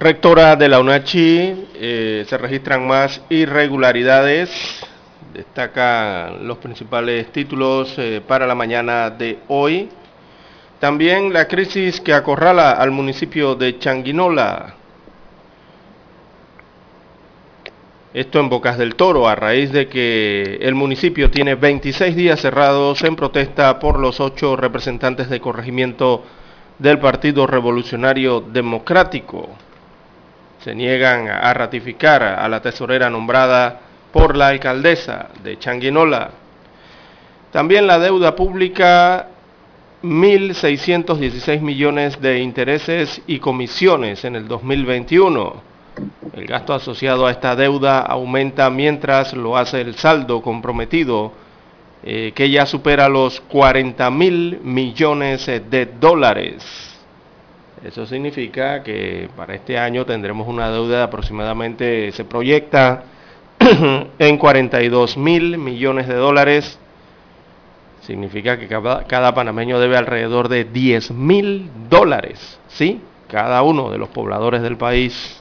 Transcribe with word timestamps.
Rectora 0.00 0.54
de 0.54 0.68
la 0.68 0.78
UNACHI, 0.78 1.66
eh, 1.74 2.24
se 2.28 2.38
registran 2.38 2.86
más 2.86 3.20
irregularidades, 3.30 4.48
destacan 5.34 6.46
los 6.46 6.58
principales 6.58 7.32
títulos 7.32 7.94
eh, 7.98 8.22
para 8.24 8.46
la 8.46 8.54
mañana 8.54 9.10
de 9.10 9.40
hoy. 9.48 9.88
También 10.78 11.32
la 11.32 11.48
crisis 11.48 12.00
que 12.00 12.14
acorrala 12.14 12.70
al 12.70 12.92
municipio 12.92 13.56
de 13.56 13.76
Changuinola. 13.80 14.76
Esto 18.14 18.38
en 18.38 18.48
Bocas 18.48 18.78
del 18.78 18.94
Toro, 18.94 19.26
a 19.28 19.34
raíz 19.34 19.72
de 19.72 19.88
que 19.88 20.58
el 20.60 20.76
municipio 20.76 21.28
tiene 21.28 21.56
26 21.56 22.14
días 22.14 22.40
cerrados 22.40 23.02
en 23.02 23.16
protesta 23.16 23.80
por 23.80 23.98
los 23.98 24.20
ocho 24.20 24.54
representantes 24.54 25.28
de 25.28 25.40
corregimiento 25.40 26.22
del 26.78 27.00
Partido 27.00 27.48
Revolucionario 27.48 28.40
Democrático 28.40 29.48
se 30.68 30.74
niegan 30.74 31.28
a 31.28 31.54
ratificar 31.54 32.22
a 32.22 32.46
la 32.46 32.60
tesorera 32.60 33.08
nombrada 33.08 33.80
por 34.12 34.36
la 34.36 34.48
alcaldesa 34.48 35.30
de 35.42 35.58
Changuinola. 35.58 36.30
También 37.50 37.86
la 37.86 37.98
deuda 37.98 38.36
pública, 38.36 39.28
1.616 40.02 41.62
millones 41.62 42.20
de 42.20 42.40
intereses 42.40 43.22
y 43.26 43.38
comisiones 43.38 44.26
en 44.26 44.36
el 44.36 44.46
2021. 44.46 45.54
El 46.34 46.46
gasto 46.46 46.74
asociado 46.74 47.26
a 47.26 47.30
esta 47.30 47.56
deuda 47.56 48.00
aumenta 48.00 48.68
mientras 48.68 49.32
lo 49.32 49.56
hace 49.56 49.80
el 49.80 49.94
saldo 49.94 50.42
comprometido, 50.42 51.32
eh, 52.02 52.32
que 52.34 52.50
ya 52.50 52.66
supera 52.66 53.08
los 53.08 53.40
40 53.40 54.10
mil 54.10 54.60
millones 54.62 55.46
de 55.46 55.88
dólares. 55.98 56.87
Eso 57.84 58.06
significa 58.06 58.82
que 58.82 59.28
para 59.36 59.54
este 59.54 59.78
año 59.78 60.04
tendremos 60.04 60.48
una 60.48 60.70
deuda 60.70 60.98
de 60.98 61.02
aproximadamente, 61.04 62.10
se 62.10 62.24
proyecta 62.24 63.04
en 64.18 64.36
42 64.36 65.16
mil 65.16 65.58
millones 65.58 66.08
de 66.08 66.14
dólares. 66.14 66.78
Significa 68.00 68.58
que 68.58 68.66
cada, 68.66 69.34
panameño 69.34 69.78
debe 69.78 69.96
alrededor 69.96 70.48
de 70.48 70.64
10 70.64 71.12
mil 71.12 71.70
dólares, 71.88 72.58
¿sí? 72.68 73.00
Cada 73.28 73.62
uno 73.62 73.90
de 73.90 73.98
los 73.98 74.08
pobladores 74.08 74.62
del 74.62 74.76
país. 74.76 75.40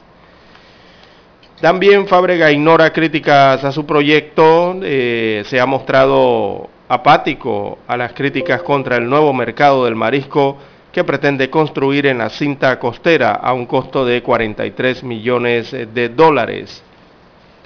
También 1.62 2.08
Fábrega 2.08 2.52
ignora 2.52 2.94
críticas 2.94 3.64
a 3.64 3.72
su 3.72 3.86
proyecto, 3.86 4.78
eh, 4.84 5.44
se 5.48 5.60
ha 5.60 5.66
mostrado 5.66 6.70
apático 6.88 7.80
a 7.88 7.98
las 7.98 8.14
críticas 8.14 8.62
contra 8.62 8.98
el 8.98 9.10
nuevo 9.10 9.34
mercado 9.34 9.86
del 9.86 9.96
marisco 9.96 10.58
que 10.98 11.04
pretende 11.04 11.48
construir 11.52 12.08
en 12.08 12.18
la 12.18 12.28
cinta 12.28 12.80
costera 12.80 13.34
a 13.34 13.54
un 13.54 13.68
costo 13.68 14.04
de 14.04 14.24
43 14.24 15.04
millones 15.04 15.70
de 15.70 16.10
dólares. 16.10 16.82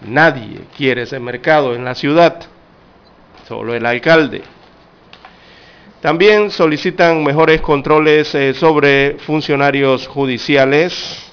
Nadie 0.06 0.60
quiere 0.76 1.04
ese 1.04 1.18
mercado 1.18 1.74
en 1.74 1.86
la 1.86 1.96
ciudad, 1.96 2.42
solo 3.48 3.74
el 3.74 3.86
alcalde. 3.86 4.42
También 6.02 6.52
solicitan 6.52 7.24
mejores 7.24 7.62
controles 7.62 8.36
eh, 8.36 8.54
sobre 8.54 9.14
funcionarios 9.20 10.10
judiciales. 10.10 11.32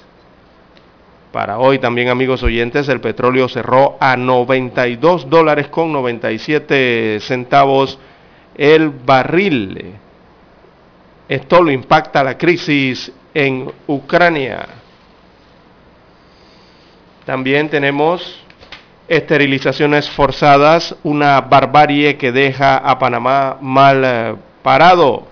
Para 1.33 1.59
hoy 1.59 1.79
también 1.79 2.07
amigos 2.07 2.43
oyentes, 2.43 2.87
el 2.87 3.01
petróleo 3.01 3.49
cerró 3.49 3.97
a 3.99 4.15
92 4.15 5.29
dólares 5.29 5.67
con 5.67 5.91
97 5.91 7.19
centavos 7.19 7.99
el 8.55 8.89
barril. 8.89 9.99
Esto 11.29 11.61
lo 11.61 11.69
impacta 11.69 12.23
la 12.23 12.39
crisis 12.39 13.11
en 13.35 13.71
Ucrania. 13.85 14.65
También 17.23 17.69
tenemos 17.69 18.43
esterilizaciones 19.07 20.09
forzadas, 20.09 20.95
una 21.03 21.39
barbarie 21.41 22.17
que 22.17 22.31
deja 22.31 22.77
a 22.77 22.97
Panamá 22.97 23.57
mal 23.61 24.01
eh, 24.03 24.35
parado. 24.63 25.27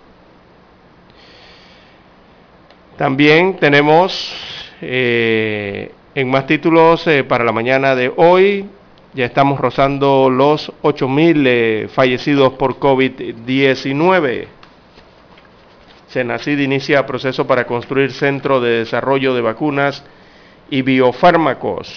También 2.95 3.57
tenemos 3.57 4.35
eh, 4.81 5.91
en 6.13 6.29
más 6.29 6.45
títulos 6.45 7.07
eh, 7.07 7.23
para 7.23 7.43
la 7.43 7.51
mañana 7.51 7.95
de 7.95 8.13
hoy, 8.15 8.69
ya 9.15 9.25
estamos 9.25 9.59
rozando 9.59 10.29
los 10.29 10.71
8.000 10.83 11.89
fallecidos 11.89 12.53
por 12.53 12.77
COVID-19. 12.77 14.56
Senacid 16.17 16.57
inicia 16.57 17.05
proceso 17.05 17.45
para 17.45 17.67
construir 17.67 18.11
centro 18.11 18.59
de 18.59 18.79
desarrollo 18.79 19.35
de 19.35 19.41
vacunas 19.41 20.03
y 20.67 20.81
biofármacos. 20.81 21.93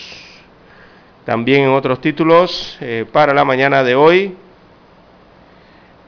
También 1.25 1.63
en 1.63 1.71
otros 1.71 2.03
títulos, 2.03 2.77
eh, 2.83 3.07
para 3.11 3.33
la 3.33 3.47
mañana 3.47 3.83
de 3.83 3.95
hoy, 3.95 4.37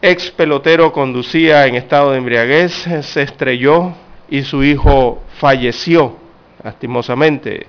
ex 0.02 0.30
pelotero 0.30 0.92
conducía 0.92 1.66
en 1.66 1.76
estado 1.76 2.10
de 2.10 2.18
embriaguez, 2.18 2.86
se 3.00 3.22
estrelló 3.22 3.94
y 4.28 4.42
su 4.42 4.62
hijo 4.62 5.22
falleció 5.38 6.18
lastimosamente. 6.62 7.66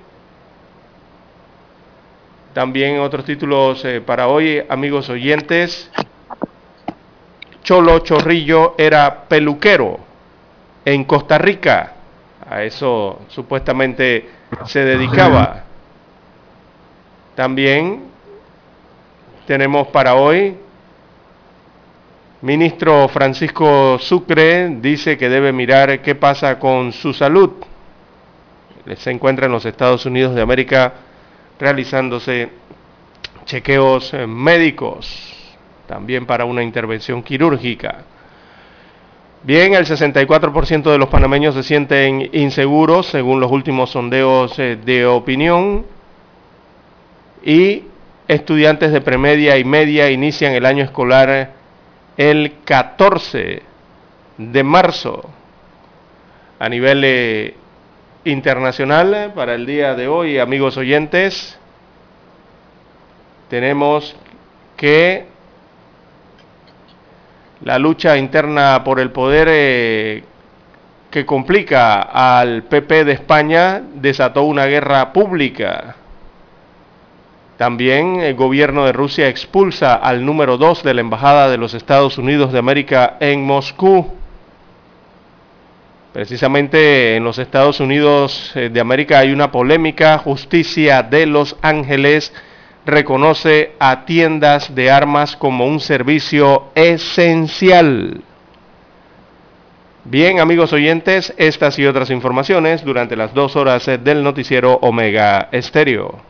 También 2.52 2.96
en 2.96 3.00
otros 3.00 3.24
títulos 3.24 3.82
eh, 3.86 4.02
para 4.02 4.28
hoy, 4.28 4.62
amigos 4.68 5.08
oyentes, 5.08 5.90
Cholo 7.62 8.00
Chorrillo 8.00 8.74
era 8.76 9.24
peluquero 9.26 10.03
en 10.84 11.04
Costa 11.04 11.38
Rica. 11.38 11.92
A 12.48 12.62
eso 12.62 13.22
supuestamente 13.28 14.28
se 14.66 14.84
dedicaba. 14.84 15.64
También 17.34 18.04
tenemos 19.46 19.88
para 19.88 20.14
hoy, 20.14 20.56
ministro 22.42 23.08
Francisco 23.08 23.98
Sucre 23.98 24.76
dice 24.80 25.16
que 25.16 25.28
debe 25.28 25.52
mirar 25.52 26.00
qué 26.02 26.14
pasa 26.14 26.58
con 26.58 26.92
su 26.92 27.12
salud. 27.12 27.50
Se 28.96 29.10
encuentra 29.10 29.46
en 29.46 29.52
los 29.52 29.64
Estados 29.64 30.04
Unidos 30.04 30.34
de 30.34 30.42
América 30.42 30.92
realizándose 31.58 32.50
chequeos 33.46 34.12
médicos, 34.28 35.34
también 35.86 36.26
para 36.26 36.44
una 36.44 36.62
intervención 36.62 37.22
quirúrgica. 37.22 38.04
Bien, 39.46 39.74
el 39.74 39.84
64% 39.84 40.90
de 40.90 40.96
los 40.96 41.10
panameños 41.10 41.54
se 41.54 41.62
sienten 41.62 42.30
inseguros 42.32 43.08
según 43.08 43.40
los 43.40 43.52
últimos 43.52 43.90
sondeos 43.90 44.58
eh, 44.58 44.76
de 44.82 45.04
opinión 45.04 45.84
y 47.44 47.82
estudiantes 48.26 48.90
de 48.90 49.02
premedia 49.02 49.58
y 49.58 49.64
media 49.64 50.10
inician 50.10 50.54
el 50.54 50.64
año 50.64 50.82
escolar 50.82 51.50
el 52.16 52.54
14 52.64 53.62
de 54.38 54.62
marzo. 54.62 55.28
A 56.58 56.66
nivel 56.70 57.02
eh, 57.04 57.54
internacional, 58.24 59.32
para 59.34 59.56
el 59.56 59.66
día 59.66 59.94
de 59.94 60.08
hoy, 60.08 60.38
amigos 60.38 60.78
oyentes, 60.78 61.58
tenemos 63.50 64.16
que 64.78 65.33
la 67.64 67.78
lucha 67.78 68.18
interna 68.18 68.84
por 68.84 69.00
el 69.00 69.10
poder 69.10 69.48
eh, 69.50 70.22
que 71.10 71.24
complica 71.24 72.02
al 72.02 72.64
PP 72.64 73.06
de 73.06 73.12
España 73.12 73.80
desató 73.94 74.42
una 74.42 74.66
guerra 74.66 75.14
pública. 75.14 75.96
También 77.56 78.20
el 78.20 78.34
gobierno 78.34 78.84
de 78.84 78.92
Rusia 78.92 79.28
expulsa 79.28 79.94
al 79.94 80.26
número 80.26 80.58
2 80.58 80.82
de 80.82 80.92
la 80.92 81.00
Embajada 81.00 81.48
de 81.48 81.56
los 81.56 81.72
Estados 81.72 82.18
Unidos 82.18 82.52
de 82.52 82.58
América 82.58 83.16
en 83.20 83.46
Moscú. 83.46 84.12
Precisamente 86.12 87.16
en 87.16 87.24
los 87.24 87.38
Estados 87.38 87.80
Unidos 87.80 88.52
eh, 88.54 88.68
de 88.68 88.80
América 88.80 89.20
hay 89.20 89.32
una 89.32 89.50
polémica. 89.50 90.18
Justicia 90.18 91.02
de 91.02 91.24
Los 91.24 91.56
Ángeles 91.62 92.34
reconoce 92.86 93.72
a 93.78 94.04
tiendas 94.04 94.74
de 94.74 94.90
armas 94.90 95.36
como 95.36 95.66
un 95.66 95.80
servicio 95.80 96.66
esencial. 96.74 98.22
Bien, 100.04 100.38
amigos 100.38 100.72
oyentes, 100.72 101.32
estas 101.38 101.78
y 101.78 101.86
otras 101.86 102.10
informaciones 102.10 102.84
durante 102.84 103.16
las 103.16 103.32
dos 103.32 103.56
horas 103.56 103.86
del 103.86 104.22
noticiero 104.22 104.74
Omega 104.82 105.48
Estéreo. 105.50 106.20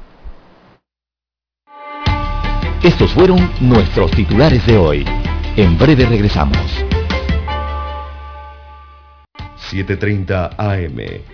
Estos 2.84 3.12
fueron 3.12 3.50
nuestros 3.60 4.10
titulares 4.12 4.64
de 4.66 4.76
hoy. 4.76 5.04
En 5.56 5.76
breve 5.76 6.06
regresamos. 6.06 6.84
7.30 9.70 10.54
AM 10.56 11.33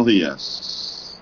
Buenos 0.00 0.06
días. 0.06 1.20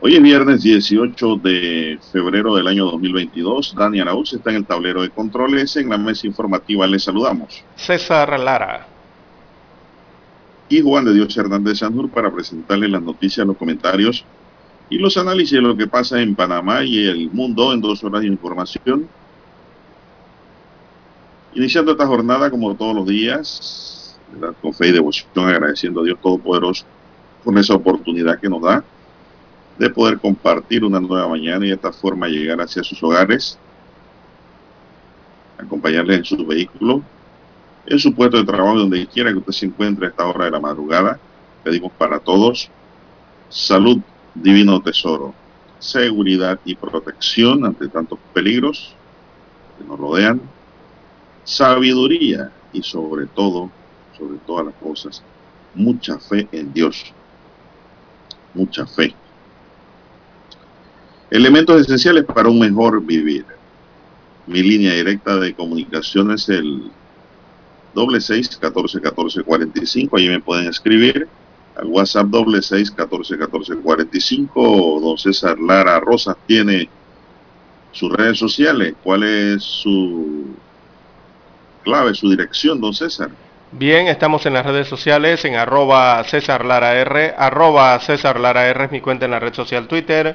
Hoy 0.00 0.14
es 0.14 0.22
viernes 0.22 0.62
18 0.62 1.36
de 1.42 1.98
febrero 2.12 2.54
del 2.54 2.68
año 2.68 2.84
2022. 2.86 3.74
Dani 3.76 4.00
Arauz 4.00 4.32
está 4.32 4.50
en 4.50 4.56
el 4.56 4.64
tablero 4.64 5.02
de 5.02 5.10
controles. 5.10 5.76
En 5.76 5.88
la 5.88 5.98
mesa 5.98 6.26
informativa 6.26 6.86
les 6.86 7.02
saludamos. 7.02 7.64
César 7.76 8.38
Lara. 8.38 8.86
Y 10.68 10.80
Juan 10.80 11.04
de 11.04 11.14
Dios 11.14 11.36
Hernández 11.36 11.78
Sandur 11.78 12.08
para 12.10 12.32
presentarles 12.32 12.90
las 12.90 13.02
noticias, 13.02 13.44
los 13.44 13.56
comentarios 13.56 14.24
y 14.88 14.98
los 14.98 15.16
análisis 15.16 15.52
de 15.52 15.62
lo 15.62 15.76
que 15.76 15.88
pasa 15.88 16.22
en 16.22 16.36
Panamá 16.36 16.84
y 16.84 17.06
el 17.06 17.30
mundo 17.30 17.72
en 17.72 17.80
dos 17.80 18.04
horas 18.04 18.20
de 18.20 18.28
información. 18.28 19.08
Iniciando 21.54 21.92
esta 21.92 22.06
jornada 22.06 22.50
como 22.50 22.74
todos 22.76 22.94
los 22.94 23.06
días, 23.06 24.16
con 24.62 24.72
fe 24.72 24.88
y 24.88 24.92
devoción, 24.92 25.28
agradeciendo 25.34 26.02
a 26.02 26.04
Dios 26.04 26.20
Todopoderoso 26.22 26.84
por 27.44 27.58
esa 27.58 27.74
oportunidad 27.74 28.38
que 28.38 28.48
nos 28.48 28.62
da 28.62 28.84
de 29.78 29.88
poder 29.88 30.18
compartir 30.18 30.84
una 30.84 31.00
nueva 31.00 31.26
mañana 31.28 31.64
y 31.64 31.68
de 31.68 31.74
esta 31.74 31.92
forma 31.92 32.28
llegar 32.28 32.60
hacia 32.60 32.84
sus 32.84 33.02
hogares, 33.02 33.58
acompañarles 35.58 36.18
en 36.18 36.24
sus 36.24 36.46
vehículos, 36.46 37.00
en 37.86 37.98
su 37.98 38.14
puesto 38.14 38.36
de 38.36 38.44
trabajo, 38.44 38.78
donde 38.78 39.06
quiera 39.06 39.32
que 39.32 39.38
usted 39.38 39.52
se 39.52 39.66
encuentre 39.66 40.06
a 40.06 40.10
esta 40.10 40.26
hora 40.26 40.44
de 40.44 40.50
la 40.50 40.60
madrugada. 40.60 41.18
Pedimos 41.64 41.92
para 41.92 42.18
todos 42.18 42.70
salud, 43.48 44.00
divino 44.34 44.82
tesoro, 44.82 45.34
seguridad 45.78 46.60
y 46.64 46.74
protección 46.74 47.64
ante 47.64 47.88
tantos 47.88 48.18
peligros 48.34 48.94
que 49.78 49.84
nos 49.84 49.98
rodean, 49.98 50.42
sabiduría 51.44 52.52
y 52.72 52.82
sobre 52.82 53.26
todo 53.26 53.70
sobre 54.18 54.38
todas 54.46 54.66
las 54.66 54.74
cosas, 54.74 55.22
mucha 55.74 56.18
fe 56.18 56.46
en 56.52 56.72
Dios. 56.72 57.14
Mucha 58.54 58.86
fe. 58.86 59.14
Elementos 61.30 61.80
esenciales 61.80 62.24
para 62.24 62.48
un 62.48 62.58
mejor 62.58 63.00
vivir. 63.04 63.44
Mi 64.46 64.62
línea 64.62 64.94
directa 64.94 65.36
de 65.36 65.54
comunicación 65.54 66.32
es 66.32 66.48
el 66.48 66.90
doble 67.94 68.20
seis 68.20 68.56
catorce 68.56 69.00
catorce 69.00 69.42
cuarenta 69.44 69.80
y 69.80 69.86
cinco. 69.86 70.16
Allí 70.16 70.28
me 70.28 70.40
pueden 70.40 70.66
escribir 70.66 71.28
al 71.76 71.86
WhatsApp 71.86 72.26
doble 72.26 72.60
seis 72.62 72.90
catorce 72.90 73.38
catorce 73.38 73.76
cuarenta 73.76 74.16
y 74.16 74.20
cinco. 74.20 74.98
Don 75.00 75.16
César 75.16 75.58
Lara 75.60 76.00
Rosas 76.00 76.36
tiene 76.46 76.88
sus 77.92 78.12
redes 78.12 78.38
sociales. 78.38 78.94
¿Cuál 79.04 79.22
es 79.22 79.62
su 79.62 80.46
clave, 81.84 82.14
su 82.14 82.28
dirección, 82.28 82.80
don 82.80 82.92
César? 82.92 83.30
Bien, 83.72 84.08
estamos 84.08 84.44
en 84.46 84.54
las 84.54 84.66
redes 84.66 84.88
sociales 84.88 85.44
en 85.44 85.54
arroba 85.54 86.24
César 86.24 86.64
Lara 86.64 86.96
R, 86.96 87.36
arroba 87.38 87.96
César 88.00 88.40
Lara 88.40 88.66
R 88.66 88.86
es 88.86 88.90
mi 88.90 89.00
cuenta 89.00 89.26
en 89.26 89.30
la 89.30 89.38
red 89.38 89.54
social 89.54 89.86
Twitter, 89.86 90.34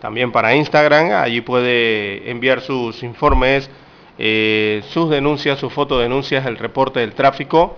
también 0.00 0.32
para 0.32 0.54
Instagram, 0.54 1.12
allí 1.12 1.42
puede 1.42 2.30
enviar 2.30 2.62
sus 2.62 3.02
informes, 3.02 3.68
eh, 4.16 4.82
sus 4.88 5.10
denuncias, 5.10 5.58
sus 5.58 5.70
fotodenuncias, 5.70 6.46
el 6.46 6.56
reporte 6.56 7.00
del 7.00 7.12
tráfico, 7.12 7.76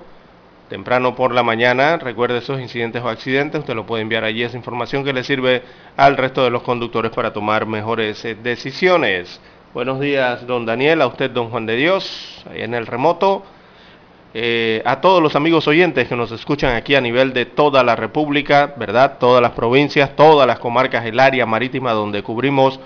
temprano 0.68 1.16
por 1.16 1.34
la 1.34 1.42
mañana, 1.42 1.96
recuerde 1.96 2.38
esos 2.38 2.60
incidentes 2.60 3.02
o 3.02 3.08
accidentes, 3.08 3.58
usted 3.58 3.74
lo 3.74 3.84
puede 3.84 4.02
enviar 4.02 4.22
allí, 4.22 4.44
esa 4.44 4.56
información 4.56 5.02
que 5.02 5.12
le 5.12 5.24
sirve 5.24 5.64
al 5.96 6.16
resto 6.16 6.44
de 6.44 6.50
los 6.50 6.62
conductores 6.62 7.10
para 7.10 7.32
tomar 7.32 7.66
mejores 7.66 8.24
eh, 8.24 8.36
decisiones. 8.40 9.40
Buenos 9.74 9.98
días, 9.98 10.46
don 10.46 10.64
Daniel, 10.64 11.02
a 11.02 11.08
usted, 11.08 11.28
don 11.32 11.50
Juan 11.50 11.66
de 11.66 11.74
Dios, 11.74 12.44
ahí 12.48 12.62
en 12.62 12.74
el 12.74 12.86
remoto. 12.86 13.42
Eh, 14.34 14.80
a 14.86 15.02
todos 15.02 15.22
los 15.22 15.36
amigos 15.36 15.68
oyentes 15.68 16.08
que 16.08 16.16
nos 16.16 16.32
escuchan 16.32 16.74
aquí 16.74 16.94
a 16.94 17.02
nivel 17.02 17.34
de 17.34 17.44
toda 17.44 17.84
la 17.84 17.96
República, 17.96 18.72
¿verdad? 18.78 19.18
Todas 19.18 19.42
las 19.42 19.52
provincias, 19.52 20.16
todas 20.16 20.46
las 20.46 20.58
comarcas, 20.58 21.04
el 21.04 21.20
área 21.20 21.44
marítima 21.44 21.92
donde 21.92 22.22
cubrimos 22.22 22.80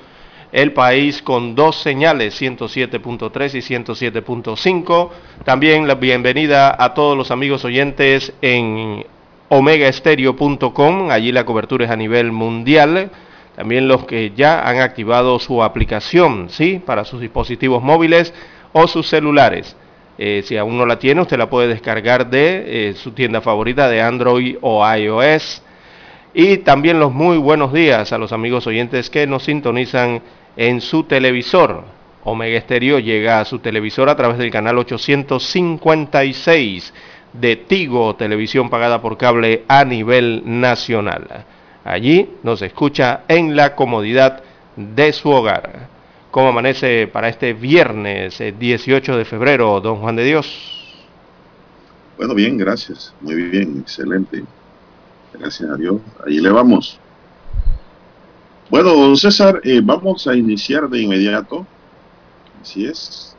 el 0.50 0.72
país 0.72 1.22
con 1.22 1.54
dos 1.54 1.76
señales, 1.76 2.40
107.3 2.40 3.54
y 3.54 3.60
107.5. 3.60 5.10
También 5.44 5.86
la 5.86 5.94
bienvenida 5.94 6.74
a 6.76 6.94
todos 6.94 7.16
los 7.16 7.30
amigos 7.30 7.64
oyentes 7.64 8.32
en 8.42 9.06
omegaestereo.com, 9.48 11.10
allí 11.10 11.30
la 11.30 11.46
cobertura 11.46 11.84
es 11.84 11.90
a 11.92 11.96
nivel 11.96 12.32
mundial. 12.32 13.10
también 13.54 13.88
los 13.88 14.04
que 14.04 14.32
ya 14.36 14.68
han 14.68 14.80
activado 14.80 15.38
su 15.38 15.62
aplicación, 15.62 16.50
¿sí? 16.50 16.82
Para 16.84 17.04
sus 17.04 17.20
dispositivos 17.20 17.82
móviles 17.82 18.34
o 18.72 18.86
sus 18.86 19.08
celulares. 19.08 19.76
Eh, 20.18 20.42
si 20.44 20.56
aún 20.56 20.78
no 20.78 20.86
la 20.86 20.98
tiene, 20.98 21.20
usted 21.20 21.36
la 21.36 21.50
puede 21.50 21.68
descargar 21.68 22.30
de 22.30 22.88
eh, 22.88 22.94
su 22.94 23.12
tienda 23.12 23.40
favorita 23.40 23.88
de 23.88 24.00
Android 24.00 24.56
o 24.60 24.86
iOS. 24.88 25.62
Y 26.32 26.58
también 26.58 27.00
los 27.00 27.12
muy 27.12 27.38
buenos 27.38 27.72
días 27.72 28.12
a 28.12 28.18
los 28.18 28.32
amigos 28.32 28.66
oyentes 28.66 29.10
que 29.10 29.26
nos 29.26 29.44
sintonizan 29.44 30.22
en 30.56 30.80
su 30.80 31.04
televisor. 31.04 31.84
Omega 32.24 32.60
Stereo 32.60 32.98
llega 32.98 33.40
a 33.40 33.44
su 33.44 33.60
televisor 33.60 34.08
a 34.08 34.16
través 34.16 34.38
del 34.38 34.50
canal 34.50 34.78
856 34.78 36.92
de 37.32 37.56
Tigo, 37.56 38.16
televisión 38.16 38.68
pagada 38.68 39.00
por 39.00 39.16
cable 39.16 39.62
a 39.68 39.84
nivel 39.84 40.42
nacional. 40.44 41.44
Allí 41.84 42.30
nos 42.42 42.62
escucha 42.62 43.20
en 43.28 43.54
la 43.54 43.76
comodidad 43.76 44.42
de 44.74 45.12
su 45.12 45.30
hogar. 45.30 45.95
¿Cómo 46.36 46.50
amanece 46.50 47.08
para 47.10 47.30
este 47.30 47.54
viernes 47.54 48.36
18 48.58 49.14
eh, 49.14 49.16
de 49.16 49.24
febrero, 49.24 49.80
don 49.80 49.96
Juan 49.96 50.16
de 50.16 50.24
Dios? 50.24 50.46
Bueno, 52.18 52.34
bien, 52.34 52.58
gracias. 52.58 53.14
Muy 53.22 53.36
bien, 53.36 53.78
excelente. 53.80 54.44
Gracias 55.32 55.70
a 55.70 55.76
Dios. 55.76 55.98
Ahí 56.26 56.38
le 56.38 56.50
vamos. 56.50 57.00
Bueno, 58.68 58.92
don 58.92 59.16
César, 59.16 59.62
eh, 59.64 59.80
vamos 59.82 60.26
a 60.26 60.36
iniciar 60.36 60.90
de 60.90 61.00
inmediato. 61.00 61.66
Así 62.60 62.84
es. 62.84 63.34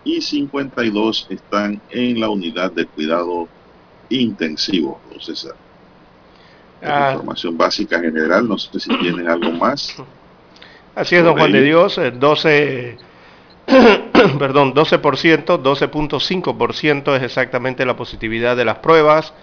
y 0.05 0.21
52 0.21 1.27
están 1.29 1.81
en 1.89 2.21
la 2.21 2.29
unidad 2.29 2.71
de 2.71 2.85
cuidado 2.85 3.50
intensivo, 4.09 5.01
don 5.09 5.19
César. 5.19 5.55
Ah. 6.81 7.12
información 7.13 7.57
básica 7.57 8.00
general, 8.00 8.47
no 8.47 8.57
sé 8.57 8.79
si 8.79 8.95
tienen 9.00 9.27
algo 9.27 9.51
más. 9.51 9.95
Así 10.93 11.15
es, 11.15 11.24
don 11.24 11.35
Juan 11.35 11.51
de 11.51 11.63
Dios, 11.63 12.00
12, 12.19 12.97
perdón, 14.39 14.74
12%, 14.74 15.62
12.5% 15.62 17.17
es 17.17 17.24
exactamente 17.24 17.85
la 17.85 17.97
positividad 17.97 18.55
de 18.55 18.65
las 18.65 18.77
pruebas, 18.77 19.33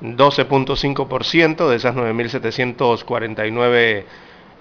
12.5% 0.00 1.68
de 1.68 1.76
esas 1.76 1.96
9.749 1.96 4.04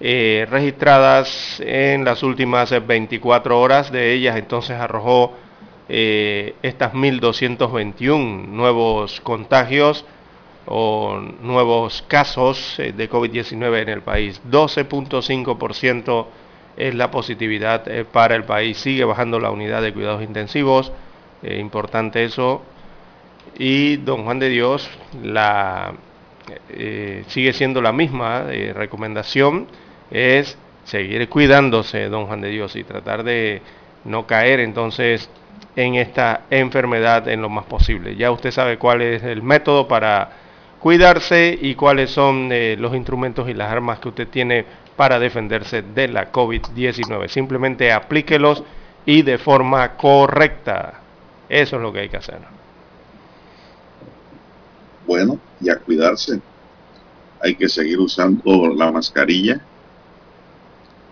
eh, 0.01 0.45
registradas 0.49 1.61
en 1.65 2.03
las 2.03 2.21
últimas 2.21 2.73
24 2.85 3.59
horas. 3.59 3.91
De 3.91 4.11
ellas 4.11 4.35
entonces 4.35 4.77
arrojó 4.77 5.33
eh, 5.87 6.55
estas 6.63 6.93
1.221 6.93 8.47
nuevos 8.47 9.21
contagios 9.21 10.05
o 10.65 11.17
nuevos 11.41 12.03
casos 12.09 12.77
eh, 12.79 12.91
de 12.91 13.09
COVID-19 13.09 13.83
en 13.83 13.89
el 13.89 14.01
país. 14.01 14.41
12.5% 14.49 16.25
es 16.75 16.93
la 16.93 17.09
positividad 17.09 17.85
para 18.11 18.35
el 18.35 18.43
país. 18.43 18.77
Sigue 18.77 19.05
bajando 19.05 19.39
la 19.39 19.51
unidad 19.51 19.81
de 19.81 19.93
cuidados 19.93 20.23
intensivos. 20.23 20.91
importante 21.41 22.25
eso. 22.25 22.63
Y 23.57 23.97
don 23.97 24.25
Juan 24.25 24.39
de 24.39 24.49
Dios, 24.49 24.89
la, 25.23 25.93
sigue 27.27 27.53
siendo 27.53 27.81
la 27.81 27.93
misma 27.93 28.43
recomendación 28.73 29.67
es 30.11 30.57
seguir 30.85 31.27
cuidándose, 31.29 32.09
don 32.09 32.27
Juan 32.27 32.41
de 32.41 32.49
Dios, 32.49 32.75
y 32.75 32.83
tratar 32.83 33.23
de 33.23 33.61
no 34.03 34.27
caer 34.27 34.59
entonces 34.59 35.29
en 35.75 35.95
esta 35.95 36.41
enfermedad 36.49 37.27
en 37.27 37.41
lo 37.41 37.49
más 37.49 37.65
posible. 37.65 38.15
Ya 38.15 38.31
usted 38.31 38.51
sabe 38.51 38.77
cuál 38.77 39.01
es 39.01 39.23
el 39.23 39.41
método 39.41 39.87
para 39.87 40.29
cuidarse 40.79 41.57
y 41.59 41.75
cuáles 41.75 42.11
son 42.11 42.49
eh, 42.51 42.75
los 42.79 42.95
instrumentos 42.95 43.49
y 43.49 43.53
las 43.53 43.71
armas 43.71 43.99
que 43.99 44.09
usted 44.09 44.27
tiene 44.27 44.65
para 44.95 45.19
defenderse 45.19 45.81
de 45.81 46.07
la 46.07 46.31
COVID-19. 46.31 47.27
Simplemente 47.27 47.91
aplíquelos 47.91 48.63
y 49.05 49.23
de 49.23 49.37
forma 49.37 49.97
correcta. 49.97 51.01
Eso 51.49 51.75
es 51.75 51.81
lo 51.81 51.91
que 51.91 51.99
hay 51.99 52.09
que 52.09 52.17
hacer. 52.17 52.39
Bueno, 55.05 55.39
y 55.59 55.73
cuidarse. 55.75 56.39
Hay 57.41 57.55
que 57.55 57.67
seguir 57.67 57.99
usando 57.99 58.73
la 58.75 58.91
mascarilla 58.91 59.61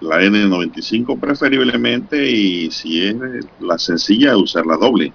la 0.03 0.21
N95 0.21 1.19
preferiblemente 1.19 2.29
y 2.29 2.69
si 2.71 3.07
es 3.07 3.15
la 3.59 3.77
sencilla 3.77 4.37
usar 4.37 4.65
la 4.65 4.77
doble. 4.77 5.13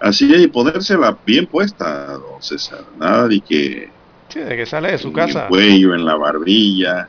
Así 0.00 0.32
es, 0.34 0.42
y 0.42 0.48
ponérsela 0.48 1.16
bien 1.24 1.46
puesta, 1.46 2.12
don 2.12 2.42
César. 2.42 2.84
Nada 2.98 3.28
de 3.28 3.40
que... 3.40 3.88
Sí, 4.28 4.40
de 4.40 4.56
que 4.56 4.66
sale 4.66 4.92
de 4.92 4.98
su 4.98 5.12
casa. 5.12 5.38
En 5.40 5.44
el 5.44 5.48
cuello, 5.48 5.94
en 5.94 6.04
la 6.04 6.16
barbilla, 6.16 7.08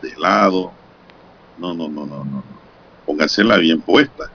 de 0.00 0.16
lado. 0.16 0.72
No, 1.58 1.74
no, 1.74 1.88
no, 1.88 2.06
no, 2.06 2.24
no. 2.24 2.44
Póngasela 3.04 3.56
bien 3.56 3.80
puesta. 3.80 4.30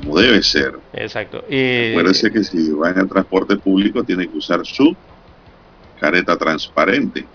Como 0.00 0.18
debe 0.18 0.42
ser. 0.42 0.78
Exacto. 0.94 1.44
Y... 1.48 1.90
Acuérdese 1.90 2.30
que 2.32 2.42
si 2.42 2.70
va 2.72 2.90
en 2.90 3.00
el 3.00 3.08
transporte 3.08 3.56
público 3.56 4.02
tiene 4.02 4.26
que 4.26 4.38
usar 4.38 4.64
su 4.64 4.96
careta 6.00 6.36
transparente 6.36 7.26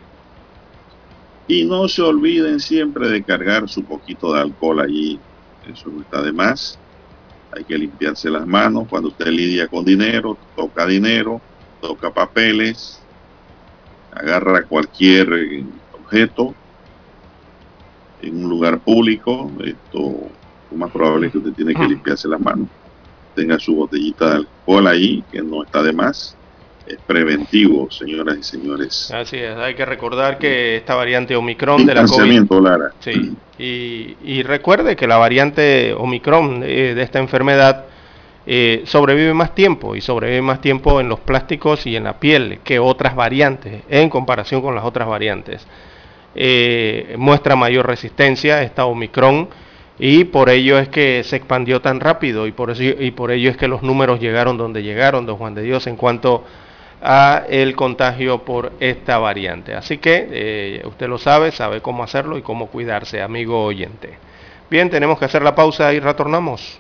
y 1.48 1.66
no 1.66 1.88
se 1.88 2.02
olviden 2.02 2.60
siempre 2.60 3.08
de 3.10 3.24
cargar 3.24 3.70
su 3.70 3.84
poquito 3.84 4.34
de 4.34 4.42
alcohol 4.42 4.80
allí. 4.80 5.20
Eso 5.72 5.90
no 5.90 6.02
está 6.02 6.22
de 6.22 6.32
más. 6.32 6.80
Hay 7.52 7.64
que 7.64 7.78
limpiarse 7.78 8.30
las 8.30 8.46
manos 8.46 8.88
cuando 8.90 9.10
usted 9.10 9.28
lidia 9.28 9.68
con 9.68 9.86
dinero, 9.86 10.38
toca 10.56 10.86
dinero, 10.86 11.42
toca 11.80 12.12
papeles, 12.12 13.00
agarra 14.12 14.66
cualquier 14.66 15.34
eh, 15.34 15.64
objeto 15.94 16.56
en 18.22 18.44
un 18.44 18.50
lugar 18.50 18.80
público. 18.80 19.52
Esto 19.64 20.32
lo 20.72 20.78
más 20.78 20.92
probable 20.92 21.28
es 21.28 21.32
que 21.32 21.38
usted 21.38 21.54
tiene 21.54 21.76
que 21.76 21.88
limpiarse 21.88 22.28
las 22.28 22.42
manos. 22.42 22.68
Tenga 23.36 23.60
su 23.60 23.76
botellita 23.76 24.30
de 24.30 24.36
alcohol 24.38 24.88
ahí, 24.88 25.24
que 25.32 25.42
no 25.42 25.64
está 25.64 25.84
de 25.84 25.94
más 25.94 26.38
es 26.88 26.98
preventivo, 27.06 27.90
señoras 27.90 28.38
y 28.38 28.44
señores. 28.44 29.12
Así 29.12 29.38
es, 29.38 29.56
hay 29.56 29.74
que 29.76 29.86
recordar 29.86 30.38
que 30.38 30.78
esta 30.78 30.96
variante 30.96 31.36
Omicron 31.36 31.86
de 31.86 31.96
la 31.96 32.06
COVID... 32.06 32.52
Lara. 32.62 32.92
Sí, 33.00 33.36
y, 33.58 34.44
recuerde 34.44 34.96
que 34.96 35.08
la 35.08 35.18
variante 35.18 35.94
Omicron 35.94 36.60
de, 36.60 37.02
esta 37.02 37.20
enfermedad 37.20 37.86
eh, 38.46 38.84
sobrevive 38.86 39.34
más 39.34 39.56
tiempo 39.56 39.96
y 39.96 40.02
sobrevive 40.02 40.42
más 40.42 40.62
tiempo 40.62 41.00
en 41.00 41.10
los 41.10 41.20
plásticos 41.20 41.88
y 41.88 41.96
en 41.96 42.04
la 42.04 42.20
piel 42.20 42.60
que 42.64 42.80
otras 42.80 43.16
variantes 43.16 43.84
en 43.90 44.10
comparación 44.10 44.62
con 44.62 44.76
las 44.76 44.84
otras 44.84 45.08
variantes. 45.08 45.66
Eh, 46.36 47.16
muestra 47.18 47.56
mayor 47.56 47.88
resistencia 47.88 48.62
esta 48.62 48.86
Omicron 48.86 49.48
y 49.98 50.26
por 50.26 50.50
ello 50.50 50.78
es 50.78 50.90
que 50.90 51.24
se 51.24 51.38
expandió 51.38 51.82
tan 51.82 52.02
rápido 52.02 52.46
y 52.46 52.52
por, 52.52 52.72
eso, 52.72 52.84
y 52.84 53.12
por 53.12 53.32
ello 53.32 53.50
es 53.50 53.58
que 53.58 53.70
los 53.70 53.82
números 53.82 54.20
llegaron 54.20 54.58
donde 54.58 54.84
llegaron, 54.84 55.26
don 55.26 55.38
Juan 55.38 55.56
de 55.56 55.62
Dios, 55.62 55.88
en 55.88 55.96
cuanto 55.96 56.44
a 56.44 56.65
el 57.48 57.76
contagio 57.76 58.44
por 58.44 58.74
esta 58.80 59.18
variante. 59.20 59.76
Así 59.76 59.98
que 59.98 60.28
eh, 60.32 60.82
usted 60.86 61.08
lo 61.08 61.18
sabe, 61.18 61.52
sabe 61.52 61.82
cómo 61.82 62.04
hacerlo 62.04 62.38
y 62.38 62.42
cómo 62.42 62.68
cuidarse, 62.68 63.22
amigo 63.22 63.64
oyente. 63.64 64.18
Bien, 64.70 64.90
tenemos 64.90 65.20
que 65.20 65.26
hacer 65.26 65.44
la 65.44 65.54
pausa 65.54 65.94
y 65.94 66.00
retornamos. 66.00 66.80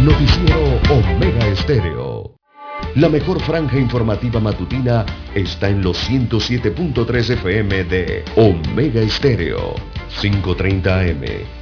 Noticiero 0.00 0.58
Omega 0.90 1.46
Estéreo. 1.46 2.34
La 2.96 3.08
mejor 3.08 3.40
franja 3.40 3.78
informativa 3.78 4.40
matutina 4.40 5.06
está 5.34 5.68
en 5.68 5.82
los 5.82 6.10
107.3 6.10 7.30
FM 7.34 7.84
de 7.84 8.24
Omega 8.36 9.00
Estéreo. 9.00 9.74
5.30 10.20 11.10
AM. 11.10 11.61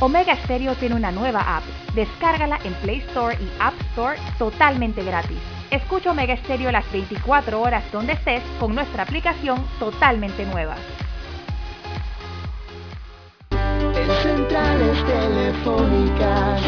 Omega 0.00 0.34
Stereo 0.44 0.74
tiene 0.74 0.94
una 0.94 1.12
nueva 1.12 1.58
app. 1.58 1.64
Descárgala 1.94 2.58
en 2.64 2.74
Play 2.74 2.98
Store 3.08 3.36
y 3.40 3.48
App 3.58 3.74
Store 3.90 4.18
totalmente 4.38 5.02
gratis. 5.04 5.38
Escucha 5.70 6.10
Omega 6.10 6.36
Stereo 6.36 6.72
las 6.72 6.90
24 6.90 7.60
horas 7.60 7.84
donde 7.92 8.14
estés 8.14 8.42
con 8.58 8.74
nuestra 8.74 9.02
aplicación 9.02 9.64
totalmente 9.78 10.46
nueva. 10.46 10.76
En 13.50 14.10
centrales 14.22 15.04
telefónicas 15.04 16.62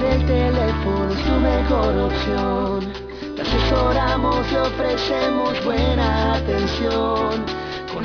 del 0.00 0.26
teléfono 0.26 1.10
es 1.10 1.24
tu 1.24 1.32
mejor 1.40 1.98
opción. 1.98 2.92
Te 3.36 3.42
asesoramos 3.42 4.52
y 4.52 4.56
ofrecemos 4.56 5.64
buena 5.64 6.34
atención. 6.34 7.63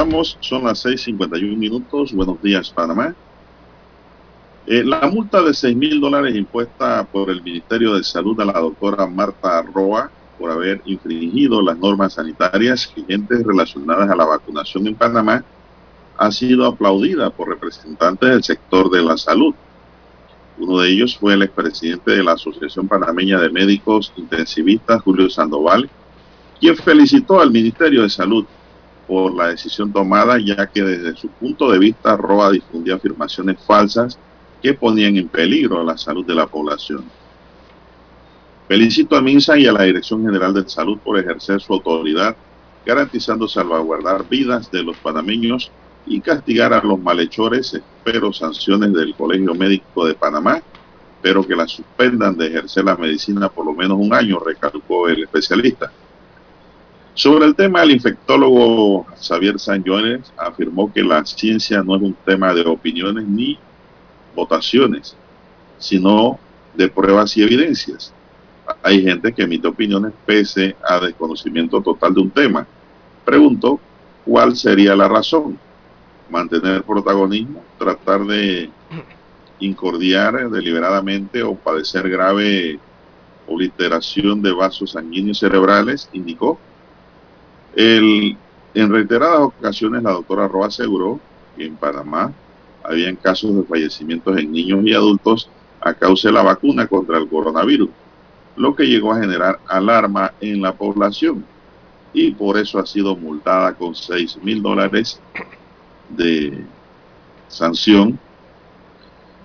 Avanzamos, 0.00 0.38
son 0.40 0.64
las 0.64 0.82
6.51 0.86 1.58
minutos. 1.58 2.14
Buenos 2.14 2.40
días, 2.40 2.70
Panamá. 2.70 3.14
Eh, 4.66 4.82
la 4.82 5.06
multa 5.08 5.42
de 5.42 5.52
6 5.52 5.76
mil 5.76 6.00
dólares 6.00 6.34
impuesta 6.34 7.04
por 7.04 7.28
el 7.28 7.42
Ministerio 7.42 7.92
de 7.92 8.02
Salud 8.02 8.40
a 8.40 8.46
la 8.46 8.58
doctora 8.58 9.06
Marta 9.06 9.60
Roa 9.60 10.10
por 10.38 10.50
haber 10.50 10.80
infringido 10.86 11.60
las 11.60 11.76
normas 11.76 12.14
sanitarias 12.14 12.90
vigentes 12.96 13.44
relacionadas 13.44 14.08
a 14.08 14.16
la 14.16 14.24
vacunación 14.24 14.86
en 14.86 14.94
Panamá 14.94 15.44
ha 16.16 16.32
sido 16.32 16.64
aplaudida 16.64 17.28
por 17.28 17.50
representantes 17.50 18.30
del 18.30 18.42
sector 18.42 18.88
de 18.90 19.02
la 19.02 19.18
salud. 19.18 19.54
Uno 20.58 20.78
de 20.78 20.92
ellos 20.92 21.18
fue 21.18 21.34
el 21.34 21.42
expresidente 21.42 22.12
de 22.12 22.24
la 22.24 22.32
Asociación 22.32 22.88
Panameña 22.88 23.38
de 23.38 23.50
Médicos 23.50 24.14
Intensivistas, 24.16 25.02
Julio 25.02 25.28
Sandoval, 25.28 25.90
quien 26.58 26.74
felicitó 26.74 27.38
al 27.38 27.50
Ministerio 27.50 28.00
de 28.02 28.08
Salud 28.08 28.46
por 29.10 29.34
la 29.34 29.48
decisión 29.48 29.92
tomada, 29.92 30.38
ya 30.38 30.68
que 30.68 30.84
desde 30.84 31.16
su 31.16 31.26
punto 31.30 31.68
de 31.72 31.80
vista 31.80 32.16
Roa 32.16 32.52
difundía 32.52 32.94
afirmaciones 32.94 33.56
falsas 33.66 34.16
que 34.62 34.72
ponían 34.72 35.16
en 35.16 35.26
peligro 35.26 35.82
la 35.82 35.98
salud 35.98 36.24
de 36.24 36.36
la 36.36 36.46
población. 36.46 37.02
Felicito 38.68 39.16
a 39.16 39.20
MINSA 39.20 39.58
y 39.58 39.66
a 39.66 39.72
la 39.72 39.82
Dirección 39.82 40.24
General 40.24 40.54
de 40.54 40.68
Salud 40.68 40.96
por 40.98 41.18
ejercer 41.18 41.60
su 41.60 41.72
autoridad, 41.72 42.36
garantizando 42.86 43.48
salvaguardar 43.48 44.28
vidas 44.28 44.70
de 44.70 44.84
los 44.84 44.96
panameños 44.98 45.72
y 46.06 46.20
castigar 46.20 46.72
a 46.72 46.80
los 46.80 47.00
malhechores. 47.00 47.74
Espero 47.74 48.32
sanciones 48.32 48.92
del 48.92 49.16
Colegio 49.16 49.56
Médico 49.56 50.06
de 50.06 50.14
Panamá, 50.14 50.62
pero 51.20 51.44
que 51.44 51.56
la 51.56 51.66
suspendan 51.66 52.36
de 52.36 52.46
ejercer 52.46 52.84
la 52.84 52.96
medicina 52.96 53.48
por 53.48 53.66
lo 53.66 53.72
menos 53.72 53.98
un 54.00 54.14
año, 54.14 54.38
recalcó 54.38 55.08
el 55.08 55.24
especialista. 55.24 55.90
Sobre 57.20 57.44
el 57.44 57.54
tema, 57.54 57.82
el 57.82 57.90
infectólogo 57.90 59.04
Xavier 59.20 59.58
Sanjones 59.58 60.32
afirmó 60.38 60.90
que 60.90 61.02
la 61.02 61.22
ciencia 61.26 61.82
no 61.82 61.96
es 61.96 62.00
un 62.00 62.14
tema 62.24 62.54
de 62.54 62.62
opiniones 62.62 63.26
ni 63.26 63.58
votaciones, 64.34 65.14
sino 65.78 66.38
de 66.72 66.88
pruebas 66.88 67.36
y 67.36 67.42
evidencias. 67.42 68.14
Hay 68.82 69.02
gente 69.02 69.34
que 69.34 69.42
emite 69.42 69.68
opiniones 69.68 70.14
pese 70.24 70.74
a 70.82 70.98
desconocimiento 70.98 71.82
total 71.82 72.14
de 72.14 72.20
un 72.22 72.30
tema. 72.30 72.66
Pregunto, 73.22 73.78
¿cuál 74.24 74.56
sería 74.56 74.96
la 74.96 75.06
razón? 75.06 75.58
Mantener 76.30 76.84
protagonismo, 76.84 77.62
tratar 77.76 78.24
de 78.24 78.70
incordiar 79.58 80.48
deliberadamente 80.48 81.42
o 81.42 81.54
padecer 81.54 82.08
grave 82.08 82.80
obliteración 83.46 84.40
de 84.40 84.52
vasos 84.52 84.92
sanguíneos 84.92 85.38
cerebrales, 85.38 86.08
indicó. 86.14 86.58
El, 87.74 88.36
en 88.74 88.92
reiteradas 88.92 89.40
ocasiones 89.40 90.02
la 90.02 90.12
doctora 90.12 90.48
Roa 90.48 90.66
aseguró 90.68 91.20
que 91.56 91.66
en 91.66 91.76
Panamá 91.76 92.32
habían 92.82 93.16
casos 93.16 93.54
de 93.54 93.62
fallecimientos 93.62 94.36
en 94.38 94.52
niños 94.52 94.80
y 94.84 94.94
adultos 94.94 95.50
a 95.80 95.94
causa 95.94 96.28
de 96.28 96.34
la 96.34 96.42
vacuna 96.42 96.86
contra 96.86 97.18
el 97.18 97.28
coronavirus, 97.28 97.88
lo 98.56 98.74
que 98.74 98.86
llegó 98.86 99.12
a 99.12 99.20
generar 99.20 99.60
alarma 99.66 100.32
en 100.40 100.60
la 100.60 100.72
población 100.72 101.44
y 102.12 102.32
por 102.32 102.58
eso 102.58 102.78
ha 102.78 102.86
sido 102.86 103.16
multada 103.16 103.74
con 103.74 103.94
6 103.94 104.38
mil 104.42 104.62
dólares 104.62 105.20
de 106.08 106.64
sanción. 107.48 108.18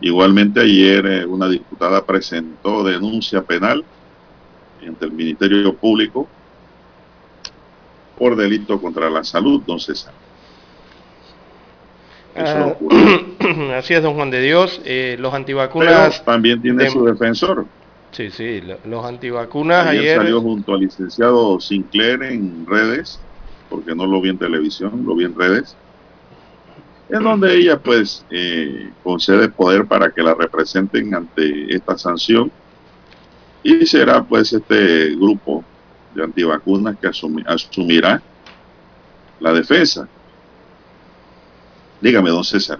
Igualmente 0.01 0.59
ayer 0.61 1.05
eh, 1.05 1.25
una 1.25 1.47
diputada 1.47 2.03
presentó 2.05 2.83
denuncia 2.83 3.41
penal 3.41 3.83
ante 4.85 5.05
el 5.05 5.11
Ministerio 5.11 5.73
Público 5.75 6.27
por 8.17 8.35
delito 8.35 8.79
contra 8.79 9.09
la 9.09 9.23
salud, 9.23 9.61
don 9.65 9.79
César. 9.79 10.13
Ah, 12.35 12.73
Así 13.77 13.93
es, 13.93 14.03
don 14.03 14.15
Juan 14.15 14.29
de 14.29 14.41
Dios. 14.41 14.81
Eh, 14.85 15.15
los 15.19 15.33
antivacunas... 15.33 16.23
también 16.25 16.61
tiene 16.61 16.89
su 16.89 17.05
defensor. 17.05 17.65
Sí, 18.11 18.29
sí, 18.31 18.61
los 18.85 19.05
antivacunas 19.05 19.87
ayer, 19.87 20.01
ayer... 20.01 20.17
salió 20.17 20.41
junto 20.41 20.73
al 20.73 20.81
licenciado 20.81 21.59
Sinclair 21.59 22.23
en 22.23 22.65
redes, 22.65 23.19
porque 23.69 23.93
no 23.93 24.05
lo 24.05 24.21
vi 24.21 24.29
en 24.29 24.37
televisión, 24.37 25.03
lo 25.05 25.15
vi 25.15 25.25
en 25.25 25.37
redes, 25.37 25.75
en 27.09 27.23
donde 27.23 27.55
ella 27.55 27.77
pues 27.77 28.25
eh, 28.31 28.89
concede 29.03 29.49
poder 29.49 29.85
para 29.85 30.11
que 30.11 30.23
la 30.23 30.33
representen 30.33 31.13
ante 31.13 31.75
esta 31.75 31.97
sanción 31.97 32.51
y 33.63 33.85
será 33.85 34.23
pues 34.23 34.53
este 34.53 35.15
grupo 35.15 35.63
de 36.15 36.23
antivacunas 36.23 36.97
que 36.99 37.07
asumirá 37.07 38.21
la 39.39 39.53
defensa. 39.53 40.07
Dígame, 42.01 42.29
don 42.29 42.43
César. 42.43 42.79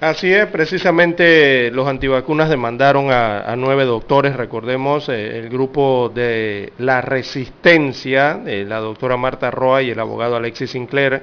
Así 0.00 0.30
es, 0.30 0.46
precisamente 0.48 1.70
los 1.70 1.88
antivacunas 1.88 2.50
demandaron 2.50 3.10
a, 3.10 3.54
nueve 3.56 3.86
doctores, 3.86 4.36
recordemos, 4.36 5.08
eh, 5.08 5.38
el 5.38 5.48
grupo 5.48 6.12
de 6.14 6.74
la 6.78 7.00
resistencia, 7.00 8.38
la 8.44 8.78
doctora 8.78 9.16
Marta 9.16 9.50
Roa 9.50 9.80
y 9.80 9.90
el 9.90 9.98
abogado 9.98 10.36
Alexis 10.36 10.72
Sinclair, 10.72 11.22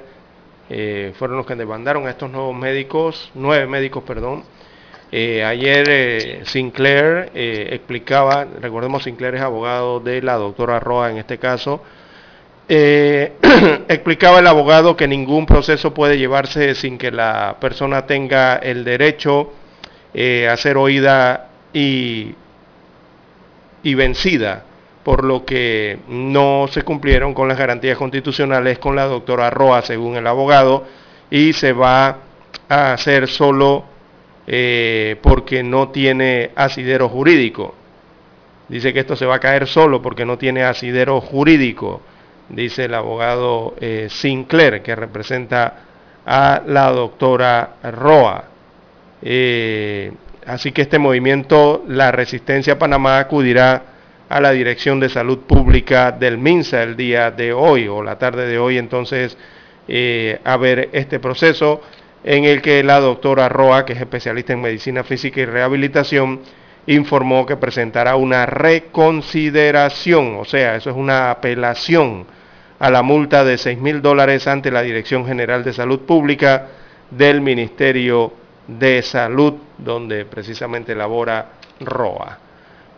eh, 0.70 1.12
fueron 1.16 1.36
los 1.36 1.46
que 1.46 1.54
demandaron 1.54 2.06
a 2.06 2.10
estos 2.10 2.30
nuevos 2.30 2.56
médicos, 2.56 3.30
nueve 3.34 3.66
médicos, 3.66 4.02
perdón. 4.02 4.42
Eh, 5.16 5.44
ayer 5.44 6.44
Sinclair 6.44 7.30
explicaba, 7.34 8.48
recordemos 8.60 9.04
Sinclair 9.04 9.36
es 9.36 9.42
abogado 9.42 10.00
de 10.00 10.20
la 10.20 10.34
doctora 10.34 10.80
Roa 10.80 11.08
en 11.08 11.18
este 11.18 11.38
caso, 11.38 11.84
eh, 12.68 13.34
explicaba 13.88 14.40
el 14.40 14.46
abogado 14.48 14.96
que 14.96 15.06
ningún 15.06 15.46
proceso 15.46 15.92
puede 15.92 16.18
llevarse 16.18 16.74
sin 16.74 16.96
que 16.96 17.12
la 17.12 17.58
persona 17.60 18.06
tenga 18.06 18.56
el 18.56 18.84
derecho 18.84 19.52
eh, 20.14 20.48
a 20.50 20.56
ser 20.56 20.78
oída 20.78 21.48
y, 21.72 22.34
y 23.82 23.94
vencida, 23.94 24.64
por 25.04 25.22
lo 25.24 25.44
que 25.44 25.98
no 26.08 26.66
se 26.70 26.82
cumplieron 26.82 27.34
con 27.34 27.46
las 27.48 27.58
garantías 27.58 27.98
constitucionales 27.98 28.78
con 28.80 28.96
la 28.96 29.04
doctora 29.04 29.50
Roa, 29.50 29.82
según 29.82 30.16
el 30.16 30.26
abogado, 30.26 30.86
y 31.30 31.52
se 31.52 31.72
va 31.72 32.16
a 32.68 32.94
hacer 32.94 33.28
solo 33.28 33.93
eh, 34.46 35.16
porque 35.22 35.62
no 35.62 35.88
tiene 35.88 36.50
asidero 36.54 37.08
jurídico. 37.08 37.74
Dice 38.68 38.92
que 38.92 39.00
esto 39.00 39.16
se 39.16 39.26
va 39.26 39.36
a 39.36 39.40
caer 39.40 39.66
solo 39.66 40.00
porque 40.02 40.24
no 40.24 40.38
tiene 40.38 40.64
asidero 40.64 41.20
jurídico 41.20 42.00
dice 42.48 42.84
el 42.84 42.94
abogado 42.94 43.74
eh, 43.80 44.08
Sinclair, 44.10 44.82
que 44.82 44.94
representa 44.94 45.74
a 46.26 46.62
la 46.66 46.90
doctora 46.90 47.76
Roa. 47.82 48.44
Eh, 49.22 50.12
así 50.46 50.72
que 50.72 50.82
este 50.82 50.98
movimiento, 50.98 51.84
la 51.88 52.12
Resistencia 52.12 52.78
Panamá, 52.78 53.18
acudirá 53.18 53.82
a 54.28 54.40
la 54.40 54.50
Dirección 54.50 55.00
de 55.00 55.08
Salud 55.08 55.40
Pública 55.40 56.12
del 56.12 56.38
MINSA 56.38 56.82
el 56.82 56.96
día 56.96 57.30
de 57.30 57.52
hoy 57.52 57.88
o 57.88 58.02
la 58.02 58.18
tarde 58.18 58.46
de 58.46 58.58
hoy, 58.58 58.78
entonces, 58.78 59.36
a 60.44 60.56
ver 60.56 60.88
este 60.92 61.20
proceso 61.20 61.82
en 62.24 62.44
el 62.44 62.62
que 62.62 62.82
la 62.82 63.00
doctora 63.00 63.48
Roa, 63.48 63.84
que 63.84 63.92
es 63.92 64.00
especialista 64.00 64.54
en 64.54 64.62
medicina 64.62 65.04
física 65.04 65.40
y 65.40 65.44
rehabilitación, 65.44 66.40
informó 66.86 67.46
que 67.46 67.56
presentará 67.56 68.16
una 68.16 68.46
reconsideración, 68.46 70.36
o 70.36 70.44
sea, 70.44 70.76
eso 70.76 70.90
es 70.90 70.96
una 70.96 71.30
apelación 71.30 72.26
a 72.78 72.90
la 72.90 73.02
multa 73.02 73.44
de 73.44 73.56
6 73.56 73.78
mil 73.78 74.02
dólares 74.02 74.46
ante 74.46 74.70
la 74.70 74.82
Dirección 74.82 75.26
General 75.26 75.62
de 75.64 75.72
Salud 75.72 76.00
Pública 76.00 76.68
del 77.10 77.40
Ministerio 77.40 78.32
de 78.66 79.02
Salud, 79.02 79.54
donde 79.78 80.24
precisamente 80.24 80.94
labora 80.94 81.46
ROA. 81.80 82.38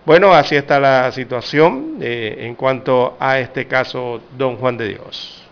Bueno, 0.04 0.32
así 0.32 0.54
está 0.54 0.78
la 0.78 1.10
situación 1.10 1.96
eh, 2.00 2.36
en 2.40 2.54
cuanto 2.54 3.16
a 3.18 3.40
este 3.40 3.66
caso, 3.66 4.20
don 4.36 4.56
Juan 4.56 4.76
de 4.76 4.88
Dios. 4.88 5.45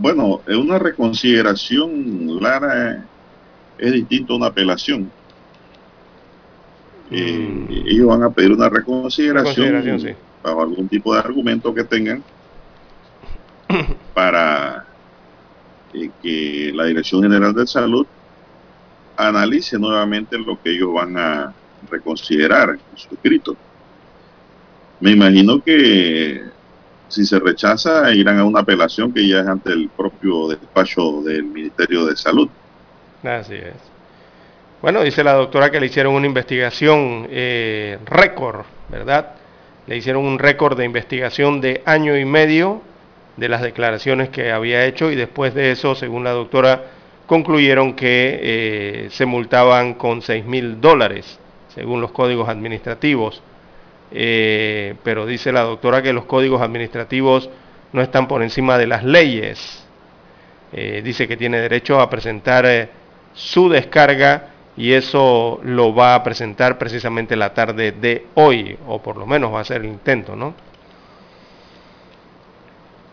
Bueno, 0.00 0.40
una 0.46 0.78
reconsideración, 0.78 2.42
Lara, 2.42 3.04
es 3.76 3.92
distinto 3.92 4.32
a 4.32 4.36
una 4.36 4.46
apelación. 4.46 5.10
Eh, 7.10 7.66
mm. 7.68 7.72
ellos 7.86 8.06
van 8.06 8.22
a 8.22 8.30
pedir 8.30 8.50
una 8.50 8.70
reconsideración, 8.70 10.16
bajo 10.42 10.62
algún 10.62 10.88
tipo 10.88 11.12
de 11.12 11.20
argumento 11.20 11.74
que 11.74 11.84
tengan 11.84 12.24
para 14.14 14.86
eh, 15.92 16.10
que 16.22 16.72
la 16.74 16.86
Dirección 16.86 17.22
General 17.22 17.52
de 17.52 17.66
Salud 17.66 18.06
analice 19.18 19.78
nuevamente 19.78 20.38
lo 20.38 20.58
que 20.62 20.70
ellos 20.70 20.94
van 20.94 21.18
a 21.18 21.52
reconsiderar 21.90 22.70
en 22.70 22.96
su 22.96 23.14
escrito. 23.14 23.54
Me 24.98 25.10
imagino 25.10 25.62
que 25.62 26.42
si 27.10 27.26
se 27.26 27.38
rechaza 27.38 28.12
irán 28.12 28.38
a 28.38 28.44
una 28.44 28.60
apelación 28.60 29.12
que 29.12 29.26
ya 29.26 29.40
es 29.40 29.46
ante 29.46 29.72
el 29.72 29.88
propio 29.88 30.48
despacho 30.48 31.20
del 31.22 31.44
Ministerio 31.44 32.06
de 32.06 32.16
Salud. 32.16 32.48
Así 33.22 33.54
es. 33.54 33.74
Bueno, 34.80 35.02
dice 35.02 35.22
la 35.22 35.34
doctora 35.34 35.70
que 35.70 35.78
le 35.78 35.86
hicieron 35.86 36.14
una 36.14 36.26
investigación 36.26 37.26
eh, 37.30 37.98
récord, 38.06 38.64
¿verdad? 38.88 39.34
Le 39.86 39.96
hicieron 39.96 40.24
un 40.24 40.38
récord 40.38 40.78
de 40.78 40.86
investigación 40.86 41.60
de 41.60 41.82
año 41.84 42.16
y 42.16 42.24
medio 42.24 42.80
de 43.36 43.48
las 43.48 43.60
declaraciones 43.60 44.30
que 44.30 44.52
había 44.52 44.86
hecho 44.86 45.10
y 45.10 45.16
después 45.16 45.52
de 45.52 45.72
eso, 45.72 45.94
según 45.94 46.24
la 46.24 46.30
doctora, 46.30 46.84
concluyeron 47.26 47.94
que 47.94 48.38
eh, 48.42 49.08
se 49.10 49.26
multaban 49.26 49.94
con 49.94 50.22
6 50.22 50.44
mil 50.46 50.80
dólares, 50.80 51.38
según 51.74 52.00
los 52.00 52.12
códigos 52.12 52.48
administrativos. 52.48 53.42
Eh, 54.12 54.94
pero 55.04 55.26
dice 55.26 55.52
la 55.52 55.62
doctora 55.62 56.02
que 56.02 56.12
los 56.12 56.24
códigos 56.24 56.62
administrativos 56.62 57.48
no 57.92 58.02
están 58.02 58.28
por 58.28 58.42
encima 58.42 58.78
de 58.78 58.86
las 58.86 59.04
leyes. 59.04 59.84
Eh, 60.72 61.02
dice 61.04 61.26
que 61.26 61.36
tiene 61.36 61.60
derecho 61.60 62.00
a 62.00 62.08
presentar 62.08 62.90
su 63.34 63.68
descarga 63.68 64.50
y 64.76 64.92
eso 64.92 65.60
lo 65.62 65.94
va 65.94 66.14
a 66.14 66.22
presentar 66.22 66.78
precisamente 66.78 67.36
la 67.36 67.52
tarde 67.52 67.92
de 67.92 68.26
hoy, 68.34 68.78
o 68.86 69.02
por 69.02 69.16
lo 69.16 69.26
menos 69.26 69.52
va 69.52 69.60
a 69.60 69.64
ser 69.64 69.82
el 69.82 69.88
intento, 69.88 70.36
¿no? 70.36 70.54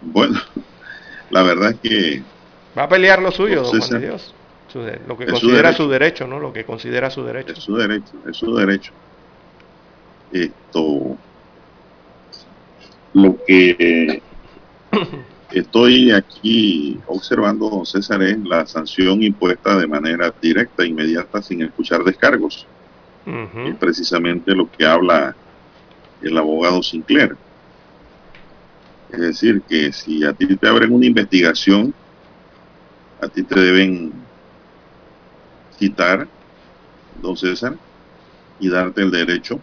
Bueno, 0.02 0.40
la 1.30 1.44
verdad 1.44 1.72
es 1.72 1.80
que... 1.82 2.22
Va 2.78 2.84
a 2.84 2.90
pelear 2.90 3.22
lo 3.22 3.32
suyo, 3.32 3.64
don 3.64 3.80
Juan 3.80 3.90
de 3.90 4.08
Dios. 4.08 4.34
lo 5.08 5.18
que 5.18 5.26
considera 5.26 5.74
su 5.74 5.90
derecho. 5.90 6.28
¿no? 6.28 6.40
Lo 6.40 6.54
que 6.54 6.64
considera 6.64 7.10
su 7.10 7.24
derecho. 7.24 7.54
Es 7.54 7.64
su 7.64 7.76
derecho, 7.76 8.14
es 8.30 8.38
su 8.38 8.56
derecho. 8.56 8.94
Esto... 10.32 11.18
Lo 13.14 13.36
que 13.48 14.22
estoy 15.52 16.12
aquí 16.12 17.00
observando, 17.08 17.68
don 17.70 17.86
César, 17.86 18.22
es 18.22 18.38
la 18.44 18.68
sanción 18.68 19.24
impuesta 19.24 19.76
de 19.76 19.88
manera 19.88 20.32
directa, 20.40 20.86
inmediata, 20.86 21.42
sin 21.42 21.64
escuchar 21.64 22.04
descargos. 22.04 22.68
Es 23.26 23.76
precisamente 23.78 24.54
lo 24.54 24.70
que 24.72 24.86
habla 24.86 25.36
el 26.22 26.38
abogado 26.38 26.84
Sinclair. 26.84 27.36
Es 29.12 29.20
decir, 29.20 29.64
que 29.68 29.92
si 29.92 30.24
a 30.24 30.34
ti 30.34 30.56
te 30.56 30.68
abren 30.68 30.94
una 30.94 31.08
investigación, 31.08 31.94
a 33.20 33.28
ti 33.28 33.42
te 33.42 33.60
deben 33.60 34.12
quitar, 35.80 36.28
don 37.22 37.36
César, 37.36 37.76
y 38.60 38.70
darte 38.70 39.02
el 39.02 39.10
derecho 39.10 39.60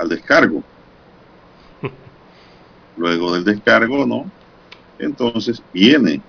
al 0.00 0.08
descargo. 0.08 0.64
Luego 2.96 3.34
del 3.34 3.44
descargo, 3.44 4.06
¿no? 4.06 4.30
Entonces 4.98 5.62
viene 5.72 6.22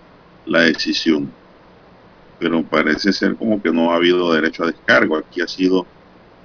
la 0.46 0.62
decisión. 0.62 1.32
Pero 2.38 2.64
parece 2.64 3.14
ser 3.14 3.36
como 3.36 3.62
que 3.62 3.72
no 3.72 3.92
ha 3.92 3.96
habido 3.96 4.34
derecho 4.34 4.64
a 4.64 4.68
descargo. 4.68 5.16
Aquí 5.16 5.42
ha 5.42 5.48
sido 5.48 5.86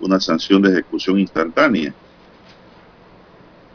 una 0.01 0.21
sanción 0.21 0.63
de 0.63 0.71
ejecución 0.71 1.19
instantánea. 1.19 1.93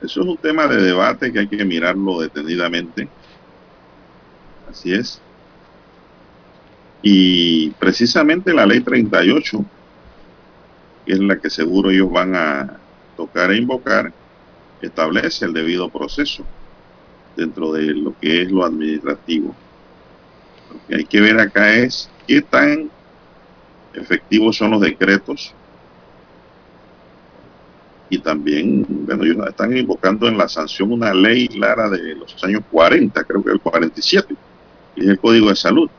Eso 0.02 0.22
es 0.22 0.28
un 0.28 0.38
tema 0.38 0.68
de 0.68 0.82
debate 0.82 1.32
que 1.32 1.40
hay 1.40 1.48
que 1.48 1.66
mirarlo 1.66 2.22
detenidamente. 2.22 3.08
Así 4.70 4.94
es. 4.94 5.22
Y 7.02 7.72
precisamente 7.72 8.54
la 8.54 8.66
ley 8.66 8.82
38, 8.82 9.66
que 11.06 11.14
es 11.14 11.20
la 11.20 11.38
que 11.38 11.50
seguro 11.50 11.90
ellos 11.90 12.12
van 12.12 12.36
a 12.36 12.81
tocar 13.22 13.52
e 13.52 13.58
invocar, 13.58 14.12
establece 14.82 15.46
el 15.46 15.54
debido 15.54 15.90
proceso 15.90 16.44
dentro 17.36 17.72
de 17.74 17.94
lo 17.94 18.16
que 18.20 18.42
es 18.42 18.52
lo 18.52 18.66
administrativo. 18.66 19.56
Lo 20.72 20.88
que 20.88 20.96
hay 20.96 21.06
que 21.06 21.22
ver 21.22 21.40
acá 21.40 21.76
es 21.76 22.10
qué 22.28 22.42
tan 22.42 22.90
efectivos 23.94 24.58
son 24.58 24.72
los 24.72 24.82
decretos 24.82 25.54
y 28.10 28.18
también, 28.20 28.86
bueno, 28.90 29.24
ellos 29.24 29.48
están 29.48 29.78
invocando 29.78 30.28
en 30.28 30.38
la 30.38 30.50
sanción 30.50 30.92
una 30.92 31.14
ley 31.14 31.48
clara 31.48 31.90
de 31.90 32.16
los 32.16 32.44
años 32.44 32.62
40, 32.72 33.24
creo 33.24 33.44
que 33.44 33.52
el 33.52 33.62
47, 33.62 34.36
y 34.96 35.02
es 35.02 35.08
el 35.08 35.20
Código 35.20 35.50
de 35.50 35.56
Salud. 35.56 35.90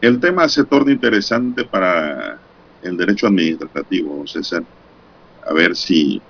El 0.00 0.20
tema 0.20 0.48
se 0.48 0.64
torna 0.64 0.92
interesante 0.92 1.64
para 1.64 2.38
el 2.82 2.96
derecho 2.96 3.26
administrativo, 3.26 4.26
César. 4.26 4.62
A 5.46 5.52
ver 5.52 5.74
si 5.74 6.20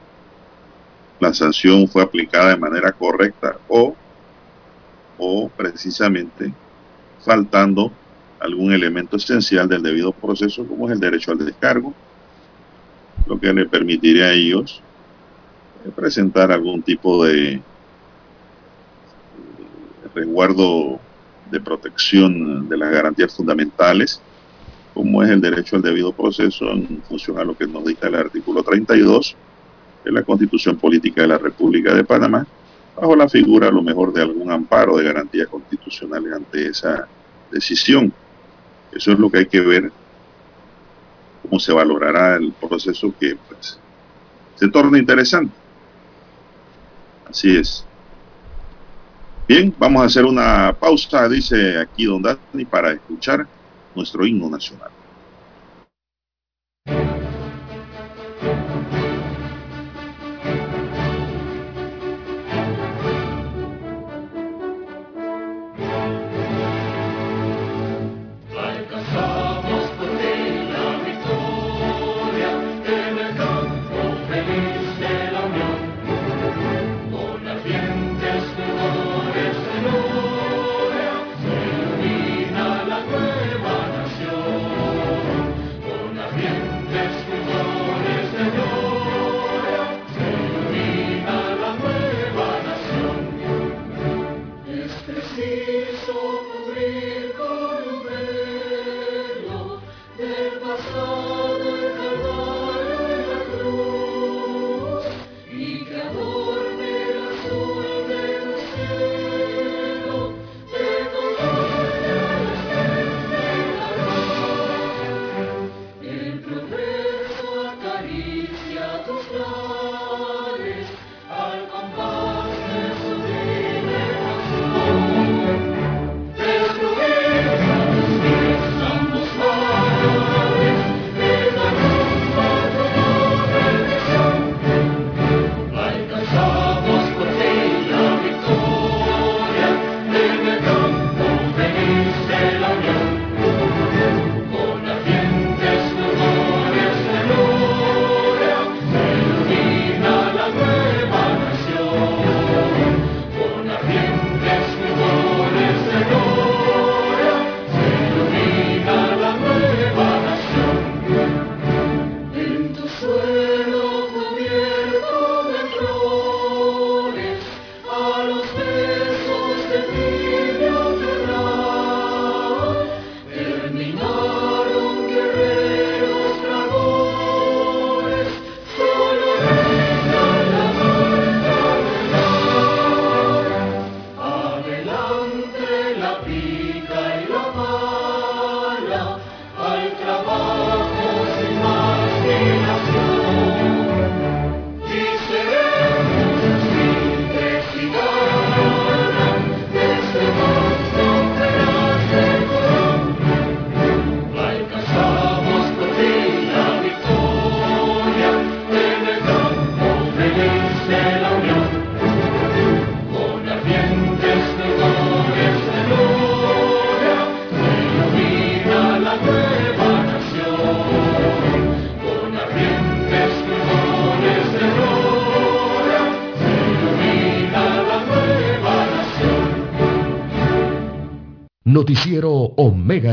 la 1.20 1.34
sanción 1.34 1.88
fue 1.88 2.02
aplicada 2.02 2.50
de 2.50 2.56
manera 2.56 2.92
correcta 2.92 3.56
o, 3.68 3.94
o 5.18 5.48
precisamente 5.48 6.52
faltando 7.24 7.92
algún 8.40 8.72
elemento 8.72 9.16
esencial 9.16 9.68
del 9.68 9.82
debido 9.82 10.12
proceso 10.12 10.64
como 10.66 10.86
es 10.86 10.92
el 10.92 11.00
derecho 11.00 11.32
al 11.32 11.44
descargo, 11.44 11.92
lo 13.26 13.38
que 13.38 13.52
le 13.52 13.66
permitiría 13.66 14.26
a 14.26 14.32
ellos 14.32 14.80
eh, 15.84 15.90
presentar 15.94 16.52
algún 16.52 16.82
tipo 16.82 17.24
de 17.24 17.54
eh, 17.54 17.62
resguardo 20.14 21.00
de 21.50 21.60
protección 21.60 22.68
de 22.68 22.76
las 22.76 22.90
garantías 22.90 23.34
fundamentales, 23.34 24.20
como 24.98 25.22
es 25.22 25.30
el 25.30 25.40
derecho 25.40 25.76
al 25.76 25.82
debido 25.82 26.10
proceso 26.10 26.72
en 26.72 27.00
función 27.08 27.38
a 27.38 27.44
lo 27.44 27.56
que 27.56 27.68
nos 27.68 27.84
dicta 27.84 28.08
el 28.08 28.16
artículo 28.16 28.64
32 28.64 29.36
de 30.04 30.10
la 30.10 30.24
Constitución 30.24 30.76
Política 30.76 31.22
de 31.22 31.28
la 31.28 31.38
República 31.38 31.94
de 31.94 32.02
Panamá, 32.02 32.44
bajo 32.96 33.14
la 33.14 33.28
figura 33.28 33.68
a 33.68 33.70
lo 33.70 33.80
mejor 33.80 34.12
de 34.12 34.22
algún 34.22 34.50
amparo 34.50 34.96
de 34.96 35.04
garantías 35.04 35.46
constitucionales 35.46 36.32
ante 36.32 36.66
esa 36.66 37.06
decisión. 37.48 38.12
Eso 38.90 39.12
es 39.12 39.18
lo 39.20 39.30
que 39.30 39.38
hay 39.38 39.46
que 39.46 39.60
ver, 39.60 39.92
cómo 41.42 41.60
se 41.60 41.72
valorará 41.72 42.34
el 42.34 42.50
proceso 42.50 43.14
que 43.20 43.36
pues, 43.48 43.78
se 44.56 44.68
torna 44.68 44.98
interesante. 44.98 45.54
Así 47.30 47.56
es. 47.56 47.84
Bien, 49.46 49.72
vamos 49.78 50.02
a 50.02 50.06
hacer 50.06 50.24
una 50.24 50.72
pausa, 50.72 51.28
dice 51.28 51.78
aquí 51.78 52.04
Don 52.06 52.20
Dani, 52.20 52.64
para 52.68 52.94
escuchar 52.94 53.46
nuestro 53.98 54.24
himno 54.26 54.48
nacional. 54.48 54.90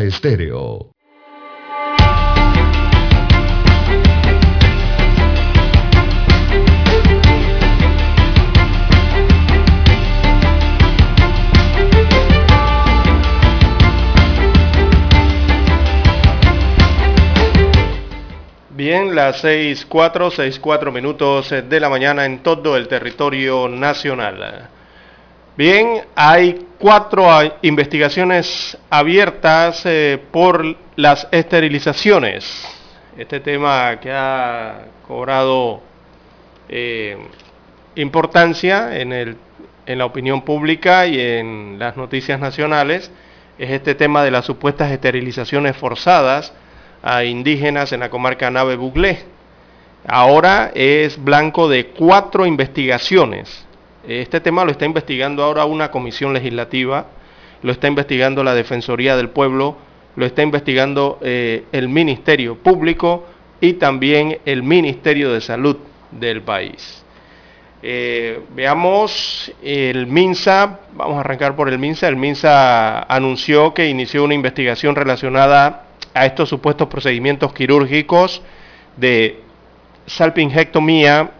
Estéreo. 0.07 0.91
Bien, 18.69 19.15
las 19.15 19.41
seis 19.41 19.85
cuatro, 19.87 20.29
seis 20.29 20.59
cuatro 20.59 20.91
minutos 20.91 21.49
de 21.49 21.79
la 21.79 21.89
mañana 21.89 22.25
en 22.25 22.43
todo 22.43 22.77
el 22.77 22.87
territorio 22.87 23.67
nacional. 23.67 24.69
Bien, 25.57 26.01
hay 26.17 26.67
cuatro 26.77 27.29
investigaciones 27.61 28.77
abiertas 28.89 29.85
eh, 29.85 30.21
por 30.29 30.75
las 30.97 31.29
esterilizaciones. 31.31 32.67
Este 33.17 33.39
tema 33.39 33.97
que 34.01 34.11
ha 34.11 34.87
cobrado 35.07 35.81
eh, 36.67 37.15
importancia 37.95 38.99
en, 38.99 39.13
en 39.13 39.97
la 39.97 40.03
opinión 40.03 40.41
pública 40.41 41.07
y 41.07 41.21
en 41.21 41.79
las 41.79 41.95
noticias 41.95 42.37
nacionales 42.37 43.09
es 43.57 43.71
este 43.71 43.95
tema 43.95 44.25
de 44.25 44.31
las 44.31 44.43
supuestas 44.43 44.91
esterilizaciones 44.91 45.77
forzadas 45.77 46.51
a 47.01 47.23
indígenas 47.23 47.93
en 47.93 48.01
la 48.01 48.09
comarca 48.09 48.51
Nave 48.51 48.75
Buglé. 48.75 49.19
Ahora 50.05 50.73
es 50.75 51.23
blanco 51.23 51.69
de 51.69 51.87
cuatro 51.91 52.45
investigaciones 52.45 53.65
este 54.07 54.39
tema 54.39 54.65
lo 54.65 54.71
está 54.71 54.85
investigando 54.85 55.43
ahora 55.43 55.65
una 55.65 55.91
comisión 55.91 56.33
legislativa, 56.33 57.07
lo 57.61 57.71
está 57.71 57.87
investigando 57.87 58.43
la 58.43 58.53
Defensoría 58.53 59.15
del 59.15 59.29
Pueblo 59.29 59.77
lo 60.15 60.25
está 60.25 60.43
investigando 60.43 61.19
eh, 61.21 61.65
el 61.71 61.89
Ministerio 61.89 62.55
Público 62.55 63.25
y 63.59 63.73
también 63.73 64.39
el 64.45 64.63
Ministerio 64.63 65.31
de 65.31 65.41
Salud 65.41 65.77
del 66.11 66.41
país. 66.41 67.03
Eh, 67.83 68.41
veamos 68.55 69.51
el 69.61 70.07
MINSA, 70.07 70.79
vamos 70.93 71.17
a 71.17 71.19
arrancar 71.19 71.55
por 71.55 71.69
el 71.69 71.77
MINSA. 71.77 72.07
El 72.07 72.15
MINSA 72.15 73.03
anunció 73.03 73.73
que 73.73 73.87
inició 73.87 74.23
una 74.23 74.33
investigación 74.33 74.95
relacionada 74.95 75.85
a 76.13 76.25
estos 76.25 76.49
supuestos 76.49 76.87
procedimientos 76.87 77.53
quirúrgicos 77.53 78.41
de 78.97 79.41
salpingectomía 80.07 81.31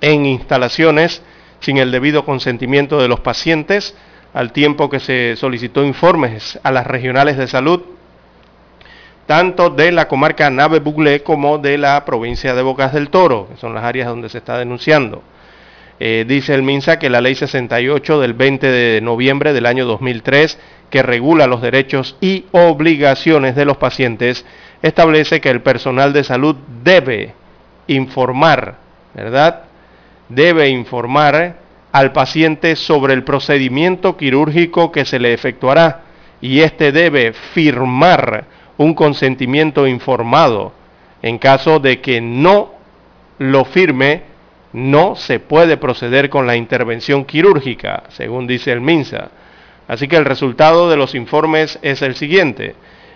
en 0.00 0.26
instalaciones 0.26 1.22
sin 1.62 1.78
el 1.78 1.90
debido 1.90 2.24
consentimiento 2.24 3.00
de 3.00 3.08
los 3.08 3.20
pacientes, 3.20 3.96
al 4.34 4.52
tiempo 4.52 4.90
que 4.90 5.00
se 5.00 5.36
solicitó 5.36 5.84
informes 5.84 6.58
a 6.62 6.70
las 6.70 6.86
regionales 6.86 7.36
de 7.36 7.46
salud, 7.46 7.82
tanto 9.26 9.70
de 9.70 9.92
la 9.92 10.08
comarca 10.08 10.50
Nave 10.50 10.80
Buglé 10.80 11.22
como 11.22 11.58
de 11.58 11.78
la 11.78 12.04
provincia 12.04 12.54
de 12.54 12.62
Bocas 12.62 12.92
del 12.92 13.10
Toro, 13.10 13.48
que 13.48 13.56
son 13.56 13.74
las 13.74 13.84
áreas 13.84 14.08
donde 14.08 14.28
se 14.28 14.38
está 14.38 14.58
denunciando. 14.58 15.22
Eh, 16.00 16.24
dice 16.26 16.54
el 16.54 16.62
MINSA 16.62 16.98
que 16.98 17.08
la 17.08 17.20
ley 17.20 17.36
68 17.36 18.20
del 18.20 18.34
20 18.34 18.66
de 18.66 19.00
noviembre 19.00 19.52
del 19.52 19.66
año 19.66 19.84
2003, 19.84 20.58
que 20.90 21.02
regula 21.02 21.46
los 21.46 21.62
derechos 21.62 22.16
y 22.20 22.46
obligaciones 22.50 23.54
de 23.54 23.64
los 23.64 23.76
pacientes, 23.76 24.44
establece 24.82 25.40
que 25.40 25.50
el 25.50 25.62
personal 25.62 26.12
de 26.12 26.24
salud 26.24 26.56
debe 26.82 27.34
informar, 27.86 28.78
¿verdad? 29.14 29.62
Debe 30.34 30.68
informar 30.68 31.56
al 31.92 32.12
paciente 32.12 32.74
sobre 32.76 33.12
el 33.12 33.22
procedimiento 33.22 34.16
quirúrgico 34.16 34.90
que 34.90 35.04
se 35.04 35.18
le 35.18 35.34
efectuará 35.34 36.02
y 36.40 36.60
éste 36.60 36.90
debe 36.90 37.32
firmar 37.32 38.46
un 38.78 38.94
consentimiento 38.94 39.86
informado. 39.86 40.72
En 41.20 41.38
caso 41.38 41.78
de 41.80 42.00
que 42.00 42.20
no 42.20 42.72
lo 43.38 43.64
firme, 43.64 44.22
no 44.72 45.16
se 45.16 45.38
puede 45.38 45.76
proceder 45.76 46.30
con 46.30 46.46
la 46.46 46.56
intervención 46.56 47.26
quirúrgica, 47.26 48.04
según 48.08 48.46
dice 48.46 48.72
el 48.72 48.80
MINSA. 48.80 49.30
Así 49.86 50.08
que 50.08 50.16
el 50.16 50.24
resultado 50.24 50.88
de 50.88 50.96
los 50.96 51.14
informes 51.14 51.78
es 51.82 52.00
el 52.00 52.14
siguiente. 52.14 52.74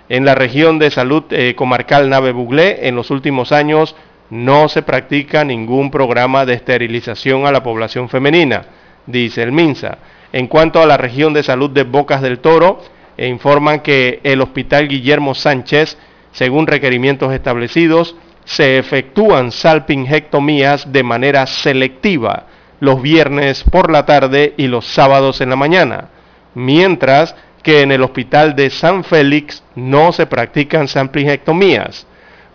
En 0.09 0.25
la 0.25 0.35
región 0.35 0.79
de 0.79 0.91
salud 0.91 1.25
eh, 1.31 1.55
comarcal 1.57 2.11
Nave 2.11 2.33
Buglé, 2.33 2.87
en 2.87 2.95
los 2.95 3.11
últimos 3.11 3.53
años 3.53 3.97
no 4.31 4.69
se 4.69 4.83
practica 4.83 5.45
ningún 5.45 5.91
programa 5.91 6.45
de 6.45 6.55
esterilización 6.55 7.47
a 7.47 7.53
la 7.53 7.62
población 7.62 8.09
femenina, 8.09 8.65
dice 9.07 9.43
el 9.43 9.53
MINSA. 9.53 9.99
En 10.33 10.49
cuanto 10.49 10.83
a 10.83 10.87
la 10.87 10.97
región 10.97 11.33
de 11.33 11.43
salud 11.43 11.71
de 11.71 11.85
Bocas 11.85 12.23
del 12.23 12.41
Toro, 12.41 12.81
e 13.17 13.29
informan 13.29 13.81
que 13.81 14.21
el 14.25 14.41
Hospital 14.43 14.89
Guillermo 14.89 15.35
Sánchez, 15.35 15.97
según 16.33 16.67
requerimientos 16.67 17.33
establecidos, 17.33 18.15
se 18.45 18.79
efectúan 18.79 19.51
salpingectomías 19.51 20.93
de 20.93 21.03
manera 21.03 21.47
selectiva 21.47 22.47
los 22.79 23.01
viernes 23.01 23.65
por 23.65 23.91
la 23.91 24.05
tarde 24.05 24.55
y 24.57 24.67
los 24.67 24.87
sábados 24.87 25.41
en 25.41 25.51
la 25.51 25.57
mañana, 25.57 26.09
mientras 26.55 27.35
que 27.62 27.81
en 27.81 27.91
el 27.91 28.03
Hospital 28.03 28.55
de 28.55 28.71
San 28.71 29.03
Félix 29.03 29.62
no 29.75 30.12
se 30.12 30.27
practican 30.27 30.87
salpingectomías. 30.87 32.07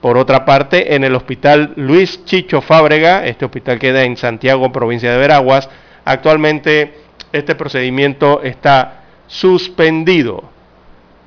Por 0.01 0.17
otra 0.17 0.45
parte, 0.45 0.95
en 0.95 1.03
el 1.03 1.15
Hospital 1.15 1.73
Luis 1.75 2.25
Chicho 2.25 2.61
Fábrega, 2.61 3.25
este 3.25 3.45
hospital 3.45 3.77
queda 3.77 4.03
en 4.03 4.17
Santiago, 4.17 4.71
provincia 4.71 5.11
de 5.11 5.17
Veraguas, 5.17 5.69
actualmente 6.03 6.95
este 7.31 7.55
procedimiento 7.55 8.41
está 8.41 9.03
suspendido. 9.27 10.49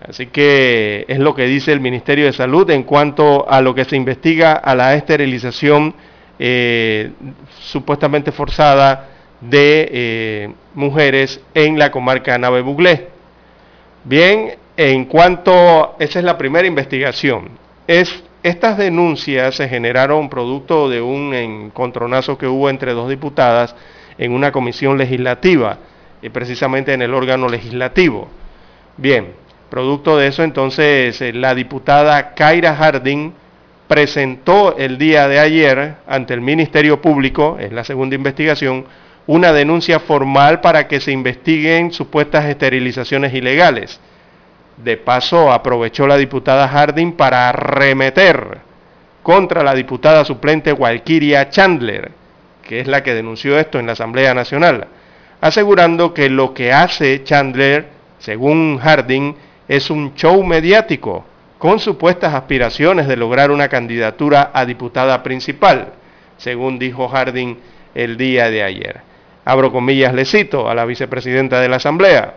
Así 0.07 0.27
que 0.27 1.07
es 1.09 1.19
lo 1.19 1.35
que 1.35 1.47
dice 1.47 1.73
el 1.73 1.81
Ministerio 1.81 2.27
de 2.27 2.33
Salud 2.33 2.69
en 2.71 2.83
cuanto 2.83 3.49
a 3.49 3.63
lo 3.63 3.75
que 3.75 3.85
se 3.85 3.97
investiga 3.97 4.53
a 4.53 4.75
la 4.75 4.95
esterilización 4.95 5.95
eh, 6.39 7.13
supuestamente 7.61 8.33
forzada 8.33 9.09
de 9.41 9.89
eh, 9.93 10.53
mujeres 10.75 11.41
en 11.55 11.79
la 11.79 11.91
comarca 11.91 12.37
Nave 12.37 12.61
Buglé. 12.61 13.09
Bien, 14.05 14.57
en 14.77 15.05
cuanto, 15.07 15.97
esa 15.99 16.19
es 16.19 16.25
la 16.25 16.37
primera 16.37 16.67
investigación. 16.67 17.51
Es, 17.87 18.23
estas 18.45 18.79
denuncias 18.79 19.57
se 19.57 19.69
generaron 19.69 20.31
producto 20.31 20.89
de 20.89 21.03
un 21.03 21.35
encontronazo 21.35 22.39
que 22.39 22.47
hubo 22.47 22.71
entre 22.71 22.93
dos 22.93 23.09
diputadas 23.09 23.75
en 24.19 24.31
una 24.31 24.53
comisión 24.53 24.97
legislativa, 24.97 25.79
eh, 26.23 26.31
precisamente 26.31 26.93
en 26.93 27.03
el 27.03 27.13
órgano 27.13 27.49
legislativo. 27.49 28.29
Bien, 28.97 29.33
Producto 29.75 30.17
de 30.17 30.29
eso, 30.29 30.45
entonces, 30.45 31.21
eh, 31.21 31.33
la 31.33 31.53
diputada 31.53 32.35
Kaira 32.35 32.77
Harding 32.77 33.33
presentó 33.89 34.77
el 34.77 34.99
día 34.99 35.27
de 35.27 35.41
ayer 35.41 35.97
ante 36.07 36.33
el 36.33 36.41
Ministerio 36.41 37.03
Público, 37.03 37.57
es 37.59 37.73
la 37.73 37.83
segunda 37.83 38.15
investigación, 38.15 38.85
una 39.27 39.53
denuncia 39.53 39.99
formal 39.99 40.61
para 40.61 40.87
que 40.87 41.01
se 41.01 41.11
investiguen 41.11 41.91
supuestas 41.91 42.45
esterilizaciones 42.45 43.35
ilegales. 43.35 43.99
De 44.77 44.97
paso, 44.97 45.53
aprovechó 45.53 46.07
la 46.07 46.17
diputada 46.17 46.69
Harding 46.69 47.13
para 47.13 47.49
arremeter 47.49 48.59
contra 49.23 49.63
la 49.63 49.75
diputada 49.75 50.25
suplente 50.25 50.73
Walkiria 50.73 51.49
Chandler, 51.49 52.13
que 52.63 52.81
es 52.81 52.87
la 52.87 53.03
que 53.03 53.15
denunció 53.15 53.59
esto 53.59 53.79
en 53.79 53.87
la 53.87 53.93
Asamblea 53.93 54.35
Nacional, 54.35 54.89
asegurando 55.41 56.13
que 56.13 56.29
lo 56.29 56.55
que 56.55 56.73
hace 56.73 57.23
Chandler, 57.25 57.89
según 58.19 58.79
Harding, 58.79 59.35
es 59.69 59.91
un 59.91 60.15
show 60.15 60.43
mediático 60.43 61.25
con 61.59 61.79
supuestas 61.79 62.35
aspiraciones 62.35 63.07
de 63.07 63.17
lograr 63.17 63.51
una 63.51 63.69
candidatura 63.69 64.51
a 64.53 64.67
diputada 64.67 65.23
principal, 65.23 65.95
según 66.37 66.79
dijo 66.79 67.09
Harding 67.09 67.57
el 67.95 68.17
día 68.17 68.51
de 68.51 68.63
ayer. 68.63 69.01
Abro 69.45 69.73
comillas, 69.73 70.13
le 70.13 70.25
cito 70.25 70.69
a 70.69 70.75
la 70.75 70.85
vicepresidenta 70.85 71.61
de 71.61 71.69
la 71.69 71.77
Asamblea. 71.77 72.35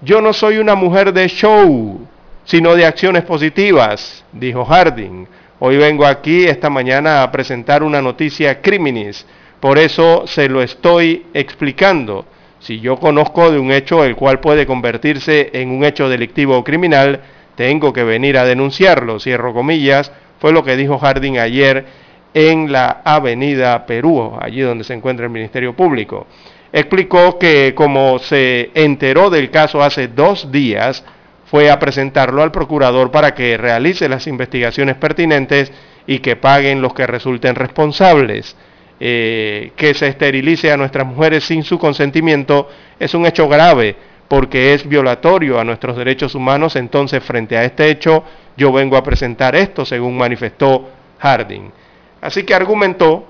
Yo 0.00 0.20
no 0.20 0.32
soy 0.32 0.58
una 0.58 0.74
mujer 0.74 1.12
de 1.12 1.28
show, 1.28 2.06
sino 2.44 2.74
de 2.76 2.86
acciones 2.86 3.24
positivas, 3.24 4.24
dijo 4.32 4.64
Harding. 4.64 5.26
Hoy 5.58 5.76
vengo 5.76 6.06
aquí 6.06 6.44
esta 6.44 6.70
mañana 6.70 7.22
a 7.22 7.32
presentar 7.32 7.82
una 7.82 8.00
noticia 8.00 8.60
criminis, 8.60 9.26
por 9.60 9.76
eso 9.76 10.26
se 10.26 10.48
lo 10.48 10.62
estoy 10.62 11.26
explicando 11.34 12.24
si 12.60 12.80
yo 12.80 12.96
conozco 12.96 13.50
de 13.50 13.58
un 13.58 13.70
hecho 13.70 14.04
el 14.04 14.16
cual 14.16 14.40
puede 14.40 14.66
convertirse 14.66 15.50
en 15.52 15.70
un 15.70 15.84
hecho 15.84 16.08
delictivo 16.08 16.56
o 16.58 16.64
criminal, 16.64 17.20
tengo 17.54 17.92
que 17.92 18.04
venir 18.04 18.36
a 18.36 18.44
denunciarlo, 18.44 19.20
cierro 19.20 19.54
comillas, 19.54 20.12
fue 20.40 20.52
lo 20.52 20.64
que 20.64 20.76
dijo 20.76 20.98
Harding 20.98 21.38
ayer 21.38 21.86
en 22.34 22.70
la 22.70 23.00
avenida 23.04 23.86
Perú, 23.86 24.36
allí 24.40 24.60
donde 24.60 24.84
se 24.84 24.94
encuentra 24.94 25.26
el 25.26 25.32
Ministerio 25.32 25.74
Público. 25.74 26.26
Explicó 26.72 27.38
que 27.38 27.74
como 27.74 28.18
se 28.18 28.70
enteró 28.74 29.30
del 29.30 29.50
caso 29.50 29.82
hace 29.82 30.08
dos 30.08 30.52
días, 30.52 31.04
fue 31.46 31.70
a 31.70 31.78
presentarlo 31.78 32.42
al 32.42 32.52
procurador 32.52 33.10
para 33.10 33.34
que 33.34 33.56
realice 33.56 34.08
las 34.08 34.26
investigaciones 34.26 34.96
pertinentes 34.96 35.72
y 36.06 36.18
que 36.18 36.36
paguen 36.36 36.82
los 36.82 36.92
que 36.92 37.06
resulten 37.06 37.54
responsables. 37.54 38.54
Eh, 39.00 39.72
que 39.76 39.94
se 39.94 40.08
esterilice 40.08 40.72
a 40.72 40.76
nuestras 40.76 41.06
mujeres 41.06 41.44
sin 41.44 41.62
su 41.62 41.78
consentimiento 41.78 42.68
es 42.98 43.14
un 43.14 43.26
hecho 43.26 43.48
grave 43.48 43.94
porque 44.26 44.74
es 44.74 44.88
violatorio 44.88 45.60
a 45.60 45.64
nuestros 45.64 45.96
derechos 45.96 46.34
humanos. 46.34 46.76
Entonces, 46.76 47.22
frente 47.22 47.56
a 47.56 47.64
este 47.64 47.90
hecho, 47.90 48.24
yo 48.56 48.72
vengo 48.72 48.96
a 48.96 49.02
presentar 49.02 49.56
esto, 49.56 49.86
según 49.86 50.18
manifestó 50.18 50.90
Harding. 51.18 51.72
Así 52.20 52.42
que 52.42 52.54
argumentó 52.54 53.26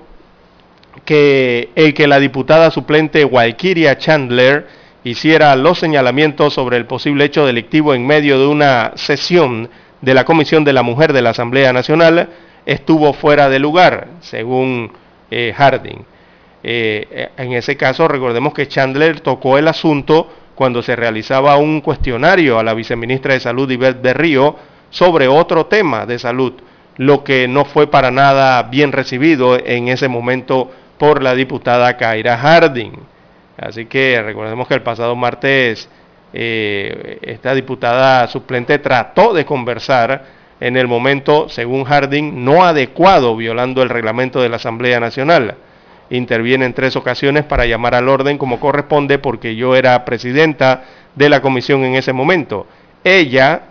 que 1.05 1.69
el 1.75 1.93
que 1.93 2.07
la 2.07 2.19
diputada 2.19 2.71
suplente 2.71 3.25
Walkiria 3.25 3.97
Chandler 3.97 4.67
hiciera 5.03 5.55
los 5.55 5.79
señalamientos 5.79 6.53
sobre 6.53 6.77
el 6.77 6.85
posible 6.85 7.25
hecho 7.25 7.45
delictivo 7.45 7.93
en 7.93 8.05
medio 8.05 8.39
de 8.39 8.47
una 8.47 8.91
sesión 8.95 9.69
de 10.01 10.13
la 10.13 10.25
Comisión 10.25 10.63
de 10.63 10.73
la 10.73 10.83
Mujer 10.83 11.13
de 11.13 11.21
la 11.21 11.31
Asamblea 11.31 11.73
Nacional 11.73 12.29
estuvo 12.65 13.13
fuera 13.13 13.49
de 13.49 13.59
lugar, 13.59 14.07
según 14.21 14.91
eh, 15.31 15.53
Harding. 15.55 16.05
Eh, 16.61 17.29
en 17.37 17.53
ese 17.53 17.77
caso, 17.77 18.07
recordemos 18.07 18.53
que 18.53 18.67
Chandler 18.67 19.21
tocó 19.21 19.57
el 19.57 19.67
asunto 19.67 20.29
cuando 20.55 20.81
se 20.81 20.95
realizaba 20.95 21.55
un 21.55 21.79
cuestionario 21.81 22.59
a 22.59 22.63
la 22.63 22.73
viceministra 22.73 23.33
de 23.33 23.39
Salud, 23.39 23.71
Ivette 23.71 24.01
Berrío, 24.01 24.57
sobre 24.89 25.27
otro 25.27 25.67
tema 25.67 26.05
de 26.05 26.19
salud, 26.19 26.53
lo 26.97 27.23
que 27.23 27.47
no 27.47 27.63
fue 27.63 27.87
para 27.87 28.11
nada 28.11 28.63
bien 28.63 28.91
recibido 28.91 29.57
en 29.57 29.87
ese 29.87 30.07
momento 30.07 30.69
por 30.99 31.23
la 31.23 31.33
diputada 31.33 31.97
Kaira 31.97 32.37
Harding. 32.37 32.91
Así 33.57 33.85
que 33.85 34.21
recordemos 34.21 34.67
que 34.67 34.75
el 34.75 34.83
pasado 34.83 35.15
martes 35.15 35.89
eh, 36.31 37.17
esta 37.23 37.55
diputada 37.55 38.27
suplente 38.27 38.77
trató 38.77 39.33
de 39.33 39.45
conversar 39.45 40.37
en 40.59 40.77
el 40.77 40.87
momento, 40.87 41.49
según 41.49 41.85
Harding, 41.85 42.43
no 42.43 42.63
adecuado, 42.63 43.35
violando 43.35 43.81
el 43.81 43.89
reglamento 43.89 44.41
de 44.41 44.49
la 44.49 44.57
Asamblea 44.57 44.99
Nacional. 44.99 45.55
Interviene 46.09 46.65
en 46.65 46.73
tres 46.73 46.95
ocasiones 46.95 47.45
para 47.45 47.65
llamar 47.65 47.95
al 47.95 48.09
orden 48.09 48.37
como 48.37 48.59
corresponde 48.59 49.19
porque 49.19 49.55
yo 49.55 49.75
era 49.75 50.03
presidenta 50.05 50.83
de 51.15 51.29
la 51.29 51.41
comisión 51.41 51.83
en 51.85 51.95
ese 51.95 52.13
momento. 52.13 52.67
ella, 53.03 53.61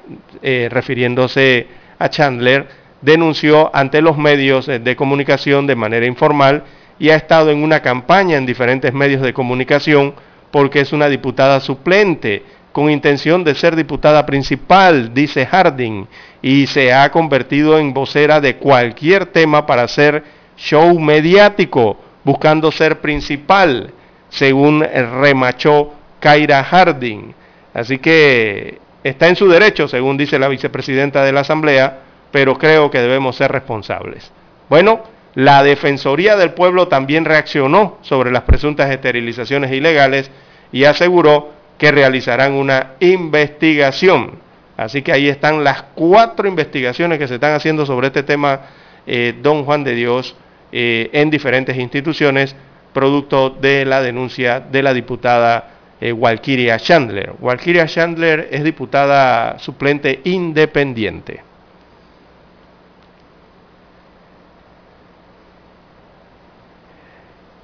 eh, 0.42 0.68
refiriéndose 0.70 1.66
a 1.98 2.08
Chandler, 2.08 2.66
denunció 3.02 3.70
ante 3.74 4.00
los 4.00 4.16
medios 4.16 4.66
de 4.66 4.96
comunicación 4.96 5.66
de 5.66 5.76
manera 5.76 6.06
informal 6.06 6.64
y 6.98 7.10
ha 7.10 7.16
estado 7.16 7.50
en 7.50 7.62
una 7.62 7.80
campaña 7.80 8.36
en 8.36 8.46
diferentes 8.46 8.92
medios 8.92 9.22
de 9.22 9.32
comunicación 9.32 10.14
porque 10.50 10.80
es 10.80 10.92
una 10.92 11.08
diputada 11.08 11.60
suplente 11.60 12.42
con 12.72 12.90
intención 12.90 13.44
de 13.44 13.54
ser 13.54 13.76
diputada 13.76 14.24
principal, 14.24 15.12
dice 15.12 15.46
Harding, 15.46 16.06
y 16.42 16.66
se 16.66 16.92
ha 16.92 17.10
convertido 17.10 17.78
en 17.78 17.92
vocera 17.92 18.40
de 18.40 18.56
cualquier 18.56 19.26
tema 19.26 19.66
para 19.66 19.82
hacer 19.82 20.22
show 20.56 20.98
mediático, 20.98 21.96
buscando 22.24 22.70
ser 22.70 23.00
principal, 23.00 23.92
según 24.28 24.84
remachó 24.84 25.92
Kaira 26.20 26.62
Harding. 26.62 27.34
Así 27.74 27.98
que 27.98 28.78
está 29.02 29.28
en 29.28 29.36
su 29.36 29.48
derecho, 29.48 29.88
según 29.88 30.16
dice 30.16 30.38
la 30.38 30.48
vicepresidenta 30.48 31.24
de 31.24 31.32
la 31.32 31.40
Asamblea, 31.40 32.00
pero 32.30 32.58
creo 32.58 32.90
que 32.90 33.00
debemos 33.00 33.36
ser 33.36 33.50
responsables. 33.50 34.30
Bueno, 34.68 35.00
la 35.38 35.62
Defensoría 35.62 36.34
del 36.34 36.50
Pueblo 36.50 36.88
también 36.88 37.24
reaccionó 37.24 37.98
sobre 38.02 38.32
las 38.32 38.42
presuntas 38.42 38.90
esterilizaciones 38.90 39.70
ilegales 39.70 40.32
y 40.72 40.82
aseguró 40.82 41.52
que 41.78 41.92
realizarán 41.92 42.54
una 42.54 42.94
investigación. 42.98 44.32
Así 44.76 45.02
que 45.02 45.12
ahí 45.12 45.28
están 45.28 45.62
las 45.62 45.82
cuatro 45.94 46.48
investigaciones 46.48 47.20
que 47.20 47.28
se 47.28 47.36
están 47.36 47.54
haciendo 47.54 47.86
sobre 47.86 48.08
este 48.08 48.24
tema, 48.24 48.62
eh, 49.06 49.32
don 49.40 49.62
Juan 49.62 49.84
de 49.84 49.94
Dios, 49.94 50.34
eh, 50.72 51.08
en 51.12 51.30
diferentes 51.30 51.76
instituciones, 51.76 52.56
producto 52.92 53.50
de 53.50 53.84
la 53.84 54.02
denuncia 54.02 54.58
de 54.58 54.82
la 54.82 54.92
diputada 54.92 55.70
eh, 56.00 56.10
Walkiria 56.10 56.80
Chandler. 56.80 57.34
Walkiria 57.38 57.86
Chandler 57.86 58.48
es 58.50 58.64
diputada 58.64 59.56
suplente 59.60 60.20
independiente. 60.24 61.47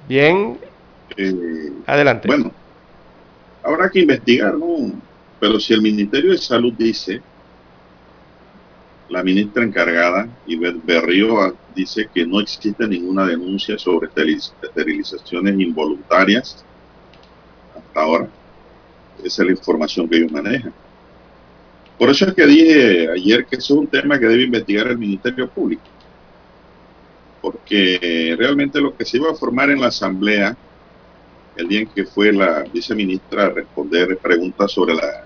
Bien, 0.07 0.59
eh, 1.17 1.71
adelante. 1.85 2.27
Bueno, 2.27 2.51
habrá 3.63 3.89
que 3.89 3.99
investigar, 4.01 4.55
¿no? 4.55 4.91
Pero 5.39 5.59
si 5.59 5.73
el 5.73 5.81
Ministerio 5.81 6.31
de 6.31 6.37
Salud 6.37 6.73
dice, 6.73 7.21
la 9.09 9.23
ministra 9.23 9.63
encargada, 9.63 10.27
Ivette 10.47 10.85
Berrío, 10.85 11.55
dice 11.75 12.07
que 12.13 12.25
no 12.25 12.39
existe 12.39 12.87
ninguna 12.87 13.25
denuncia 13.25 13.77
sobre 13.77 14.09
esterilizaciones 14.09 15.59
involuntarias 15.59 16.63
hasta 17.75 18.01
ahora. 18.01 18.27
Esa 19.23 19.41
es 19.41 19.47
la 19.47 19.51
información 19.51 20.07
que 20.07 20.17
ellos 20.17 20.31
manejan. 20.31 20.73
Por 21.97 22.09
eso 22.09 22.25
es 22.25 22.33
que 22.33 22.45
dije 22.45 23.09
ayer 23.11 23.45
que 23.45 23.55
eso 23.55 23.73
es 23.75 23.79
un 23.79 23.87
tema 23.87 24.19
que 24.19 24.25
debe 24.27 24.43
investigar 24.43 24.87
el 24.87 24.97
Ministerio 24.97 25.47
Público 25.49 25.94
porque 27.45 28.35
realmente 28.39 28.81
lo 28.81 28.97
que 28.97 29.05
se 29.05 29.17
iba 29.17 29.29
a 29.29 29.35
formar 29.35 29.69
en 29.69 29.79
la 29.79 29.89
asamblea 29.89 30.57
el 31.55 31.67
día 31.67 31.81
en 31.81 31.87
que 31.87 32.03
fue 32.03 32.33
la 32.33 32.63
viceministra 32.73 33.45
a 33.45 33.49
responder 33.49 34.17
preguntas 34.17 34.71
sobre 34.71 34.95
la, 34.95 35.25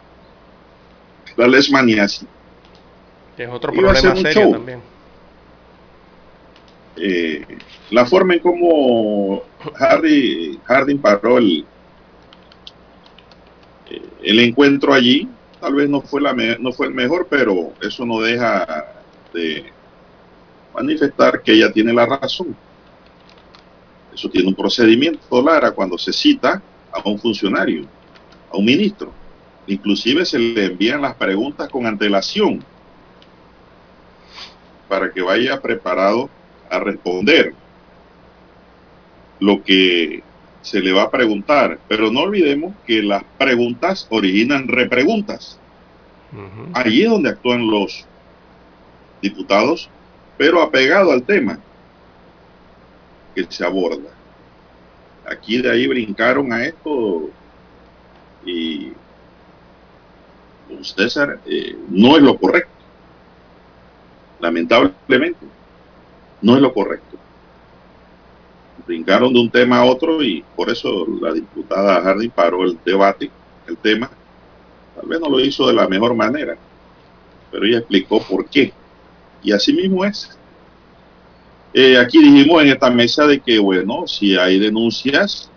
la 1.38 1.48
lesmaniasis. 1.48 2.28
Que 3.38 3.44
es 3.44 3.50
otro 3.50 3.72
problema 3.72 4.16
serio 4.18 4.52
también. 4.52 4.82
Eh, 6.98 7.46
la 7.92 8.06
forma 8.06 8.34
en 8.34 8.40
cómo 8.42 9.44
Hardy, 9.76 10.60
Harding 10.66 10.98
paró 10.98 11.38
el, 11.38 11.66
eh, 13.90 14.02
el 14.24 14.40
encuentro 14.42 14.94
allí, 14.94 15.30
tal 15.62 15.76
vez 15.76 15.90
no 15.90 16.02
fue, 16.02 16.20
la 16.20 16.34
no 16.34 16.74
fue 16.74 16.88
el 16.88 16.94
mejor, 16.94 17.28
pero 17.30 17.72
eso 17.82 18.06
no 18.06 18.20
deja 18.20 18.88
de 19.34 19.72
manifestar 20.74 21.42
que 21.42 21.54
ella 21.54 21.72
tiene 21.72 21.94
la 21.94 22.06
razón. 22.06 22.56
Eso 24.14 24.30
tiene 24.30 24.50
un 24.50 24.56
procedimiento, 24.56 25.42
Lara, 25.42 25.72
cuando 25.72 25.98
se 25.98 26.12
cita 26.12 26.62
a 26.92 27.08
un 27.08 27.20
funcionario, 27.20 27.86
a 28.52 28.58
un 28.58 28.66
ministro. 28.66 29.12
Inclusive 29.68 30.26
se 30.26 30.40
le 30.40 30.66
envían 30.66 31.02
las 31.02 31.16
preguntas 31.16 31.70
con 31.70 31.86
antelación 31.86 32.64
para 34.88 35.12
que 35.12 35.22
vaya 35.22 35.62
preparado 35.62 36.30
a 36.70 36.80
responder 36.80 37.54
lo 39.40 39.64
que 39.64 40.24
se 40.62 40.82
le 40.82 40.92
va 40.92 41.04
a 41.04 41.12
preguntar. 41.12 41.80
Pero 41.88 42.12
no 42.12 42.22
olvidemos 42.22 42.74
que 42.86 43.04
las 43.04 43.24
preguntas 43.38 44.08
originan 44.10 44.68
repreguntas. 44.68 45.60
Allí 46.74 47.04
es 47.04 47.10
donde 47.10 47.30
actúan 47.30 47.70
los 47.70 48.06
diputados 49.22 49.90
pero 50.40 50.62
apegado 50.62 51.12
al 51.12 51.24
tema 51.24 51.60
que 53.36 53.46
se 53.50 53.66
aborda. 53.66 54.10
Aquí 55.30 55.62
de 55.62 55.70
ahí 55.70 55.86
brincaron 55.86 56.54
a 56.54 56.64
esto 56.64 57.30
y 58.46 58.94
César 60.82 61.42
eh, 61.46 61.76
no 61.90 62.16
es 62.16 62.24
lo 62.24 62.38
correcto. 62.38 62.72
Lamentablemente, 64.40 65.46
no 66.42 66.56
es 66.56 66.62
lo 66.62 66.74
correcto. 66.74 67.18
Brincaron 68.88 69.34
de 69.34 69.42
un 69.42 69.52
tema 69.52 69.80
a 69.80 69.84
otro 69.84 70.24
y 70.24 70.42
por 70.56 70.70
eso 70.70 71.06
la 71.22 71.34
diputada 71.34 72.02
Hardy 72.02 72.30
paró 72.30 72.64
el 72.64 72.80
debate, 72.86 73.30
el 73.68 73.76
tema. 73.76 74.10
Tal 74.96 75.06
vez 75.06 75.20
no 75.20 75.28
lo 75.28 75.42
hizo 75.42 75.68
de 75.68 75.74
la 75.74 75.90
mejor 75.90 76.16
manera, 76.16 76.56
pero 77.52 77.66
ella 77.66 77.80
explicó 77.80 78.22
por 78.22 78.46
qué. 78.46 78.72
Y 79.44 79.52
así 79.52 79.74
mismo 79.74 80.06
es. 80.06 80.38
Eh, 81.74 81.98
aquí 81.98 82.22
dijimos 82.22 82.62
en 82.64 82.70
esta 82.70 82.90
mesa 82.90 83.28
de 83.28 83.40
que, 83.40 83.60
bueno, 83.60 84.08
si 84.08 84.36
hay 84.38 84.60
denuncias, 84.60 85.50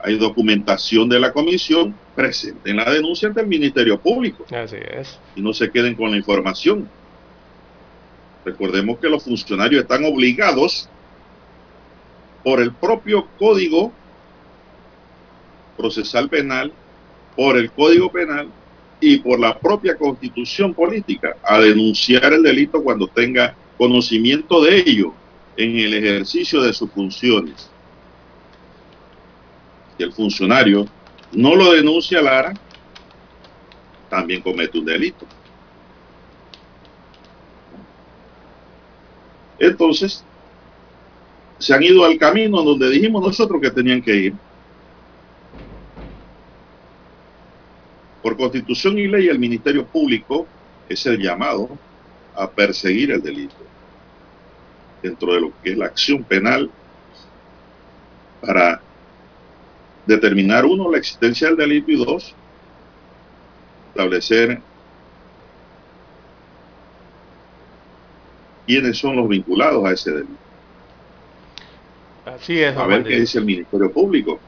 hay 0.00 0.16
documentación 0.16 1.08
de 1.08 1.20
la 1.20 1.32
comisión, 1.32 1.94
presenten 2.14 2.76
la 2.76 2.90
denuncia 2.90 3.28
ante 3.28 3.40
el 3.40 3.46
Ministerio 3.46 3.98
Público. 3.98 4.44
Así 4.50 4.76
es. 4.76 5.18
Y 5.36 5.42
no 5.42 5.52
se 5.52 5.70
queden 5.70 5.94
con 5.94 6.10
la 6.10 6.16
información. 6.16 6.88
Recordemos 8.44 8.98
que 8.98 9.08
los 9.08 9.22
funcionarios 9.22 9.82
están 9.82 10.04
obligados 10.04 10.88
por 12.42 12.60
el 12.60 12.72
propio 12.72 13.26
Código 13.38 13.92
Procesal 15.76 16.28
Penal, 16.28 16.72
por 17.36 17.56
el 17.56 17.70
Código 17.70 18.10
Penal 18.12 18.48
y 19.06 19.18
por 19.18 19.38
la 19.38 19.58
propia 19.58 19.98
constitución 19.98 20.72
política 20.72 21.36
a 21.42 21.60
denunciar 21.60 22.32
el 22.32 22.42
delito 22.42 22.82
cuando 22.82 23.06
tenga 23.06 23.54
conocimiento 23.76 24.62
de 24.62 24.78
ello 24.78 25.12
en 25.58 25.78
el 25.78 25.92
ejercicio 25.92 26.62
de 26.62 26.72
sus 26.72 26.90
funciones. 26.90 27.68
Si 29.98 30.02
el 30.02 30.10
funcionario 30.10 30.86
no 31.32 31.54
lo 31.54 31.72
denuncia 31.72 32.22
Lara, 32.22 32.54
también 34.08 34.40
comete 34.40 34.78
un 34.78 34.86
delito. 34.86 35.26
Entonces, 39.58 40.24
se 41.58 41.74
han 41.74 41.82
ido 41.82 42.06
al 42.06 42.16
camino 42.16 42.62
donde 42.62 42.88
dijimos 42.88 43.22
nosotros 43.22 43.60
que 43.60 43.70
tenían 43.70 44.00
que 44.00 44.16
ir. 44.16 44.34
Por 48.24 48.38
constitución 48.38 48.98
y 48.98 49.06
ley, 49.06 49.28
el 49.28 49.38
Ministerio 49.38 49.84
Público 49.84 50.46
es 50.88 51.04
el 51.04 51.18
llamado 51.18 51.68
a 52.34 52.48
perseguir 52.48 53.10
el 53.10 53.20
delito 53.20 53.54
dentro 55.02 55.34
de 55.34 55.40
lo 55.42 55.52
que 55.62 55.72
es 55.72 55.76
la 55.76 55.84
acción 55.84 56.24
penal 56.24 56.70
para 58.40 58.80
determinar, 60.06 60.64
uno, 60.64 60.90
la 60.90 60.96
existencia 60.96 61.48
del 61.48 61.58
delito 61.58 61.90
y 61.90 62.02
dos, 62.02 62.34
establecer 63.90 64.58
quiénes 68.66 68.96
son 68.96 69.16
los 69.16 69.28
vinculados 69.28 69.84
a 69.84 69.92
ese 69.92 70.12
delito. 70.12 70.38
Así 72.24 72.58
es. 72.58 72.74
A 72.74 72.86
ver 72.86 73.04
qué 73.04 73.20
dice 73.20 73.36
el 73.36 73.44
Ministerio 73.44 73.92
Público. 73.92 74.40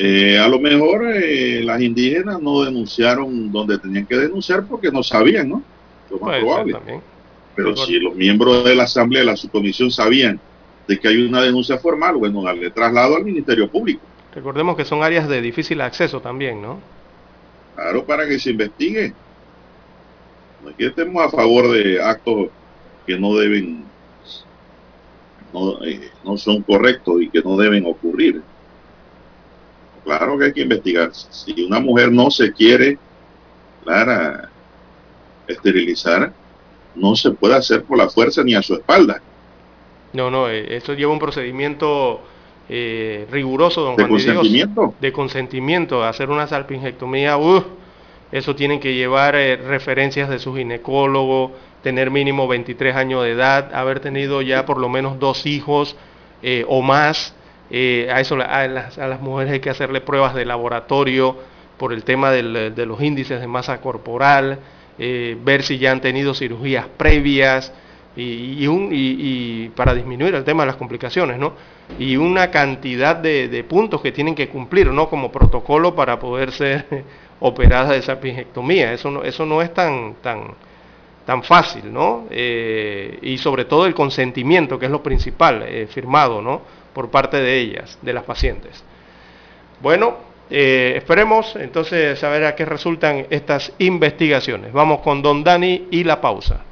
Eh, 0.00 0.38
a 0.38 0.46
lo 0.46 0.60
mejor 0.60 1.08
eh, 1.12 1.60
las 1.64 1.82
indígenas 1.82 2.40
no 2.40 2.62
denunciaron 2.62 3.50
donde 3.50 3.80
tenían 3.80 4.06
que 4.06 4.16
denunciar 4.16 4.64
porque 4.64 4.92
no 4.92 5.02
sabían, 5.02 5.48
¿no? 5.48 5.62
Lo 6.08 6.20
más 6.20 6.38
probable. 6.38 6.76
Pero 7.56 7.76
si 7.76 7.98
los 7.98 8.14
miembros 8.14 8.64
de 8.64 8.76
la 8.76 8.84
Asamblea 8.84 9.22
de 9.22 9.26
la 9.26 9.36
Subcomisión 9.36 9.90
sabían 9.90 10.38
de 10.86 11.00
que 11.00 11.08
hay 11.08 11.20
una 11.20 11.42
denuncia 11.42 11.78
formal, 11.78 12.14
bueno, 12.14 12.44
darle 12.44 12.70
traslado 12.70 13.16
al 13.16 13.24
Ministerio 13.24 13.68
Público. 13.68 14.00
Recordemos 14.32 14.76
que 14.76 14.84
son 14.84 15.02
áreas 15.02 15.28
de 15.28 15.42
difícil 15.42 15.80
acceso 15.80 16.20
también, 16.20 16.62
¿no? 16.62 16.78
Claro, 17.74 18.04
para 18.04 18.28
que 18.28 18.38
se 18.38 18.50
investigue. 18.50 19.12
No 20.62 20.70
es 20.70 20.76
que 20.76 20.86
estemos 20.86 21.24
a 21.24 21.28
favor 21.28 21.72
de 21.72 22.00
actos 22.00 22.48
que 23.04 23.18
no 23.18 23.34
deben, 23.34 23.82
no, 25.52 25.84
eh, 25.84 26.08
no 26.24 26.36
son 26.36 26.62
correctos 26.62 27.20
y 27.20 27.28
que 27.30 27.42
no 27.42 27.56
deben 27.56 27.84
ocurrir. 27.84 28.42
Claro 30.08 30.38
que 30.38 30.46
hay 30.46 30.52
que 30.54 30.62
investigar. 30.62 31.10
Si 31.12 31.64
una 31.64 31.80
mujer 31.80 32.10
no 32.10 32.30
se 32.30 32.50
quiere, 32.50 32.96
Clara, 33.84 34.48
esterilizar 35.46 36.32
no 36.94 37.14
se 37.14 37.30
puede 37.32 37.56
hacer 37.56 37.84
por 37.84 37.98
la 37.98 38.08
fuerza 38.08 38.42
ni 38.42 38.54
a 38.54 38.62
su 38.62 38.72
espalda. 38.72 39.20
No, 40.14 40.30
no, 40.30 40.48
eh, 40.48 40.76
eso 40.76 40.94
lleva 40.94 41.12
un 41.12 41.18
procedimiento 41.18 42.22
eh, 42.70 43.26
riguroso, 43.30 43.82
don 43.82 43.96
¿De 43.96 44.04
Juan 44.04 44.16
de 44.16 44.22
Dios, 44.24 44.36
consentimiento? 44.36 44.94
de 44.98 45.12
consentimiento, 45.12 46.02
hacer 46.02 46.30
una 46.30 46.46
salpingectomía, 46.46 47.36
uf, 47.36 47.64
eso 48.32 48.56
tienen 48.56 48.80
que 48.80 48.94
llevar 48.94 49.36
eh, 49.36 49.56
referencias 49.56 50.30
de 50.30 50.38
su 50.38 50.54
ginecólogo, 50.54 51.52
tener 51.82 52.10
mínimo 52.10 52.48
23 52.48 52.96
años 52.96 53.24
de 53.24 53.32
edad, 53.32 53.74
haber 53.74 54.00
tenido 54.00 54.40
ya 54.40 54.64
por 54.64 54.78
lo 54.78 54.88
menos 54.88 55.18
dos 55.18 55.44
hijos 55.44 55.96
eh, 56.42 56.64
o 56.66 56.80
más. 56.80 57.34
Eh, 57.70 58.08
a 58.12 58.20
eso 58.20 58.34
a 58.36 58.66
las, 58.66 58.98
a 58.98 59.06
las 59.08 59.20
mujeres 59.20 59.52
hay 59.52 59.60
que 59.60 59.70
hacerle 59.70 60.00
pruebas 60.00 60.34
de 60.34 60.44
laboratorio 60.44 61.36
por 61.76 61.92
el 61.92 62.02
tema 62.04 62.30
del- 62.30 62.74
de 62.74 62.86
los 62.86 63.00
índices 63.02 63.40
de 63.40 63.46
masa 63.46 63.80
corporal, 63.80 64.58
eh, 64.98 65.36
ver 65.44 65.62
si 65.62 65.78
ya 65.78 65.92
han 65.92 66.00
tenido 66.00 66.34
cirugías 66.34 66.86
previas 66.96 67.72
y, 68.16 68.62
y 68.64 68.66
un- 68.66 68.88
y- 68.92 69.16
y 69.66 69.68
para 69.76 69.94
disminuir 69.94 70.34
el 70.34 70.44
tema 70.44 70.62
de 70.64 70.68
las 70.68 70.76
complicaciones, 70.76 71.38
¿no? 71.38 71.52
Y 71.98 72.16
una 72.16 72.50
cantidad 72.50 73.14
de, 73.16 73.48
de 73.48 73.64
puntos 73.64 74.00
que 74.02 74.12
tienen 74.12 74.34
que 74.34 74.48
cumplir, 74.48 74.88
¿no? 74.88 75.08
Como 75.08 75.30
protocolo 75.30 75.94
para 75.94 76.18
poder 76.18 76.50
ser 76.52 77.04
operadas 77.40 77.90
de 77.90 78.02
salpingectomía. 78.02 78.92
Eso 78.92 79.10
no, 79.10 79.22
eso 79.22 79.46
no 79.46 79.62
es 79.62 79.72
tan, 79.72 80.14
tan, 80.22 80.42
tan 81.26 81.42
fácil, 81.44 81.92
¿no? 81.92 82.24
Eh, 82.30 83.18
y 83.22 83.38
sobre 83.38 83.66
todo 83.66 83.86
el 83.86 83.94
consentimiento, 83.94 84.78
que 84.78 84.86
es 84.86 84.90
lo 84.92 85.02
principal, 85.02 85.62
eh, 85.62 85.86
firmado, 85.86 86.40
¿no? 86.42 86.62
Por 86.98 87.12
parte 87.12 87.36
de 87.36 87.60
ellas, 87.60 87.96
de 88.02 88.12
las 88.12 88.24
pacientes. 88.24 88.82
Bueno, 89.80 90.16
eh, 90.50 90.94
esperemos 90.96 91.54
entonces 91.54 92.18
saber 92.18 92.42
a 92.42 92.56
qué 92.56 92.64
resultan 92.64 93.24
estas 93.30 93.72
investigaciones. 93.78 94.72
Vamos 94.72 94.98
con 95.02 95.22
Don 95.22 95.44
Dani 95.44 95.86
y 95.92 96.02
la 96.02 96.20
pausa. 96.20 96.64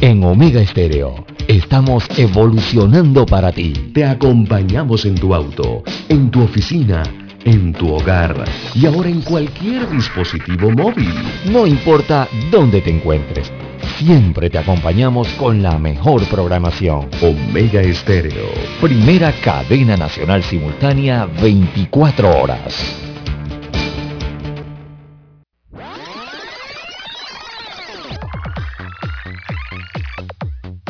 En 0.00 0.24
Omega 0.24 0.62
Estéreo 0.62 1.26
estamos 1.46 2.08
evolucionando 2.18 3.26
para 3.26 3.52
ti. 3.52 3.74
Te 3.92 4.06
acompañamos 4.06 5.04
en 5.04 5.16
tu 5.16 5.34
auto, 5.34 5.82
en 6.08 6.30
tu 6.30 6.42
oficina, 6.42 7.02
en 7.44 7.74
tu 7.74 7.94
hogar 7.94 8.46
y 8.74 8.86
ahora 8.86 9.10
en 9.10 9.20
cualquier 9.20 9.90
dispositivo 9.90 10.70
móvil. 10.70 11.12
No 11.50 11.66
importa 11.66 12.26
dónde 12.50 12.80
te 12.80 12.88
encuentres, 12.88 13.52
siempre 13.98 14.50
te 14.50 14.58
acompañamos 14.58 15.28
con 15.34 15.62
la 15.62 15.78
mejor 15.78 16.24
programación. 16.28 17.08
Omega 17.22 17.80
Estéreo. 17.80 18.50
Primera 18.80 19.32
cadena 19.42 19.96
nacional 19.96 20.42
simultánea 20.42 21.26
24 21.26 22.42
horas. 22.42 23.02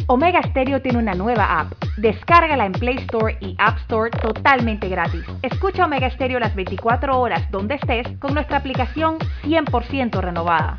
Omega 0.09 0.41
Stereo 0.41 0.81
tiene 0.81 0.99
una 0.99 1.15
nueva 1.15 1.59
app. 1.61 1.73
Descárgala 1.97 2.65
en 2.65 2.73
Play 2.73 2.97
Store 2.99 3.37
y 3.41 3.57
App 3.59 3.79
Store 3.79 4.11
totalmente 4.11 4.89
gratis. 4.89 5.25
Escucha 5.43 5.85
Omega 5.85 6.09
Stereo 6.11 6.39
las 6.39 6.55
24 6.55 7.19
horas 7.19 7.51
donde 7.51 7.75
estés 7.75 8.07
con 8.21 8.33
nuestra 8.33 8.59
aplicación 8.59 9.19
100% 9.43 10.21
renovada. 10.21 10.79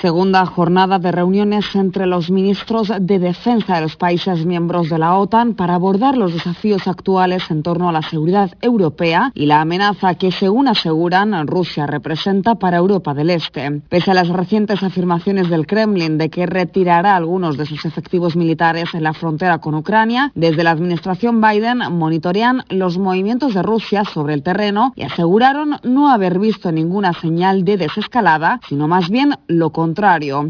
Segunda 0.00 0.46
jornada 0.46 1.00
de 1.00 1.10
reuniones 1.10 1.74
entre 1.74 2.06
los 2.06 2.30
ministros 2.30 2.92
de 3.00 3.18
defensa 3.18 3.74
de 3.74 3.80
los 3.80 3.96
países 3.96 4.46
miembros 4.46 4.88
de 4.90 4.96
la 4.96 5.16
OTAN 5.16 5.54
para 5.54 5.74
abordar 5.74 6.16
los 6.16 6.32
desafíos 6.32 6.86
actuales 6.86 7.50
en 7.50 7.64
torno 7.64 7.88
a 7.88 7.92
la 7.92 8.02
seguridad 8.02 8.52
europea 8.60 9.32
y 9.34 9.46
la 9.46 9.60
amenaza 9.60 10.14
que, 10.14 10.30
según 10.30 10.68
aseguran, 10.68 11.48
Rusia 11.48 11.88
representa 11.88 12.54
para 12.54 12.76
Europa 12.76 13.12
del 13.12 13.30
Este. 13.30 13.82
Pese 13.88 14.12
a 14.12 14.14
las 14.14 14.28
recientes 14.28 14.84
afirmaciones 14.84 15.50
del 15.50 15.66
Kremlin 15.66 16.16
de 16.16 16.30
que 16.30 16.46
retirará 16.46 17.16
algunos 17.16 17.56
de 17.56 17.66
sus 17.66 17.84
efectivos 17.84 18.36
militares 18.36 18.94
en 18.94 19.02
la 19.02 19.14
frontera 19.14 19.58
con 19.58 19.74
Ucrania, 19.74 20.30
desde 20.36 20.62
la 20.62 20.70
administración 20.70 21.40
Biden 21.40 21.78
monitorean 21.90 22.62
los 22.68 22.98
movimientos 22.98 23.52
de 23.52 23.64
Rusia 23.64 24.04
sobre 24.04 24.34
el 24.34 24.44
terreno 24.44 24.92
y 24.94 25.02
aseguraron 25.02 25.80
no 25.82 26.08
haber 26.08 26.38
visto 26.38 26.70
ninguna 26.70 27.14
señal 27.14 27.64
de 27.64 27.78
desescalada, 27.78 28.60
sino 28.68 28.86
más 28.86 29.10
bien 29.10 29.34
lo 29.48 29.70
contrario. 29.70 29.87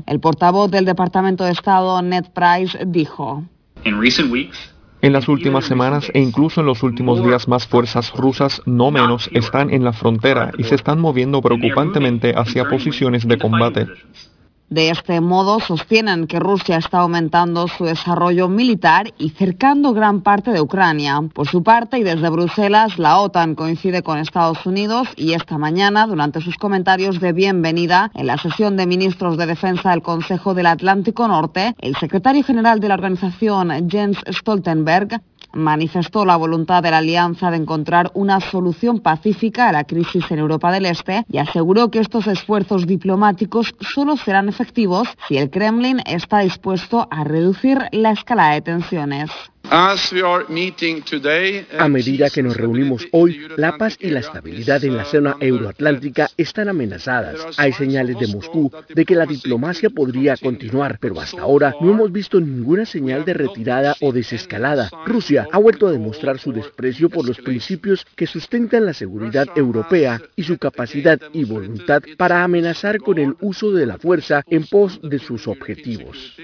El 0.07 0.21
portavoz 0.21 0.71
del 0.71 0.85
Departamento 0.85 1.45
de 1.45 1.53
Estado, 1.53 2.01
Ned 2.03 2.27
Price, 2.35 2.79
dijo. 2.87 3.45
En 5.01 5.13
las 5.13 5.29
últimas 5.29 5.65
semanas 5.65 6.11
e 6.13 6.21
incluso 6.21 6.61
en 6.61 6.67
los 6.67 6.83
últimos 6.83 7.23
días 7.25 7.47
más 7.47 7.67
fuerzas 7.67 8.13
rusas, 8.13 8.61
no 8.67 8.91
menos, 8.91 9.31
están 9.33 9.71
en 9.71 9.85
la 9.85 9.93
frontera 9.93 10.51
y 10.59 10.65
se 10.65 10.75
están 10.75 10.99
moviendo 11.01 11.41
preocupantemente 11.41 12.35
hacia 12.37 12.69
posiciones 12.69 13.27
de 13.27 13.39
combate. 13.39 13.87
De 14.71 14.91
este 14.91 15.23
modo, 15.23 15.61
sostienen 15.61 16.27
que 16.27 16.39
Rusia 16.39 16.77
está 16.77 16.99
aumentando 16.99 17.69
su 17.69 17.87
desarrollo 17.87 18.49
militar 18.49 19.15
y 19.17 19.31
cercando 19.31 19.95
gran 19.95 20.21
parte 20.21 20.51
de 20.51 20.61
Ucrania. 20.61 21.23
Por 21.33 21.49
su 21.49 21.63
parte, 21.63 21.99
y 21.99 22.03
desde 22.03 22.29
Bruselas, 22.29 22.99
la 22.99 23.19
OTAN 23.19 23.55
coincide 23.55 24.03
con 24.03 24.19
Estados 24.19 24.67
Unidos 24.67 25.09
y 25.17 25.33
esta 25.33 25.57
mañana, 25.57 26.07
durante 26.07 26.43
sus 26.43 26.57
comentarios 26.57 27.19
de 27.19 27.33
bienvenida 27.33 28.11
en 28.15 28.27
la 28.27 28.37
sesión 28.37 28.77
de 28.77 28.87
ministros 28.87 29.39
de 29.39 29.47
defensa 29.47 29.91
del 29.91 30.03
Consejo 30.03 30.53
del 30.53 30.67
Atlántico 30.67 31.27
Norte, 31.27 31.75
el 31.79 31.97
secretario 31.97 32.45
general 32.45 32.79
de 32.79 32.89
la 32.89 32.95
organización, 32.95 33.89
Jens 33.89 34.19
Stoltenberg, 34.31 35.23
manifestó 35.53 36.25
la 36.25 36.37
voluntad 36.37 36.83
de 36.83 36.91
la 36.91 36.99
alianza 36.99 37.51
de 37.51 37.57
encontrar 37.57 38.11
una 38.15 38.41
solución 38.41 39.01
pacífica 39.01 39.69
a 39.69 39.73
la 39.73 39.85
crisis 39.85 40.31
en 40.31 40.39
Europa 40.39 40.71
del 40.73 40.87
Este 40.87 41.25
y 41.31 41.39
aseguró 41.39 41.91
que 41.91 42.01
estos 42.01 42.27
esfuerzos 42.27 42.87
diplomáticos 42.87 43.75
solo 43.81 44.17
serán 44.17 44.49
efectivos 44.49 45.09
si 45.29 45.39
el 45.39 45.51
Kremlin 45.51 46.01
está 46.07 46.41
dispuesto 46.41 47.09
a 47.11 47.25
reducir 47.25 47.79
la 47.93 48.13
escala 48.13 48.51
de 48.51 48.61
tensiones. 48.61 49.31
A 49.71 49.97
medida 51.89 52.31
que 52.31 52.43
nos 52.43 52.57
reunimos 52.57 53.07
hoy, 53.13 53.47
la 53.57 53.77
paz 53.77 53.99
y 54.01 54.09
la 54.09 54.21
estabilidad 54.21 54.83
en 54.83 54.97
la 54.97 55.05
zona 55.05 55.37
euroatlántica 55.41 56.31
están 56.39 56.71
amenazadas. 56.71 57.59
Hay 57.59 57.75
señales 57.75 58.19
de 58.19 58.29
Moscú 58.29 58.73
de 58.89 59.05
que 59.05 59.15
la 59.15 59.27
diplomacia 59.27 59.91
podría 59.91 60.39
continuar, 60.39 60.99
pero 60.99 61.21
hasta 61.21 61.43
ahora 61.43 61.75
no 61.83 61.91
hemos 61.91 62.11
visto 62.11 62.41
ninguna 62.41 62.87
señal 62.87 63.27
de 63.27 63.35
retirada 63.35 63.95
o 64.01 64.11
desescalada. 64.11 64.89
Rusia 65.05 65.47
ha 65.53 65.59
vuelto 65.59 65.87
a 65.87 65.93
demostrar 65.93 66.39
su 66.39 66.51
desprecio 66.51 67.11
por 67.11 67.27
los 67.27 67.37
principios 67.39 68.07
que 68.17 68.27
sustentan 68.27 68.87
la 68.87 68.95
seguridad 68.95 69.49
europea 69.55 70.23
y 70.35 70.45
su 70.45 70.57
capacidad 70.57 71.21
y 71.35 71.45
voluntad 71.45 72.03
para 72.17 72.43
amenazar 72.43 72.99
con 73.01 73.19
el 73.19 73.35
uso 73.41 73.71
de 73.73 73.85
la 73.85 73.99
fuerza 73.99 74.43
en 74.47 74.65
pos 74.65 74.99
de 75.03 75.19
sus 75.19 75.47
objetivos. 75.47 76.35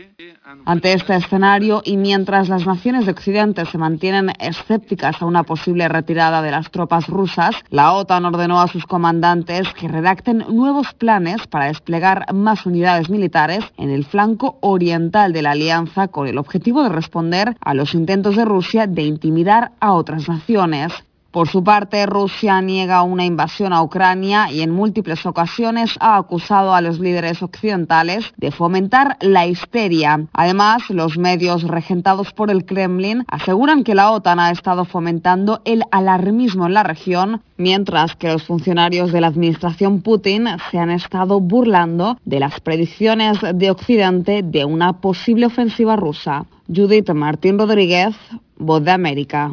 Ante 0.66 0.92
este 0.92 1.16
escenario 1.16 1.80
y 1.86 1.96
mientras 1.96 2.50
las 2.50 2.66
naciones 2.66 3.06
de 3.06 3.12
Occidente 3.12 3.64
se 3.64 3.78
mantienen 3.78 4.30
escépticas 4.38 5.22
a 5.22 5.24
una 5.24 5.42
posible 5.42 5.88
retirada 5.88 6.42
de 6.42 6.50
las 6.50 6.70
tropas 6.70 7.08
rusas, 7.08 7.56
la 7.70 7.92
OTAN 7.92 8.26
ordenó 8.26 8.60
a 8.60 8.68
sus 8.68 8.84
comandantes 8.84 9.72
que 9.72 9.88
redacten 9.88 10.44
nuevos 10.50 10.92
planes 10.92 11.46
para 11.46 11.66
desplegar 11.66 12.30
más 12.34 12.66
unidades 12.66 13.08
militares 13.08 13.64
en 13.78 13.88
el 13.88 14.04
flanco 14.04 14.58
oriental 14.60 15.32
de 15.32 15.40
la 15.40 15.52
alianza 15.52 16.08
con 16.08 16.28
el 16.28 16.36
objetivo 16.36 16.82
de 16.82 16.90
responder 16.90 17.56
a 17.62 17.72
los 17.72 17.94
intentos 17.94 18.36
de 18.36 18.44
Rusia 18.44 18.86
de 18.86 19.02
intimidar 19.02 19.72
a 19.80 19.92
otras 19.94 20.28
naciones. 20.28 20.92
Por 21.34 21.48
su 21.48 21.64
parte, 21.64 22.06
Rusia 22.06 22.60
niega 22.60 23.02
una 23.02 23.24
invasión 23.24 23.72
a 23.72 23.82
Ucrania 23.82 24.52
y 24.52 24.62
en 24.62 24.70
múltiples 24.70 25.26
ocasiones 25.26 25.96
ha 25.98 26.16
acusado 26.16 26.76
a 26.76 26.80
los 26.80 27.00
líderes 27.00 27.42
occidentales 27.42 28.32
de 28.36 28.52
fomentar 28.52 29.16
la 29.20 29.44
histeria. 29.44 30.28
Además, 30.32 30.88
los 30.90 31.18
medios 31.18 31.64
regentados 31.64 32.32
por 32.32 32.52
el 32.52 32.64
Kremlin 32.64 33.24
aseguran 33.26 33.82
que 33.82 33.96
la 33.96 34.12
OTAN 34.12 34.38
ha 34.38 34.52
estado 34.52 34.84
fomentando 34.84 35.60
el 35.64 35.82
alarmismo 35.90 36.66
en 36.66 36.74
la 36.74 36.84
región, 36.84 37.42
mientras 37.56 38.14
que 38.14 38.28
los 38.28 38.44
funcionarios 38.44 39.10
de 39.10 39.20
la 39.20 39.26
administración 39.26 40.02
Putin 40.02 40.46
se 40.70 40.78
han 40.78 40.92
estado 40.92 41.40
burlando 41.40 42.16
de 42.24 42.38
las 42.38 42.60
predicciones 42.60 43.38
de 43.56 43.72
Occidente 43.72 44.42
de 44.44 44.64
una 44.64 45.00
posible 45.00 45.46
ofensiva 45.46 45.96
rusa. 45.96 46.46
Judith 46.72 47.10
Martín 47.10 47.58
Rodríguez, 47.58 48.14
Voz 48.56 48.84
de 48.84 48.92
América. 48.92 49.52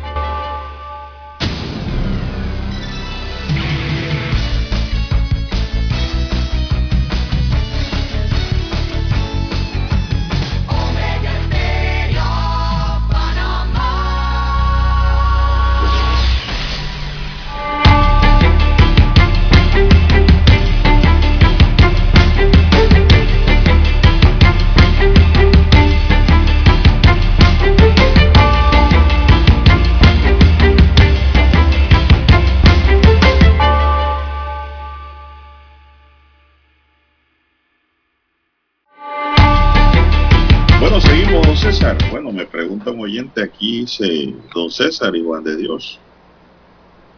Dice 43.79 44.33
don 44.53 44.69
César 44.69 45.15
y 45.15 45.23
Juan 45.23 45.43
de 45.43 45.57
Dios. 45.57 45.99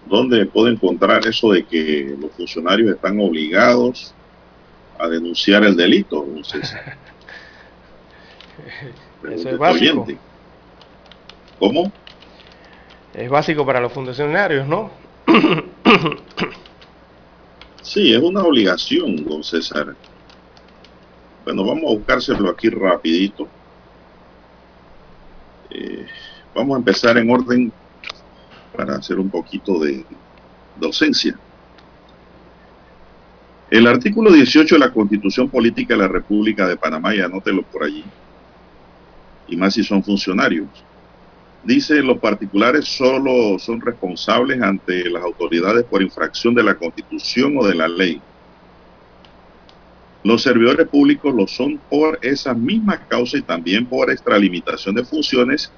¿Dónde 0.05 0.45
puedo 0.45 0.67
encontrar 0.67 1.25
eso 1.25 1.51
de 1.51 1.63
que 1.65 2.15
los 2.19 2.31
funcionarios 2.31 2.95
están 2.95 3.19
obligados 3.19 4.13
a 4.99 5.07
denunciar 5.07 5.63
el 5.63 5.75
delito, 5.75 6.17
don 6.17 6.43
César? 6.43 6.97
Eso 9.31 9.49
es 9.49 9.57
básico. 9.57 10.05
¿Cómo? 11.57 11.91
Es 13.13 13.29
básico 13.29 13.65
para 13.65 13.79
los 13.79 13.93
funcionarios, 13.93 14.67
¿no? 14.67 14.91
sí, 17.81 18.13
es 18.13 18.21
una 18.21 18.43
obligación, 18.43 19.23
don 19.23 19.43
César. 19.43 19.95
Bueno, 21.45 21.65
vamos 21.65 21.83
a 21.85 21.95
buscárselo 21.95 22.49
aquí 22.49 22.69
rapidito. 22.69 23.47
Eh, 25.69 26.05
vamos 26.53 26.75
a 26.75 26.79
empezar 26.79 27.17
en 27.17 27.29
orden 27.29 27.71
para 28.75 28.95
hacer 28.95 29.19
un 29.19 29.29
poquito 29.29 29.79
de 29.79 30.05
docencia. 30.79 31.37
El 33.69 33.87
artículo 33.87 34.31
18 34.31 34.75
de 34.75 34.79
la 34.79 34.93
Constitución 34.93 35.49
Política 35.49 35.95
de 35.95 36.01
la 36.01 36.07
República 36.07 36.67
de 36.67 36.77
Panamá, 36.77 37.15
y 37.15 37.21
anótelo 37.21 37.63
por 37.63 37.83
allí, 37.83 38.03
y 39.47 39.57
más 39.57 39.73
si 39.73 39.83
son 39.83 40.03
funcionarios, 40.03 40.67
dice 41.63 42.01
los 42.01 42.19
particulares 42.19 42.85
solo 42.85 43.57
son 43.57 43.81
responsables 43.81 44.61
ante 44.61 45.09
las 45.09 45.23
autoridades 45.23 45.85
por 45.85 46.01
infracción 46.01 46.53
de 46.53 46.63
la 46.63 46.75
Constitución 46.75 47.57
o 47.57 47.65
de 47.65 47.75
la 47.75 47.87
ley. 47.87 48.21
Los 50.23 50.43
servidores 50.43 50.87
públicos 50.87 51.33
lo 51.35 51.47
son 51.47 51.79
por 51.89 52.17
esa 52.21 52.53
misma 52.53 52.97
causa 53.07 53.37
y 53.37 53.41
también 53.41 53.85
por 53.85 54.09
extralimitación 54.09 54.95
de 54.95 55.03
funciones 55.03 55.71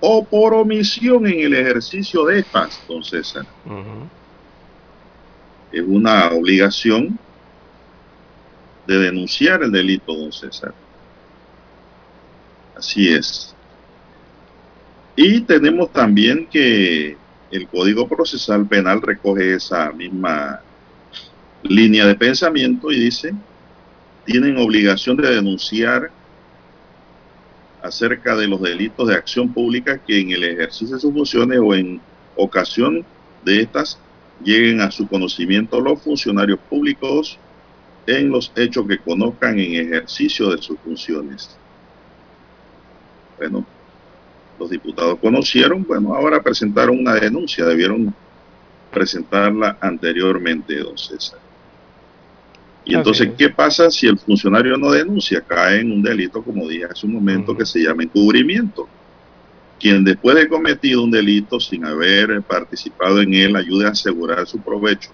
o 0.00 0.24
por 0.24 0.54
omisión 0.54 1.26
en 1.26 1.40
el 1.40 1.54
ejercicio 1.54 2.24
de 2.26 2.40
estas, 2.40 2.80
don 2.88 3.02
César. 3.02 3.46
Es 5.72 5.82
una 5.86 6.30
obligación 6.30 7.18
de 8.86 8.98
denunciar 8.98 9.62
el 9.62 9.72
delito, 9.72 10.14
don 10.14 10.32
César. 10.32 10.72
Así 12.76 13.12
es. 13.12 13.54
Y 15.16 15.40
tenemos 15.40 15.92
también 15.92 16.46
que 16.46 17.16
el 17.50 17.66
Código 17.68 18.06
Procesal 18.06 18.66
Penal 18.66 19.02
recoge 19.02 19.54
esa 19.54 19.90
misma 19.90 20.60
línea 21.62 22.06
de 22.06 22.14
pensamiento 22.14 22.92
y 22.92 23.00
dice 23.00 23.34
tienen 24.28 24.58
obligación 24.58 25.16
de 25.16 25.34
denunciar 25.34 26.10
acerca 27.82 28.36
de 28.36 28.48
los 28.48 28.60
delitos 28.60 29.08
de 29.08 29.14
acción 29.14 29.52
pública 29.52 29.98
que 29.98 30.20
en 30.20 30.30
el 30.30 30.44
ejercicio 30.44 30.96
de 30.96 31.00
sus 31.00 31.12
funciones 31.12 31.58
o 31.62 31.74
en 31.74 32.00
ocasión 32.36 33.04
de 33.44 33.62
estas 33.62 33.98
lleguen 34.42 34.80
a 34.80 34.90
su 34.90 35.06
conocimiento 35.08 35.80
los 35.80 36.00
funcionarios 36.00 36.58
públicos 36.68 37.38
en 38.06 38.30
los 38.30 38.52
hechos 38.56 38.86
que 38.86 38.98
conozcan 38.98 39.58
en 39.58 39.74
ejercicio 39.74 40.50
de 40.50 40.62
sus 40.62 40.78
funciones. 40.80 41.56
Bueno, 43.36 43.66
los 44.58 44.70
diputados 44.70 45.18
conocieron, 45.20 45.84
bueno, 45.84 46.14
ahora 46.14 46.42
presentaron 46.42 46.98
una 46.98 47.14
denuncia, 47.14 47.64
debieron 47.64 48.14
presentarla 48.90 49.78
anteriormente, 49.80 50.76
don 50.78 50.96
César. 50.96 51.38
Y 52.88 52.94
entonces, 52.94 53.32
¿qué 53.36 53.50
pasa 53.50 53.90
si 53.90 54.06
el 54.06 54.18
funcionario 54.18 54.78
no 54.78 54.90
denuncia? 54.90 55.42
Cae 55.42 55.80
en 55.80 55.92
un 55.92 56.02
delito, 56.02 56.42
como 56.42 56.66
dije 56.66 56.86
hace 56.86 57.06
un 57.06 57.12
momento, 57.12 57.54
que 57.54 57.66
se 57.66 57.80
llama 57.80 58.04
encubrimiento. 58.04 58.88
Quien 59.78 60.02
después 60.02 60.34
de 60.36 60.48
cometido 60.48 61.04
un 61.04 61.10
delito 61.10 61.60
sin 61.60 61.84
haber 61.84 62.40
participado 62.40 63.20
en 63.20 63.34
él 63.34 63.56
ayude 63.56 63.86
a 63.86 63.90
asegurar 63.90 64.46
su 64.46 64.58
provecho, 64.60 65.10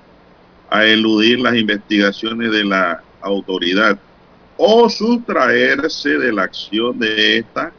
a 0.70 0.84
eludir 0.84 1.40
las 1.40 1.56
investigaciones 1.56 2.52
de 2.52 2.64
la 2.64 3.02
autoridad 3.20 3.98
o 4.56 4.88
sustraerse 4.88 6.10
de 6.10 6.32
la 6.32 6.44
acción 6.44 6.96
de 6.96 7.38
esta, 7.38 7.72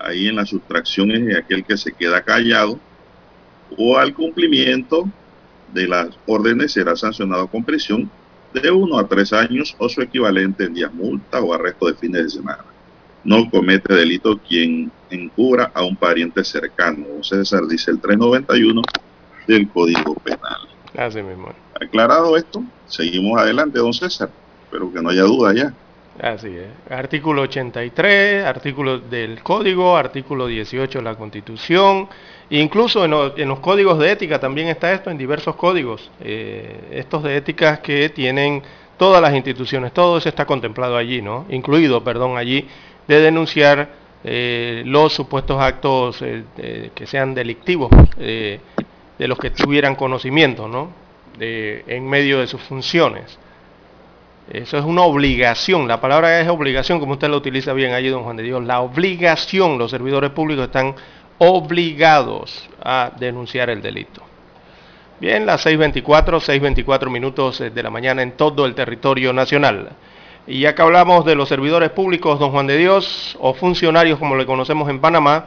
ahí 0.00 0.28
en 0.28 0.36
la 0.36 0.46
sustracción 0.46 1.10
es 1.10 1.36
aquel 1.36 1.64
que 1.64 1.76
se 1.76 1.92
queda 1.92 2.22
callado, 2.22 2.80
o 3.76 3.98
al 3.98 4.14
cumplimiento 4.14 5.06
de 5.74 5.86
las 5.86 6.08
órdenes 6.24 6.72
será 6.72 6.96
sancionado 6.96 7.46
con 7.46 7.62
prisión 7.62 8.10
de 8.60 8.70
uno 8.70 8.98
a 8.98 9.06
tres 9.06 9.32
años 9.32 9.74
o 9.78 9.88
su 9.88 10.00
equivalente 10.00 10.64
en 10.64 10.74
días 10.74 10.92
multa 10.92 11.40
o 11.40 11.52
arresto 11.52 11.86
de 11.86 11.94
fines 11.94 12.24
de 12.24 12.30
semana. 12.30 12.64
No 13.24 13.50
comete 13.50 13.94
delito 13.94 14.38
quien 14.38 14.92
encubra 15.10 15.70
a 15.74 15.82
un 15.82 15.96
pariente 15.96 16.44
cercano. 16.44 17.06
César 17.22 17.66
dice 17.66 17.90
el 17.90 18.00
391 18.00 18.82
del 19.46 19.68
Código 19.68 20.14
Penal. 20.16 20.68
Así 20.96 21.22
mismo. 21.22 21.52
Aclarado 21.80 22.36
esto, 22.36 22.62
seguimos 22.86 23.38
adelante, 23.40 23.78
don 23.78 23.92
César. 23.92 24.30
Espero 24.64 24.92
que 24.92 25.02
no 25.02 25.10
haya 25.10 25.22
duda 25.22 25.54
ya. 25.54 25.74
Así 26.20 26.46
es. 26.46 26.92
Artículo 26.92 27.42
83, 27.42 28.44
artículo 28.44 28.98
del 28.98 29.42
Código, 29.42 29.96
artículo 29.96 30.46
18 30.46 30.98
de 30.98 31.04
la 31.04 31.16
Constitución, 31.16 32.08
incluso 32.50 33.04
en, 33.04 33.48
los 33.48 33.58
códigos 33.58 33.98
de 33.98 34.12
ética 34.12 34.38
también 34.38 34.68
está 34.68 34.92
esto, 34.92 35.10
en 35.10 35.18
diversos 35.18 35.56
códigos, 35.56 36.10
eh, 36.20 36.88
estos 36.92 37.24
de 37.24 37.36
ética 37.36 37.82
que 37.82 38.10
tienen 38.10 38.62
todas 38.96 39.20
las 39.20 39.34
instituciones, 39.34 39.92
todo 39.92 40.18
eso 40.18 40.28
está 40.28 40.46
contemplado 40.46 40.96
allí, 40.96 41.20
¿no? 41.20 41.46
Incluido, 41.50 42.04
perdón, 42.04 42.36
allí, 42.36 42.68
de 43.08 43.20
denunciar 43.20 43.88
eh, 44.22 44.84
los 44.86 45.12
supuestos 45.12 45.60
actos 45.60 46.22
eh, 46.22 46.90
que 46.94 47.06
sean 47.06 47.34
delictivos 47.34 47.90
de 48.16 48.60
los 49.28 49.38
que 49.38 49.50
tuvieran 49.50 49.96
conocimiento, 49.96 50.68
¿no? 50.68 50.92
En 51.40 52.08
medio 52.08 52.38
de 52.38 52.46
sus 52.46 52.62
funciones. 52.62 53.36
Eso 54.50 54.76
es 54.76 54.84
una 54.84 55.02
obligación, 55.02 55.88
la 55.88 56.00
palabra 56.00 56.40
es 56.40 56.48
obligación, 56.48 57.00
como 57.00 57.14
usted 57.14 57.28
lo 57.28 57.38
utiliza 57.38 57.72
bien 57.72 57.94
allí, 57.94 58.08
don 58.08 58.24
Juan 58.24 58.36
de 58.36 58.42
Dios. 58.42 58.62
La 58.64 58.80
obligación, 58.80 59.78
los 59.78 59.90
servidores 59.90 60.30
públicos 60.30 60.66
están 60.66 60.94
obligados 61.38 62.68
a 62.82 63.10
denunciar 63.18 63.70
el 63.70 63.80
delito. 63.80 64.22
Bien, 65.18 65.46
las 65.46 65.64
6.24, 65.64 66.04
6.24 66.04 67.08
minutos 67.08 67.58
de 67.60 67.82
la 67.82 67.88
mañana 67.88 68.22
en 68.22 68.32
todo 68.32 68.66
el 68.66 68.74
territorio 68.74 69.32
nacional. 69.32 69.90
Y 70.46 70.60
ya 70.60 70.74
que 70.74 70.82
hablamos 70.82 71.24
de 71.24 71.34
los 71.34 71.48
servidores 71.48 71.90
públicos, 71.90 72.38
don 72.38 72.50
Juan 72.50 72.66
de 72.66 72.76
Dios, 72.76 73.36
o 73.40 73.54
funcionarios 73.54 74.18
como 74.18 74.36
le 74.36 74.44
conocemos 74.44 74.90
en 74.90 75.00
Panamá, 75.00 75.46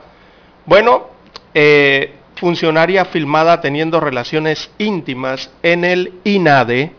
bueno, 0.66 1.08
eh, 1.54 2.16
funcionaria 2.36 3.06
filmada 3.06 3.62
teniendo 3.62 4.00
relaciones 4.00 4.72
íntimas 4.80 5.52
en 5.62 5.86
el 5.86 6.14
INADE, 6.24 6.93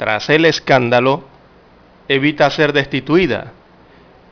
tras 0.00 0.30
el 0.30 0.46
escándalo, 0.46 1.24
evita 2.08 2.48
ser 2.48 2.72
destituida. 2.72 3.52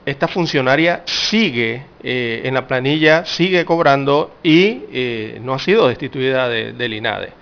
esta 0.07 0.27
funcionaria 0.27 1.03
sigue 1.05 1.83
eh, 2.03 2.41
en 2.45 2.55
la 2.55 2.67
planilla, 2.67 3.27
sigue 3.27 3.67
cobrando 3.67 4.39
y 4.43 4.85
eh, 4.91 5.39
no 5.43 5.53
ha 5.53 5.59
sido 5.59 5.89
destituida 5.89 6.49
del 6.49 6.95
INADE. 6.95 7.35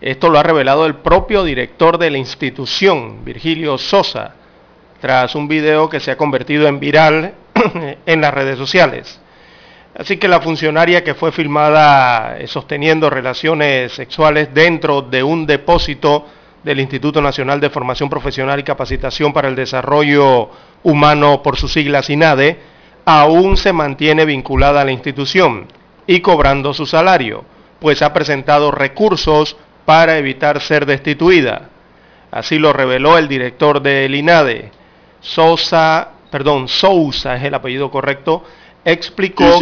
Esto 0.00 0.30
lo 0.30 0.38
ha 0.38 0.44
revelado 0.44 0.86
el 0.86 0.94
propio 0.94 1.42
director 1.42 1.98
de 1.98 2.10
la 2.10 2.18
institución, 2.18 3.24
Virgilio 3.24 3.76
Sosa, 3.76 4.36
tras 5.00 5.34
un 5.34 5.48
video 5.48 5.88
que 5.88 5.98
se 5.98 6.12
ha 6.12 6.16
convertido 6.16 6.68
en 6.68 6.78
viral 6.78 7.34
en 8.06 8.20
las 8.20 8.32
redes 8.32 8.56
sociales. 8.56 9.20
Así 9.98 10.16
que 10.16 10.28
la 10.28 10.40
funcionaria 10.40 11.02
que 11.02 11.14
fue 11.14 11.32
filmada 11.32 12.38
eh, 12.38 12.46
sosteniendo 12.46 13.10
relaciones 13.10 13.90
sexuales 13.90 14.54
dentro 14.54 15.02
de 15.02 15.24
un 15.24 15.44
depósito 15.44 16.28
del 16.64 16.80
Instituto 16.80 17.20
Nacional 17.20 17.60
de 17.60 17.70
Formación 17.70 18.08
Profesional 18.08 18.58
y 18.58 18.64
Capacitación 18.64 19.32
para 19.32 19.48
el 19.48 19.54
Desarrollo 19.54 20.48
Humano, 20.82 21.42
por 21.42 21.56
sus 21.56 21.72
siglas 21.72 22.08
INADE, 22.08 22.58
aún 23.04 23.56
se 23.58 23.72
mantiene 23.72 24.24
vinculada 24.24 24.80
a 24.80 24.84
la 24.84 24.92
institución 24.92 25.66
y 26.06 26.20
cobrando 26.20 26.72
su 26.72 26.86
salario, 26.86 27.44
pues 27.80 28.00
ha 28.00 28.12
presentado 28.14 28.70
recursos 28.70 29.56
para 29.84 30.16
evitar 30.16 30.60
ser 30.62 30.86
destituida. 30.86 31.68
Así 32.30 32.58
lo 32.58 32.72
reveló 32.72 33.18
el 33.18 33.28
director 33.28 33.80
del 33.82 34.14
INADE, 34.14 34.72
Sousa, 35.20 36.08
perdón, 36.30 36.68
Sousa 36.68 37.36
es 37.36 37.44
el 37.44 37.54
apellido 37.54 37.90
correcto, 37.90 38.42
explicó 38.84 39.60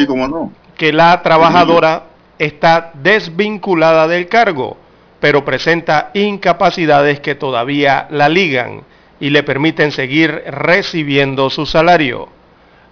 que 0.76 0.92
la 0.92 1.20
trabajadora 1.20 2.04
está 2.38 2.92
desvinculada 2.94 4.06
del 4.08 4.28
cargo 4.28 4.76
pero 5.22 5.44
presenta 5.44 6.10
incapacidades 6.14 7.20
que 7.20 7.36
todavía 7.36 8.08
la 8.10 8.28
ligan 8.28 8.82
y 9.20 9.30
le 9.30 9.44
permiten 9.44 9.92
seguir 9.92 10.42
recibiendo 10.48 11.48
su 11.48 11.64
salario. 11.64 12.28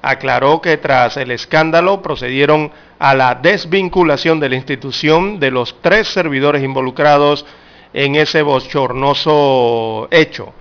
Aclaró 0.00 0.60
que 0.60 0.76
tras 0.76 1.16
el 1.16 1.32
escándalo 1.32 2.02
procedieron 2.02 2.70
a 3.00 3.16
la 3.16 3.34
desvinculación 3.34 4.38
de 4.38 4.48
la 4.48 4.54
institución 4.54 5.40
de 5.40 5.50
los 5.50 5.82
tres 5.82 6.06
servidores 6.06 6.62
involucrados 6.62 7.44
en 7.92 8.14
ese 8.14 8.42
bochornoso 8.42 10.06
hecho. 10.12 10.54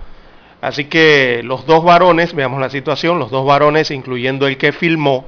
Así 0.60 0.86
que 0.86 1.40
los 1.44 1.66
dos 1.66 1.84
varones, 1.84 2.34
veamos 2.34 2.60
la 2.60 2.68
situación, 2.68 3.20
los 3.20 3.30
dos 3.30 3.46
varones, 3.46 3.92
incluyendo 3.92 4.48
el 4.48 4.58
que 4.58 4.72
filmó 4.72 5.24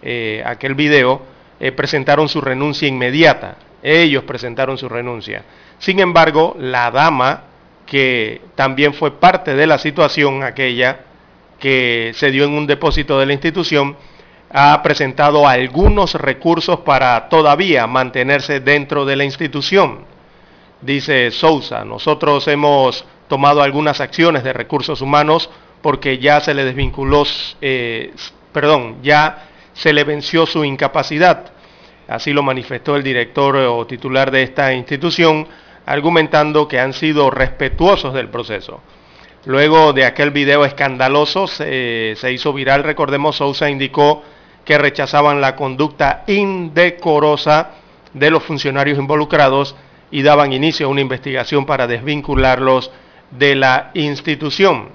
eh, 0.00 0.42
aquel 0.46 0.74
video, 0.74 1.20
eh, 1.60 1.72
presentaron 1.72 2.30
su 2.30 2.40
renuncia 2.40 2.88
inmediata. 2.88 3.58
Ellos 3.82 4.24
presentaron 4.24 4.78
su 4.78 4.88
renuncia. 4.88 5.44
Sin 5.78 5.98
embargo, 5.98 6.56
la 6.58 6.90
dama, 6.90 7.44
que 7.86 8.40
también 8.54 8.94
fue 8.94 9.18
parte 9.18 9.54
de 9.54 9.66
la 9.66 9.78
situación 9.78 10.42
aquella 10.42 11.00
que 11.58 12.12
se 12.14 12.30
dio 12.30 12.44
en 12.44 12.52
un 12.52 12.66
depósito 12.66 13.18
de 13.18 13.26
la 13.26 13.32
institución, 13.32 13.96
ha 14.52 14.82
presentado 14.82 15.48
algunos 15.48 16.14
recursos 16.14 16.80
para 16.80 17.28
todavía 17.28 17.86
mantenerse 17.86 18.60
dentro 18.60 19.04
de 19.04 19.16
la 19.16 19.24
institución. 19.24 20.04
Dice 20.80 21.30
Sousa, 21.30 21.84
nosotros 21.84 22.46
hemos 22.48 23.04
tomado 23.28 23.62
algunas 23.62 24.00
acciones 24.00 24.44
de 24.44 24.52
recursos 24.52 25.00
humanos 25.00 25.48
porque 25.80 26.18
ya 26.18 26.40
se 26.40 26.54
le 26.54 26.64
desvinculó, 26.64 27.24
eh, 27.60 28.12
perdón, 28.52 28.96
ya 29.02 29.48
se 29.72 29.92
le 29.92 30.04
venció 30.04 30.46
su 30.46 30.64
incapacidad. 30.64 31.52
Así 32.08 32.32
lo 32.32 32.42
manifestó 32.42 32.96
el 32.96 33.02
director 33.02 33.56
o 33.56 33.86
titular 33.86 34.30
de 34.30 34.42
esta 34.42 34.72
institución, 34.74 35.46
argumentando 35.86 36.68
que 36.68 36.80
han 36.80 36.92
sido 36.92 37.30
respetuosos 37.30 38.14
del 38.14 38.28
proceso. 38.28 38.80
Luego 39.44 39.92
de 39.92 40.04
aquel 40.04 40.30
video 40.30 40.64
escandaloso 40.64 41.48
se, 41.48 42.14
hizo 42.30 42.52
viral, 42.52 42.84
recordemos, 42.84 43.36
Sousa 43.36 43.68
indicó 43.68 44.22
que 44.64 44.78
rechazaban 44.78 45.40
la 45.40 45.56
conducta 45.56 46.22
indecorosa 46.28 47.70
de 48.12 48.30
los 48.30 48.44
funcionarios 48.44 48.98
involucrados 48.98 49.74
y 50.12 50.22
daban 50.22 50.52
inicio 50.52 50.86
a 50.86 50.90
una 50.90 51.00
investigación 51.00 51.66
para 51.66 51.88
desvincularlos 51.88 52.92
de 53.32 53.56
la 53.56 53.90
institución. 53.94 54.90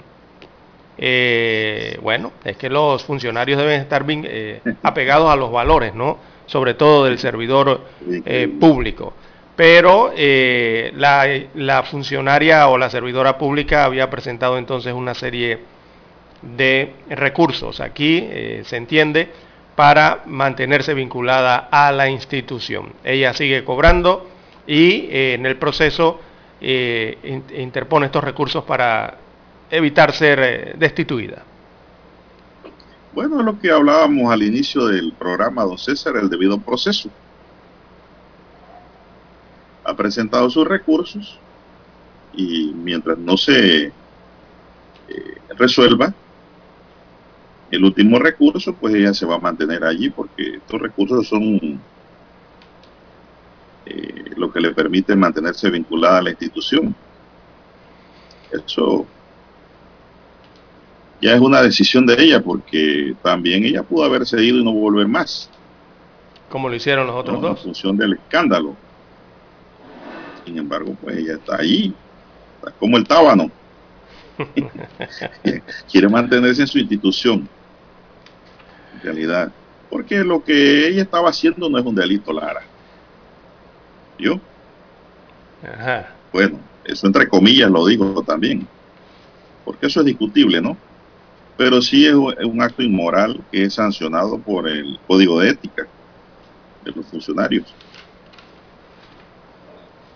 Eh, 0.98 2.00
bueno, 2.02 2.32
es 2.46 2.56
que 2.56 2.70
los 2.70 3.04
funcionarios 3.04 3.60
deben 3.60 3.82
estar 3.82 4.06
eh, 4.08 4.62
apegados 4.84 5.30
a 5.30 5.36
los 5.36 5.52
valores, 5.52 5.94
¿no? 5.94 6.18
Sobre 6.48 6.74
todo 6.74 7.06
del 7.06 7.20
servidor 7.20 7.82
eh, 8.26 8.50
público. 8.60 9.14
Pero 9.56 10.12
eh, 10.16 10.92
la, 10.96 11.84
funcionaria 11.84 12.68
o 12.70 12.78
la 12.78 12.90
servidora 12.90 13.38
pública 13.38 13.86
había 13.86 14.10
presentado 14.10 14.58
entonces 14.58 14.94
una 14.94 15.14
serie 15.14 15.60
de 16.42 16.94
recursos. 17.10 17.80
Aquí 17.80 18.20
eh, 18.24 18.64
se 18.66 18.78
entiende 18.78 19.30
para 19.76 20.24
mantenerse 20.26 20.94
vinculada 20.94 21.68
a 21.72 21.92
la 21.92 22.10
institución. 22.10 22.94
Ella 23.04 23.34
sigue 23.34 23.64
cobrando 23.64 24.28
y 24.66 25.08
en 25.12 25.46
el 25.46 25.58
proceso 25.58 26.20
interpone 26.60 28.08
estos 28.08 28.24
recursos 28.24 28.64
para 28.64 29.18
evitar 29.70 30.14
ser 30.14 30.76
destituida. 30.78 31.44
Bueno, 33.18 33.42
lo 33.42 33.60
que 33.60 33.72
hablábamos 33.72 34.32
al 34.32 34.44
inicio 34.44 34.86
del 34.86 35.12
programa, 35.12 35.64
don 35.64 35.80
César, 35.80 36.18
el 36.18 36.30
debido 36.30 36.60
proceso. 36.60 37.10
Ha 39.84 39.96
presentado 39.96 40.48
sus 40.52 40.68
recursos 40.68 41.40
y 42.36 42.72
mientras 42.76 43.18
no 43.18 43.36
se 43.36 43.86
eh, 43.86 43.92
resuelva 45.58 46.14
el 47.72 47.86
último 47.86 48.20
recurso, 48.20 48.76
pues 48.76 48.94
ella 48.94 49.16
se 49.16 49.26
va 49.26 49.38
a 49.38 49.40
mantener 49.40 49.84
allí 49.84 50.12
porque 50.12 50.58
estos 50.58 50.80
recursos 50.80 51.28
son 51.28 51.82
eh, 53.88 54.26
lo 54.36 54.54
que 54.54 54.60
le 54.60 54.76
permite 54.76 55.16
mantenerse 55.16 55.72
vinculada 55.72 56.20
a 56.20 56.22
la 56.22 56.30
institución. 56.30 56.96
Eso 58.52 59.08
ya 61.22 61.34
es 61.34 61.42
una 61.42 61.62
decisión 61.62 62.06
de 62.06 62.22
ella, 62.22 62.42
porque 62.42 63.16
también 63.24 63.64
ella 63.66 63.84
pudo 63.84 64.06
haberse 64.06 64.42
ido 64.44 64.58
y 64.60 64.64
no 64.64 64.72
volver 64.72 65.08
más. 65.08 65.50
Como 66.50 66.70
lo 66.70 66.76
hicieron 66.76 67.08
los 67.08 67.16
otros 67.16 67.42
dos. 67.42 67.58
En 67.58 67.64
función 67.64 67.98
del 67.98 68.14
escándalo. 68.14 68.76
Sin 70.46 70.58
embargo, 70.58 70.96
pues 71.02 71.18
ella 71.18 71.34
está 71.34 71.58
ahí, 71.58 71.94
está 72.58 72.72
como 72.80 72.98
el 72.98 73.08
tábano. 73.08 73.52
Quiere 75.92 76.08
mantenerse 76.08 76.62
en 76.62 76.68
su 76.68 76.78
institución, 76.78 77.50
en 78.94 79.02
realidad. 79.02 79.52
Porque 79.90 80.24
lo 80.24 80.44
que 80.44 80.88
ella 80.88 81.02
estaba 81.02 81.30
haciendo 81.30 81.70
no 81.70 81.78
es 81.78 81.86
un 81.86 81.96
delito, 81.96 82.32
Lara. 82.32 82.62
¿Yo? 84.20 84.40
Ajá. 85.64 86.14
Bueno, 86.32 86.60
eso 86.86 87.08
entre 87.08 87.28
comillas 87.28 87.72
lo 87.72 87.86
digo 87.88 88.24
también. 88.24 88.68
Porque 89.66 89.88
eso 89.88 90.02
es 90.02 90.06
discutible, 90.06 90.62
¿no? 90.62 90.78
Pero 91.58 91.82
sí 91.82 92.06
es 92.06 92.14
un 92.14 92.62
acto 92.62 92.84
inmoral 92.84 93.42
que 93.52 93.64
es 93.64 93.74
sancionado 93.74 94.38
por 94.38 94.70
el 94.70 95.00
código 95.08 95.40
de 95.40 95.50
ética 95.50 95.88
de 96.86 96.92
los 96.92 97.06
funcionarios. 97.08 97.74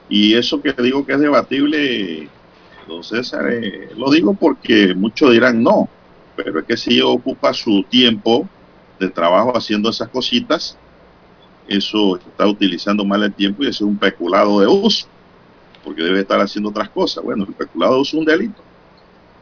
Y 0.07 0.35
eso 0.35 0.61
que 0.61 0.73
digo 0.73 1.05
que 1.05 1.13
es 1.13 1.19
debatible, 1.19 2.29
don 2.87 3.03
César, 3.03 3.49
eh, 3.51 3.89
lo 3.97 4.11
digo 4.11 4.33
porque 4.33 4.93
muchos 4.93 5.31
dirán 5.31 5.63
no, 5.63 5.89
pero 6.35 6.59
es 6.59 6.65
que 6.65 6.77
si 6.77 7.01
ocupa 7.01 7.53
su 7.53 7.83
tiempo 7.83 8.47
de 8.99 9.09
trabajo 9.09 9.57
haciendo 9.57 9.89
esas 9.89 10.09
cositas, 10.09 10.77
eso 11.67 12.17
está 12.17 12.45
utilizando 12.45 13.03
mal 13.03 13.23
el 13.23 13.33
tiempo 13.33 13.63
y 13.63 13.67
es 13.67 13.81
un 13.81 13.97
peculado 13.97 14.59
de 14.59 14.67
uso, 14.67 15.07
porque 15.83 16.03
debe 16.03 16.19
estar 16.19 16.39
haciendo 16.39 16.69
otras 16.69 16.89
cosas. 16.89 17.23
Bueno, 17.23 17.45
el 17.47 17.53
peculado 17.53 17.95
de 17.95 18.01
uso 18.01 18.17
es 18.17 18.19
un 18.19 18.25
delito. 18.25 18.61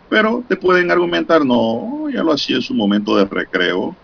Pero 0.09 0.43
te 0.47 0.55
pueden 0.55 0.89
argumentar, 0.89 1.45
no, 1.45 2.09
ya 2.09 2.23
lo 2.23 2.33
hacía 2.33 2.55
en 2.55 2.61
su 2.63 2.73
momento 2.73 3.15
de 3.15 3.25
recreo, 3.25 3.95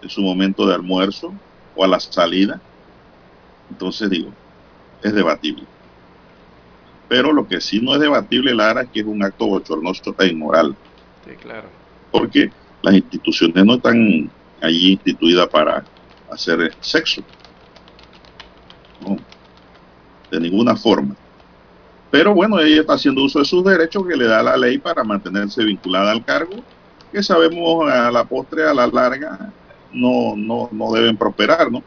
en 0.00 0.08
su 0.08 0.22
momento 0.22 0.66
de 0.66 0.74
almuerzo 0.74 1.34
o 1.74 1.84
a 1.84 1.88
la 1.88 1.98
salida. 1.98 2.60
Entonces 3.68 4.08
digo, 4.10 4.30
es 5.02 5.12
debatible. 5.12 5.64
Pero 7.08 7.32
lo 7.32 7.46
que 7.46 7.60
sí 7.60 7.80
no 7.80 7.94
es 7.94 8.00
debatible, 8.00 8.54
Lara, 8.54 8.82
es 8.82 8.88
que 8.90 9.00
es 9.00 9.06
un 9.06 9.22
acto 9.22 9.46
bochornoso 9.46 10.14
e 10.18 10.26
inmoral. 10.26 10.74
Sí, 11.26 11.34
claro. 11.36 11.68
Porque 12.10 12.50
las 12.82 12.94
instituciones 12.94 13.64
no 13.64 13.74
están 13.74 14.30
allí 14.60 14.92
instituidas 14.92 15.48
para 15.48 15.84
hacer 16.30 16.72
sexo. 16.80 17.22
No, 19.00 19.16
de 20.30 20.40
ninguna 20.40 20.76
forma. 20.76 21.16
Pero 22.14 22.32
bueno, 22.32 22.60
ella 22.60 22.82
está 22.82 22.92
haciendo 22.92 23.24
uso 23.24 23.40
de 23.40 23.44
sus 23.44 23.64
derechos 23.64 24.06
que 24.06 24.14
le 24.14 24.28
da 24.28 24.40
la 24.40 24.56
ley 24.56 24.78
para 24.78 25.02
mantenerse 25.02 25.64
vinculada 25.64 26.12
al 26.12 26.24
cargo, 26.24 26.62
que 27.10 27.20
sabemos 27.24 27.90
a 27.90 28.08
la 28.12 28.22
postre, 28.22 28.62
a 28.62 28.72
la 28.72 28.86
larga, 28.86 29.52
no, 29.92 30.36
no, 30.36 30.68
no 30.70 30.92
deben 30.92 31.16
prosperar, 31.16 31.72
¿no? 31.72 31.82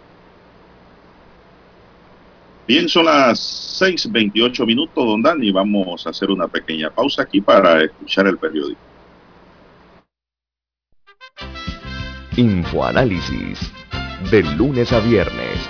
Bien, 2.67 2.89
son 2.89 3.05
las 3.05 3.39
6.28 3.81 4.65
minutos, 4.65 5.05
don 5.05 5.21
Dani. 5.21 5.49
Vamos 5.49 6.05
a 6.05 6.09
hacer 6.09 6.29
una 6.29 6.49
pequeña 6.49 6.89
pausa 6.89 7.21
aquí 7.21 7.39
para 7.39 7.81
escuchar 7.81 8.27
el 8.27 8.37
periódico. 8.37 8.81
Infoanálisis. 12.35 13.71
De 14.29 14.43
lunes 14.43 14.91
a 14.91 14.99
viernes, 14.99 15.69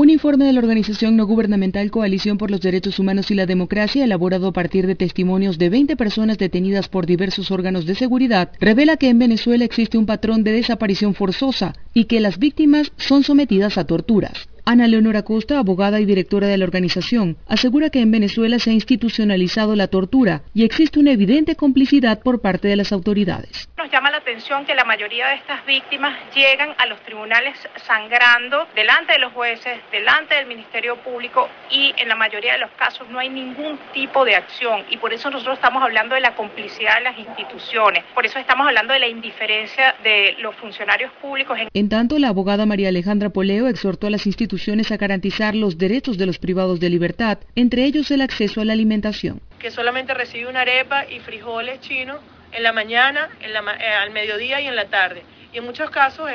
Un 0.00 0.08
informe 0.08 0.46
de 0.46 0.54
la 0.54 0.60
organización 0.60 1.14
no 1.14 1.26
gubernamental 1.26 1.90
Coalición 1.90 2.38
por 2.38 2.50
los 2.50 2.62
Derechos 2.62 2.98
Humanos 2.98 3.30
y 3.30 3.34
la 3.34 3.44
Democracia, 3.44 4.02
elaborado 4.02 4.48
a 4.48 4.52
partir 4.54 4.86
de 4.86 4.94
testimonios 4.94 5.58
de 5.58 5.68
20 5.68 5.94
personas 5.94 6.38
detenidas 6.38 6.88
por 6.88 7.04
diversos 7.04 7.50
órganos 7.50 7.84
de 7.84 7.94
seguridad, 7.94 8.50
revela 8.60 8.96
que 8.96 9.10
en 9.10 9.18
Venezuela 9.18 9.62
existe 9.62 9.98
un 9.98 10.06
patrón 10.06 10.42
de 10.42 10.52
desaparición 10.52 11.12
forzosa 11.12 11.74
y 11.92 12.04
que 12.06 12.20
las 12.20 12.38
víctimas 12.38 12.92
son 12.96 13.24
sometidas 13.24 13.76
a 13.76 13.84
torturas. 13.84 14.48
Ana 14.70 14.86
Leonora 14.86 15.24
Costa, 15.24 15.58
abogada 15.58 15.98
y 15.98 16.04
directora 16.04 16.46
de 16.46 16.56
la 16.56 16.64
organización, 16.64 17.36
asegura 17.48 17.90
que 17.90 18.02
en 18.02 18.12
Venezuela 18.12 18.60
se 18.60 18.70
ha 18.70 18.72
institucionalizado 18.72 19.74
la 19.74 19.88
tortura 19.88 20.42
y 20.54 20.62
existe 20.62 21.00
una 21.00 21.10
evidente 21.10 21.56
complicidad 21.56 22.22
por 22.22 22.40
parte 22.40 22.68
de 22.68 22.76
las 22.76 22.92
autoridades. 22.92 23.68
Nos 23.76 23.90
llama 23.90 24.12
la 24.12 24.18
atención 24.18 24.64
que 24.64 24.76
la 24.76 24.84
mayoría 24.84 25.26
de 25.26 25.34
estas 25.34 25.66
víctimas 25.66 26.16
llegan 26.32 26.68
a 26.78 26.86
los 26.86 27.00
tribunales 27.00 27.56
sangrando 27.84 28.68
delante 28.76 29.14
de 29.14 29.18
los 29.18 29.32
jueces, 29.32 29.80
delante 29.90 30.36
del 30.36 30.46
Ministerio 30.46 31.02
Público 31.02 31.48
y 31.72 31.92
en 31.96 32.06
la 32.06 32.14
mayoría 32.14 32.52
de 32.52 32.60
los 32.60 32.70
casos 32.78 33.08
no 33.10 33.18
hay 33.18 33.28
ningún 33.28 33.76
tipo 33.92 34.24
de 34.24 34.36
acción 34.36 34.84
y 34.88 34.98
por 34.98 35.12
eso 35.12 35.30
nosotros 35.30 35.56
estamos 35.56 35.82
hablando 35.82 36.14
de 36.14 36.20
la 36.20 36.36
complicidad 36.36 36.98
de 36.98 37.04
las 37.04 37.18
instituciones, 37.18 38.04
por 38.14 38.24
eso 38.24 38.38
estamos 38.38 38.68
hablando 38.68 38.92
de 38.92 39.00
la 39.00 39.08
indiferencia 39.08 39.96
de 40.04 40.36
los 40.38 40.54
funcionarios 40.54 41.10
públicos. 41.20 41.58
En 41.74 41.88
tanto, 41.88 42.20
la 42.20 42.28
abogada 42.28 42.66
María 42.66 42.90
Alejandra 42.90 43.30
Poleo 43.30 43.66
exhortó 43.66 44.06
a 44.06 44.10
las 44.10 44.26
instituciones 44.26 44.59
a 44.68 44.96
garantizar 44.96 45.54
los 45.54 45.78
derechos 45.78 46.18
de 46.18 46.26
los 46.26 46.38
privados 46.38 46.80
de 46.80 46.90
libertad, 46.90 47.38
entre 47.56 47.84
ellos 47.84 48.10
el 48.10 48.20
acceso 48.20 48.60
a 48.60 48.64
la 48.64 48.72
alimentación. 48.72 49.40
Que 49.58 49.70
solamente 49.70 50.12
recibe 50.12 50.48
una 50.48 50.60
arepa 50.60 51.06
y 51.08 51.20
frijoles 51.20 51.80
chinos 51.80 52.18
en 52.52 52.62
la 52.62 52.72
mañana, 52.72 53.30
eh, 53.40 53.86
al 53.86 54.10
mediodía 54.10 54.60
y 54.60 54.66
en 54.66 54.76
la 54.76 54.86
tarde. 54.86 55.22
Y 55.52 55.58
en 55.58 55.64
muchos 55.64 55.90
casos 55.90 56.28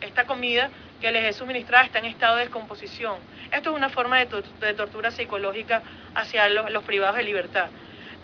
esta 0.00 0.24
comida 0.24 0.70
que 1.00 1.12
les 1.12 1.24
es 1.24 1.36
suministrada 1.36 1.84
está 1.84 1.98
en 1.98 2.06
estado 2.06 2.36
de 2.36 2.42
descomposición. 2.44 3.16
Esto 3.52 3.70
es 3.70 3.76
una 3.76 3.90
forma 3.90 4.18
de, 4.18 4.74
tortura 4.74 5.10
psicológica 5.10 5.82
hacia 6.14 6.48
los 6.48 6.82
privados 6.84 7.16
de 7.16 7.24
libertad 7.24 7.68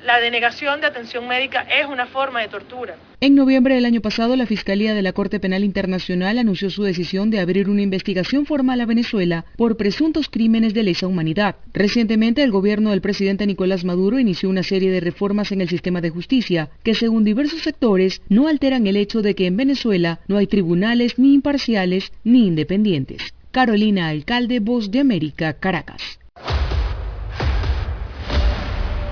la 0.04 0.20
denegación 0.20 0.80
de 0.80 0.86
atención 0.86 1.28
médica 1.28 1.62
es 1.62 1.86
una 1.86 2.06
forma 2.06 2.40
de 2.40 2.48
tortura. 2.48 2.96
En 3.20 3.34
noviembre 3.34 3.74
del 3.74 3.84
año 3.84 4.00
pasado, 4.00 4.34
la 4.34 4.46
Fiscalía 4.46 4.94
de 4.94 5.02
la 5.02 5.12
Corte 5.12 5.38
Penal 5.38 5.62
Internacional 5.62 6.38
anunció 6.38 6.70
su 6.70 6.82
decisión 6.82 7.30
de 7.30 7.40
abrir 7.40 7.68
una 7.68 7.82
investigación 7.82 8.46
formal 8.46 8.80
a 8.80 8.86
Venezuela 8.86 9.44
por 9.56 9.76
presuntos 9.76 10.28
crímenes 10.28 10.74
de 10.74 10.82
lesa 10.82 11.06
humanidad. 11.06 11.56
Recientemente, 11.72 12.42
el 12.42 12.50
gobierno 12.50 12.90
del 12.90 13.00
presidente 13.00 13.46
Nicolás 13.46 13.84
Maduro 13.84 14.18
inició 14.18 14.48
una 14.48 14.64
serie 14.64 14.90
de 14.90 15.00
reformas 15.00 15.52
en 15.52 15.60
el 15.60 15.68
sistema 15.68 16.00
de 16.00 16.10
justicia 16.10 16.70
que, 16.82 16.94
según 16.94 17.24
diversos 17.24 17.62
sectores, 17.62 18.22
no 18.28 18.48
alteran 18.48 18.86
el 18.86 18.96
hecho 18.96 19.22
de 19.22 19.34
que 19.34 19.46
en 19.46 19.56
Venezuela 19.56 20.20
no 20.26 20.36
hay 20.36 20.46
tribunales 20.46 21.18
ni 21.18 21.34
imparciales 21.34 22.12
ni 22.24 22.46
independientes. 22.46 23.34
Carolina 23.52 24.08
Alcalde, 24.08 24.60
Voz 24.60 24.90
de 24.90 25.00
América, 25.00 25.52
Caracas. 25.52 26.18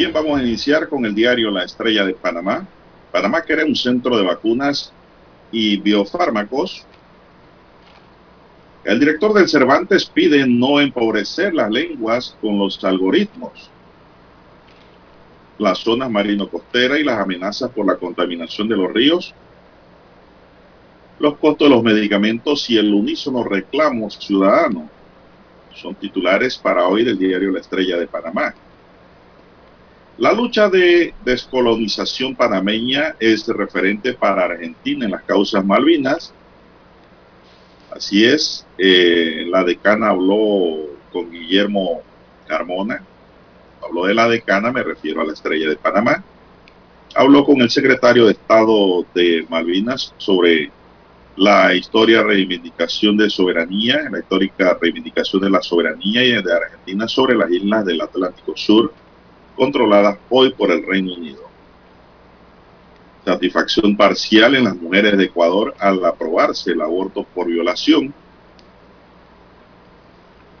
Bien, 0.00 0.14
vamos 0.14 0.40
a 0.40 0.42
iniciar 0.42 0.88
con 0.88 1.04
el 1.04 1.14
diario 1.14 1.50
La 1.50 1.62
Estrella 1.62 2.06
de 2.06 2.14
Panamá. 2.14 2.66
Panamá 3.12 3.42
quiere 3.42 3.64
un 3.64 3.76
centro 3.76 4.16
de 4.16 4.22
vacunas 4.24 4.94
y 5.52 5.76
biofármacos. 5.76 6.86
El 8.82 8.98
director 8.98 9.34
del 9.34 9.46
Cervantes 9.46 10.06
pide 10.06 10.46
no 10.46 10.80
empobrecer 10.80 11.52
las 11.52 11.70
lenguas 11.70 12.34
con 12.40 12.58
los 12.58 12.82
algoritmos. 12.82 13.68
Las 15.58 15.80
zonas 15.80 16.10
marino-costera 16.10 16.98
y 16.98 17.04
las 17.04 17.18
amenazas 17.18 17.70
por 17.70 17.86
la 17.86 17.96
contaminación 17.96 18.70
de 18.70 18.76
los 18.78 18.90
ríos. 18.90 19.34
Los 21.18 21.36
costos 21.36 21.68
de 21.68 21.74
los 21.74 21.82
medicamentos 21.82 22.70
y 22.70 22.78
el 22.78 22.94
unísono 22.94 23.44
reclamos 23.44 24.14
ciudadanos 24.14 24.84
son 25.74 25.94
titulares 25.94 26.56
para 26.56 26.88
hoy 26.88 27.04
del 27.04 27.18
diario 27.18 27.52
La 27.52 27.60
Estrella 27.60 27.98
de 27.98 28.06
Panamá. 28.06 28.54
La 30.20 30.34
lucha 30.34 30.68
de 30.68 31.14
descolonización 31.24 32.36
panameña 32.36 33.16
es 33.18 33.48
referente 33.48 34.12
para 34.12 34.44
Argentina 34.44 35.06
en 35.06 35.12
las 35.12 35.22
causas 35.22 35.64
Malvinas. 35.64 36.34
Así 37.90 38.26
es, 38.26 38.66
eh, 38.76 39.46
la 39.48 39.64
decana 39.64 40.10
habló 40.10 40.76
con 41.10 41.30
Guillermo 41.30 42.02
Carmona. 42.46 43.02
Habló 43.82 44.04
de 44.04 44.12
la 44.12 44.28
decana, 44.28 44.70
me 44.70 44.82
refiero 44.82 45.22
a 45.22 45.24
la 45.24 45.32
estrella 45.32 45.70
de 45.70 45.76
Panamá. 45.76 46.22
Habló 47.14 47.42
con 47.42 47.62
el 47.62 47.70
secretario 47.70 48.26
de 48.26 48.32
Estado 48.32 49.06
de 49.14 49.46
Malvinas 49.48 50.12
sobre 50.18 50.70
la 51.36 51.74
histórica 51.74 52.22
reivindicación 52.24 53.16
de 53.16 53.30
soberanía, 53.30 54.06
la 54.10 54.18
histórica 54.18 54.76
reivindicación 54.78 55.40
de 55.40 55.48
la 55.48 55.62
soberanía 55.62 56.42
de 56.42 56.52
Argentina 56.52 57.08
sobre 57.08 57.36
las 57.36 57.50
islas 57.50 57.86
del 57.86 58.02
Atlántico 58.02 58.52
Sur 58.54 58.92
controladas 59.60 60.16
hoy 60.30 60.54
por 60.54 60.70
el 60.70 60.86
Reino 60.86 61.12
Unido. 61.12 61.42
Satisfacción 63.26 63.94
parcial 63.94 64.54
en 64.54 64.64
las 64.64 64.74
mujeres 64.74 65.18
de 65.18 65.24
Ecuador 65.24 65.74
al 65.78 66.02
aprobarse 66.02 66.70
el 66.70 66.80
aborto 66.80 67.24
por 67.34 67.46
violación. 67.46 68.14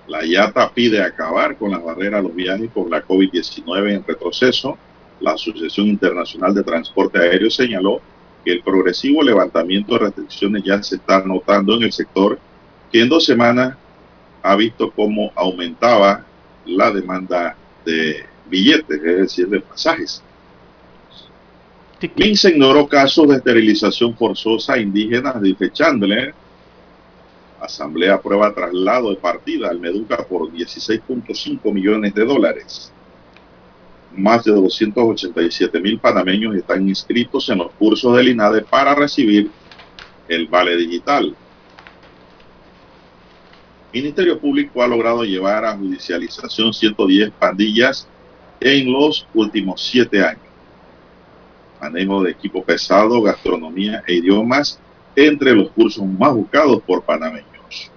La 0.06 0.22
IATA 0.22 0.70
pide 0.74 1.02
acabar 1.02 1.56
con 1.56 1.70
las 1.70 1.82
barreras 1.82 2.20
a 2.20 2.22
los 2.24 2.34
viajes 2.34 2.70
por 2.70 2.90
la 2.90 3.02
COVID-19 3.02 3.90
en 3.90 4.04
retroceso. 4.06 4.76
La 5.18 5.32
Asociación 5.32 5.86
Internacional 5.86 6.54
de 6.54 6.62
Transporte 6.62 7.20
Aéreo 7.20 7.48
señaló 7.48 8.02
que 8.44 8.52
el 8.52 8.62
progresivo 8.62 9.22
levantamiento 9.22 9.94
de 9.94 10.00
restricciones 10.00 10.62
ya 10.62 10.82
se 10.82 10.96
está 10.96 11.24
notando 11.24 11.74
en 11.74 11.84
el 11.84 11.92
sector, 11.92 12.38
que 12.92 13.00
en 13.00 13.08
dos 13.08 13.24
semanas 13.24 13.78
ha 14.42 14.56
visto 14.56 14.90
cómo 14.90 15.32
aumentaba 15.36 16.26
la 16.66 16.90
demanda 16.90 17.56
de 17.86 18.28
billetes, 18.50 19.00
es 19.02 19.16
decir, 19.16 19.48
de 19.48 19.60
pasajes. 19.60 20.22
se 22.34 22.50
ignoró 22.50 22.88
casos 22.88 23.28
de 23.28 23.36
esterilización 23.36 24.16
forzosa 24.16 24.78
indígenas, 24.78 25.40
dice 25.40 25.70
Chandler. 25.72 26.34
Asamblea 27.60 28.14
aprueba 28.14 28.54
traslado 28.54 29.10
de 29.10 29.16
partida 29.16 29.68
al 29.68 29.78
Meduca 29.78 30.16
por 30.26 30.50
16.5 30.50 31.72
millones 31.72 32.14
de 32.14 32.24
dólares. 32.24 32.92
Más 34.16 34.44
de 34.44 34.52
287 34.52 35.78
mil 35.78 36.00
panameños 36.00 36.56
están 36.56 36.88
inscritos 36.88 37.48
en 37.50 37.58
los 37.58 37.70
cursos 37.72 38.16
del 38.16 38.28
INADE 38.28 38.62
para 38.62 38.94
recibir 38.94 39.50
el 40.26 40.46
vale 40.46 40.76
digital. 40.76 41.36
Ministerio 43.92 44.38
Público 44.38 44.82
ha 44.82 44.86
logrado 44.86 45.24
llevar 45.24 45.64
a 45.64 45.76
judicialización 45.76 46.72
110 46.72 47.30
pandillas 47.32 48.08
en 48.60 48.92
los 48.92 49.26
últimos 49.34 49.82
siete 49.82 50.22
años. 50.22 50.42
Manejo 51.80 52.22
de 52.22 52.32
equipo 52.32 52.62
pesado, 52.62 53.22
gastronomía 53.22 54.02
e 54.06 54.14
idiomas 54.14 54.78
entre 55.16 55.54
los 55.54 55.70
cursos 55.70 56.04
más 56.04 56.34
buscados 56.34 56.82
por 56.82 57.02
panameños. 57.02 57.90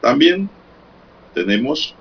También 0.00 0.48
tenemos 1.34 1.94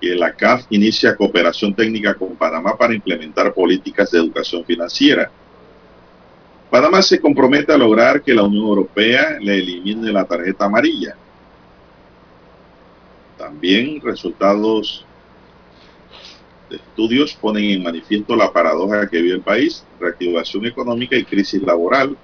que 0.00 0.14
la 0.14 0.32
CAF 0.32 0.64
inicia 0.70 1.16
cooperación 1.16 1.74
técnica 1.74 2.14
con 2.14 2.36
Panamá 2.36 2.76
para 2.76 2.94
implementar 2.94 3.52
políticas 3.52 4.10
de 4.12 4.18
educación 4.18 4.64
financiera. 4.64 5.30
Panamá 6.70 7.02
se 7.02 7.20
compromete 7.20 7.72
a 7.72 7.78
lograr 7.78 8.22
que 8.22 8.34
la 8.34 8.44
Unión 8.44 8.66
Europea 8.66 9.38
le 9.40 9.56
elimine 9.58 10.12
la 10.12 10.24
tarjeta 10.24 10.66
amarilla. 10.66 11.16
También 13.36 14.00
resultados 14.00 15.04
estudios 16.70 17.34
ponen 17.34 17.64
en 17.64 17.82
manifiesto 17.82 18.36
la 18.36 18.52
paradoja 18.52 19.08
que 19.08 19.22
vive 19.22 19.36
el 19.36 19.40
país, 19.40 19.84
reactivación 20.00 20.66
económica 20.66 21.16
y 21.16 21.24
crisis 21.24 21.62
laboral, 21.62 22.16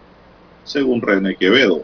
según 0.64 1.00
René 1.00 1.36
Quevedo. 1.36 1.82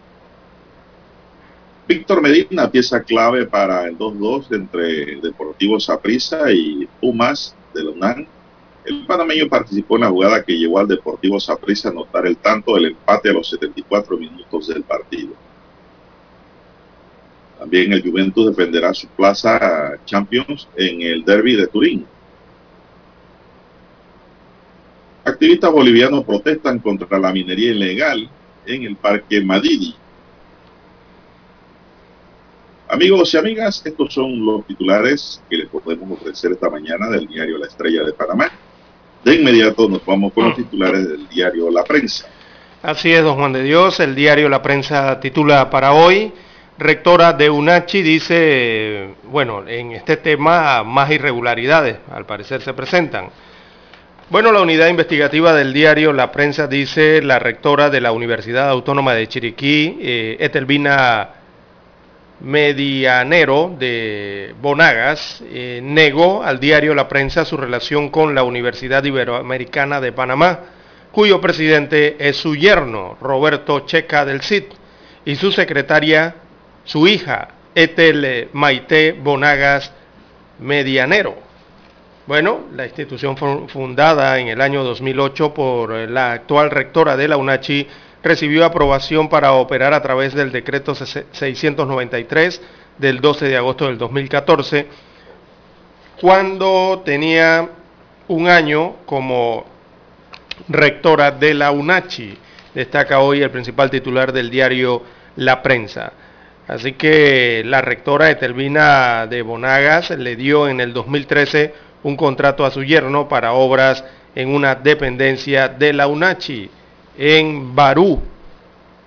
Víctor 1.87 2.23
Medina, 2.23 2.71
pieza 2.71 3.03
clave 3.03 3.47
para 3.47 3.89
el 3.89 3.99
2-2 3.99 4.55
entre 4.55 5.21
Deportivo 5.21 5.81
Saprissa 5.81 6.53
y 6.53 6.89
Pumas 7.01 7.57
de 7.75 7.83
la 7.83 7.91
UNAM. 7.91 8.27
El 8.85 9.07
panameño 9.07 9.49
participó 9.49 9.97
en 9.97 10.03
la 10.03 10.11
jugada 10.11 10.43
que 10.45 10.57
llevó 10.57 10.79
al 10.79 10.89
Deportivo 10.89 11.41
Saprissa 11.41 11.89
a 11.89 11.91
anotar 11.91 12.27
el 12.27 12.37
tanto 12.37 12.75
del 12.75 12.87
empate 12.87 13.31
a 13.31 13.33
los 13.33 13.49
74 13.51 14.17
minutos 14.17 14.69
del 14.69 14.85
partido. 14.85 15.35
También 17.59 17.93
el 17.93 18.03
Juventus 18.03 18.47
defenderá 18.47 18.95
su 18.95 19.07
plaza 19.09 19.99
Champions 20.07 20.67
en 20.77 21.03
el 21.03 21.25
Derby 21.25 21.57
de 21.57 21.67
Turín. 21.67 22.07
Activistas 25.41 25.73
bolivianos 25.73 26.23
protestan 26.25 26.81
contra 26.81 27.19
la 27.19 27.33
minería 27.33 27.71
ilegal 27.71 28.29
en 28.67 28.83
el 28.83 28.95
Parque 28.97 29.41
Madidi. 29.41 29.95
Amigos 32.91 33.33
y 33.33 33.39
amigas, 33.39 33.81
estos 33.83 34.13
son 34.13 34.45
los 34.45 34.67
titulares 34.67 35.41
que 35.49 35.57
les 35.57 35.69
podemos 35.69 36.21
ofrecer 36.21 36.53
esta 36.53 36.69
mañana 36.69 37.09
del 37.09 37.27
diario 37.27 37.57
La 37.57 37.69
Estrella 37.69 38.05
de 38.05 38.13
Panamá. 38.13 38.51
De 39.25 39.37
inmediato 39.37 39.89
nos 39.89 40.05
vamos 40.05 40.31
con 40.35 40.45
los 40.45 40.57
titulares 40.57 41.09
del 41.09 41.27
diario 41.31 41.71
La 41.71 41.85
Prensa. 41.85 42.27
Así 42.83 43.11
es, 43.11 43.25
don 43.25 43.37
Juan 43.37 43.55
de 43.55 43.63
Dios, 43.63 43.99
el 44.01 44.15
diario 44.15 44.51
La 44.51 44.61
Prensa 44.61 45.21
titula 45.21 45.71
para 45.71 45.95
hoy, 45.95 46.35
rectora 46.77 47.33
de 47.33 47.49
UNACHI 47.49 48.03
dice, 48.03 49.15
bueno, 49.25 49.67
en 49.67 49.93
este 49.93 50.19
tema 50.19 50.85
más 50.85 51.11
irregularidades 51.11 51.97
al 52.13 52.27
parecer 52.27 52.61
se 52.61 52.75
presentan. 52.75 53.31
Bueno, 54.31 54.53
la 54.53 54.61
unidad 54.61 54.87
investigativa 54.87 55.53
del 55.55 55.73
diario 55.73 56.13
La 56.13 56.31
Prensa 56.31 56.69
dice, 56.69 57.21
la 57.21 57.41
rectora 57.41 57.91
de 57.91 58.01
la 58.01 58.13
Universidad 58.13 58.69
Autónoma 58.69 59.13
de 59.13 59.27
Chiriquí, 59.27 59.99
eh, 60.01 60.37
Etelvina 60.39 61.31
Medianero 62.39 63.75
de 63.77 64.55
Bonagas 64.63 65.43
eh, 65.51 65.81
negó 65.83 66.45
al 66.45 66.61
diario 66.61 66.95
La 66.95 67.09
Prensa 67.09 67.45
su 67.45 67.57
relación 67.57 68.09
con 68.11 68.33
la 68.33 68.45
Universidad 68.45 69.03
Iberoamericana 69.03 70.01
de 70.01 70.13
Panamá, 70.13 70.61
cuyo 71.11 71.41
presidente 71.41 72.15
es 72.21 72.37
su 72.37 72.55
yerno, 72.55 73.19
Roberto 73.21 73.81
Checa 73.81 74.25
del 74.25 74.43
CID, 74.43 74.67
y 75.25 75.35
su 75.35 75.51
secretaria, 75.51 76.37
su 76.85 77.09
hija, 77.09 77.49
Etel 77.75 78.49
Maite 78.53 79.11
Bonagas 79.11 79.93
Medianero. 80.61 81.50
Bueno, 82.31 82.61
la 82.77 82.85
institución 82.85 83.37
fundada 83.37 84.39
en 84.39 84.47
el 84.47 84.61
año 84.61 84.85
2008 84.85 85.53
por 85.53 85.91
la 86.09 86.31
actual 86.31 86.71
rectora 86.71 87.17
de 87.17 87.27
la 87.27 87.37
UNACHI, 87.37 87.89
recibió 88.23 88.65
aprobación 88.65 89.29
para 89.29 89.55
operar 89.55 89.95
a 89.95 90.01
través 90.01 90.33
del 90.33 90.53
decreto 90.53 90.95
693 90.95 92.63
del 92.99 93.21
12 93.21 93.49
de 93.49 93.57
agosto 93.57 93.87
del 93.87 93.99
2014, 93.99 94.87
cuando 96.21 97.03
tenía 97.05 97.69
un 98.29 98.47
año 98.47 98.99
como 99.07 99.65
rectora 100.69 101.33
de 101.33 101.53
la 101.55 101.73
UNACHI, 101.73 102.39
destaca 102.77 103.19
hoy 103.19 103.43
el 103.43 103.51
principal 103.51 103.91
titular 103.91 104.33
del 104.33 104.51
diario 104.51 105.03
La 105.35 105.61
Prensa. 105.63 106.13
Así 106.69 106.93
que 106.93 107.65
la 107.67 107.81
rectora 107.81 108.31
Etelvina 108.31 109.27
de 109.27 109.43
Bonagas 109.43 110.11
le 110.11 110.37
dio 110.37 110.69
en 110.69 110.81
el 110.81 110.93
2013 110.93 111.90
un 112.03 112.17
contrato 112.17 112.65
a 112.65 112.71
su 112.71 112.83
yerno 112.83 113.29
para 113.29 113.53
obras 113.53 114.03
en 114.35 114.55
una 114.55 114.75
dependencia 114.75 115.69
de 115.69 115.93
la 115.93 116.07
UNACHI 116.07 116.71
en 117.19 117.75
Barú. 117.75 118.23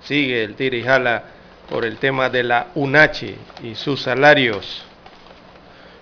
Sigue 0.04 0.44
el 0.44 0.54
tira 0.56 0.76
y 0.76 0.84
jala 0.84 1.24
por 1.70 1.86
el 1.86 1.96
tema 1.98 2.30
de 2.30 2.44
la 2.44 2.68
UNACHI 2.76 3.36
y 3.64 3.74
sus 3.76 4.02
salarios. 4.02 4.84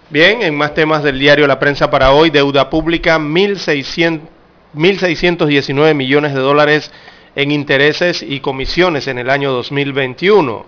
Bien, 0.10 0.42
en 0.42 0.58
más 0.58 0.74
temas 0.74 1.04
del 1.04 1.20
diario 1.20 1.46
La 1.48 1.60
Prensa 1.60 1.89
para 1.89 2.12
hoy, 2.12 2.32
deuda 2.32 2.70
pública 2.70 3.18
1.619 3.18 5.96
millones 5.96 6.34
de 6.34 6.39
dólares 6.39 6.92
en 7.36 7.52
intereses 7.52 8.22
y 8.22 8.42
comisiones 8.42 9.08
en 9.08 9.20
el 9.20 9.30
año 9.30 9.54
2021. 9.54 10.66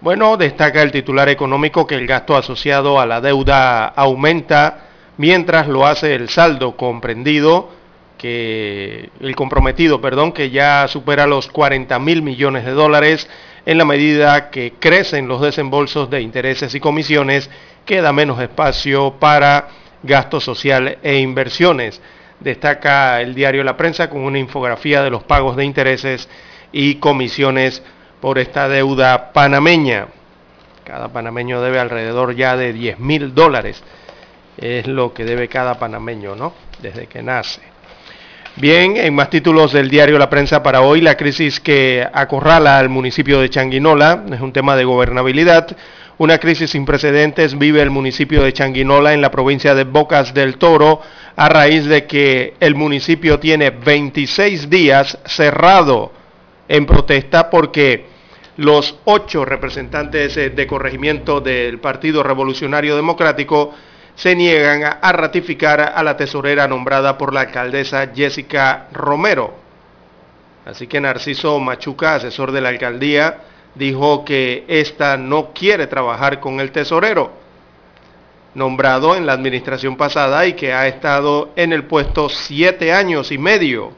Bueno, 0.00 0.36
destaca 0.36 0.82
el 0.82 0.90
titular 0.90 1.28
económico 1.28 1.86
que 1.86 1.94
el 1.94 2.08
gasto 2.08 2.36
asociado 2.36 3.00
a 3.00 3.06
la 3.06 3.20
deuda 3.20 3.86
aumenta 3.86 4.85
mientras 5.16 5.68
lo 5.68 5.86
hace 5.86 6.14
el 6.14 6.28
saldo 6.28 6.76
comprendido 6.76 7.70
que 8.18 9.10
el 9.20 9.36
comprometido, 9.36 10.00
perdón, 10.00 10.32
que 10.32 10.50
ya 10.50 10.88
supera 10.88 11.26
los 11.26 11.48
40 11.48 11.98
mil 11.98 12.22
millones 12.22 12.64
de 12.64 12.72
dólares 12.72 13.28
en 13.66 13.78
la 13.78 13.84
medida 13.84 14.50
que 14.50 14.74
crecen 14.78 15.28
los 15.28 15.40
desembolsos 15.40 16.08
de 16.08 16.22
intereses 16.22 16.74
y 16.74 16.80
comisiones, 16.80 17.50
queda 17.84 18.12
menos 18.12 18.40
espacio 18.40 19.14
para 19.18 19.68
gasto 20.02 20.40
social 20.40 20.98
e 21.02 21.18
inversiones. 21.18 22.00
Destaca 22.40 23.20
el 23.20 23.34
diario 23.34 23.64
La 23.64 23.76
Prensa 23.76 24.08
con 24.08 24.22
una 24.22 24.38
infografía 24.38 25.02
de 25.02 25.10
los 25.10 25.24
pagos 25.24 25.56
de 25.56 25.64
intereses 25.64 26.28
y 26.72 26.96
comisiones 26.96 27.82
por 28.20 28.38
esta 28.38 28.68
deuda 28.68 29.32
panameña. 29.32 30.08
Cada 30.84 31.08
panameño 31.08 31.60
debe 31.60 31.80
alrededor 31.80 32.34
ya 32.34 32.56
de 32.56 32.72
10 32.72 32.98
mil 32.98 33.34
dólares. 33.34 33.82
Es 34.58 34.86
lo 34.86 35.12
que 35.12 35.24
debe 35.24 35.48
cada 35.48 35.78
panameño, 35.78 36.34
¿no? 36.34 36.54
Desde 36.80 37.06
que 37.06 37.22
nace. 37.22 37.60
Bien, 38.58 38.96
en 38.96 39.14
más 39.14 39.28
títulos 39.28 39.72
del 39.72 39.90
diario 39.90 40.18
La 40.18 40.30
Prensa 40.30 40.62
para 40.62 40.80
hoy, 40.80 41.02
la 41.02 41.14
crisis 41.14 41.60
que 41.60 42.06
acorrala 42.10 42.78
al 42.78 42.88
municipio 42.88 43.38
de 43.38 43.50
Changuinola 43.50 44.24
es 44.32 44.40
un 44.40 44.54
tema 44.54 44.76
de 44.76 44.84
gobernabilidad. 44.84 45.76
Una 46.16 46.38
crisis 46.38 46.70
sin 46.70 46.86
precedentes 46.86 47.58
vive 47.58 47.82
el 47.82 47.90
municipio 47.90 48.42
de 48.42 48.54
Changuinola 48.54 49.12
en 49.12 49.20
la 49.20 49.30
provincia 49.30 49.74
de 49.74 49.84
Bocas 49.84 50.32
del 50.32 50.56
Toro 50.56 51.02
a 51.36 51.50
raíz 51.50 51.84
de 51.84 52.06
que 52.06 52.54
el 52.58 52.74
municipio 52.74 53.38
tiene 53.38 53.68
26 53.68 54.70
días 54.70 55.18
cerrado 55.26 56.12
en 56.66 56.86
protesta 56.86 57.50
porque 57.50 58.06
los 58.56 58.98
ocho 59.04 59.44
representantes 59.44 60.34
de 60.34 60.66
corregimiento 60.66 61.42
del 61.42 61.78
Partido 61.78 62.22
Revolucionario 62.22 62.96
Democrático 62.96 63.74
se 64.16 64.34
niegan 64.34 64.98
a 65.00 65.12
ratificar 65.12 65.92
a 65.94 66.02
la 66.02 66.16
tesorera 66.16 66.66
nombrada 66.66 67.16
por 67.18 67.32
la 67.32 67.42
alcaldesa 67.42 68.08
Jessica 68.14 68.88
Romero. 68.92 69.54
Así 70.64 70.86
que 70.86 71.00
Narciso 71.00 71.60
Machuca, 71.60 72.16
asesor 72.16 72.50
de 72.50 72.62
la 72.62 72.70
alcaldía, 72.70 73.42
dijo 73.74 74.24
que 74.24 74.64
esta 74.68 75.18
no 75.18 75.52
quiere 75.52 75.86
trabajar 75.86 76.40
con 76.40 76.60
el 76.60 76.72
tesorero, 76.72 77.30
nombrado 78.54 79.14
en 79.14 79.26
la 79.26 79.34
administración 79.34 79.96
pasada 79.96 80.46
y 80.46 80.54
que 80.54 80.72
ha 80.72 80.88
estado 80.88 81.50
en 81.54 81.74
el 81.74 81.84
puesto 81.84 82.30
siete 82.30 82.94
años 82.94 83.30
y 83.30 83.36
medio, 83.36 83.92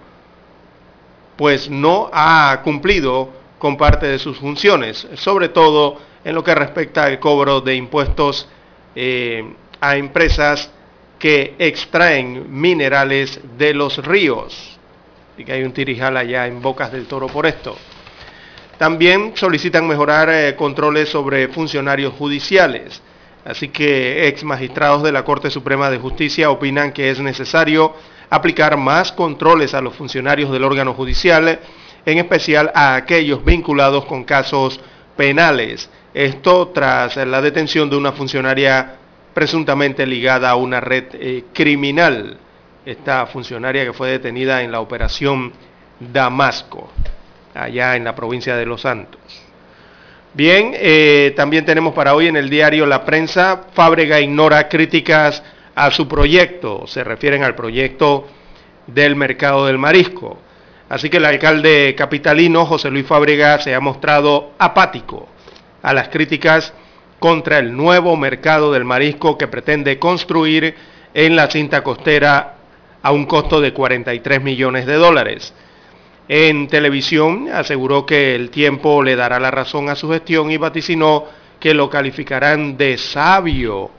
pues 1.37 1.71
no 1.71 2.11
ha 2.13 2.61
cumplido 2.65 3.31
con 3.61 3.77
parte 3.77 4.07
de 4.07 4.19
sus 4.19 4.39
funciones, 4.39 5.07
sobre 5.15 5.49
todo 5.49 5.99
en 6.25 6.35
lo 6.35 6.43
que 6.43 6.57
respecta 6.57 7.05
al 7.05 7.21
cobro 7.21 7.61
de 7.61 7.77
impuestos 7.77 8.49
eh, 8.97 9.45
a 9.81 9.97
empresas 9.97 10.71
que 11.19 11.55
extraen 11.59 12.47
minerales 12.49 13.41
de 13.57 13.75
los 13.75 13.99
ríos. 13.99 14.79
Y 15.37 15.45
que 15.45 15.53
hay 15.53 15.63
un 15.63 15.73
tirijal 15.73 16.17
allá 16.17 16.47
en 16.47 16.61
Bocas 16.63 16.93
del 16.93 17.07
Toro 17.07 17.27
por 17.29 17.47
esto. 17.47 17.77
También 18.79 19.33
solicitan 19.35 19.87
mejorar 19.89 20.31
eh, 20.31 20.55
controles 20.55 21.09
sobre 21.09 21.49
funcionarios 21.49 22.15
judiciales. 22.15 23.03
Así 23.45 23.69
que 23.69 24.29
ex 24.29 24.45
magistrados 24.45 25.03
de 25.03 25.11
la 25.11 25.25
Corte 25.25 25.51
Suprema 25.51 25.91
de 25.91 25.99
Justicia 25.99 26.51
opinan 26.51 26.93
que 26.93 27.11
es 27.11 27.19
necesario 27.19 27.95
aplicar 28.31 28.77
más 28.77 29.11
controles 29.11 29.75
a 29.75 29.81
los 29.81 29.95
funcionarios 29.95 30.53
del 30.53 30.65
órgano 30.65 30.95
judicial, 30.95 31.61
en 32.05 32.19
especial 32.19 32.71
a 32.75 32.95
aquellos 32.95 33.45
vinculados 33.45 34.05
con 34.05 34.25
casos 34.25 34.81
penales. 35.17 35.89
Esto 36.15 36.69
tras 36.69 37.17
la 37.17 37.41
detención 37.41 37.91
de 37.91 37.97
una 37.97 38.13
funcionaria 38.13 38.98
presuntamente 39.39 40.05
ligada 40.05 40.51
a 40.51 40.57
una 40.57 40.81
red 40.81 41.05
eh, 41.13 41.45
criminal. 41.53 42.37
Esta 42.85 43.25
funcionaria 43.27 43.85
que 43.85 43.93
fue 43.93 44.11
detenida 44.11 44.65
en 44.65 44.73
la 44.73 44.81
operación 44.81 45.53
Damasco, 46.01 46.91
allá 47.55 47.95
en 47.95 48.03
la 48.03 48.17
provincia 48.17 48.57
de 48.57 48.67
Los 48.67 48.81
Santos. 48.81 49.21
Bien, 50.35 50.73
eh, 50.75 51.35
también 51.37 51.65
tenemos 51.65 51.95
para 51.95 52.17
hoy 52.17 52.27
en 52.27 52.35
el 52.37 52.51
diario 52.51 52.85
La 52.85 53.05
Prensa, 53.05 53.67
Fábrega 53.75 54.19
ignora 54.21 54.69
críticas 54.69 55.45
a 55.77 55.93
su 55.93 56.09
proyecto, 56.09 56.89
se 56.89 57.05
refieren 57.05 57.45
al 57.45 57.55
proyecto 57.55 58.27
del 58.89 59.15
mercado 59.15 59.67
del 59.67 59.79
marisco. 59.79 60.37
Así 60.89 61.09
que 61.09 61.19
el 61.19 61.25
alcalde 61.25 61.95
capitalino, 61.97 62.67
José 62.67 62.91
Luis 62.91 63.07
Fábrega, 63.07 63.61
se 63.61 63.73
ha 63.73 63.79
mostrado 63.79 64.55
apático 64.59 65.29
a 65.81 65.93
las 65.93 66.09
críticas 66.09 66.75
contra 67.19 67.59
el 67.59 67.77
nuevo 67.77 68.17
mercado 68.17 68.73
del 68.73 68.85
marisco 68.85 69.37
que 69.37 69.49
pretende 69.49 69.99
construir 69.99 70.75
en 71.15 71.37
la 71.37 71.51
cinta 71.51 71.83
costera 71.83 72.57
a 73.03 73.13
un 73.13 73.27
costo 73.27 73.61
de 73.61 73.73
43 73.73 74.43
millones 74.43 74.87
de 74.87 74.95
dólares. 74.95 75.55
En 76.29 76.69
televisión 76.69 77.49
aseguró 77.53 78.05
que 78.05 78.35
el 78.35 78.51
tiempo 78.51 79.03
le 79.03 79.17
dará 79.17 79.41
la 79.41 79.51
razón 79.51 79.89
a 79.89 79.97
su 79.97 80.11
gestión 80.11 80.51
y 80.51 80.59
vaticinó 80.59 81.25
que 81.59 81.75
lo 81.75 81.89
calificarán 81.89 82.77
de 82.77 82.99
sabio 82.99 83.91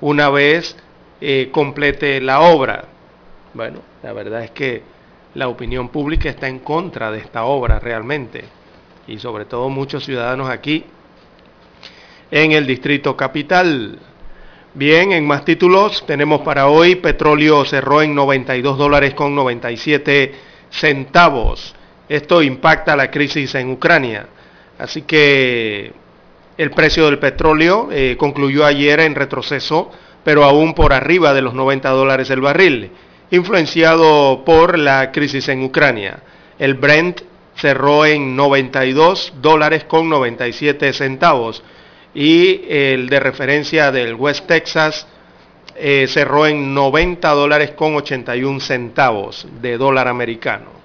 una 0.00 0.30
vez 0.30 0.76
eh, 1.20 1.50
complete 1.52 2.20
la 2.20 2.40
obra. 2.40 2.84
Bueno, 3.54 3.80
la 4.02 4.12
verdad 4.12 4.44
es 4.44 4.50
que 4.52 4.82
la 5.34 5.48
opinión 5.48 5.88
pública 5.88 6.28
está 6.28 6.48
en 6.48 6.60
contra 6.60 7.10
de 7.10 7.18
esta 7.18 7.44
obra 7.44 7.78
realmente 7.78 8.44
y 9.06 9.18
sobre 9.18 9.44
todo 9.44 9.68
muchos 9.68 10.04
ciudadanos 10.04 10.48
aquí 10.48 10.84
en 12.32 12.52
el 12.52 12.66
distrito 12.66 13.14
capital. 13.14 13.98
Bien, 14.74 15.12
en 15.12 15.26
más 15.26 15.44
títulos 15.44 16.04
tenemos 16.06 16.40
para 16.40 16.66
hoy, 16.68 16.96
petróleo 16.96 17.64
cerró 17.66 18.00
en 18.00 18.14
92 18.14 18.78
dólares 18.78 19.12
con 19.12 19.34
97 19.34 20.34
centavos. 20.70 21.74
Esto 22.08 22.42
impacta 22.42 22.96
la 22.96 23.10
crisis 23.10 23.54
en 23.54 23.70
Ucrania. 23.70 24.26
Así 24.78 25.02
que 25.02 25.92
el 26.56 26.70
precio 26.70 27.04
del 27.04 27.18
petróleo 27.18 27.90
eh, 27.92 28.16
concluyó 28.18 28.64
ayer 28.64 29.00
en 29.00 29.14
retroceso, 29.14 29.90
pero 30.24 30.44
aún 30.44 30.72
por 30.72 30.94
arriba 30.94 31.34
de 31.34 31.42
los 31.42 31.52
90 31.52 31.90
dólares 31.90 32.30
el 32.30 32.40
barril, 32.40 32.92
influenciado 33.30 34.42
por 34.46 34.78
la 34.78 35.12
crisis 35.12 35.48
en 35.50 35.62
Ucrania. 35.62 36.20
El 36.58 36.74
Brent 36.74 37.20
cerró 37.56 38.06
en 38.06 38.36
92 38.36 39.34
dólares 39.42 39.84
con 39.84 40.08
97 40.08 40.94
centavos 40.94 41.62
y 42.14 42.62
el 42.68 43.08
de 43.08 43.20
referencia 43.20 43.90
del 43.90 44.14
West 44.14 44.46
Texas 44.46 45.06
eh, 45.74 46.06
cerró 46.08 46.46
en 46.46 46.74
90 46.74 47.28
dólares 47.30 47.70
con 47.70 47.96
81 47.96 48.60
centavos 48.60 49.46
de 49.60 49.78
dólar 49.78 50.08
americano. 50.08 50.82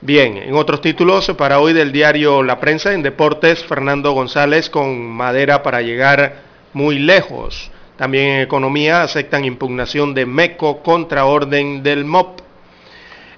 Bien, 0.00 0.36
en 0.36 0.54
otros 0.54 0.80
títulos 0.80 1.28
para 1.36 1.58
hoy 1.58 1.72
del 1.72 1.90
diario 1.90 2.42
La 2.42 2.60
Prensa, 2.60 2.94
en 2.94 3.02
deportes, 3.02 3.64
Fernando 3.64 4.12
González 4.12 4.70
con 4.70 4.96
madera 5.10 5.62
para 5.62 5.82
llegar 5.82 6.36
muy 6.72 6.98
lejos. 7.00 7.70
También 7.96 8.26
en 8.26 8.40
economía 8.42 9.02
aceptan 9.02 9.44
impugnación 9.44 10.14
de 10.14 10.24
MECO 10.24 10.82
contra 10.84 11.24
orden 11.24 11.82
del 11.82 12.04
MOP. 12.04 12.40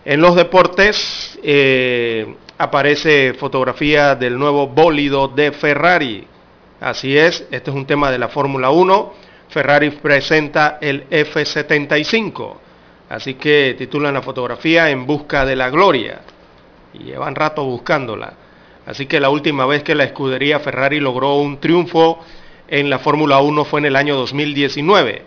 En 0.05 0.21
los 0.21 0.37
deportes 0.37 1.39
eh, 1.43 2.35
aparece 2.59 3.33
fotografía 3.33 4.15
del 4.15 4.39
nuevo 4.39 4.67
bólido 4.69 5.29
de 5.29 5.53
Ferrari. 5.53 6.27
Así 6.81 7.17
es, 7.17 7.47
este 7.51 7.71
es 7.71 7.77
un 7.77 7.85
tema 7.85 8.11
de 8.11 8.19
la 8.19 8.29
Fórmula 8.29 8.71
1. 8.71 9.13
Ferrari 9.51 9.91
presenta 9.91 10.79
el 10.81 11.07
F75. 11.11 12.55
Así 13.11 13.35
que 13.35 13.75
titulan 13.77 14.15
la 14.15 14.23
fotografía 14.23 14.89
En 14.89 15.05
busca 15.05 15.45
de 15.45 15.57
la 15.57 15.69
gloria. 15.69 16.23
Y 16.95 17.05
llevan 17.05 17.35
rato 17.35 17.65
buscándola. 17.65 18.33
Así 18.87 19.05
que 19.05 19.21
la 19.21 19.29
última 19.29 19.67
vez 19.67 19.83
que 19.83 19.95
la 19.95 20.05
escudería 20.05 20.59
Ferrari 20.59 21.01
logró 21.01 21.35
un 21.35 21.59
triunfo 21.59 22.25
en 22.67 22.89
la 22.89 22.99
Fórmula 22.99 23.41
1 23.41 23.65
fue 23.67 23.81
en 23.81 23.87
el 23.87 23.97
año 23.97 24.17
2019. 24.17 25.23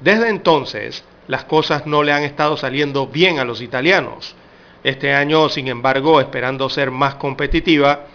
Desde 0.00 0.30
entonces, 0.30 1.04
las 1.26 1.44
cosas 1.44 1.86
no 1.86 2.02
le 2.02 2.12
han 2.12 2.22
estado 2.22 2.56
saliendo 2.56 3.08
bien 3.08 3.38
a 3.38 3.44
los 3.44 3.60
italianos. 3.60 4.34
Este 4.82 5.12
año, 5.12 5.50
sin 5.50 5.68
embargo, 5.68 6.18
esperando 6.18 6.70
ser 6.70 6.90
más 6.90 7.16
competitiva, 7.16 8.06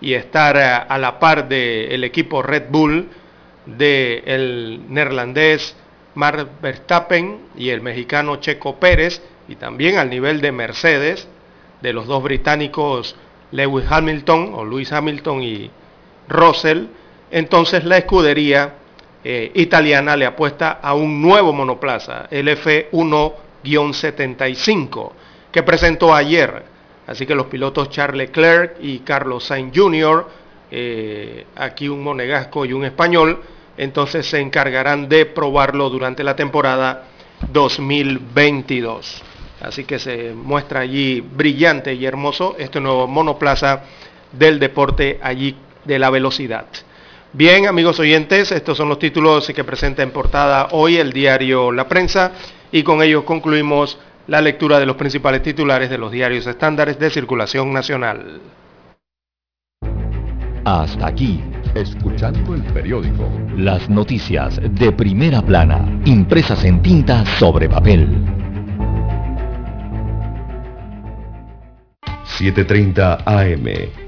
y 0.00 0.14
estar 0.14 0.56
a, 0.56 0.98
la 0.98 1.18
par 1.18 1.48
del 1.48 2.04
equipo 2.04 2.42
Red 2.42 2.64
Bull, 2.70 3.08
del 3.66 4.82
neerlandés 4.88 5.76
Mark 6.14 6.48
Verstappen 6.62 7.38
y 7.56 7.70
el 7.70 7.80
mexicano 7.80 8.36
Checo 8.36 8.76
Pérez, 8.76 9.20
y 9.48 9.56
también 9.56 9.98
al 9.98 10.10
nivel 10.10 10.40
de 10.40 10.52
Mercedes, 10.52 11.26
de 11.80 11.92
los 11.92 12.06
dos 12.06 12.22
británicos 12.22 13.16
Lewis 13.52 13.86
Hamilton 13.88 14.52
o 14.54 14.64
Lewis 14.64 14.92
Hamilton 14.92 15.42
y 15.42 15.70
Russell, 16.28 16.86
entonces 17.30 17.84
la 17.84 17.98
escudería 17.98 18.74
eh, 19.24 19.50
italiana 19.54 20.16
le 20.16 20.26
apuesta 20.26 20.78
a 20.82 20.94
un 20.94 21.20
nuevo 21.20 21.52
monoplaza, 21.52 22.26
el 22.30 22.48
F1-75, 22.48 25.12
que 25.50 25.62
presentó 25.62 26.14
ayer 26.14 26.77
Así 27.08 27.24
que 27.24 27.34
los 27.34 27.46
pilotos 27.46 27.88
Charles 27.88 28.28
Leclerc 28.28 28.76
y 28.80 28.98
Carlos 28.98 29.44
Sainz 29.44 29.72
Jr., 29.74 30.28
eh, 30.70 31.46
aquí 31.56 31.88
un 31.88 32.02
monegasco 32.02 32.66
y 32.66 32.74
un 32.74 32.84
español, 32.84 33.40
entonces 33.78 34.26
se 34.26 34.38
encargarán 34.40 35.08
de 35.08 35.24
probarlo 35.24 35.88
durante 35.88 36.22
la 36.22 36.36
temporada 36.36 37.04
2022. 37.50 39.22
Así 39.62 39.84
que 39.84 39.98
se 39.98 40.34
muestra 40.34 40.80
allí 40.80 41.20
brillante 41.22 41.94
y 41.94 42.04
hermoso 42.04 42.56
este 42.58 42.78
nuevo 42.78 43.06
monoplaza 43.06 43.84
del 44.30 44.58
deporte 44.58 45.18
allí 45.22 45.56
de 45.86 45.98
la 45.98 46.10
velocidad. 46.10 46.66
Bien, 47.32 47.66
amigos 47.66 47.98
oyentes, 48.00 48.52
estos 48.52 48.76
son 48.76 48.90
los 48.90 48.98
títulos 48.98 49.50
que 49.54 49.64
presenta 49.64 50.02
en 50.02 50.10
portada 50.10 50.68
hoy 50.72 50.98
el 50.98 51.12
diario 51.12 51.72
La 51.72 51.88
Prensa 51.88 52.32
y 52.70 52.82
con 52.82 53.02
ellos 53.02 53.24
concluimos 53.24 53.98
la 54.28 54.42
lectura 54.42 54.78
de 54.78 54.86
los 54.86 54.96
principales 54.96 55.42
titulares 55.42 55.90
de 55.90 55.98
los 55.98 56.12
diarios 56.12 56.46
estándares 56.46 56.98
de 56.98 57.10
circulación 57.10 57.72
nacional. 57.72 58.40
Hasta 60.64 61.06
aquí, 61.06 61.42
escuchando 61.74 62.54
el 62.54 62.62
periódico. 62.62 63.28
Las 63.56 63.88
noticias 63.88 64.60
de 64.62 64.92
primera 64.92 65.40
plana, 65.40 66.00
impresas 66.04 66.62
en 66.64 66.82
tinta 66.82 67.24
sobre 67.38 67.70
papel. 67.70 68.06
7.30 72.38 73.22
AM 73.24 74.07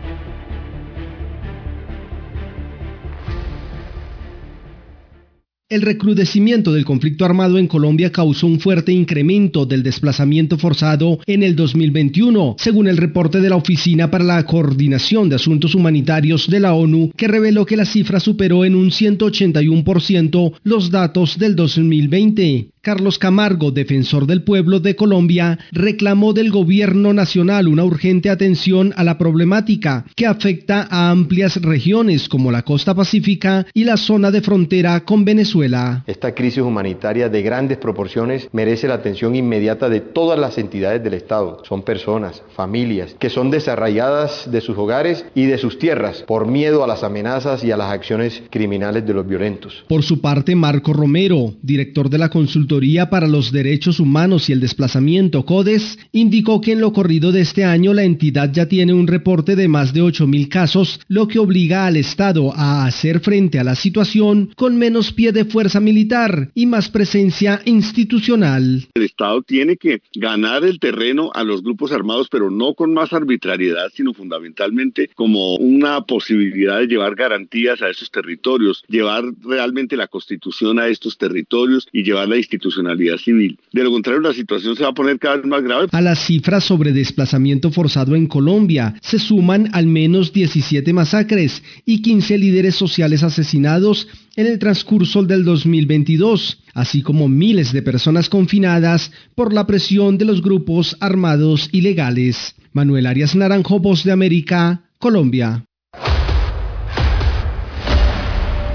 El 5.71 5.83
recrudecimiento 5.83 6.73
del 6.73 6.83
conflicto 6.83 7.23
armado 7.23 7.57
en 7.57 7.65
Colombia 7.65 8.11
causó 8.11 8.45
un 8.45 8.59
fuerte 8.59 8.91
incremento 8.91 9.65
del 9.65 9.83
desplazamiento 9.83 10.57
forzado 10.57 11.21
en 11.25 11.43
el 11.43 11.55
2021, 11.55 12.57
según 12.57 12.89
el 12.89 12.97
reporte 12.97 13.39
de 13.39 13.49
la 13.49 13.55
Oficina 13.55 14.11
para 14.11 14.25
la 14.25 14.45
Coordinación 14.45 15.29
de 15.29 15.37
Asuntos 15.37 15.73
Humanitarios 15.73 16.49
de 16.49 16.59
la 16.59 16.73
ONU, 16.73 17.13
que 17.15 17.29
reveló 17.29 17.65
que 17.65 17.77
la 17.77 17.85
cifra 17.85 18.19
superó 18.19 18.65
en 18.65 18.75
un 18.75 18.89
181% 18.89 20.55
los 20.61 20.91
datos 20.91 21.39
del 21.39 21.55
2020. 21.55 22.71
Carlos 22.83 23.19
Camargo, 23.19 23.69
defensor 23.69 24.25
del 24.25 24.43
pueblo 24.43 24.79
de 24.79 24.95
Colombia, 24.95 25.59
reclamó 25.71 26.33
del 26.33 26.49
gobierno 26.49 27.13
nacional 27.13 27.67
una 27.67 27.83
urgente 27.83 28.31
atención 28.31 28.91
a 28.97 29.03
la 29.03 29.19
problemática 29.19 30.05
que 30.15 30.25
afecta 30.25 30.87
a 30.89 31.11
amplias 31.11 31.61
regiones 31.61 32.27
como 32.27 32.51
la 32.51 32.63
costa 32.63 32.95
pacífica 32.95 33.67
y 33.75 33.83
la 33.83 33.97
zona 33.97 34.31
de 34.31 34.41
frontera 34.41 35.01
con 35.01 35.23
Venezuela. 35.23 36.03
Esta 36.07 36.33
crisis 36.33 36.63
humanitaria 36.63 37.29
de 37.29 37.43
grandes 37.43 37.77
proporciones 37.77 38.49
merece 38.51 38.87
la 38.87 38.95
atención 38.95 39.35
inmediata 39.35 39.87
de 39.87 40.01
todas 40.01 40.39
las 40.39 40.57
entidades 40.57 41.03
del 41.03 41.13
Estado. 41.13 41.61
Son 41.69 41.83
personas, 41.83 42.41
familias, 42.55 43.15
que 43.19 43.29
son 43.29 43.51
desarraigadas 43.51 44.51
de 44.51 44.59
sus 44.59 44.75
hogares 44.75 45.23
y 45.35 45.45
de 45.45 45.59
sus 45.59 45.77
tierras 45.77 46.23
por 46.23 46.47
miedo 46.47 46.83
a 46.83 46.87
las 46.87 47.03
amenazas 47.03 47.63
y 47.63 47.69
a 47.69 47.77
las 47.77 47.91
acciones 47.91 48.41
criminales 48.49 49.05
de 49.05 49.13
los 49.13 49.27
violentos. 49.27 49.85
Por 49.87 50.01
su 50.01 50.19
parte, 50.19 50.55
Marco 50.55 50.93
Romero, 50.93 51.53
director 51.61 52.09
de 52.09 52.17
la 52.17 52.29
consulta 52.29 52.70
para 53.09 53.27
los 53.27 53.51
Derechos 53.51 53.99
Humanos 53.99 54.49
y 54.49 54.53
el 54.53 54.61
Desplazamiento 54.61 55.45
CODES 55.45 55.99
indicó 56.13 56.61
que 56.61 56.71
en 56.71 56.79
lo 56.79 56.93
corrido 56.93 57.33
de 57.33 57.41
este 57.41 57.65
año 57.65 57.93
la 57.93 58.05
entidad 58.05 58.49
ya 58.53 58.69
tiene 58.69 58.93
un 58.93 59.07
reporte 59.07 59.57
de 59.57 59.67
más 59.67 59.93
de 59.93 60.01
8.000 60.01 60.47
casos, 60.47 61.01
lo 61.09 61.27
que 61.27 61.39
obliga 61.39 61.85
al 61.85 61.97
Estado 61.97 62.53
a 62.55 62.85
hacer 62.85 63.19
frente 63.19 63.59
a 63.59 63.65
la 63.65 63.75
situación 63.75 64.51
con 64.55 64.77
menos 64.77 65.11
pie 65.11 65.33
de 65.33 65.43
fuerza 65.43 65.81
militar 65.81 66.49
y 66.55 66.65
más 66.65 66.87
presencia 66.87 67.61
institucional. 67.65 68.87
El 68.93 69.03
Estado 69.03 69.41
tiene 69.41 69.75
que 69.75 70.01
ganar 70.15 70.63
el 70.63 70.79
terreno 70.79 71.29
a 71.33 71.43
los 71.43 71.63
grupos 71.63 71.91
armados, 71.91 72.29
pero 72.31 72.49
no 72.49 72.73
con 72.73 72.93
más 72.93 73.11
arbitrariedad, 73.11 73.89
sino 73.93 74.13
fundamentalmente 74.13 75.09
como 75.13 75.55
una 75.55 76.05
posibilidad 76.05 76.79
de 76.79 76.87
llevar 76.87 77.15
garantías 77.15 77.81
a 77.81 77.89
esos 77.89 78.09
territorios, 78.11 78.85
llevar 78.87 79.25
realmente 79.43 79.97
la 79.97 80.07
constitución 80.07 80.79
a 80.79 80.87
estos 80.87 81.17
territorios 81.17 81.89
y 81.91 82.03
llevar 82.03 82.29
la 82.29 82.37
institución 82.37 82.60
institucionalidad 82.61 83.17
civil. 83.17 83.59
De 83.73 83.83
lo 83.83 83.91
contrario, 83.91 84.21
la 84.21 84.33
situación 84.33 84.75
se 84.75 84.83
va 84.83 84.89
a 84.89 84.93
poner 84.93 85.17
cada 85.17 85.37
vez 85.37 85.45
más 85.45 85.63
grave. 85.63 85.87
A 85.91 86.01
las 86.01 86.19
cifras 86.19 86.63
sobre 86.63 86.93
desplazamiento 86.93 87.71
forzado 87.71 88.15
en 88.15 88.27
Colombia 88.27 88.95
se 89.01 89.17
suman 89.17 89.69
al 89.73 89.87
menos 89.87 90.31
17 90.31 90.93
masacres 90.93 91.63
y 91.85 92.01
15 92.01 92.37
líderes 92.37 92.75
sociales 92.75 93.23
asesinados 93.23 94.07
en 94.35 94.45
el 94.45 94.59
transcurso 94.59 95.23
del 95.23 95.43
2022, 95.43 96.63
así 96.73 97.01
como 97.01 97.27
miles 97.27 97.73
de 97.73 97.81
personas 97.81 98.29
confinadas 98.29 99.11
por 99.35 99.53
la 99.53 99.65
presión 99.65 100.17
de 100.17 100.25
los 100.25 100.41
grupos 100.41 100.95
armados 100.99 101.69
ilegales. 101.71 102.55
Manuel 102.73 103.07
Arias 103.07 103.35
Naranjo, 103.35 103.79
Voz 103.79 104.03
de 104.03 104.11
América, 104.11 104.85
Colombia. 104.99 105.65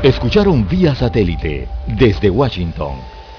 Escucharon 0.03 0.69
vía 0.69 0.95
satélite 0.95 1.67
desde 1.99 2.29
Washington 2.29 3.16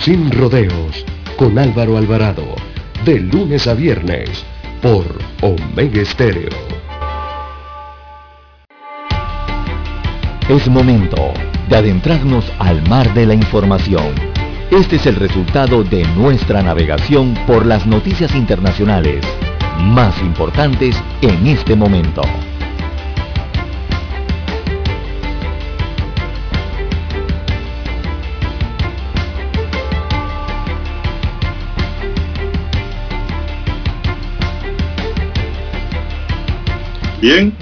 sin 0.00 0.30
rodeos, 0.30 1.04
con 1.36 1.58
Álvaro 1.58 1.96
Alvarado, 1.96 2.54
de 3.04 3.20
lunes 3.20 3.66
a 3.66 3.74
viernes, 3.74 4.44
por 4.82 5.06
Omega 5.42 6.02
Estéreo. 6.02 6.50
Es 10.48 10.68
momento 10.68 11.32
de 11.68 11.76
adentrarnos 11.76 12.44
al 12.58 12.86
mar 12.88 13.12
de 13.14 13.26
la 13.26 13.34
información. 13.34 14.14
Este 14.70 14.96
es 14.96 15.06
el 15.06 15.16
resultado 15.16 15.82
de 15.82 16.04
nuestra 16.14 16.62
navegación 16.62 17.34
por 17.46 17.66
las 17.66 17.86
noticias 17.86 18.34
internacionales 18.34 19.24
más 19.78 20.18
importantes 20.20 20.96
en 21.22 21.46
este 21.46 21.74
momento. 21.74 22.22
Bien. 37.26 37.52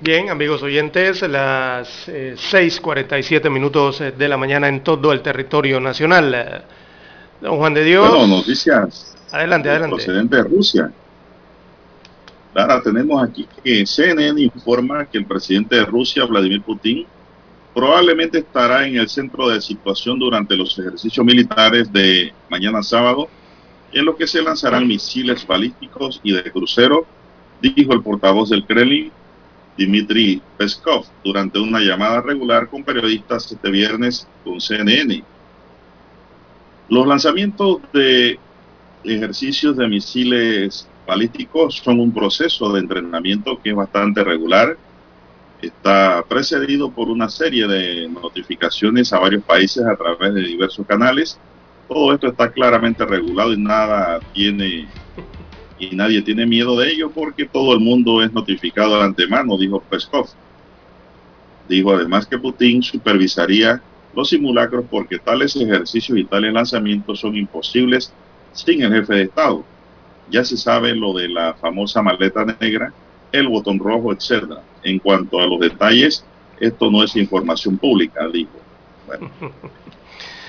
Bien. 0.00 0.30
amigos 0.30 0.60
oyentes, 0.64 1.22
las 1.22 2.08
6.47 2.08 3.46
eh, 3.46 3.50
minutos 3.50 4.00
eh, 4.00 4.10
de 4.10 4.28
la 4.28 4.36
mañana 4.36 4.66
en 4.66 4.82
todo 4.82 5.12
el 5.12 5.22
territorio 5.22 5.78
nacional. 5.78 6.64
Don 7.40 7.56
Juan 7.56 7.72
de 7.72 7.84
Dios. 7.84 8.10
Bueno, 8.10 8.26
noticias. 8.26 9.16
Adelante, 9.30 9.70
adelante. 9.70 9.94
Procedente 9.94 10.36
de 10.36 10.42
Rusia. 10.42 10.92
Ahora 12.52 12.82
tenemos 12.82 13.22
aquí 13.22 13.46
que 13.62 13.86
CNN 13.86 14.42
informa 14.42 15.04
que 15.04 15.18
el 15.18 15.26
presidente 15.26 15.76
de 15.76 15.84
Rusia, 15.84 16.24
Vladimir 16.24 16.62
Putin, 16.62 17.06
probablemente 17.72 18.38
estará 18.38 18.88
en 18.88 18.96
el 18.96 19.08
centro 19.08 19.50
de 19.50 19.60
situación 19.60 20.18
durante 20.18 20.56
los 20.56 20.76
ejercicios 20.76 21.24
militares 21.24 21.92
de 21.92 22.32
mañana 22.50 22.82
sábado, 22.82 23.28
en 23.92 24.04
lo 24.04 24.16
que 24.16 24.26
se 24.26 24.42
lanzarán 24.42 24.84
misiles 24.88 25.46
balísticos 25.46 26.20
y 26.24 26.32
de 26.32 26.50
crucero 26.50 27.06
dijo 27.72 27.92
el 27.94 28.02
portavoz 28.02 28.50
del 28.50 28.64
Kremlin, 28.64 29.10
Dmitry 29.76 30.40
Peskov, 30.56 31.06
durante 31.24 31.58
una 31.58 31.80
llamada 31.80 32.20
regular 32.20 32.68
con 32.68 32.84
periodistas 32.84 33.50
este 33.50 33.70
viernes 33.70 34.28
con 34.44 34.60
CNN. 34.60 35.24
Los 36.88 37.06
lanzamientos 37.06 37.78
de 37.92 38.38
ejercicios 39.02 39.76
de 39.76 39.88
misiles 39.88 40.86
balísticos 41.06 41.76
son 41.76 42.00
un 42.00 42.12
proceso 42.12 42.72
de 42.72 42.80
entrenamiento 42.80 43.60
que 43.60 43.70
es 43.70 43.76
bastante 43.76 44.22
regular. 44.22 44.76
Está 45.60 46.22
precedido 46.28 46.90
por 46.90 47.08
una 47.08 47.28
serie 47.28 47.66
de 47.66 48.08
notificaciones 48.08 49.12
a 49.12 49.18
varios 49.18 49.42
países 49.42 49.84
a 49.84 49.96
través 49.96 50.34
de 50.34 50.42
diversos 50.42 50.86
canales. 50.86 51.38
Todo 51.88 52.12
esto 52.12 52.28
está 52.28 52.52
claramente 52.52 53.04
regulado 53.04 53.52
y 53.52 53.58
nada 53.58 54.20
tiene 54.32 54.86
y 55.78 55.94
nadie 55.94 56.22
tiene 56.22 56.46
miedo 56.46 56.78
de 56.78 56.92
ello 56.92 57.10
porque 57.10 57.46
todo 57.46 57.72
el 57.74 57.80
mundo 57.80 58.22
es 58.22 58.32
notificado 58.32 58.96
de 58.96 59.04
antemano, 59.04 59.58
dijo 59.58 59.80
Peskov. 59.80 60.28
Dijo 61.68 61.94
además 61.94 62.26
que 62.26 62.38
Putin 62.38 62.82
supervisaría 62.82 63.82
los 64.14 64.28
simulacros 64.28 64.84
porque 64.90 65.18
tales 65.18 65.56
ejercicios 65.56 66.18
y 66.18 66.24
tales 66.24 66.52
lanzamientos 66.52 67.20
son 67.20 67.36
imposibles 67.36 68.12
sin 68.52 68.82
el 68.82 68.92
jefe 68.92 69.14
de 69.14 69.22
Estado. 69.22 69.64
Ya 70.30 70.44
se 70.44 70.56
sabe 70.56 70.94
lo 70.94 71.12
de 71.12 71.28
la 71.28 71.54
famosa 71.54 72.02
maleta 72.02 72.44
negra, 72.60 72.92
el 73.32 73.48
botón 73.48 73.78
rojo, 73.78 74.12
etc. 74.12 74.58
En 74.82 74.98
cuanto 74.98 75.40
a 75.40 75.46
los 75.46 75.58
detalles, 75.58 76.24
esto 76.60 76.90
no 76.90 77.02
es 77.02 77.16
información 77.16 77.76
pública, 77.76 78.28
dijo. 78.28 78.52
Bueno. 79.06 79.30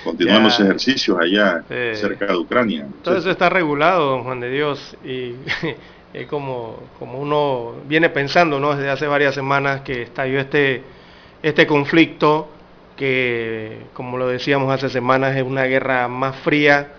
Continúan 0.06 0.44
los 0.44 0.60
ejercicios 0.60 1.18
allá 1.18 1.64
cerca 1.68 2.26
de 2.26 2.36
Ucrania. 2.36 2.86
Todo 3.02 3.16
eso 3.16 3.28
está 3.28 3.48
regulado, 3.48 4.10
don 4.10 4.22
Juan 4.22 4.38
de 4.38 4.50
Dios, 4.50 4.96
y 5.04 5.34
es 6.14 6.26
como, 6.28 6.78
como 7.00 7.18
uno 7.18 7.74
viene 7.88 8.08
pensando 8.08 8.60
¿no? 8.60 8.76
desde 8.76 8.88
hace 8.88 9.08
varias 9.08 9.34
semanas 9.34 9.80
que 9.80 10.02
estalló 10.02 10.38
este, 10.38 10.82
este 11.42 11.66
conflicto 11.66 12.48
que, 12.96 13.78
como 13.94 14.16
lo 14.16 14.28
decíamos 14.28 14.72
hace 14.72 14.88
semanas, 14.88 15.36
es 15.36 15.42
una 15.42 15.64
guerra 15.64 16.06
más 16.06 16.36
fría 16.36 16.92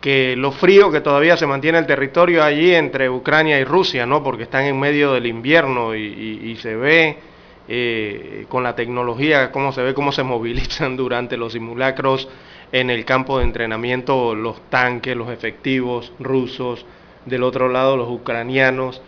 que 0.00 0.36
lo 0.36 0.52
frío 0.52 0.92
que 0.92 1.00
todavía 1.00 1.36
se 1.36 1.48
mantiene 1.48 1.78
el 1.78 1.86
territorio 1.86 2.44
allí 2.44 2.72
entre 2.72 3.10
Ucrania 3.10 3.58
y 3.58 3.64
Rusia, 3.64 4.06
¿no? 4.06 4.22
Porque 4.22 4.44
están 4.44 4.62
en 4.64 4.78
medio 4.78 5.12
del 5.14 5.26
invierno 5.26 5.96
y, 5.96 6.56
se 6.62 6.76
ve 6.76 7.18
eh, 7.68 8.46
con 8.48 8.62
la 8.62 8.76
tecnología 8.76 9.50
cómo 9.50 9.72
se 9.72 9.82
ve 9.82 9.92
cómo 9.92 10.12
se 10.12 10.22
movilizan 10.24 10.96
durante 10.96 11.36
los 11.36 11.52
simulacros 11.52 12.28
en 12.72 12.90
el 12.90 13.04
campo 13.04 13.38
de 13.38 13.44
entrenamiento 13.44 14.34
los 14.34 14.60
tanques, 14.70 15.16
los 15.16 15.30
efectivos 15.30 16.12
rusos, 16.18 16.84
del 17.24 17.42
otro 17.42 17.68
lado 17.68 17.96
los 17.96 18.08
ucranianos. 18.08 19.00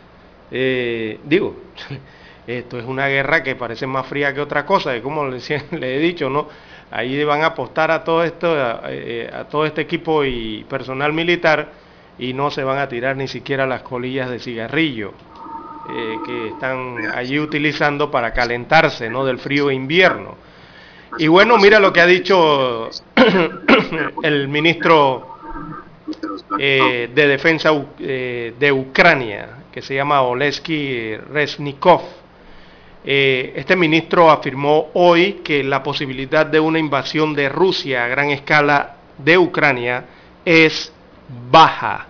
Eh, 0.50 1.18
digo, 1.24 1.56
esto 2.46 2.78
es 2.78 2.84
una 2.84 3.08
guerra 3.08 3.42
que 3.42 3.56
parece 3.56 3.86
más 3.86 4.06
fría 4.06 4.32
que 4.34 4.40
otra 4.40 4.64
cosa, 4.64 4.96
y 4.96 5.00
como 5.00 5.26
le, 5.26 5.38
he 5.72 5.98
dicho, 5.98 6.30
¿no? 6.30 6.48
Ahí 6.90 7.22
van 7.24 7.42
a 7.42 7.46
apostar 7.46 7.90
a 7.90 8.02
todo 8.02 8.24
esto, 8.24 8.56
eh, 8.88 9.30
a, 9.32 9.44
todo 9.44 9.66
este 9.66 9.82
equipo 9.82 10.24
y 10.24 10.64
personal 10.68 11.12
militar 11.12 11.68
y 12.18 12.32
no 12.32 12.50
se 12.50 12.64
van 12.64 12.78
a 12.78 12.88
tirar 12.88 13.16
ni 13.16 13.28
siquiera 13.28 13.66
las 13.66 13.82
colillas 13.82 14.30
de 14.30 14.38
cigarrillo 14.38 15.12
eh, 15.90 16.18
que 16.24 16.48
están 16.48 16.96
allí 17.14 17.38
utilizando 17.38 18.10
para 18.10 18.32
calentarse, 18.32 19.08
¿no? 19.08 19.24
Del 19.24 19.38
frío 19.38 19.70
invierno. 19.70 20.36
Y 21.18 21.26
bueno, 21.28 21.56
mira 21.58 21.80
lo 21.80 21.92
que 21.92 22.00
ha 22.00 22.06
dicho 22.06 22.90
el 24.22 24.48
ministro 24.48 25.38
eh, 26.58 27.10
de 27.14 27.26
Defensa 27.26 27.70
de 27.98 28.72
Ucrania, 28.72 29.64
que 29.72 29.82
se 29.82 29.94
llama 29.94 30.22
Oleski 30.22 31.16
Resnikov 31.16 32.02
eh, 33.04 33.52
este 33.56 33.76
ministro 33.76 34.30
afirmó 34.30 34.90
hoy 34.94 35.40
que 35.44 35.62
la 35.62 35.82
posibilidad 35.82 36.44
de 36.44 36.60
una 36.60 36.78
invasión 36.78 37.34
de 37.34 37.48
Rusia 37.48 38.04
a 38.04 38.08
gran 38.08 38.30
escala 38.30 38.96
de 39.16 39.38
Ucrania 39.38 40.04
es 40.44 40.92
baja, 41.50 42.07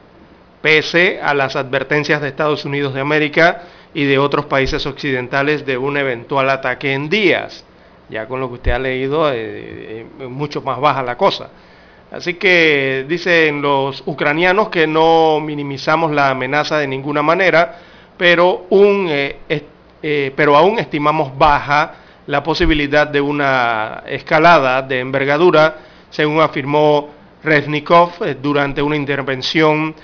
pese 0.61 1.21
a 1.23 1.35
las 1.35 1.57
advertencias 1.57 2.21
de 2.21 2.29
Estados 2.29 2.65
Unidos 2.65 2.95
de 2.95 3.01
América 3.01 3.63
y 3.95 4.05
de 4.05 4.19
otros 4.19 4.47
países 4.47 4.85
occidentales 4.87 5.65
de 5.65 5.79
un 5.79 5.97
eventual 5.97 6.51
ataque 6.51 6.93
en 6.93 7.09
días. 7.09 7.65
Ya 8.09 8.27
con 8.27 8.41
lo 8.41 8.49
que 8.49 8.55
usted 8.55 8.73
ha 8.73 8.79
leído, 8.79 9.31
eh, 9.31 10.07
eh, 10.19 10.27
mucho 10.29 10.63
más 10.63 10.81
baja 10.81 11.03
la 11.03 11.17
cosa. 11.17 11.51
Así 12.11 12.35
que 12.35 13.05
dicen 13.07 13.61
los 13.61 14.03
ucranianos 14.07 14.71
que 14.71 14.87
no 14.87 15.41
minimizamos 15.41 16.11
la 16.11 16.31
amenaza 16.31 16.79
de 16.79 16.87
ninguna 16.87 17.23
manera, 17.23 17.77
pero 18.17 18.67
un 18.71 19.09
eh, 19.11 20.33
pero 20.35 20.57
aún 20.57 20.79
estimamos 20.79 21.37
baja 21.37 21.95
la 22.27 22.43
posibilidad 22.43 23.07
de 23.07 23.21
una 23.21 24.05
escalada 24.07 24.81
de 24.81 25.01
envergadura, 25.01 25.77
según 26.09 26.41
afirmó 26.41 27.11
Reznikov 27.43 28.13
durante 28.41 28.81
una 28.81 28.97
intervención 28.97 29.95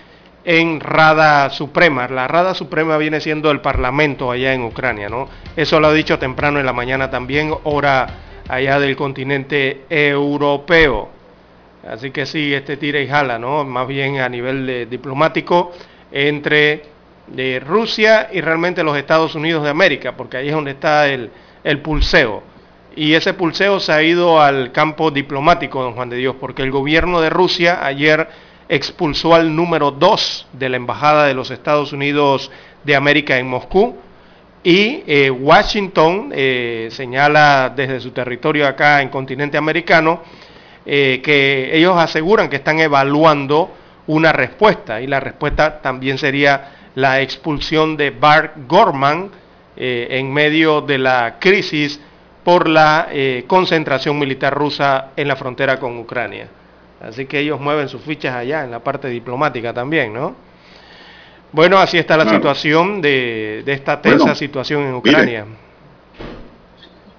en 0.45 0.81
Rada 0.81 1.51
Suprema. 1.51 2.07
La 2.09 2.29
Rada 2.29 2.55
Suprema 2.55 2.97
viene 2.99 3.21
siendo 3.21 3.51
el 3.51 3.61
Parlamento 3.61 4.31
allá 4.31 4.53
en 4.53 4.63
Ucrania, 4.63 5.09
¿no? 5.09 5.29
Eso 5.57 5.81
lo 5.81 5.89
ha 5.89 5.93
dicho 5.93 6.19
temprano 6.19 6.61
en 6.61 6.67
la 6.67 6.73
mañana 6.73 7.11
también, 7.11 7.55
hora 7.65 8.07
allá 8.49 8.79
del 8.79 8.97
continente 8.97 9.85
europeo. 9.89 11.09
Así 11.89 12.11
que 12.11 12.27
sí, 12.27 12.53
este 12.53 12.77
tira 12.77 13.01
y 13.01 13.09
jala, 13.09 13.39
¿no? 13.39 13.65
Más 13.65 13.87
bien 13.87 14.21
a 14.21 14.29
nivel 14.29 14.89
diplomático 14.89 15.73
entre 16.13 16.83
de 17.27 17.61
Rusia 17.61 18.29
y 18.33 18.41
realmente 18.41 18.85
los 18.85 18.97
Estados 18.97 19.35
Unidos 19.35 19.65
de 19.65 19.71
América, 19.71 20.13
porque 20.13 20.37
ahí 20.37 20.49
es 20.49 20.55
donde 20.55 20.73
está 20.73 21.09
el, 21.09 21.31
el 21.63 21.81
pulseo. 21.81 22.43
Y 22.97 23.15
ese 23.15 23.35
pulseo 23.35 23.81
se 23.81 23.93
ha 23.93 24.03
ido 24.03 24.41
al 24.41 24.71
campo 24.71 25.11
diplomático, 25.11 25.83
don 25.83 25.95
Juan 25.95 26.11
de 26.11 26.17
Dios, 26.17 26.37
porque 26.39 26.63
el 26.63 26.71
gobierno 26.71 27.21
de 27.21 27.31
Rusia 27.31 27.85
ayer 27.85 28.29
expulsó 28.69 29.35
al 29.35 29.55
número 29.55 29.91
2 29.91 30.47
de 30.53 30.69
la 30.69 30.77
Embajada 30.77 31.27
de 31.27 31.35
los 31.35 31.51
Estados 31.51 31.93
Unidos 31.93 32.51
de 32.85 32.97
América 32.97 33.39
en 33.39 33.49
Moscú. 33.49 33.97
Y 34.63 35.03
eh, 35.07 35.31
Washington 35.31 36.33
eh, 36.35 36.89
señala 36.91 37.73
desde 37.75 38.01
su 38.01 38.13
territorio 38.13 38.67
acá 38.67 39.03
en 39.03 39.11
continente 39.11 39.59
americano 39.59 40.23
eh, 40.87 41.21
que 41.23 41.77
ellos 41.77 41.97
aseguran 41.99 42.49
que 42.49 42.57
están 42.57 42.79
evaluando 42.81 43.71
una 44.07 44.33
respuesta 44.33 45.03
y 45.03 45.07
la 45.07 45.21
respuesta 45.21 45.83
también 45.83 46.17
sería 46.17 46.73
la 46.95 47.21
expulsión 47.21 47.97
de 47.97 48.11
Bart 48.11 48.55
Gorman 48.67 49.31
en 49.77 50.33
medio 50.33 50.83
de 50.83 50.99
la 50.99 51.39
crisis 51.41 52.01
por 52.45 52.69
la 52.69 53.09
concentración 53.49 54.17
militar 54.17 54.55
rusa 54.55 55.07
en 55.17 55.27
la 55.27 55.35
frontera 55.35 55.81
con 55.81 55.99
Ucrania. 55.99 56.47
Así 57.09 57.27
que 57.27 57.41
ellos 57.41 57.61
mueven 57.61 57.89
sus 57.89 58.03
fichas 58.03 58.35
allá 58.35 58.65
en 58.65 58.71
la 58.71 58.81
parte 58.81 59.09
diplomática 59.09 59.73
también, 59.73 60.13
¿no? 60.13 60.35
Bueno, 61.53 61.79
así 61.79 61.99
está 61.99 62.17
la 62.17 62.29
situación 62.29 63.01
de, 63.01 63.63
esta 63.67 64.03
tensa 64.03 64.35
situación 64.35 64.83
en 64.83 64.95
Ucrania. 64.95 65.47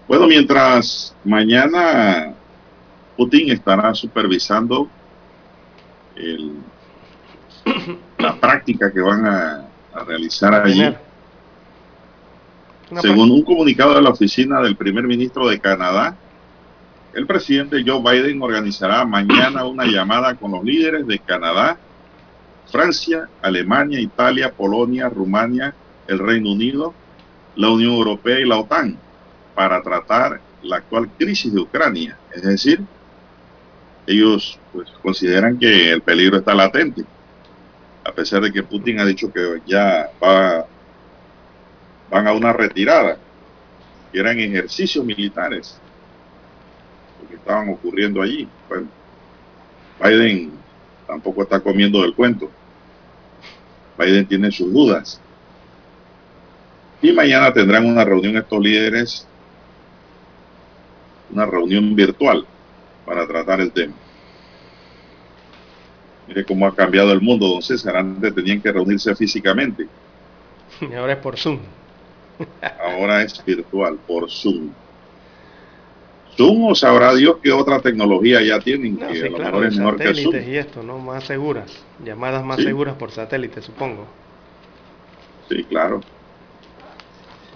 Bueno, 0.07 0.28
mientras 0.28 1.16
mañana 1.24 2.34
Putin 3.16 3.52
estará 3.52 3.94
supervisando 3.94 4.90
la 8.18 8.36
práctica 8.36 8.91
que 8.91 8.99
van 8.99 9.26
a 9.26 9.66
a 9.95 10.03
realizar 10.03 10.53
allí. 10.53 10.94
Según 13.02 13.32
un 13.32 13.44
comunicado 13.44 13.95
de 13.95 14.02
la 14.02 14.10
oficina 14.10 14.62
del 14.62 14.76
primer 14.76 15.06
ministro 15.06 15.48
de 15.48 15.60
Canadá, 15.60 16.16
el 17.16 17.26
presidente 17.26 17.84
Joe 17.86 18.02
Biden 18.02 18.42
organizará 18.42 19.06
mañana 19.06 19.66
una 19.66 19.86
llamada 19.86 20.36
con 20.36 20.52
los 20.52 20.64
líderes 20.64 21.08
de 21.08 21.18
Canadá, 21.20 21.78
Francia, 22.70 23.30
Alemania, 23.42 24.00
Italia, 24.00 24.52
Polonia, 24.52 25.08
Rumania, 25.08 25.74
el 26.08 26.20
Reino 26.20 26.52
Unido, 26.52 26.94
la 27.56 27.70
Unión 27.70 27.94
Europea 27.94 28.40
y 28.40 28.46
la 28.46 28.58
OTAN 28.58 28.98
para 29.56 29.82
tratar 29.82 30.42
la 30.62 30.78
actual 30.78 31.10
crisis 31.18 31.54
de 31.54 31.62
Ucrania. 31.62 32.18
Es 32.34 32.42
decir, 32.44 32.82
ellos 34.06 34.60
pues, 34.74 34.90
consideran 35.02 35.58
que 35.58 35.92
el 35.92 36.02
peligro 36.02 36.38
está 36.38 36.54
latente 36.54 37.06
a 38.06 38.12
pesar 38.12 38.42
de 38.42 38.52
que 38.52 38.62
Putin 38.62 39.00
ha 39.00 39.06
dicho 39.06 39.34
que 39.34 39.62
ya 39.66 40.12
va, 40.24 40.66
van 42.12 42.28
a 42.28 42.34
una 42.34 42.54
retirada, 42.54 43.18
que 44.12 44.20
eran 44.20 44.40
ejercicios 44.40 45.04
militares 45.04 45.80
que 47.27 47.35
estaban 47.35 47.69
ocurriendo 47.69 48.22
allí. 48.22 48.47
Bueno, 48.68 48.88
Biden 50.03 50.52
tampoco 51.07 51.43
está 51.43 51.60
comiendo 51.60 52.02
del 52.02 52.14
cuento. 52.14 52.49
Biden 53.97 54.26
tiene 54.27 54.52
sus 54.52 54.72
dudas. 54.72 55.22
Y 57.02 57.11
mañana 57.11 57.53
tendrán 57.53 57.85
una 57.85 58.03
reunión 58.03 58.38
estos 58.38 58.60
líderes, 58.60 59.27
una 61.31 61.45
reunión 61.45 61.95
virtual 61.95 62.45
para 63.06 63.27
tratar 63.27 63.61
el 63.61 63.72
tema. 63.72 63.93
Mire 66.27 66.43
cómo 66.43 66.65
ha 66.65 66.76
cambiado 66.76 67.11
el 67.11 67.22
mundo, 67.22 67.47
don 67.47 67.61
César. 67.61 67.95
Antes 67.97 68.34
tenían 68.34 68.61
que 68.61 68.72
reunirse 68.72 69.15
físicamente. 69.15 69.88
Y 70.81 70.93
ahora 70.93 71.14
es 71.14 71.19
por 71.19 71.38
Zoom. 71.38 71.60
Ahora 72.84 73.22
es 73.22 73.43
virtual, 73.45 73.97
por 74.06 74.30
Zoom. 74.30 74.72
O 76.38 76.76
sabrá 76.76 77.14
Dios 77.14 77.38
qué 77.41 77.52
otra 77.52 77.80
tecnología 77.80 78.41
ya 78.41 78.60
tienen 78.60 78.98
que 78.98 79.06
a 79.06 79.30
lo 79.30 79.38
mejor 79.38 79.66
es 79.66 79.78
mejor 79.78 79.98
que 79.98 80.14
Zoom. 80.16 80.36
y 80.36 80.57
esto, 80.57 80.84
¿no? 80.84 80.99
Más 80.99 81.24
seguras. 81.24 81.72
Llamadas 82.03 82.44
más 82.44 82.62
seguras 82.62 82.95
por 82.95 83.12
satélite, 83.12 83.62
supongo. 83.62 84.06
Sí, 85.49 85.64
claro. 85.64 86.02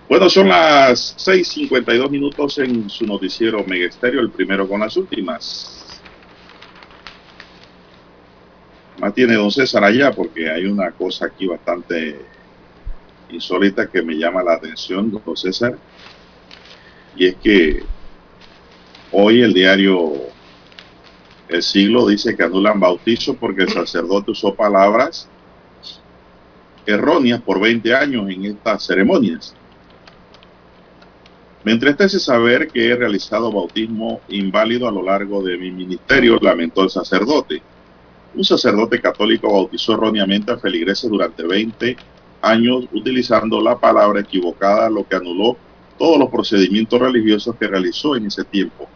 Bueno, 0.07 0.29
son 0.29 0.47
las 0.47 1.17
6.52 1.17 2.09
minutos 2.09 2.57
en 2.59 2.89
su 2.89 3.05
noticiero 3.05 3.63
Megesterio, 3.65 4.21
el 4.21 4.31
primero 4.31 4.67
con 4.67 4.79
las 4.79 4.95
últimas. 4.97 5.79
más 8.99 9.13
tiene 9.13 9.35
don 9.35 9.51
César 9.51 9.83
allá 9.83 10.11
porque 10.11 10.49
hay 10.49 10.65
una 10.65 10.91
cosa 10.91 11.27
aquí 11.27 11.47
bastante 11.47 12.19
insólita 13.29 13.87
que 13.87 14.01
me 14.01 14.15
llama 14.15 14.43
la 14.43 14.53
atención, 14.53 15.09
don 15.11 15.37
César, 15.37 15.77
y 17.15 17.27
es 17.27 17.35
que 17.35 17.83
hoy 19.11 19.41
el 19.41 19.53
diario 19.53 20.13
El 21.47 21.63
Siglo 21.63 22.07
dice 22.07 22.35
que 22.35 22.43
anulan 22.43 22.79
bautizo 22.79 23.33
porque 23.33 23.63
el 23.63 23.69
sacerdote 23.69 24.31
usó 24.31 24.53
palabras 24.53 25.27
erróneas 26.85 27.41
por 27.41 27.59
20 27.59 27.93
años 27.93 28.29
en 28.29 28.45
estas 28.45 28.85
ceremonias. 28.85 29.55
Me 31.63 31.73
entristece 31.73 32.19
saber 32.19 32.69
que 32.69 32.89
he 32.89 32.95
realizado 32.95 33.51
bautismo 33.51 34.21
inválido 34.29 34.87
a 34.87 34.91
lo 34.91 35.03
largo 35.03 35.43
de 35.43 35.57
mi 35.57 35.71
ministerio, 35.71 36.39
lamentó 36.41 36.83
el 36.83 36.89
sacerdote. 36.89 37.61
Un 38.33 38.43
sacerdote 38.43 39.01
católico 39.01 39.51
bautizó 39.51 39.93
erróneamente 39.93 40.51
a 40.51 40.57
feligreses 40.57 41.09
durante 41.09 41.43
20 41.43 41.97
años 42.41 42.85
utilizando 42.93 43.59
la 43.61 43.77
palabra 43.77 44.21
equivocada, 44.21 44.89
lo 44.89 45.07
que 45.07 45.15
anuló 45.15 45.57
todos 45.97 46.17
los 46.17 46.29
procedimientos 46.29 46.99
religiosos 46.99 47.55
que 47.57 47.67
realizó 47.67 48.15
en 48.15 48.27
ese 48.27 48.45
tiempo. 48.45 48.87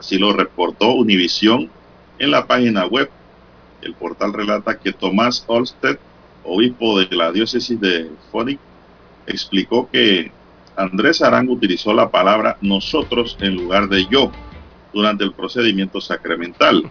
Así 0.00 0.16
lo 0.16 0.32
reportó 0.32 0.94
Univisión 0.94 1.68
en 2.18 2.30
la 2.30 2.46
página 2.46 2.86
web. 2.86 3.10
El 3.82 3.92
portal 3.92 4.32
relata 4.32 4.78
que 4.78 4.94
Tomás 4.94 5.44
Olsted, 5.46 5.98
obispo 6.42 6.98
de 6.98 7.14
la 7.14 7.30
diócesis 7.30 7.78
de 7.78 8.10
Phoenix, 8.32 8.58
explicó 9.26 9.90
que 9.92 10.32
Andrés 10.74 11.20
Arango 11.20 11.52
utilizó 11.52 11.92
la 11.92 12.10
palabra 12.10 12.56
nosotros 12.62 13.36
en 13.42 13.56
lugar 13.56 13.90
de 13.90 14.06
yo 14.06 14.32
durante 14.94 15.22
el 15.22 15.34
procedimiento 15.34 16.00
sacramental. 16.00 16.90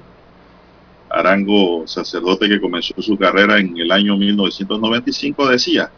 Arango, 1.09 1.87
sacerdote 1.87 2.47
que 2.47 2.61
comenzó 2.61 2.93
su 3.01 3.17
carrera 3.17 3.57
en 3.57 3.75
el 3.75 3.91
año 3.91 4.17
1995, 4.17 5.47
decía, 5.47 5.89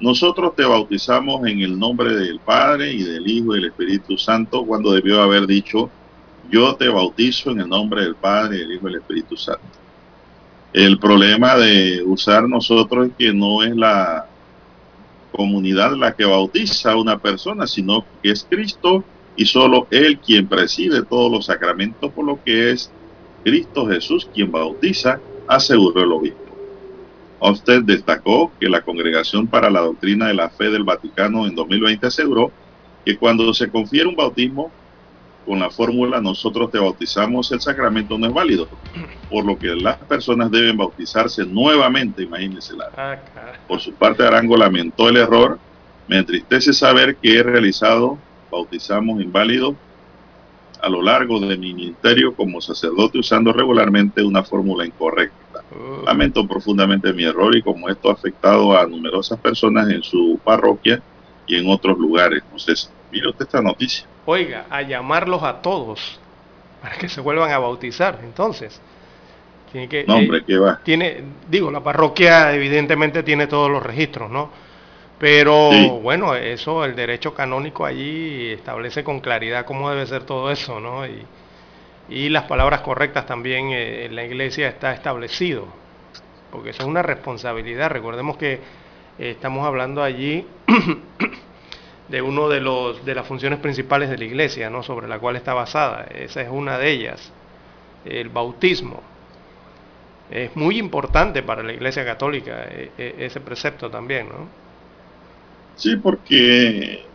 nosotros 0.00 0.56
te 0.56 0.64
bautizamos 0.64 1.46
en 1.46 1.60
el 1.60 1.78
nombre 1.78 2.16
del 2.16 2.40
Padre 2.40 2.94
y 2.94 3.04
del 3.04 3.28
Hijo 3.28 3.54
y 3.54 3.60
del 3.60 3.70
Espíritu 3.70 4.18
Santo, 4.18 4.66
cuando 4.66 4.90
debió 4.90 5.22
haber 5.22 5.46
dicho, 5.46 5.88
yo 6.50 6.74
te 6.76 6.88
bautizo 6.88 7.50
en 7.50 7.60
el 7.60 7.68
nombre 7.68 8.02
del 8.02 8.14
Padre, 8.14 8.58
del 8.58 8.72
Hijo 8.72 8.88
y 8.88 8.92
del 8.92 9.00
Espíritu 9.00 9.36
Santo. 9.36 9.62
El 10.72 10.98
problema 10.98 11.56
de 11.56 12.02
usar 12.04 12.48
nosotros 12.48 13.08
es 13.08 13.12
que 13.16 13.32
no 13.32 13.62
es 13.62 13.74
la 13.74 14.26
comunidad 15.32 15.96
la 15.96 16.14
que 16.14 16.24
bautiza 16.24 16.92
a 16.92 16.96
una 16.96 17.18
persona, 17.18 17.66
sino 17.66 18.04
que 18.22 18.30
es 18.30 18.46
Cristo 18.48 19.04
y 19.36 19.46
solo 19.46 19.86
Él 19.90 20.18
quien 20.18 20.48
preside 20.48 21.02
todos 21.02 21.30
los 21.30 21.46
sacramentos, 21.46 22.12
por 22.12 22.24
lo 22.24 22.42
que 22.42 22.72
es 22.72 22.90
Cristo 23.44 23.86
Jesús 23.86 24.28
quien 24.34 24.50
bautiza, 24.50 25.20
aseguró 25.46 26.02
el 26.02 26.12
obispo. 26.12 26.48
Usted 27.40 27.82
destacó 27.82 28.50
que 28.58 28.68
la 28.68 28.82
Congregación 28.82 29.46
para 29.46 29.70
la 29.70 29.80
Doctrina 29.80 30.26
de 30.26 30.34
la 30.34 30.50
Fe 30.50 30.70
del 30.70 30.82
Vaticano 30.82 31.46
en 31.46 31.54
2020 31.54 32.08
aseguró 32.08 32.50
que 33.04 33.16
cuando 33.16 33.54
se 33.54 33.70
confiere 33.70 34.08
un 34.08 34.16
bautismo 34.16 34.72
con 35.48 35.60
la 35.60 35.70
fórmula 35.70 36.20
nosotros 36.20 36.70
te 36.70 36.78
bautizamos, 36.78 37.50
el 37.52 37.60
sacramento 37.62 38.18
no 38.18 38.26
es 38.26 38.34
válido, 38.34 38.68
por 39.30 39.46
lo 39.46 39.58
que 39.58 39.68
las 39.68 39.96
personas 39.96 40.50
deben 40.50 40.76
bautizarse 40.76 41.46
nuevamente, 41.46 42.22
imagínense. 42.22 42.74
Ah, 42.98 43.16
por 43.66 43.80
su 43.80 43.94
parte, 43.94 44.26
Arango 44.26 44.58
lamentó 44.58 45.08
el 45.08 45.16
error, 45.16 45.58
me 46.06 46.18
entristece 46.18 46.74
saber 46.74 47.16
que 47.16 47.38
he 47.38 47.42
realizado, 47.42 48.18
bautizamos 48.52 49.22
inválidos 49.22 49.74
a 50.82 50.88
lo 50.90 51.00
largo 51.00 51.40
de 51.40 51.56
mi 51.56 51.72
ministerio 51.72 52.34
como 52.34 52.60
sacerdote 52.60 53.18
usando 53.18 53.50
regularmente 53.50 54.22
una 54.22 54.44
fórmula 54.44 54.84
incorrecta. 54.84 55.64
Oh. 55.72 56.04
Lamento 56.04 56.46
profundamente 56.46 57.12
mi 57.14 57.24
error 57.24 57.56
y 57.56 57.62
como 57.62 57.88
esto 57.88 58.10
ha 58.10 58.12
afectado 58.12 58.78
a 58.78 58.86
numerosas 58.86 59.40
personas 59.40 59.88
en 59.88 60.02
su 60.02 60.38
parroquia 60.44 61.02
y 61.46 61.56
en 61.56 61.70
otros 61.70 61.98
lugares. 61.98 62.42
Entonces, 62.44 62.92
usted 63.12 63.44
esta 63.44 63.62
noticia. 63.62 64.06
Oiga, 64.24 64.66
a 64.70 64.82
llamarlos 64.82 65.42
a 65.42 65.62
todos 65.62 66.20
para 66.80 66.96
que 66.96 67.08
se 67.08 67.20
vuelvan 67.20 67.50
a 67.52 67.58
bautizar. 67.58 68.20
Entonces, 68.22 68.80
tiene 69.72 69.88
que... 69.88 70.04
No, 70.06 70.16
hombre, 70.16 70.44
¿qué 70.46 70.58
va? 70.58 70.80
Tiene, 70.84 71.24
digo, 71.48 71.70
la 71.70 71.82
parroquia 71.82 72.54
evidentemente 72.54 73.22
tiene 73.22 73.46
todos 73.46 73.70
los 73.70 73.82
registros, 73.82 74.30
¿no? 74.30 74.52
Pero 75.18 75.70
Sí. 75.72 75.88
bueno, 76.02 76.34
eso, 76.36 76.84
el 76.84 76.94
derecho 76.96 77.34
canónico 77.34 77.84
allí 77.84 78.52
establece 78.52 79.04
con 79.04 79.20
claridad 79.20 79.64
cómo 79.66 79.90
debe 79.90 80.06
ser 80.06 80.24
todo 80.24 80.50
eso, 80.50 80.80
¿no? 80.80 81.06
Y, 81.06 81.28
y 82.08 82.28
las 82.30 82.44
palabras 82.44 82.80
correctas 82.82 83.26
también 83.26 83.70
eh, 83.72 84.06
en 84.06 84.16
la 84.16 84.24
iglesia 84.24 84.68
está 84.68 84.92
establecido, 84.94 85.68
porque 86.50 86.70
eso 86.70 86.82
es 86.82 86.88
una 86.88 87.02
responsabilidad. 87.02 87.90
Recordemos 87.90 88.36
que 88.38 88.54
eh, 88.54 88.60
estamos 89.18 89.66
hablando 89.66 90.02
allí 90.02 90.46
de 92.08 92.22
uno 92.22 92.48
de 92.48 92.60
los 92.60 93.04
de 93.04 93.14
las 93.14 93.26
funciones 93.26 93.60
principales 93.60 94.10
de 94.10 94.18
la 94.18 94.24
iglesia, 94.24 94.70
¿no? 94.70 94.82
Sobre 94.82 95.08
la 95.08 95.18
cual 95.20 95.36
está 95.36 95.54
basada. 95.54 96.04
Esa 96.06 96.42
es 96.42 96.48
una 96.50 96.78
de 96.78 96.90
ellas, 96.90 97.34
el 98.04 98.30
bautismo. 98.30 99.02
Es 100.30 100.54
muy 100.56 100.78
importante 100.78 101.42
para 101.42 101.62
la 101.62 101.72
iglesia 101.72 102.04
católica 102.04 102.64
eh, 102.70 102.92
eh, 102.98 103.16
ese 103.18 103.40
precepto 103.40 103.90
también, 103.90 104.28
¿no? 104.28 104.54
Sí, 105.76 105.96
porque 105.96 107.12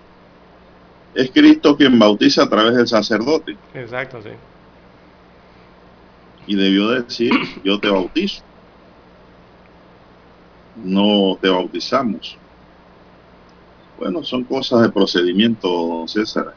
es 1.13 1.31
Cristo 1.31 1.75
quien 1.77 1.99
bautiza 1.99 2.43
a 2.43 2.49
través 2.49 2.75
del 2.75 2.87
sacerdote 2.87 3.59
Exacto, 3.73 4.21
sí. 4.21 4.29
y 6.45 6.55
debió 6.55 6.89
decir, 6.89 7.31
yo 7.63 7.79
te 7.79 7.89
bautizo. 7.89 8.43
No 10.75 11.37
te 11.41 11.49
bautizamos. 11.49 12.42
Bueno, 13.97 14.23
son 14.23 14.43
cosas 14.43 14.81
de 14.81 14.89
procedimiento, 14.89 15.67
don 15.69 16.07
César. 16.07 16.53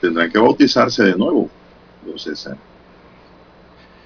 Tendrán 0.00 0.30
que 0.30 0.38
bautizarse 0.38 1.02
de 1.04 1.16
nuevo, 1.16 1.48
don 2.04 2.18
César. 2.18 2.56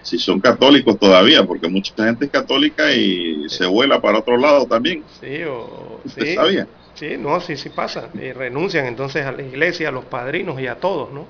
Si 0.02 0.18
son 0.18 0.40
católicos 0.40 0.98
todavía, 0.98 1.44
porque 1.44 1.68
mucha 1.68 1.92
gente 2.04 2.24
es 2.26 2.30
católica 2.30 2.90
y 2.92 3.48
se 3.48 3.66
vuela 3.66 4.00
para 4.00 4.18
otro 4.20 4.36
lado 4.36 4.66
también. 4.66 5.04
Sí, 5.20 5.42
o, 5.44 6.00
¿Usted 6.04 6.22
sí, 6.24 6.34
sabía? 6.34 6.66
Sí, 6.94 7.16
no, 7.18 7.40
sí, 7.40 7.56
sí 7.56 7.68
pasa. 7.70 8.08
Y 8.14 8.32
renuncian 8.32 8.86
entonces 8.86 9.26
a 9.26 9.32
la 9.32 9.42
iglesia, 9.42 9.88
a 9.88 9.92
los 9.92 10.04
padrinos 10.06 10.58
y 10.60 10.66
a 10.66 10.76
todos, 10.76 11.12
¿no? 11.12 11.26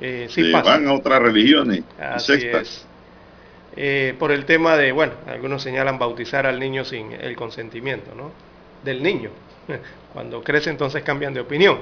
Eh, 0.00 0.26
sí 0.30 0.44
Se 0.44 0.52
pasa. 0.52 0.70
van 0.72 0.88
a 0.88 0.92
otras 0.94 1.22
religiones 1.22 1.82
Así 1.98 2.32
sectas. 2.40 2.62
es. 2.62 2.86
Eh, 3.76 4.14
por 4.18 4.32
el 4.32 4.46
tema 4.46 4.76
de, 4.76 4.90
bueno, 4.92 5.12
algunos 5.26 5.62
señalan 5.62 5.98
bautizar 5.98 6.46
al 6.46 6.58
niño 6.58 6.84
sin 6.84 7.12
el 7.12 7.36
consentimiento, 7.36 8.14
¿no? 8.16 8.30
Del 8.86 9.02
niño. 9.02 9.30
Cuando 10.12 10.42
crece 10.44 10.70
entonces 10.70 11.02
cambian 11.02 11.34
de 11.34 11.40
opinión. 11.40 11.78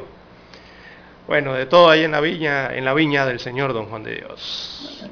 Bueno, 1.27 1.53
de 1.53 1.67
todo 1.67 1.91
ahí 1.91 2.03
en 2.03 2.13
la 2.13 2.21
viña, 2.21 2.75
en 2.75 2.85
la 2.85 2.95
viña 2.95 3.27
del 3.27 3.41
Señor 3.41 3.75
Don 3.75 3.87
Juan 3.87 4.03
de 4.05 4.15
Dios. 4.17 5.05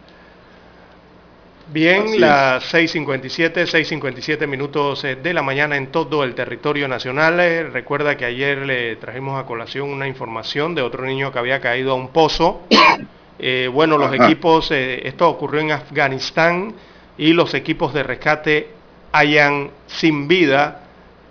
Bien, 1.69 2.05
Así 2.05 2.19
las 2.19 2.75
6.57, 2.75 3.67
6.57 3.67 4.47
minutos 4.47 5.05
eh, 5.05 5.17
de 5.17 5.35
la 5.35 5.43
mañana 5.43 5.77
en 5.77 5.89
todo 5.89 6.25
el 6.25 6.35
territorio 6.35 6.89
nacional. 6.89 7.39
Eh, 7.41 7.65
Recuerda 7.65 8.17
que 8.17 8.25
ayer 8.25 8.59
le 8.59 8.97
trajimos 8.97 9.39
a 9.39 9.47
colación 9.47 9.91
una 9.91 10.09
información 10.09 10.75
de 10.75 10.81
otro 10.83 11.05
niño 11.05 11.31
que 11.31 11.39
había 11.39 11.61
caído 11.61 11.93
a 11.93 11.95
un 11.95 12.09
pozo. 12.09 12.63
Eh, 13.45 13.69
bueno, 13.73 13.99
los 13.99 14.13
Ajá. 14.13 14.27
equipos, 14.27 14.71
eh, 14.71 15.01
esto 15.09 15.29
ocurrió 15.29 15.63
en 15.63 15.73
Afganistán 15.73 16.75
y 17.19 17.33
los 17.33 17.55
equipos 17.55 17.93
de 17.93 18.05
rescate 18.05 18.69
hayan 19.11 19.71
sin 19.89 20.29
vida 20.29 20.83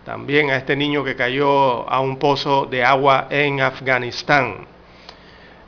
también 0.05 0.49
a 0.49 0.57
este 0.57 0.75
niño 0.75 1.03
que 1.03 1.15
cayó 1.15 1.89
a 1.89 1.99
un 1.99 2.17
pozo 2.17 2.65
de 2.65 2.83
agua 2.83 3.27
en 3.29 3.61
Afganistán. 3.61 4.67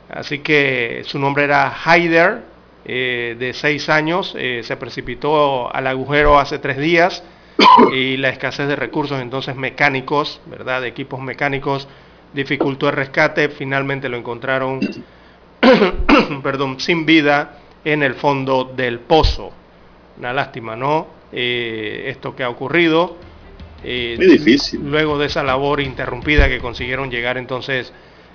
Así 0.08 0.40
que 0.40 1.02
su 1.04 1.18
nombre 1.18 1.44
era 1.44 1.74
Haider, 1.84 2.42
eh, 2.84 3.36
de 3.38 3.54
seis 3.54 3.88
años, 3.88 4.34
eh, 4.36 4.60
se 4.62 4.76
precipitó 4.76 5.74
al 5.74 5.86
agujero 5.86 6.38
hace 6.38 6.58
tres 6.58 6.76
días 6.76 7.22
y 7.92 8.18
la 8.18 8.28
escasez 8.28 8.68
de 8.68 8.76
recursos 8.76 9.20
entonces 9.20 9.56
mecánicos, 9.56 10.40
¿verdad? 10.46 10.82
De 10.82 10.88
equipos 10.88 11.20
mecánicos 11.20 11.88
dificultó 12.34 12.88
el 12.88 12.96
rescate, 12.96 13.48
finalmente 13.48 14.08
lo 14.08 14.18
encontraron, 14.18 14.80
perdón, 16.42 16.78
sin 16.78 17.06
vida 17.06 17.58
en 17.84 18.02
el 18.02 18.14
fondo 18.14 18.64
del 18.64 19.00
pozo. 19.00 19.52
Una 20.18 20.32
lástima, 20.32 20.76
¿no? 20.76 21.06
Eh, 21.32 22.04
esto 22.08 22.36
que 22.36 22.44
ha 22.44 22.50
ocurrido. 22.50 23.16
Eh, 23.84 24.14
Muy 24.16 24.26
difícil. 24.26 24.80
Luego 24.82 25.18
de 25.18 25.26
esa 25.26 25.42
labor 25.42 25.80
interrumpida 25.80 26.48
que 26.48 26.58
consiguieron 26.58 27.10
llegar 27.10 27.36
entonces 27.38 27.92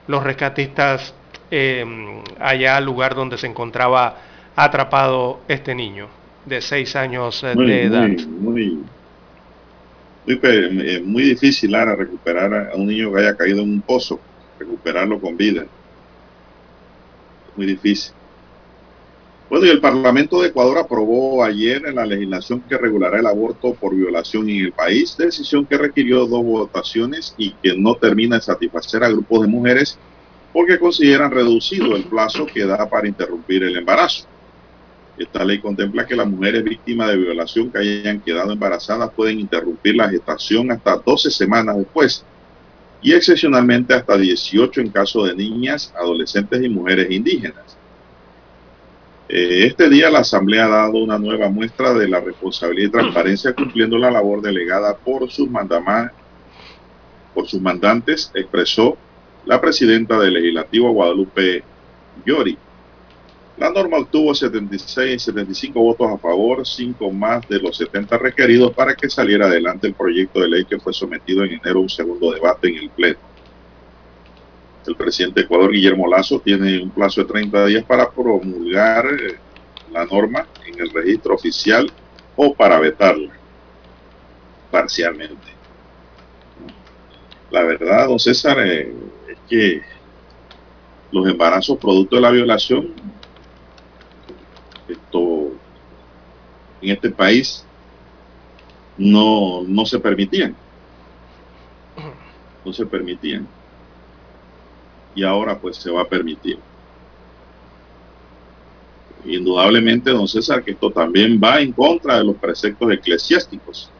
los 0.08 0.24
rescatistas 0.24 1.14
eh, 1.52 1.86
allá 2.40 2.78
al 2.78 2.86
lugar 2.86 3.16
donde 3.16 3.38
se 3.38 3.48
encontraba 3.48 4.18
atrapado 4.56 5.42
este 5.48 5.74
niño 5.74 6.08
de 6.46 6.62
seis 6.62 6.96
años 6.96 7.44
eh, 7.44 7.54
Muy, 7.56 7.68
de 7.68 7.84
edad. 7.84 8.08
muy, 8.08 8.84
muy, 10.26 10.40
eh, 10.44 11.02
muy 11.04 11.24
difícil 11.24 11.72
Lara, 11.72 11.96
recuperar 11.96 12.72
a 12.72 12.76
un 12.76 12.88
niño 12.88 13.12
que 13.14 13.20
haya 13.22 13.36
caído 13.36 13.62
en 13.62 13.70
un 13.72 13.82
pozo, 13.82 14.20
recuperarlo 14.60 15.20
con 15.20 15.38
vida. 15.38 15.66
Muy 17.56 17.66
difícil. 17.66 18.14
Bueno, 19.50 19.66
y 19.66 19.70
el 19.70 19.82
Parlamento 19.82 20.42
de 20.42 20.50
Ecuador 20.50 20.78
aprobó 20.78 21.44
ayer 21.44 21.82
la 21.92 22.06
legislación 22.06 22.62
que 22.62 22.78
regulará 22.78 23.18
el 23.18 23.26
aborto 23.26 23.74
por 23.74 23.96
violación 23.96 24.48
en 24.48 24.66
el 24.66 24.72
país, 24.72 25.18
decisión 25.18 25.66
que 25.66 25.76
requirió 25.76 26.28
dos 26.28 26.44
votaciones 26.44 27.34
y 27.36 27.54
que 27.54 27.76
no 27.76 27.96
termina 27.96 28.36
de 28.36 28.44
satisfacer 28.44 29.04
a 29.04 29.10
grupos 29.10 29.42
de 29.42 29.48
mujeres 29.48 29.98
porque 30.54 30.78
consideran 30.78 31.32
reducido 31.32 31.96
el 31.96 32.04
plazo 32.04 32.46
que 32.46 32.64
da 32.64 32.88
para 32.88 33.08
interrumpir 33.08 33.64
el 33.64 33.76
embarazo. 33.76 34.28
Esta 35.18 35.44
ley 35.44 35.60
contempla 35.60 36.06
que 36.06 36.16
las 36.16 36.28
mujeres 36.28 36.64
víctimas 36.64 37.10
de 37.10 37.18
violación 37.18 37.72
que 37.72 37.80
hayan 37.80 38.22
quedado 38.22 38.54
embarazadas 38.54 39.12
pueden 39.16 39.40
interrumpir 39.40 39.96
la 39.96 40.10
gestación 40.10 40.72
hasta 40.72 40.96
12 40.98 41.32
semanas 41.32 41.76
después 41.76 42.24
y 43.02 43.14
excepcionalmente 43.14 43.96
hasta 43.96 44.16
18 44.16 44.80
en 44.82 44.90
caso 44.92 45.26
de 45.26 45.36
niñas, 45.36 45.92
adolescentes 46.00 46.64
y 46.64 46.70
mujeres 46.70 47.10
indígenas. 47.10 47.79
Eh, 49.32 49.68
Este 49.68 49.90
día 49.90 50.10
la 50.10 50.20
Asamblea 50.20 50.66
ha 50.66 50.70
dado 50.70 50.98
una 50.98 51.20
nueva 51.20 51.50
muestra 51.50 51.94
de 51.94 52.08
la 52.08 52.20
responsabilidad 52.20 52.88
y 52.90 52.92
transparencia 52.92 53.54
cumpliendo 53.54 53.98
la 54.00 54.10
labor 54.10 54.42
delegada 54.42 54.98
por 54.98 55.30
sus, 55.30 55.48
por 57.34 57.48
sus 57.48 57.62
mandantes, 57.62 58.32
expresó 58.34 58.98
la 59.46 59.62
presidenta 59.62 60.20
del 60.20 60.34
Legislativo 60.34 60.92
Guadalupe 60.92 61.64
Yori. 62.26 62.58
La 63.58 63.70
norma 63.72 63.98
obtuvo 63.98 64.34
76, 64.34 65.22
75 65.22 65.80
votos 65.80 66.08
a 66.12 66.18
favor, 66.18 66.66
5 66.66 67.12
más 67.12 67.48
de 67.48 67.60
los 67.60 67.78
70 67.78 68.18
requeridos 68.18 68.74
para 68.74 68.96
que 68.96 69.10
saliera 69.10 69.46
adelante 69.46 69.86
el 69.88 69.94
proyecto 69.94 70.40
de 70.40 70.48
ley 70.48 70.66
que 70.66 70.80
fue 70.80 70.94
sometido 70.94 71.44
en 71.44 71.54
enero 71.54 71.80
a 71.80 71.82
un 71.84 71.90
segundo 71.90 72.32
debate 72.32 72.70
en 72.70 72.78
el 72.78 72.90
Pleno. 72.90 73.29
El 74.90 74.95
presidente 74.95 75.41
de 75.41 75.45
Ecuador, 75.45 75.72
Guillermo 75.72 76.07
Lazo, 76.07 76.40
tiene 76.40 76.82
un 76.82 76.90
plazo 76.90 77.22
de 77.22 77.28
30 77.28 77.66
días 77.68 77.84
para 77.84 78.10
promulgar 78.10 79.06
eh, 79.06 79.38
la 79.91 80.03
norma 80.03 80.48
en 80.66 80.80
el 80.80 80.90
registro 80.90 81.36
oficial 81.36 81.91
o 82.36 82.56
para 82.56 82.80
vetarla 82.80 83.32
parcialmente. 84.72 85.53
La 87.52 87.61
verdad, 87.61 88.07
don 88.07 88.18
César, 88.18 88.57
eh, 88.66 88.91
es 89.28 89.38
que 89.48 89.84
los 91.11 91.28
embarazos 91.30 91.78
producto 91.78 92.16
de 92.16 92.22
la 92.24 92.32
violación 92.32 92.95
esto 94.88 95.52
en 96.82 96.90
este 96.90 97.11
país 97.11 97.64
no, 98.98 99.61
no 99.68 99.86
se 99.86 99.99
permitían. 99.99 100.56
No 102.66 102.74
se 102.74 102.88
permitían. 102.88 103.59
Y 105.15 105.23
ahora 105.23 105.57
pues 105.57 105.77
se 105.77 105.91
va 105.91 106.02
a 106.02 106.07
permitir. 106.07 106.60
Indudablemente, 109.26 110.11
don 110.11 110.27
César, 110.27 110.64
que 110.64 110.72
esto 110.72 110.91
también 110.91 111.40
va 111.44 111.60
en 111.60 111.73
contra 111.73 112.18
de 112.18 112.23
los 112.23 112.36
preceptos 112.38 112.91
eclesiásticos. 112.91 113.91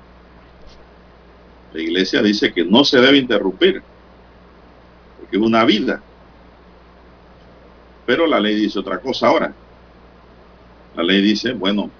La 1.74 1.82
iglesia 1.82 2.22
dice 2.22 2.52
que 2.54 2.64
no 2.64 2.84
se 2.84 3.00
debe 3.00 3.18
interrumpir, 3.18 3.84
porque 5.20 5.38
es 5.38 5.42
una 5.42 5.66
vida. 5.66 6.02
Pero 8.06 8.26
la 8.26 8.40
ley 8.40 8.56
dice 8.56 8.80
otra 8.80 9.00
cosa 9.00 9.28
ahora. 9.28 9.54
La 10.96 11.04
ley 11.04 11.22
dice, 11.22 11.54
bueno, 11.54 11.92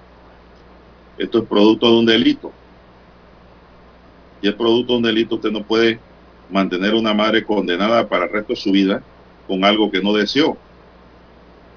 esto 1.16 1.38
es 1.38 1.44
producto 1.44 1.86
de 1.92 1.98
un 1.98 2.06
delito. 2.06 2.52
Y 4.42 4.48
es 4.48 4.54
producto 4.54 4.94
de 4.94 4.96
un 4.96 5.04
delito, 5.04 5.34
usted 5.36 5.50
no 5.50 5.62
puede 5.62 6.00
mantener 6.50 6.94
una 6.94 7.14
madre 7.14 7.44
condenada 7.44 8.08
para 8.08 8.24
el 8.24 8.32
resto 8.32 8.52
de 8.52 8.60
su 8.60 8.72
vida 8.72 9.02
con 9.46 9.64
algo 9.64 9.90
que 9.90 10.02
no 10.02 10.12
deseó. 10.12 10.56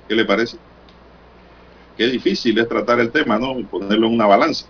¿Qué 0.07 0.15
le 0.15 0.25
parece? 0.25 0.57
Qué 1.97 2.07
difícil 2.07 2.57
es 2.57 2.67
tratar 2.67 2.99
el 2.99 3.11
tema, 3.11 3.37
¿no? 3.37 3.59
Y 3.59 3.63
ponerlo 3.63 4.07
en 4.07 4.13
una 4.13 4.25
balanza 4.25 4.65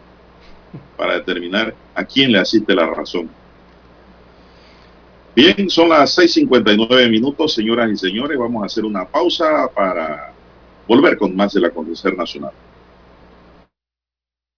para 0.97 1.15
determinar 1.15 1.73
a 1.95 2.03
quién 2.05 2.31
le 2.31 2.39
asiste 2.39 2.73
la 2.73 2.87
razón. 2.87 3.29
Bien, 5.35 5.69
son 5.69 5.89
las 5.89 6.17
6.59 6.17 7.09
minutos, 7.09 7.53
señoras 7.53 7.89
y 7.91 7.97
señores. 7.97 8.37
Vamos 8.37 8.63
a 8.63 8.65
hacer 8.67 8.85
una 8.85 9.05
pausa 9.05 9.67
para 9.73 10.31
volver 10.87 11.17
con 11.17 11.35
más 11.35 11.53
del 11.53 11.65
acontecer 11.65 12.15
nacional. 12.15 12.51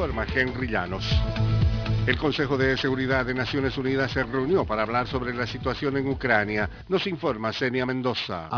Informa 0.00 0.24
Henry 0.24 0.66
Llanos. 0.66 1.04
El 2.10 2.18
Consejo 2.18 2.58
de 2.58 2.76
Seguridad 2.76 3.24
de 3.24 3.34
Naciones 3.34 3.78
Unidas 3.78 4.10
se 4.10 4.24
reunió 4.24 4.64
para 4.64 4.82
hablar 4.82 5.06
sobre 5.06 5.32
la 5.32 5.46
situación 5.46 5.96
en 5.96 6.08
Ucrania. 6.08 6.68
Nos 6.88 7.06
informa 7.06 7.52
Senia 7.52 7.86
Mendoza. 7.86 8.48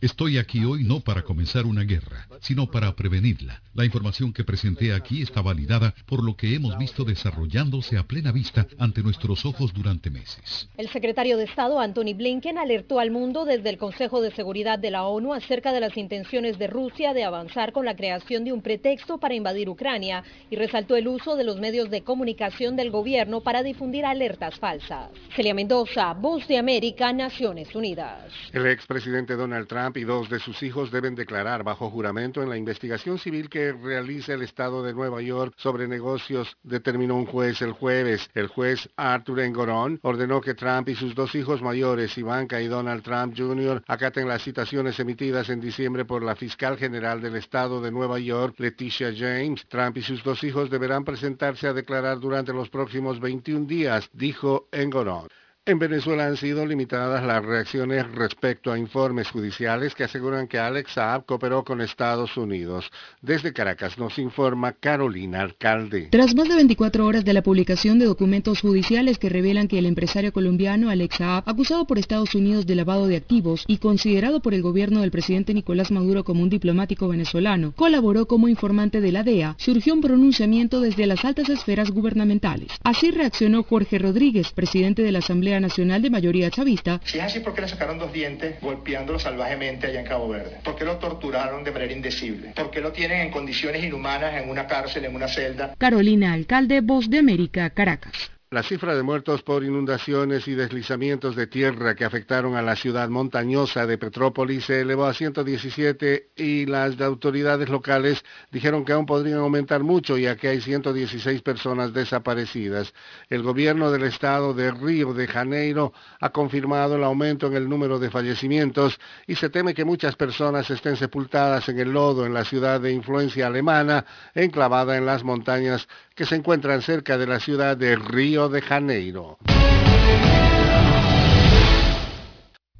Estoy 0.00 0.38
aquí 0.38 0.64
hoy 0.64 0.82
no 0.82 1.00
para 1.00 1.20
comenzar 1.20 1.66
una 1.66 1.82
guerra, 1.82 2.26
sino 2.40 2.70
para 2.70 2.96
prevenirla. 2.96 3.60
La 3.74 3.84
información 3.84 4.32
que 4.32 4.44
presenté 4.44 4.94
aquí 4.94 5.20
está 5.20 5.42
validada 5.42 5.94
por 6.06 6.24
lo 6.24 6.34
que 6.34 6.54
hemos 6.54 6.78
visto 6.78 7.04
desarrollándose 7.04 7.98
a 7.98 8.04
plena 8.04 8.32
vista 8.32 8.66
ante 8.78 9.02
nuestros 9.02 9.44
ojos 9.44 9.74
durante 9.74 10.08
meses. 10.08 10.70
El 10.78 10.88
secretario 10.88 11.36
de 11.36 11.44
Estado 11.44 11.80
Anthony 11.80 12.14
Blinken 12.16 12.56
alertó 12.56 12.98
al 12.98 13.10
mundo 13.10 13.44
desde 13.44 13.68
el 13.68 13.76
Consejo 13.76 14.22
de 14.22 14.30
Seguridad 14.30 14.78
de 14.78 14.90
la 14.90 15.04
ONU 15.04 15.34
acerca 15.34 15.70
de 15.74 15.80
las 15.80 15.98
intenciones 15.98 16.58
de 16.58 16.66
Rusia 16.66 17.12
de 17.12 17.24
avanzar 17.24 17.72
con 17.72 17.84
la 17.84 17.94
creación 17.94 18.44
de 18.44 18.54
un 18.54 18.62
pretexto 18.62 19.18
para 19.18 19.34
invadir 19.34 19.68
Ucrania 19.68 20.24
y 20.50 20.56
resaltó 20.56 20.96
el 20.96 21.08
uso 21.08 21.36
de 21.36 21.44
los 21.44 21.60
medios 21.60 21.90
de 21.90 22.00
comunicación 22.00 22.21
comunicación 22.22 22.76
del 22.76 22.92
gobierno 22.92 23.40
para 23.40 23.64
difundir 23.64 24.04
alertas 24.04 24.56
falsas. 24.56 25.10
Celia 25.34 25.54
Mendoza, 25.54 26.12
Voz 26.12 26.46
de 26.46 26.56
América, 26.56 27.12
Naciones 27.12 27.74
Unidas. 27.74 28.32
El 28.52 28.68
expresidente 28.68 29.34
Donald 29.34 29.66
Trump 29.66 29.96
y 29.96 30.04
dos 30.04 30.30
de 30.30 30.38
sus 30.38 30.62
hijos 30.62 30.92
deben 30.92 31.16
declarar 31.16 31.64
bajo 31.64 31.90
juramento 31.90 32.40
en 32.40 32.48
la 32.48 32.56
investigación 32.56 33.18
civil 33.18 33.50
que 33.50 33.72
realiza 33.72 34.34
el 34.34 34.42
Estado 34.42 34.84
de 34.84 34.94
Nueva 34.94 35.20
York 35.20 35.54
sobre 35.56 35.88
negocios, 35.88 36.56
determinó 36.62 37.16
un 37.16 37.26
juez 37.26 37.60
el 37.60 37.72
jueves. 37.72 38.30
El 38.34 38.46
juez 38.46 38.88
Arthur 38.94 39.40
Engoron 39.40 39.98
ordenó 40.02 40.40
que 40.40 40.54
Trump 40.54 40.90
y 40.90 40.94
sus 40.94 41.16
dos 41.16 41.34
hijos 41.34 41.60
mayores, 41.60 42.16
Ivanka 42.16 42.60
y 42.60 42.68
Donald 42.68 43.02
Trump 43.02 43.34
Jr., 43.36 43.82
acaten 43.88 44.28
las 44.28 44.44
citaciones 44.44 45.00
emitidas 45.00 45.48
en 45.48 45.60
diciembre 45.60 46.04
por 46.04 46.22
la 46.22 46.36
fiscal 46.36 46.78
general 46.78 47.20
del 47.20 47.34
Estado 47.34 47.80
de 47.80 47.90
Nueva 47.90 48.20
York, 48.20 48.54
Leticia 48.58 49.12
James. 49.12 49.66
Trump 49.66 49.96
y 49.96 50.02
sus 50.02 50.22
dos 50.22 50.44
hijos 50.44 50.70
deberán 50.70 51.04
presentarse 51.04 51.66
a 51.66 51.72
declarar 51.72 52.01
durante 52.20 52.52
los 52.52 52.68
próximos 52.68 53.20
21 53.20 53.66
días, 53.66 54.10
dijo 54.12 54.68
Engoron. 54.72 55.28
En 55.64 55.78
Venezuela 55.78 56.26
han 56.26 56.36
sido 56.36 56.66
limitadas 56.66 57.24
las 57.24 57.44
reacciones 57.44 58.10
respecto 58.10 58.72
a 58.72 58.78
informes 58.80 59.30
judiciales 59.30 59.94
que 59.94 60.02
aseguran 60.02 60.48
que 60.48 60.58
Alex 60.58 60.94
Saab 60.94 61.24
cooperó 61.24 61.62
con 61.62 61.80
Estados 61.80 62.36
Unidos. 62.36 62.90
Desde 63.20 63.52
Caracas 63.52 63.96
nos 63.96 64.18
informa 64.18 64.72
Carolina 64.72 65.40
Alcalde. 65.40 66.08
Tras 66.10 66.34
más 66.34 66.48
de 66.48 66.56
24 66.56 67.06
horas 67.06 67.24
de 67.24 67.32
la 67.32 67.44
publicación 67.44 68.00
de 68.00 68.06
documentos 68.06 68.60
judiciales 68.60 69.18
que 69.18 69.28
revelan 69.28 69.68
que 69.68 69.78
el 69.78 69.86
empresario 69.86 70.32
colombiano 70.32 70.90
Alex 70.90 71.18
Saab, 71.18 71.44
acusado 71.46 71.86
por 71.86 72.00
Estados 72.00 72.34
Unidos 72.34 72.66
de 72.66 72.74
lavado 72.74 73.06
de 73.06 73.14
activos 73.14 73.62
y 73.68 73.78
considerado 73.78 74.42
por 74.42 74.54
el 74.54 74.62
gobierno 74.62 75.00
del 75.02 75.12
presidente 75.12 75.54
Nicolás 75.54 75.92
Maduro 75.92 76.24
como 76.24 76.42
un 76.42 76.50
diplomático 76.50 77.06
venezolano, 77.06 77.72
colaboró 77.76 78.26
como 78.26 78.48
informante 78.48 79.00
de 79.00 79.12
la 79.12 79.22
DEA, 79.22 79.54
surgió 79.58 79.94
un 79.94 80.00
pronunciamiento 80.00 80.80
desde 80.80 81.06
las 81.06 81.24
altas 81.24 81.48
esferas 81.50 81.92
gubernamentales. 81.92 82.72
Así 82.82 83.12
reaccionó 83.12 83.62
Jorge 83.62 84.00
Rodríguez, 84.00 84.50
presidente 84.50 85.02
de 85.02 85.12
la 85.12 85.20
Asamblea 85.20 85.51
Nacional 85.60 86.02
de 86.02 86.10
mayoría 86.10 86.50
chavista. 86.50 87.00
Si 87.04 87.18
es 87.18 87.24
así, 87.24 87.40
¿por 87.40 87.54
qué 87.54 87.62
le 87.62 87.68
sacaron 87.68 87.98
dos 87.98 88.12
dientes 88.12 88.60
golpeándolo 88.60 89.18
salvajemente 89.18 89.86
allá 89.86 90.00
en 90.00 90.06
Cabo 90.06 90.28
Verde? 90.28 90.58
¿Por 90.64 90.76
qué 90.76 90.84
lo 90.84 90.96
torturaron 90.96 91.64
de 91.64 91.70
manera 91.70 91.92
indecible? 91.92 92.52
¿Por 92.54 92.70
qué 92.70 92.80
lo 92.80 92.92
tienen 92.92 93.20
en 93.20 93.30
condiciones 93.30 93.82
inhumanas 93.84 94.40
en 94.40 94.48
una 94.48 94.66
cárcel, 94.66 95.04
en 95.04 95.14
una 95.14 95.28
celda? 95.28 95.74
Carolina 95.78 96.32
Alcalde, 96.32 96.80
Voz 96.80 97.08
de 97.08 97.18
América, 97.18 97.70
Caracas. 97.70 98.30
La 98.52 98.62
cifra 98.62 98.94
de 98.94 99.02
muertos 99.02 99.40
por 99.40 99.64
inundaciones 99.64 100.46
y 100.46 100.54
deslizamientos 100.54 101.36
de 101.36 101.46
tierra 101.46 101.94
que 101.94 102.04
afectaron 102.04 102.54
a 102.54 102.60
la 102.60 102.76
ciudad 102.76 103.08
montañosa 103.08 103.86
de 103.86 103.96
Petrópolis 103.96 104.66
se 104.66 104.82
elevó 104.82 105.06
a 105.06 105.14
117 105.14 106.32
y 106.36 106.66
las 106.66 107.00
autoridades 107.00 107.70
locales 107.70 108.22
dijeron 108.50 108.84
que 108.84 108.92
aún 108.92 109.06
podrían 109.06 109.38
aumentar 109.38 109.82
mucho 109.82 110.18
ya 110.18 110.36
que 110.36 110.48
hay 110.48 110.60
116 110.60 111.40
personas 111.40 111.94
desaparecidas. 111.94 112.92
El 113.30 113.42
gobierno 113.42 113.90
del 113.90 114.02
estado 114.02 114.52
de 114.52 114.70
Río 114.70 115.14
de 115.14 115.28
Janeiro 115.28 115.94
ha 116.20 116.28
confirmado 116.28 116.96
el 116.96 117.04
aumento 117.04 117.46
en 117.46 117.54
el 117.54 117.66
número 117.70 117.98
de 117.98 118.10
fallecimientos 118.10 119.00
y 119.26 119.34
se 119.34 119.48
teme 119.48 119.72
que 119.72 119.86
muchas 119.86 120.14
personas 120.14 120.68
estén 120.68 120.96
sepultadas 120.98 121.70
en 121.70 121.78
el 121.78 121.90
lodo 121.90 122.26
en 122.26 122.34
la 122.34 122.44
ciudad 122.44 122.82
de 122.82 122.92
influencia 122.92 123.46
alemana 123.46 124.04
enclavada 124.34 124.98
en 124.98 125.06
las 125.06 125.24
montañas 125.24 125.88
que 126.14 126.26
se 126.26 126.36
encuentran 126.36 126.82
cerca 126.82 127.18
de 127.18 127.26
la 127.26 127.40
ciudad 127.40 127.76
de 127.76 127.96
Río 127.96 128.48
de 128.48 128.62
Janeiro. 128.62 129.38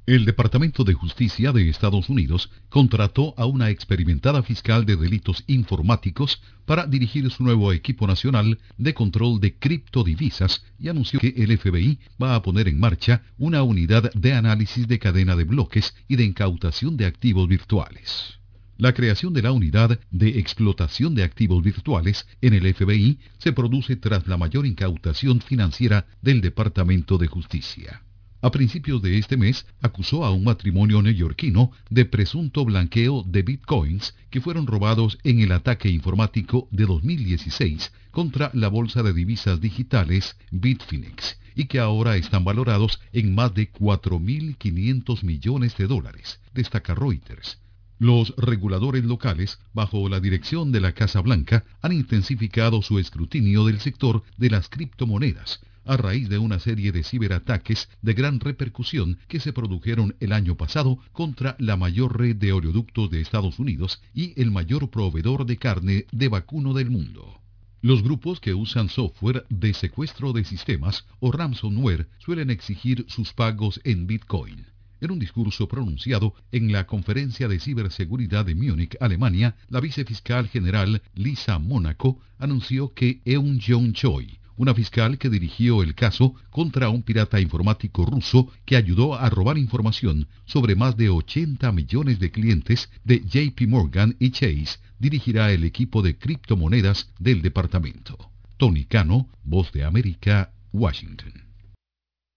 El 0.05 0.25
Departamento 0.25 0.83
de 0.83 0.93
Justicia 0.93 1.53
de 1.53 1.69
Estados 1.69 2.09
Unidos 2.09 2.49
contrató 2.67 3.33
a 3.37 3.45
una 3.45 3.69
experimentada 3.69 4.43
fiscal 4.43 4.85
de 4.85 4.97
delitos 4.97 5.45
informáticos 5.47 6.41
para 6.65 6.85
dirigir 6.85 7.31
su 7.31 7.41
nuevo 7.41 7.71
equipo 7.71 8.05
nacional 8.05 8.59
de 8.77 8.93
control 8.93 9.39
de 9.39 9.57
criptodivisas 9.57 10.65
y 10.77 10.89
anunció 10.89 11.21
que 11.21 11.33
el 11.37 11.57
FBI 11.57 11.99
va 12.21 12.35
a 12.35 12.41
poner 12.41 12.67
en 12.67 12.81
marcha 12.81 13.23
una 13.37 13.63
unidad 13.63 14.11
de 14.11 14.33
análisis 14.33 14.89
de 14.89 14.99
cadena 14.99 15.37
de 15.37 15.45
bloques 15.45 15.95
y 16.09 16.17
de 16.17 16.25
incautación 16.25 16.97
de 16.97 17.05
activos 17.05 17.47
virtuales. 17.47 18.42
La 18.77 18.93
creación 18.93 19.33
de 19.33 19.43
la 19.43 19.51
unidad 19.51 19.99
de 20.09 20.39
explotación 20.39 21.13
de 21.13 21.23
activos 21.23 21.63
virtuales 21.63 22.25
en 22.41 22.55
el 22.55 22.73
FBI 22.73 23.19
se 23.37 23.53
produce 23.53 23.95
tras 23.97 24.27
la 24.27 24.35
mayor 24.35 24.65
incautación 24.65 25.41
financiera 25.41 26.07
del 26.23 26.41
Departamento 26.41 27.19
de 27.19 27.27
Justicia. 27.27 28.01
a 28.41 28.51
principios 28.51 29.01
de 29.01 29.17
este 29.19 29.37
mes 29.37 29.65
acusó 29.81 30.25
a 30.25 30.31
un 30.31 30.43
matrimonio 30.43 31.01
neoyorquino 31.01 31.71
de 31.89 32.03
presunto 32.03 32.65
blanqueo 32.65 33.23
de 33.25 33.41
bitcoins 33.41 34.15
que 34.29 34.41
fueron 34.41 34.67
robados 34.67 35.17
en 35.23 35.39
el 35.39 35.53
ataque 35.53 35.89
informático 35.89 36.67
de 36.69 36.85
2016 36.85 37.93
contra 38.11 38.51
la 38.53 38.67
bolsa 38.67 39.01
de 39.01 39.13
divisas 39.13 39.61
digitales 39.61 40.35
Bitfinex 40.51 41.37
y 41.55 41.65
que 41.65 41.79
ahora 41.79 42.17
están 42.17 42.43
valorados 42.43 42.99
en 43.13 43.33
más 43.33 43.53
de 43.53 43.71
4.500 43.71 45.23
millones 45.23 45.77
de 45.77 45.87
dólares, 45.87 46.41
destaca 46.53 46.95
Reuters. 46.95 47.62
Los 48.03 48.35
reguladores 48.35 49.05
locales, 49.05 49.59
bajo 49.71 50.09
la 50.09 50.19
dirección 50.19 50.73
de 50.73 50.81
la 50.81 50.91
Casa 50.91 51.21
Blanca, 51.21 51.63
han 51.81 51.93
intensificado 51.93 52.81
su 52.81 52.99
escrutinio 52.99 53.63
del 53.63 53.79
sector 53.79 54.23
de 54.35 54.49
las 54.49 54.67
criptomonedas, 54.67 55.61
a 55.85 55.95
raíz 55.95 56.27
de 56.27 56.37
una 56.37 56.59
serie 56.59 56.91
de 56.91 57.05
ciberataques 57.05 57.87
de 58.01 58.13
gran 58.13 58.41
repercusión 58.41 59.19
que 59.29 59.39
se 59.39 59.53
produjeron 59.53 60.17
el 60.19 60.33
año 60.33 60.57
pasado 60.57 60.99
contra 61.13 61.55
la 61.59 61.77
mayor 61.77 62.19
red 62.19 62.35
de 62.35 62.51
oleoductos 62.51 63.09
de 63.09 63.21
Estados 63.21 63.57
Unidos 63.57 64.01
y 64.13 64.33
el 64.35 64.51
mayor 64.51 64.89
proveedor 64.89 65.45
de 65.45 65.55
carne 65.55 66.05
de 66.11 66.27
vacuno 66.27 66.73
del 66.73 66.89
mundo. 66.89 67.39
Los 67.81 68.03
grupos 68.03 68.41
que 68.41 68.53
usan 68.53 68.89
software 68.89 69.45
de 69.47 69.73
secuestro 69.73 70.33
de 70.33 70.43
sistemas 70.43 71.05
o 71.21 71.31
ransomware 71.31 72.09
suelen 72.17 72.49
exigir 72.49 73.05
sus 73.07 73.31
pagos 73.31 73.79
en 73.85 74.07
Bitcoin. 74.07 74.72
En 75.03 75.11
un 75.11 75.19
discurso 75.19 75.67
pronunciado 75.67 76.33
en 76.53 76.71
la 76.71 76.87
Conferencia 76.87 77.49
de 77.49 77.59
Ciberseguridad 77.59 78.45
de 78.45 78.55
Múnich, 78.55 78.95
Alemania, 79.01 79.53
la 79.67 79.81
vicefiscal 79.81 80.47
general 80.47 81.01
Lisa 81.13 81.59
Mónaco 81.59 82.21
anunció 82.39 82.93
que 82.93 83.19
Eun 83.25 83.59
Jong 83.59 83.91
Choi, 83.91 84.39
una 84.55 84.73
fiscal 84.73 85.17
que 85.17 85.29
dirigió 85.29 85.83
el 85.83 85.93
caso 85.93 86.35
contra 86.49 86.87
un 86.87 87.03
pirata 87.03 87.41
informático 87.41 88.05
ruso 88.05 88.49
que 88.63 88.77
ayudó 88.77 89.15
a 89.15 89.29
robar 89.29 89.57
información 89.57 90.29
sobre 90.45 90.73
más 90.77 90.95
de 90.95 91.09
80 91.09 91.69
millones 91.73 92.19
de 92.19 92.31
clientes 92.31 92.89
de 93.03 93.19
JP 93.25 93.67
Morgan 93.67 94.15
y 94.19 94.31
Chase, 94.31 94.79
dirigirá 94.99 95.51
el 95.51 95.65
equipo 95.65 96.01
de 96.01 96.17
criptomonedas 96.17 97.09
del 97.19 97.41
departamento. 97.41 98.31
Tony 98.55 98.85
Cano, 98.85 99.27
Voz 99.43 99.69
de 99.73 99.83
América, 99.83 100.53
Washington. 100.71 101.52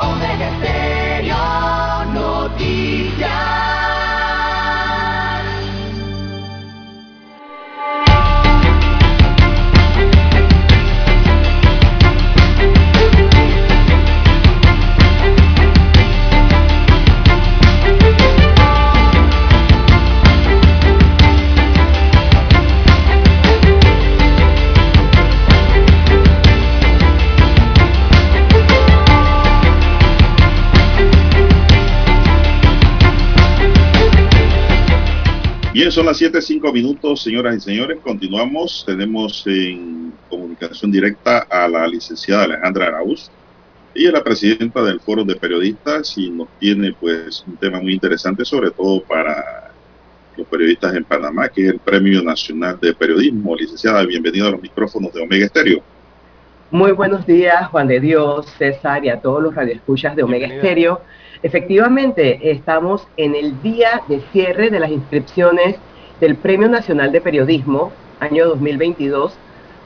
Omega 0.00 0.48
Stereo 0.60 2.04
Noticias. 2.14 3.87
Bien, 35.78 35.92
son 35.92 36.06
las 36.06 36.16
7, 36.16 36.40
minutos, 36.72 37.22
señoras 37.22 37.56
y 37.56 37.60
señores. 37.60 37.98
Continuamos. 38.02 38.82
Tenemos 38.84 39.46
en 39.46 40.12
comunicación 40.28 40.90
directa 40.90 41.46
a 41.48 41.68
la 41.68 41.86
licenciada 41.86 42.42
Alejandra 42.42 42.88
Araúz. 42.88 43.30
Ella 43.94 44.08
es 44.08 44.12
la 44.12 44.24
presidenta 44.24 44.82
del 44.82 44.98
Foro 44.98 45.22
de 45.22 45.36
Periodistas 45.36 46.18
y 46.18 46.30
nos 46.30 46.48
tiene 46.58 46.92
pues 46.98 47.44
un 47.46 47.56
tema 47.58 47.80
muy 47.80 47.92
interesante, 47.92 48.44
sobre 48.44 48.72
todo 48.72 49.04
para 49.04 49.70
los 50.36 50.48
periodistas 50.48 50.96
en 50.96 51.04
Panamá, 51.04 51.48
que 51.48 51.66
es 51.66 51.72
el 51.74 51.78
Premio 51.78 52.24
Nacional 52.24 52.76
de 52.80 52.92
Periodismo. 52.92 53.54
Licenciada, 53.54 54.04
bienvenida 54.04 54.48
a 54.48 54.50
los 54.50 54.60
micrófonos 54.60 55.12
de 55.12 55.22
Omega 55.22 55.46
Estéreo. 55.46 55.80
Muy 56.72 56.90
buenos 56.90 57.24
días, 57.24 57.68
Juan 57.68 57.86
de 57.86 58.00
Dios, 58.00 58.46
César 58.58 59.04
y 59.04 59.10
a 59.10 59.20
todos 59.20 59.40
los 59.40 59.54
radioescuchas 59.54 60.16
de 60.16 60.24
Omega 60.24 60.48
Estéreo. 60.48 61.02
Efectivamente, 61.40 62.50
estamos 62.50 63.06
en 63.16 63.36
el 63.36 63.62
día 63.62 64.02
de 64.08 64.20
cierre 64.32 64.70
de 64.70 64.80
las 64.80 64.90
inscripciones 64.90 65.76
del 66.20 66.34
Premio 66.34 66.68
Nacional 66.68 67.12
de 67.12 67.20
Periodismo, 67.20 67.92
año 68.18 68.48
2022, 68.48 69.34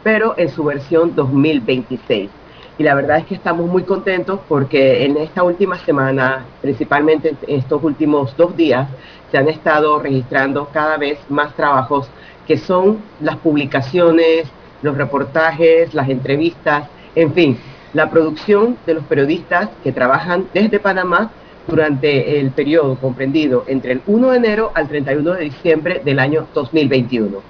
pero 0.03 0.35
en 0.39 0.49
su 0.49 0.65
versión 0.65 1.15
2026. 1.15 2.31
Y 2.79 2.83
la 2.83 2.95
verdad 2.95 3.19
es 3.19 3.27
que 3.27 3.35
estamos 3.35 3.69
muy 3.69 3.83
contentos 3.83 4.41
porque 4.49 5.05
en 5.05 5.19
esta 5.19 5.43
última 5.43 5.77
semana, 5.81 6.47
principalmente 6.63 7.35
en 7.47 7.59
estos 7.59 7.85
últimos 7.85 8.35
dos 8.39 8.57
días, 8.57 8.89
se 9.31 9.37
han 9.37 9.49
estado 9.51 9.99
registrando 9.99 10.71
cada 10.73 10.97
vez 10.97 11.19
más 11.29 11.55
trabajos 11.55 12.09
que 12.47 12.57
son 12.57 13.03
las 13.21 13.37
publicaciones, 13.37 14.49
los 14.81 14.97
reportajes, 14.97 15.93
las 15.93 16.09
entrevistas, 16.09 16.89
en 17.15 17.35
fin, 17.35 17.59
la 17.93 18.09
producción 18.09 18.79
de 18.87 18.95
los 18.95 19.05
periodistas 19.05 19.69
que 19.85 19.93
trabajan 19.93 20.47
desde 20.55 20.81
Panamá 20.81 21.31
durante 21.67 22.41
el 22.41 22.51
periodo 22.51 22.97
comprendido 22.97 23.65
entre 23.67 23.93
el 23.93 24.03
1 24.07 24.31
de 24.31 24.37
enero 24.37 24.73
al 24.75 24.89
31 24.89 25.35
de 25.35 25.45
diciembre 25.45 26.03
del 26.05 26.19
año 26.19 26.47
2021. 26.55 27.43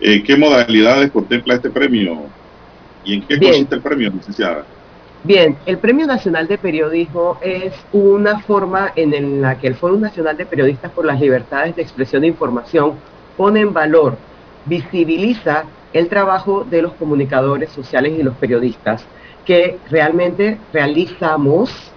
Eh, 0.00 0.22
¿Qué 0.22 0.36
modalidades 0.36 1.10
contempla 1.10 1.54
este 1.54 1.70
premio? 1.70 2.22
¿Y 3.04 3.14
en 3.14 3.22
qué 3.22 3.38
consiste 3.38 3.74
el 3.76 3.80
premio, 3.80 4.10
licenciada? 4.10 4.64
Bien, 5.24 5.56
el 5.66 5.78
Premio 5.78 6.04
Nacional 6.04 6.48
de 6.48 6.58
Periodismo 6.58 7.38
es 7.40 7.72
una 7.92 8.40
forma 8.40 8.92
en 8.96 9.40
la 9.40 9.56
que 9.56 9.68
el 9.68 9.76
Foro 9.76 9.96
Nacional 9.96 10.36
de 10.36 10.46
Periodistas 10.46 10.90
por 10.90 11.04
las 11.04 11.20
Libertades 11.20 11.76
de 11.76 11.82
Expresión 11.82 12.24
e 12.24 12.26
Información 12.26 12.94
pone 13.36 13.60
en 13.60 13.72
valor, 13.72 14.16
visibiliza 14.66 15.64
el 15.92 16.08
trabajo 16.08 16.66
de 16.68 16.82
los 16.82 16.94
comunicadores 16.94 17.70
sociales 17.70 18.14
y 18.18 18.22
los 18.24 18.34
periodistas 18.36 19.04
que 19.44 19.78
realmente 19.90 20.58
realizamos 20.72 21.91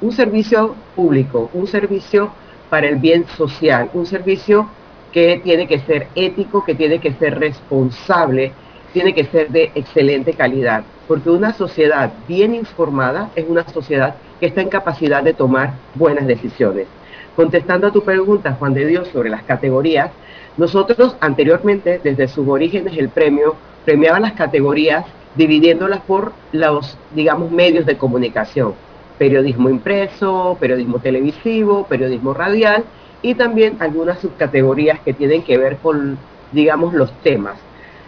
un 0.00 0.12
servicio 0.12 0.74
público, 0.94 1.50
un 1.54 1.66
servicio 1.66 2.30
para 2.68 2.88
el 2.88 2.96
bien 2.96 3.26
social, 3.36 3.90
un 3.94 4.06
servicio 4.06 4.68
que 5.12 5.40
tiene 5.42 5.66
que 5.66 5.78
ser 5.80 6.08
ético, 6.14 6.64
que 6.64 6.74
tiene 6.74 6.98
que 6.98 7.12
ser 7.14 7.38
responsable, 7.38 8.52
tiene 8.92 9.14
que 9.14 9.24
ser 9.24 9.48
de 9.48 9.70
excelente 9.74 10.34
calidad, 10.34 10.84
porque 11.08 11.30
una 11.30 11.52
sociedad 11.52 12.12
bien 12.28 12.54
informada 12.54 13.30
es 13.34 13.46
una 13.48 13.66
sociedad 13.68 14.16
que 14.40 14.46
está 14.46 14.60
en 14.60 14.68
capacidad 14.68 15.22
de 15.22 15.32
tomar 15.32 15.74
buenas 15.94 16.26
decisiones. 16.26 16.86
Contestando 17.34 17.86
a 17.86 17.92
tu 17.92 18.02
pregunta, 18.02 18.56
Juan 18.58 18.74
de 18.74 18.86
Dios, 18.86 19.08
sobre 19.08 19.30
las 19.30 19.42
categorías, 19.44 20.10
nosotros 20.56 21.16
anteriormente, 21.20 22.00
desde 22.02 22.28
sus 22.28 22.48
orígenes, 22.48 22.96
el 22.96 23.10
premio 23.10 23.56
premiaba 23.84 24.20
las 24.20 24.32
categorías 24.32 25.04
dividiéndolas 25.34 26.00
por 26.00 26.32
los, 26.52 26.96
digamos, 27.14 27.50
medios 27.50 27.84
de 27.84 27.98
comunicación 27.98 28.74
periodismo 29.18 29.68
impreso, 29.68 30.56
periodismo 30.60 30.98
televisivo, 30.98 31.86
periodismo 31.86 32.34
radial 32.34 32.84
y 33.22 33.34
también 33.34 33.76
algunas 33.80 34.20
subcategorías 34.20 35.00
que 35.00 35.12
tienen 35.12 35.42
que 35.42 35.58
ver 35.58 35.78
con, 35.78 36.18
digamos, 36.52 36.94
los 36.94 37.10
temas. 37.22 37.58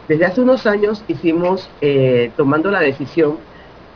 Desde 0.06 0.24
hace 0.24 0.40
unos 0.40 0.66
años 0.66 1.04
hicimos, 1.08 1.68
eh, 1.80 2.30
tomando 2.36 2.70
la 2.70 2.80
decisión 2.80 3.38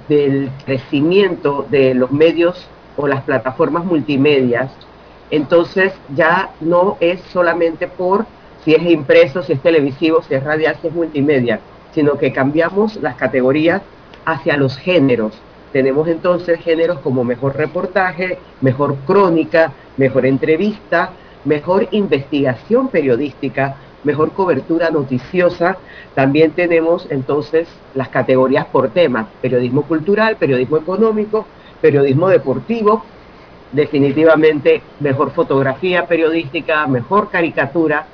del 0.08 0.50
crecimiento 0.64 1.66
de 1.70 1.94
los 1.94 2.10
medios 2.10 2.66
o 2.96 3.06
las 3.06 3.22
plataformas 3.22 3.84
multimedias, 3.84 4.70
entonces 5.30 5.92
ya 6.14 6.50
no 6.60 6.98
es 7.00 7.20
solamente 7.32 7.88
por 7.88 8.26
si 8.64 8.74
es 8.74 8.82
impreso, 8.82 9.42
si 9.42 9.54
es 9.54 9.60
televisivo, 9.60 10.22
si 10.22 10.34
es 10.34 10.44
radial, 10.44 10.76
si 10.80 10.88
es 10.88 10.94
multimedia, 10.94 11.60
sino 11.94 12.18
que 12.18 12.32
cambiamos 12.32 12.96
las 12.96 13.16
categorías 13.16 13.82
hacia 14.24 14.56
los 14.56 14.76
géneros 14.76 15.40
tenemos 15.72 16.08
entonces 16.08 16.60
géneros 16.60 17.00
como 17.00 17.24
mejor 17.24 17.56
reportaje, 17.56 18.38
mejor 18.60 18.96
crónica, 19.06 19.72
mejor 19.96 20.26
entrevista, 20.26 21.10
mejor 21.44 21.88
investigación 21.90 22.88
periodística, 22.88 23.76
mejor 24.04 24.32
cobertura 24.32 24.90
noticiosa. 24.90 25.78
También 26.14 26.52
tenemos 26.52 27.06
entonces 27.10 27.68
las 27.94 28.08
categorías 28.08 28.66
por 28.66 28.90
temas, 28.90 29.26
periodismo 29.40 29.82
cultural, 29.82 30.36
periodismo 30.36 30.76
económico, 30.76 31.46
periodismo 31.80 32.28
deportivo, 32.28 33.04
definitivamente 33.72 34.82
mejor 35.00 35.30
fotografía 35.30 36.06
periodística, 36.06 36.86
mejor 36.86 37.30
caricatura 37.30 38.06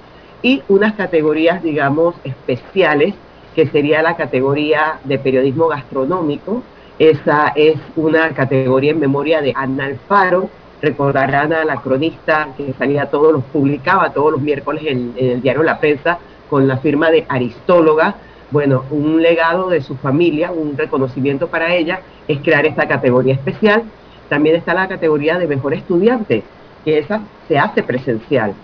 y 0.43 0.63
unas 0.69 0.95
categorías, 0.95 1.63
digamos, 1.63 2.15
especiales, 2.23 3.15
que 3.55 3.67
sería 3.67 4.03
la 4.03 4.17
categoría 4.17 5.01
de 5.03 5.19
periodismo 5.19 5.67
gastronómico. 5.67 6.63
Esa 6.99 7.53
es 7.55 7.77
una 7.95 8.31
categoría 8.31 8.91
en 8.91 8.99
memoria 8.99 9.41
de 9.41 9.53
Ana 9.55 9.85
Alfaro, 9.85 10.51
recordarán 10.83 11.53
a 11.53 11.65
la 11.65 11.77
cronista 11.77 12.49
que 12.57 12.73
salía 12.73 13.07
todos 13.07 13.33
los, 13.33 13.45
publicaba 13.45 14.11
todos 14.11 14.33
los 14.33 14.41
miércoles 14.41 14.83
en, 14.87 15.15
el 15.17 15.41
diario 15.41 15.63
La 15.63 15.79
Prensa 15.79 16.19
con 16.51 16.67
la 16.67 16.79
firma 16.79 17.11
de 17.11 17.25
Aristóloga. 17.29 18.17
Bueno, 18.51 18.85
un 18.91 19.23
legado 19.23 19.69
de 19.69 19.81
su 19.81 19.97
familia, 19.97 20.51
un 20.51 20.77
reconocimiento 20.77 21.49
para 21.49 21.75
ella 21.75 22.01
es 22.27 22.39
crear 22.41 22.67
esta 22.67 22.89
categoría 22.89 23.35
especial. 23.35 23.85
También 24.29 24.57
está 24.57 24.75
la 24.75 24.89
categoría 24.89 25.39
de 25.39 25.47
mejor 25.47 25.75
estudiante, 25.75 26.43
que 26.85 26.99
esa 26.99 27.21
se 27.47 27.59
hace 27.59 27.83
presencial. 27.83 28.55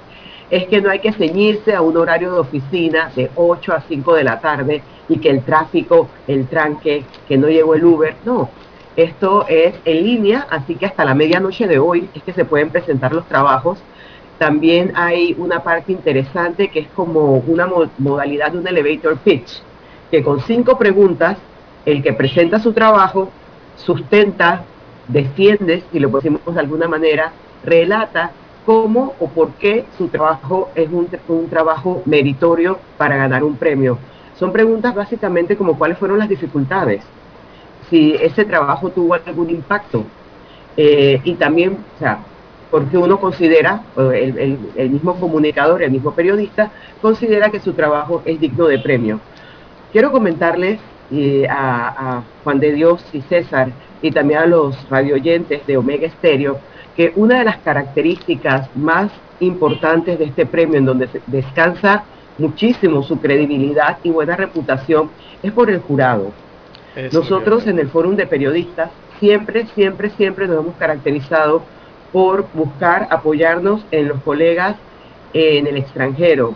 es 0.52 0.68
que 0.68 0.82
no 0.82 0.92
hay 0.92 1.00
que 1.02 1.14
ceñirse 1.14 1.74
a 1.76 1.82
un 1.82 1.98
horario 1.98 2.34
de 2.34 2.40
oficina 2.40 3.12
de 3.16 3.32
8 3.36 3.74
a 3.74 3.82
5 3.82 4.16
de 4.16 4.26
la 4.26 4.42
tarde 4.42 4.86
y 5.08 5.20
que 5.22 5.30
el 5.32 5.46
tráfico, 5.46 6.14
el 6.28 6.50
tranque, 6.50 7.12
que 7.26 7.38
no 7.38 7.48
llegó 7.50 7.76
el 7.76 7.86
Uber, 7.86 8.20
no. 8.24 8.58
Esto 8.96 9.48
es 9.48 9.82
en 9.86 10.04
línea, 10.04 10.48
así 10.50 10.78
que 10.78 10.86
hasta 10.88 11.06
la 11.06 11.16
medianoche 11.16 11.68
de 11.68 11.80
hoy 11.80 12.12
es 12.14 12.24
que 12.24 12.34
se 12.34 12.46
pueden 12.46 12.72
presentar 12.72 13.14
los 13.14 13.28
trabajos. 13.28 13.88
También 14.38 14.92
hay 14.96 15.36
una 15.38 15.64
parte 15.64 15.94
interesante 15.94 16.72
que 16.72 16.80
es 16.82 16.92
como 16.92 17.38
una 17.40 17.68
mo- 17.68 17.94
modalidad 17.98 18.52
de 18.52 18.60
un 18.60 18.68
elevator 18.68 19.22
pitch, 19.22 19.66
que 20.10 20.24
con 20.24 20.42
cinco 20.42 20.78
preguntas, 20.78 21.48
el 21.86 22.04
que 22.04 22.14
presenta 22.14 22.60
su 22.60 22.74
trabajo 22.74 23.38
sustenta, 23.74 24.72
defiende, 25.08 25.88
si 25.92 26.00
lo 26.00 26.10
decimos 26.10 26.42
de 26.54 26.60
alguna 26.60 26.88
manera, 26.88 27.40
relata 27.62 28.41
cómo 28.64 29.16
o 29.20 29.34
por 29.34 29.58
qué 29.58 29.90
su 29.92 30.10
trabajo 30.10 30.72
es 30.76 30.90
un, 30.92 31.10
un 31.28 31.50
trabajo 31.50 32.04
meritorio 32.06 32.86
para 32.98 33.18
ganar 33.18 33.44
un 33.44 33.58
premio. 33.58 34.04
Son 34.34 34.52
preguntas 34.54 34.96
básicamente 34.96 35.58
como 35.58 35.78
cuáles 35.78 35.98
fueron 36.00 36.20
las 36.20 36.30
dificultades, 36.30 37.12
si 37.80 38.16
ese 38.16 38.46
trabajo 38.46 38.92
tuvo 38.94 39.16
algún 39.16 39.50
impacto 39.50 40.14
eh, 40.76 41.22
y 41.24 41.38
también, 41.38 41.88
o 41.96 41.98
sea, 41.98 42.28
porque 42.70 42.98
uno 42.98 43.20
considera, 43.20 43.88
el, 43.96 44.72
el- 44.76 44.90
mismo 44.92 45.20
comunicador, 45.20 45.84
el 45.84 45.92
mismo 45.92 46.16
periodista, 46.16 46.74
considera 47.02 47.52
que 47.52 47.60
su 47.60 47.76
trabajo 47.76 48.24
es 48.26 48.40
digno 48.40 48.68
de 48.68 48.80
premio. 48.80 49.24
Quiero 49.92 50.12
comentarles 50.12 50.82
eh, 51.10 51.48
a, 51.50 52.26
Juan 52.44 52.60
de 52.60 52.74
Dios 52.74 53.10
y 53.14 53.22
César 53.24 53.76
y 54.02 54.12
también 54.12 54.40
a 54.42 54.46
los 54.46 54.88
radioyentes 54.90 55.66
de 55.68 55.78
Omega 55.78 56.08
Estéreo 56.08 56.64
que 56.96 57.14
una 57.16 57.40
de 57.40 57.46
las 57.46 57.58
características 57.58 58.70
más 58.76 59.12
importantes 59.40 60.20
de 60.20 60.26
este 60.26 60.46
premio, 60.46 60.78
en 60.78 60.86
donde 60.86 61.08
se- 61.08 61.22
descansa 61.28 62.04
muchísimo 62.38 63.04
su 63.04 63.20
credibilidad 63.20 63.98
y 64.04 64.10
buena 64.10 64.36
reputación, 64.36 65.10
es 65.42 65.52
por 65.52 65.70
el 65.70 65.80
jurado. 65.80 66.32
Eso 66.96 67.20
Nosotros 67.20 67.68
en 67.68 67.80
el 67.80 67.90
Fórum 67.90 68.16
de 68.16 68.28
Periodistas 68.28 68.90
siempre, 69.20 69.66
siempre, 69.68 70.10
siempre 70.10 70.48
nos 70.48 70.60
hemos 70.60 70.76
caracterizado 70.76 71.64
por 72.12 72.48
buscar 72.54 73.08
apoyarnos 73.10 73.86
en 73.92 74.08
los 74.10 74.22
colegas 74.22 74.76
en 75.34 75.68
el 75.68 75.78
extranjero. 75.78 76.56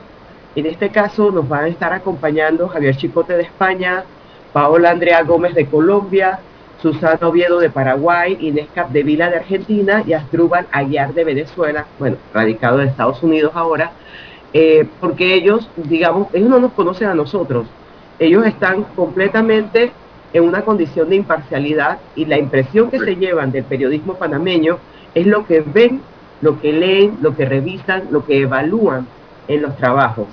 En 0.55 0.65
este 0.65 0.89
caso 0.89 1.31
nos 1.31 1.47
van 1.47 1.65
a 1.65 1.67
estar 1.69 1.93
acompañando 1.93 2.67
Javier 2.67 2.95
Chicote 2.97 3.33
de 3.37 3.43
España, 3.43 4.03
Paola 4.51 4.91
Andrea 4.91 5.21
Gómez 5.23 5.53
de 5.53 5.65
Colombia, 5.65 6.39
Susana 6.81 7.27
Oviedo 7.27 7.59
de 7.59 7.69
Paraguay, 7.69 8.37
Inés 8.39 8.67
Capdevila 8.73 9.29
de 9.29 9.37
Argentina 9.37 10.03
y 10.05 10.13
Asdrúbal 10.13 10.67
Aguiar 10.71 11.13
de 11.13 11.23
Venezuela, 11.23 11.85
bueno, 11.99 12.17
radicado 12.33 12.81
en 12.81 12.89
Estados 12.89 13.21
Unidos 13.23 13.51
ahora, 13.55 13.91
eh, 14.53 14.87
porque 14.99 15.33
ellos, 15.33 15.69
digamos, 15.75 16.27
ellos 16.33 16.49
no 16.49 16.59
nos 16.59 16.73
conocen 16.73 17.07
a 17.07 17.15
nosotros, 17.15 17.67
ellos 18.19 18.45
están 18.45 18.83
completamente 18.95 19.91
en 20.33 20.43
una 20.43 20.61
condición 20.61 21.09
de 21.09 21.15
imparcialidad 21.15 21.99
y 22.15 22.25
la 22.25 22.37
impresión 22.37 22.89
que 22.91 22.99
se 22.99 23.15
llevan 23.15 23.51
del 23.51 23.63
periodismo 23.63 24.15
panameño 24.15 24.77
es 25.13 25.25
lo 25.25 25.45
que 25.45 25.61
ven, 25.61 26.01
lo 26.41 26.59
que 26.59 26.73
leen, 26.73 27.17
lo 27.21 27.35
que 27.35 27.45
revisan, 27.45 28.03
lo 28.11 28.25
que 28.25 28.41
evalúan 28.41 29.07
en 29.47 29.61
los 29.61 29.75
trabajos. 29.77 30.27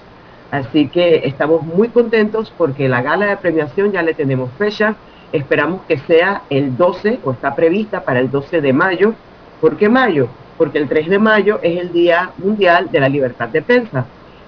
Así 0.51 0.89
que 0.89 1.23
estamos 1.25 1.63
muy 1.63 1.89
contentos 1.89 2.53
porque 2.59 2.89
la 2.89 3.01
gala 3.01 3.27
de 3.27 3.37
premiación 3.37 3.93
ya 3.93 4.03
le 4.03 4.13
tenemos 4.13 4.51
fecha. 4.59 4.97
Esperamos 5.33 5.81
que 5.89 5.99
sea 5.99 6.43
el 6.51 6.77
12 6.77 7.21
o 7.25 7.33
está 7.33 7.55
prevista 7.55 8.05
para 8.05 8.21
el 8.21 8.31
12 8.31 8.61
de 8.61 8.73
mayo. 8.73 9.15
¿Por 9.61 9.77
qué 9.77 9.89
mayo? 9.89 10.29
Porque 10.59 10.79
el 10.79 10.89
3 10.89 11.09
de 11.09 11.19
mayo 11.19 11.59
es 11.63 11.81
el 11.81 11.93
Día 11.93 12.31
Mundial 12.39 12.91
de 12.91 13.01
la 13.01 13.09
Libertad 13.09 13.49
de 13.49 13.63
Prensa. 13.63 14.05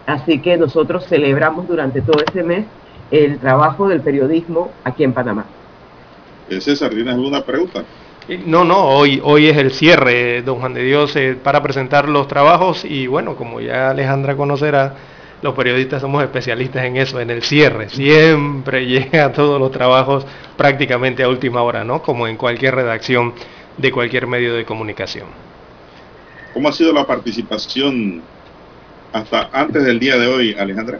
Así 0.06 0.39
que 0.40 0.56
nosotros 0.56 1.06
celebramos 1.06 1.66
durante 1.66 2.02
todo 2.02 2.23
ese 2.28 2.43
mes 2.43 2.66
el 3.11 3.39
trabajo 3.39 3.89
del 3.89 4.01
periodismo 4.01 4.70
aquí 4.85 5.05
en 5.05 5.12
Panamá. 5.12 5.47
Eh, 6.51 6.61
César, 6.61 6.90
¿tienes 6.90 7.15
alguna 7.15 7.43
pregunta? 7.43 7.82
Eh, 8.28 8.43
No, 8.47 8.65
no, 8.65 8.85
hoy, 8.85 9.20
hoy 9.24 9.47
es 9.47 9.56
el 9.56 9.70
cierre, 9.70 10.43
don 10.43 10.59
Juan 10.61 10.74
de 10.74 10.82
Dios, 10.82 11.16
eh, 11.16 11.36
para 11.43 11.62
presentar 11.62 12.09
los 12.09 12.28
trabajos 12.28 12.85
y 12.85 13.06
bueno, 13.06 13.36
como 13.36 13.61
ya 13.61 13.90
Alejandra 13.90 14.36
conocerá, 14.36 14.94
los 15.44 15.52
periodistas 15.52 16.00
somos 16.00 16.24
especialistas 16.24 16.86
en 16.86 16.96
eso, 16.96 17.20
en 17.20 17.28
el 17.28 17.42
cierre. 17.42 17.90
Siempre 17.90 18.86
llega 18.86 19.30
todos 19.30 19.60
los 19.60 19.70
trabajos 19.70 20.26
prácticamente 20.56 21.22
a 21.22 21.28
última 21.28 21.60
hora, 21.60 21.84
¿no? 21.84 22.00
Como 22.00 22.26
en 22.26 22.38
cualquier 22.38 22.74
redacción 22.74 23.34
de 23.76 23.92
cualquier 23.92 24.26
medio 24.26 24.54
de 24.54 24.64
comunicación. 24.64 25.26
¿Cómo 26.54 26.66
ha 26.70 26.72
sido 26.72 26.94
la 26.94 27.06
participación 27.06 28.22
hasta 29.12 29.50
antes 29.52 29.84
del 29.84 30.00
día 30.00 30.16
de 30.16 30.28
hoy, 30.28 30.56
Alejandra? 30.58 30.98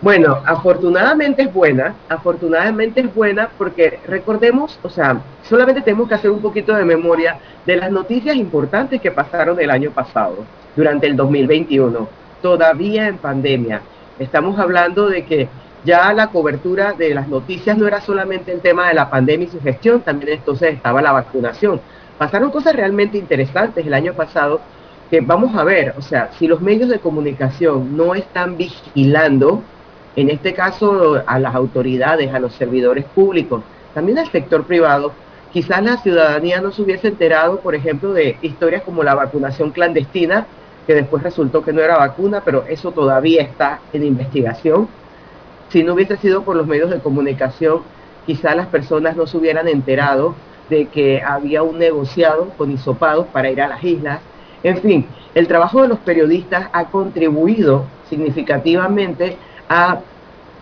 Bueno, 0.00 0.42
afortunadamente 0.44 1.42
es 1.42 1.54
buena, 1.54 1.94
afortunadamente 2.08 3.00
es 3.00 3.14
buena 3.14 3.48
porque 3.56 4.00
recordemos, 4.08 4.76
o 4.82 4.90
sea, 4.90 5.20
solamente 5.48 5.82
tenemos 5.82 6.08
que 6.08 6.16
hacer 6.16 6.32
un 6.32 6.42
poquito 6.42 6.74
de 6.74 6.84
memoria 6.84 7.38
de 7.64 7.76
las 7.76 7.92
noticias 7.92 8.34
importantes 8.34 9.00
que 9.00 9.12
pasaron 9.12 9.60
el 9.60 9.70
año 9.70 9.92
pasado, 9.92 10.44
durante 10.74 11.06
el 11.06 11.14
2021, 11.14 12.23
todavía 12.44 13.08
en 13.08 13.16
pandemia. 13.16 13.80
Estamos 14.18 14.58
hablando 14.58 15.08
de 15.08 15.24
que 15.24 15.48
ya 15.82 16.12
la 16.12 16.26
cobertura 16.26 16.92
de 16.92 17.14
las 17.14 17.26
noticias 17.26 17.78
no 17.78 17.86
era 17.86 18.02
solamente 18.02 18.52
el 18.52 18.60
tema 18.60 18.86
de 18.88 18.92
la 18.92 19.08
pandemia 19.08 19.48
y 19.48 19.50
su 19.50 19.62
gestión, 19.62 20.02
también 20.02 20.34
entonces 20.34 20.74
estaba 20.74 21.00
la 21.00 21.12
vacunación. 21.12 21.80
pasaron 22.18 22.50
cosas 22.50 22.76
realmente 22.76 23.16
interesantes 23.16 23.86
el 23.86 23.94
año 23.94 24.12
pasado 24.12 24.60
que 25.08 25.22
vamos 25.22 25.56
a 25.56 25.64
ver, 25.64 25.94
o 25.96 26.02
sea, 26.02 26.32
si 26.38 26.46
los 26.46 26.60
medios 26.60 26.90
de 26.90 26.98
comunicación 26.98 27.96
no 27.96 28.14
están 28.14 28.58
vigilando, 28.58 29.62
en 30.14 30.28
este 30.28 30.52
caso 30.52 31.22
a 31.26 31.38
las 31.38 31.54
autoridades, 31.54 32.34
a 32.34 32.40
los 32.40 32.52
servidores 32.52 33.06
públicos, 33.06 33.62
también 33.94 34.18
al 34.18 34.30
sector 34.30 34.64
privado, 34.64 35.12
quizás 35.50 35.82
la 35.82 35.96
ciudadanía 35.96 36.60
no 36.60 36.72
se 36.72 36.82
hubiese 36.82 37.08
enterado, 37.08 37.60
por 37.60 37.74
ejemplo, 37.74 38.12
de 38.12 38.36
historias 38.42 38.82
como 38.82 39.02
la 39.02 39.14
vacunación 39.14 39.70
clandestina, 39.70 40.46
que 40.86 40.94
después 40.94 41.22
resultó 41.22 41.62
que 41.62 41.72
no 41.72 41.80
era 41.80 41.96
vacuna, 41.96 42.42
pero 42.44 42.64
eso 42.68 42.92
todavía 42.92 43.42
está 43.42 43.80
en 43.92 44.04
investigación. 44.04 44.88
Si 45.68 45.82
no 45.82 45.94
hubiese 45.94 46.16
sido 46.16 46.42
por 46.42 46.56
los 46.56 46.66
medios 46.66 46.90
de 46.90 47.00
comunicación, 47.00 47.82
quizás 48.26 48.56
las 48.56 48.66
personas 48.66 49.16
no 49.16 49.26
se 49.26 49.36
hubieran 49.36 49.68
enterado 49.68 50.34
de 50.68 50.86
que 50.86 51.22
había 51.22 51.62
un 51.62 51.78
negociado 51.78 52.50
con 52.56 52.70
hisopados 52.70 53.26
para 53.26 53.50
ir 53.50 53.60
a 53.60 53.68
las 53.68 53.82
islas. 53.84 54.20
En 54.62 54.78
fin, 54.78 55.06
el 55.34 55.46
trabajo 55.46 55.82
de 55.82 55.88
los 55.88 55.98
periodistas 55.98 56.68
ha 56.72 56.86
contribuido 56.86 57.84
significativamente 58.08 59.36
a 59.68 60.00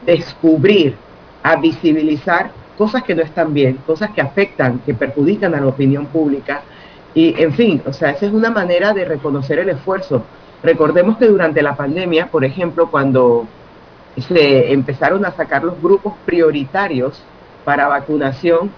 descubrir, 0.04 0.96
a 1.42 1.56
visibilizar 1.56 2.50
cosas 2.76 3.02
que 3.02 3.14
no 3.14 3.22
están 3.22 3.52
bien, 3.54 3.78
cosas 3.86 4.10
que 4.10 4.20
afectan, 4.20 4.80
que 4.80 4.94
perjudican 4.94 5.54
a 5.54 5.60
la 5.60 5.68
opinión 5.68 6.06
pública. 6.06 6.62
Y 7.14 7.40
en 7.40 7.52
fin, 7.52 7.82
o 7.86 7.92
sea, 7.92 8.10
esa 8.10 8.26
es 8.26 8.32
una 8.32 8.50
manera 8.50 8.92
de 8.92 9.04
reconocer 9.04 9.58
el 9.58 9.68
esfuerzo. 9.68 10.24
Recordemos 10.62 11.18
que 11.18 11.26
durante 11.26 11.62
la 11.62 11.74
pandemia, 11.74 12.28
por 12.28 12.44
ejemplo, 12.44 12.90
cuando 12.90 13.46
se 14.16 14.72
empezaron 14.72 15.24
a 15.24 15.32
sacar 15.32 15.64
los 15.64 15.80
grupos 15.80 16.14
prioritarios 16.24 17.22
para 17.64 17.88
vacunación, 17.88 18.70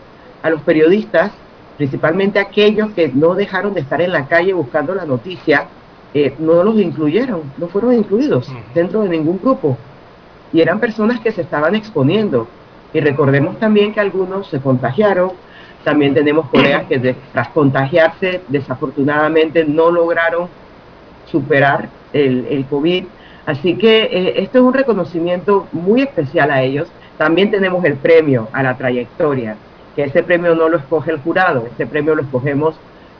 a 0.42 0.50
los 0.50 0.60
periodistas, 0.62 1.32
principalmente 1.76 2.38
aquellos 2.38 2.90
que 2.92 3.08
no 3.08 3.34
dejaron 3.34 3.74
de 3.74 3.80
estar 3.80 4.00
en 4.00 4.12
la 4.12 4.26
calle 4.26 4.52
buscando 4.52 4.94
la 4.94 5.04
noticia, 5.04 5.66
eh, 6.12 6.34
no 6.38 6.62
los 6.62 6.78
incluyeron, 6.78 7.42
no 7.58 7.66
fueron 7.68 7.94
incluidos 7.94 8.48
dentro 8.74 9.02
de 9.02 9.08
ningún 9.08 9.40
grupo. 9.42 9.76
Y 10.52 10.60
eran 10.60 10.78
personas 10.78 11.20
que 11.20 11.32
se 11.32 11.42
estaban 11.42 11.74
exponiendo. 11.74 12.46
Y 12.92 13.00
recordemos 13.00 13.58
también 13.58 13.92
que 13.92 14.00
algunos 14.00 14.46
se 14.48 14.60
contagiaron. 14.60 15.32
También 15.84 16.14
tenemos 16.14 16.48
colegas 16.48 16.84
que 16.84 17.14
tras 17.32 17.48
contagiarse, 17.48 18.40
desafortunadamente 18.48 19.64
no 19.64 19.90
lograron 19.90 20.48
superar 21.26 21.88
el, 22.12 22.64
COVID. 22.68 23.04
Así 23.46 23.76
que 23.76 24.04
eh, 24.04 24.34
esto 24.42 24.58
es 24.58 24.64
un 24.64 24.72
reconocimiento 24.72 25.68
muy 25.72 26.02
especial 26.02 26.50
a 26.50 26.62
ellos. 26.62 26.88
También 27.18 27.50
tenemos 27.50 27.84
el 27.84 27.94
premio 27.94 28.48
a 28.52 28.62
la 28.62 28.76
trayectoria 28.76 29.56
que 29.94 30.04
ese 30.04 30.22
premio 30.22 30.54
no 30.54 30.68
lo 30.68 30.78
escoge 30.78 31.12
el 31.12 31.18
jurado, 31.18 31.66
ese 31.72 31.86
premio 31.86 32.14
lo 32.14 32.22
escogemos 32.22 32.74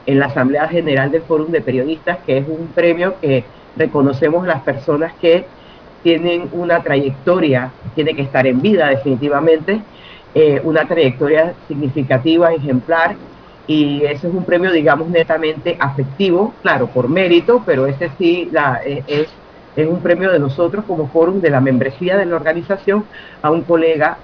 en 0.05 0.19
la 0.19 0.27
Asamblea 0.27 0.67
General 0.67 1.09
del 1.11 1.21
Fórum 1.21 1.51
de 1.51 1.61
Periodistas, 1.61 2.19
que 2.25 2.37
es 2.37 2.47
un 2.47 2.67
premio 2.67 3.15
que 3.21 3.43
reconocemos 3.75 4.45
las 4.45 4.61
personas 4.61 5.13
que 5.21 5.45
tienen 6.03 6.49
una 6.51 6.83
trayectoria, 6.83 7.71
tiene 7.95 8.13
que 8.13 8.21
estar 8.21 8.45
en 8.45 8.61
vida 8.61 8.89
definitivamente, 8.89 9.81
eh, 10.35 10.61
una 10.63 10.85
trayectoria 10.85 11.53
significativa, 11.67 12.53
ejemplar, 12.53 13.15
y 13.67 14.03
ese 14.03 14.27
es 14.27 14.33
un 14.33 14.43
premio, 14.43 14.71
digamos, 14.71 15.07
netamente 15.07 15.75
afectivo, 15.79 16.53
claro, 16.61 16.87
por 16.87 17.09
mérito, 17.09 17.63
pero 17.65 17.87
ese 17.87 18.11
sí 18.17 18.49
la, 18.51 18.81
eh, 18.85 19.03
es, 19.07 19.27
es 19.75 19.87
un 19.87 20.01
premio 20.01 20.31
de 20.31 20.39
nosotros 20.39 20.85
como 20.85 21.07
fórum 21.07 21.41
de 21.41 21.49
la 21.49 21.61
membresía 21.61 22.17
de 22.17 22.25
la 22.25 22.35
organización 22.35 23.05
a 23.41 23.49
un 23.49 23.61
colega 23.61 24.17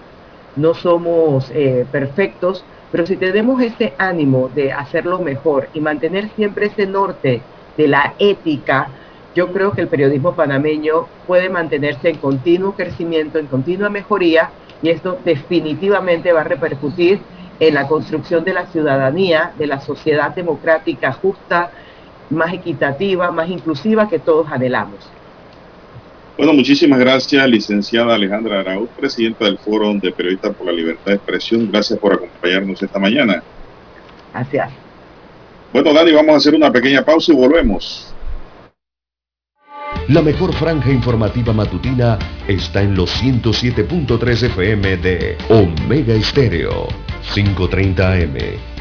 no 0.56 0.74
somos 0.74 1.50
eh, 1.54 1.86
perfectos, 1.92 2.64
pero 2.96 3.06
si 3.06 3.18
tenemos 3.18 3.62
ese 3.62 3.94
ánimo 3.98 4.50
de 4.56 4.72
hacerlo 4.72 5.20
mejor 5.20 5.68
y 5.74 5.82
mantener 5.82 6.30
siempre 6.38 6.68
ese 6.68 6.88
norte 6.88 7.42
de 7.76 7.88
la 7.90 8.14
ética, 8.20 8.88
yo 9.36 9.52
creo 9.52 9.74
que 9.74 9.82
el 9.82 9.90
periodismo 9.90 10.34
panameño 10.34 11.06
puede 11.28 11.50
mantenerse 11.50 12.08
en 12.08 12.20
continuo 12.20 12.72
crecimiento, 12.72 13.38
en 13.38 13.48
continua 13.48 13.90
mejoría, 13.90 14.50
y 14.82 14.92
esto 14.92 15.20
definitivamente 15.26 16.32
va 16.32 16.40
a 16.40 16.44
repercutir 16.46 17.20
en 17.60 17.74
la 17.74 17.86
construcción 17.86 18.46
de 18.46 18.54
la 18.54 18.68
ciudadanía, 18.68 19.52
de 19.58 19.68
la 19.68 19.82
sociedad 19.82 20.34
democrática 20.34 21.12
justa, 21.12 21.72
más 22.30 22.54
equitativa, 22.54 23.30
más 23.30 23.50
inclusiva 23.50 24.08
que 24.08 24.20
todos 24.20 24.50
anhelamos. 24.50 25.12
Bueno, 26.38 26.54
muchísimas 26.54 27.00
gracias, 27.00 27.48
licenciada 27.48 28.16
Alejandra 28.16 28.60
Araúz, 28.60 28.90
presidenta 28.90 29.46
del 29.46 29.58
Foro 29.58 29.94
de 29.94 30.12
Periodistas 30.12 30.54
por 30.56 30.68
la 30.68 30.74
Libertad 30.74 31.06
de 31.06 31.14
Expresión. 31.14 31.70
Gracias 31.72 31.98
por 31.98 32.14
acompañarnos 32.14 32.82
esta 32.84 33.00
mañana. 33.00 33.42
Gracias. 34.34 34.70
Bueno, 35.72 35.94
Dani, 35.94 36.12
vamos 36.12 36.34
a 36.34 36.38
hacer 36.38 36.54
una 36.56 36.72
pequeña 36.72 37.04
pausa 37.04 37.32
y 37.32 37.36
volvemos. 37.36 38.14
La 40.10 40.22
mejor 40.22 40.54
franja 40.54 40.92
informativa 40.92 41.52
matutina 41.54 42.20
está 42.48 42.82
en 42.82 42.96
los 42.96 43.10
107.3 43.24 44.44
FM 44.44 44.98
de 44.98 45.38
Omega 45.50 46.14
Estéreo. 46.14 46.88
5.30 47.34 48.24
AM. 48.24 48.75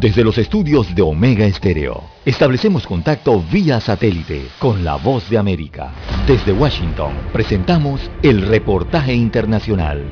Desde 0.00 0.22
los 0.22 0.38
estudios 0.38 0.94
de 0.94 1.02
Omega 1.02 1.44
Estéreo, 1.44 2.04
establecemos 2.24 2.86
contacto 2.86 3.42
vía 3.50 3.80
satélite 3.80 4.46
con 4.60 4.84
la 4.84 4.94
voz 4.94 5.28
de 5.28 5.38
América. 5.38 5.92
Desde 6.24 6.52
Washington, 6.52 7.12
presentamos 7.32 8.08
el 8.22 8.46
reportaje 8.46 9.12
internacional. 9.12 10.04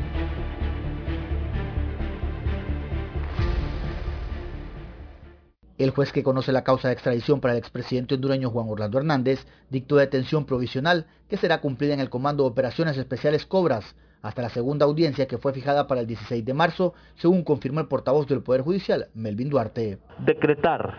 El 5.78 5.90
juez 5.90 6.10
que 6.10 6.24
conoce 6.24 6.50
la 6.50 6.64
causa 6.64 6.88
de 6.88 6.94
extradición 6.94 7.40
para 7.40 7.52
el 7.52 7.60
expresidente 7.60 8.16
hondureño 8.16 8.50
Juan 8.50 8.66
Orlando 8.68 8.98
Hernández 8.98 9.46
dictó 9.70 9.94
detención 9.94 10.46
provisional 10.46 11.06
que 11.28 11.36
será 11.36 11.60
cumplida 11.60 11.94
en 11.94 12.00
el 12.00 12.10
Comando 12.10 12.42
de 12.42 12.50
Operaciones 12.50 12.98
Especiales 12.98 13.46
Cobras 13.46 13.94
hasta 14.22 14.42
la 14.42 14.48
segunda 14.48 14.86
audiencia 14.86 15.26
que 15.26 15.38
fue 15.38 15.52
fijada 15.52 15.86
para 15.86 16.00
el 16.00 16.06
16 16.06 16.44
de 16.44 16.54
marzo, 16.54 16.94
según 17.16 17.44
confirmó 17.44 17.80
el 17.80 17.86
portavoz 17.86 18.26
del 18.26 18.42
Poder 18.42 18.62
Judicial, 18.62 19.06
Melvin 19.14 19.50
Duarte. 19.50 19.98
Decretar 20.18 20.94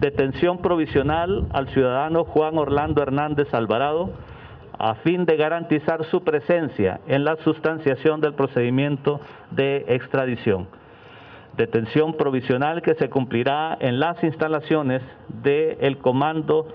detención 0.00 0.58
provisional 0.58 1.48
al 1.52 1.68
ciudadano 1.70 2.24
Juan 2.24 2.58
Orlando 2.58 3.02
Hernández 3.02 3.52
Alvarado 3.52 4.10
a 4.78 4.94
fin 4.96 5.24
de 5.24 5.36
garantizar 5.36 6.04
su 6.04 6.22
presencia 6.22 7.00
en 7.08 7.24
la 7.24 7.36
sustanciación 7.42 8.20
del 8.20 8.34
procedimiento 8.34 9.20
de 9.50 9.84
extradición 9.88 10.68
detención 11.58 12.16
provisional 12.16 12.82
que 12.82 12.94
se 12.94 13.10
cumplirá 13.10 13.76
en 13.80 13.98
las 13.98 14.22
instalaciones 14.22 15.02
del 15.42 15.98
Comando 15.98 16.68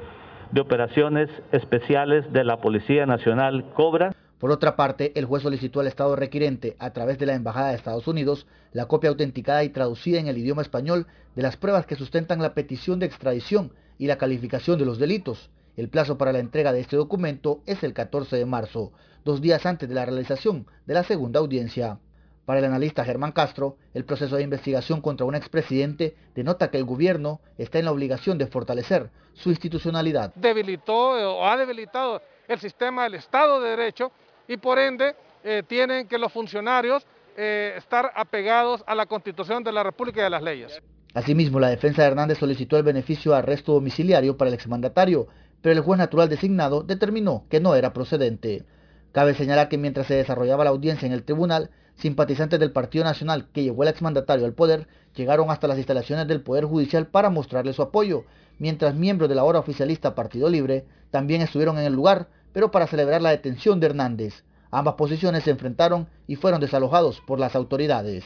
de 0.52 0.60
Operaciones 0.60 1.30
Especiales 1.54 2.32
de 2.34 2.44
la 2.44 2.58
Policía 2.58 3.06
Nacional 3.06 3.64
Cobra. 3.74 4.12
Por 4.44 4.52
otra 4.52 4.76
parte, 4.76 5.14
el 5.16 5.24
juez 5.24 5.42
solicitó 5.42 5.80
al 5.80 5.88
Estado 5.88 6.18
requirente, 6.18 6.76
a 6.78 6.92
través 6.92 7.18
de 7.18 7.26
la 7.26 7.34
Embajada 7.34 7.70
de 7.70 7.76
Estados 7.76 8.10
Unidos, 8.10 8.46
la 8.74 8.88
copia 8.88 9.10
autenticada 9.10 9.64
y 9.64 9.70
traducida 9.70 10.20
en 10.20 10.28
el 10.28 10.38
idioma 10.38 10.62
español 10.62 11.08
de 11.34 11.44
las 11.44 11.56
pruebas 11.56 11.86
que 11.86 11.96
sustentan 11.96 12.42
la 12.42 12.54
petición 12.54 13.00
de 13.00 13.06
extradición 13.06 13.72
y 13.98 14.08
la 14.08 14.18
calificación 14.18 14.78
de 14.78 14.84
los 14.84 15.00
delitos. 15.00 15.50
El 15.78 15.88
plazo 15.88 16.18
para 16.18 16.34
la 16.34 16.40
entrega 16.40 16.74
de 16.74 16.82
este 16.82 16.98
documento 16.98 17.62
es 17.66 17.86
el 17.86 17.94
14 17.94 18.36
de 18.36 18.46
marzo, 18.46 18.92
dos 19.24 19.40
días 19.40 19.66
antes 19.66 19.88
de 19.88 19.96
la 19.96 20.04
realización 20.04 20.68
de 20.86 20.94
la 20.94 21.06
segunda 21.06 21.40
audiencia. 21.40 22.00
Para 22.44 22.60
el 22.60 22.66
analista 22.66 23.06
Germán 23.06 23.32
Castro, 23.32 23.78
el 23.94 24.04
proceso 24.04 24.36
de 24.36 24.44
investigación 24.44 25.00
contra 25.00 25.26
un 25.26 25.36
expresidente 25.36 26.18
denota 26.36 26.70
que 26.70 26.76
el 26.76 26.84
gobierno 26.84 27.40
está 27.58 27.80
en 27.80 27.86
la 27.86 27.94
obligación 27.94 28.38
de 28.38 28.48
fortalecer 28.48 29.10
su 29.32 29.52
institucionalidad. 29.52 30.34
Debilitó 30.36 31.38
o 31.38 31.48
ha 31.48 31.56
debilitado 31.56 32.22
el 32.46 32.60
sistema 32.60 33.04
del 33.04 33.14
Estado 33.14 33.62
de 33.62 33.70
Derecho 33.70 34.12
y 34.48 34.58
por 34.58 34.80
ende 34.80 35.16
eh, 35.44 35.64
tienen 35.68 36.08
que 36.08 36.18
los 36.18 36.32
funcionarios 36.32 37.06
eh, 37.36 37.74
estar 37.78 38.12
apegados 38.16 38.84
a 38.86 38.96
la 38.96 39.06
Constitución 39.06 39.64
de 39.64 39.72
la 39.72 39.84
República 39.84 40.22
y 40.22 40.26
a 40.26 40.30
las 40.30 40.44
leyes. 40.44 40.82
Asimismo, 41.14 41.60
la 41.60 41.70
defensa 41.70 42.02
de 42.02 42.08
Hernández 42.10 42.40
solicitó 42.40 42.78
el 42.78 42.84
beneficio 42.84 43.32
de 43.32 43.38
arresto 43.38 43.74
domiciliario 43.74 44.38
para 44.38 44.50
el 44.50 44.56
exmandatario, 44.56 45.28
pero 45.62 45.74
el 45.74 45.82
juez 45.82 45.98
natural 45.98 46.30
designado 46.30 46.84
determinó 46.84 47.46
que 47.50 47.60
no 47.60 47.76
era 47.76 47.94
procedente. 47.94 48.66
Cabe 49.12 49.36
señalar 49.36 49.70
que 49.70 49.78
mientras 49.78 50.08
se 50.08 50.16
desarrollaba 50.16 50.64
la 50.64 50.72
audiencia 50.72 51.06
en 51.06 51.14
el 51.14 51.24
tribunal, 51.24 51.70
simpatizantes 51.96 52.60
del 52.60 52.72
Partido 52.72 53.04
Nacional 53.04 53.48
que 53.54 53.64
llevó 53.64 53.84
al 53.84 53.90
exmandatario 53.90 54.46
al 54.46 54.54
poder 54.54 54.88
llegaron 55.16 55.52
hasta 55.52 55.68
las 55.68 55.78
instalaciones 55.78 56.28
del 56.28 56.42
Poder 56.42 56.66
Judicial 56.66 57.08
para 57.08 57.30
mostrarle 57.30 57.74
su 57.74 57.82
apoyo, 57.82 58.26
mientras 58.58 58.96
miembros 58.96 59.30
de 59.30 59.36
la 59.36 59.44
hora 59.44 59.60
oficialista 59.60 60.16
Partido 60.16 60.50
Libre 60.50 60.86
también 61.12 61.42
estuvieron 61.42 61.78
en 61.78 61.86
el 61.86 61.94
lugar, 61.94 62.28
pero 62.54 62.72
para 62.72 62.88
celebrar 62.88 63.22
la 63.22 63.32
detención 63.32 63.80
de 63.80 63.88
Hernández. 63.88 64.44
Ambas 64.72 64.96
posiciones 64.96 65.44
se 65.44 65.52
enfrentaron 65.52 66.08
y 66.28 66.36
fueron 66.36 66.62
desalojados 66.62 67.22
por 67.28 67.40
las 67.40 67.56
autoridades. 67.56 68.24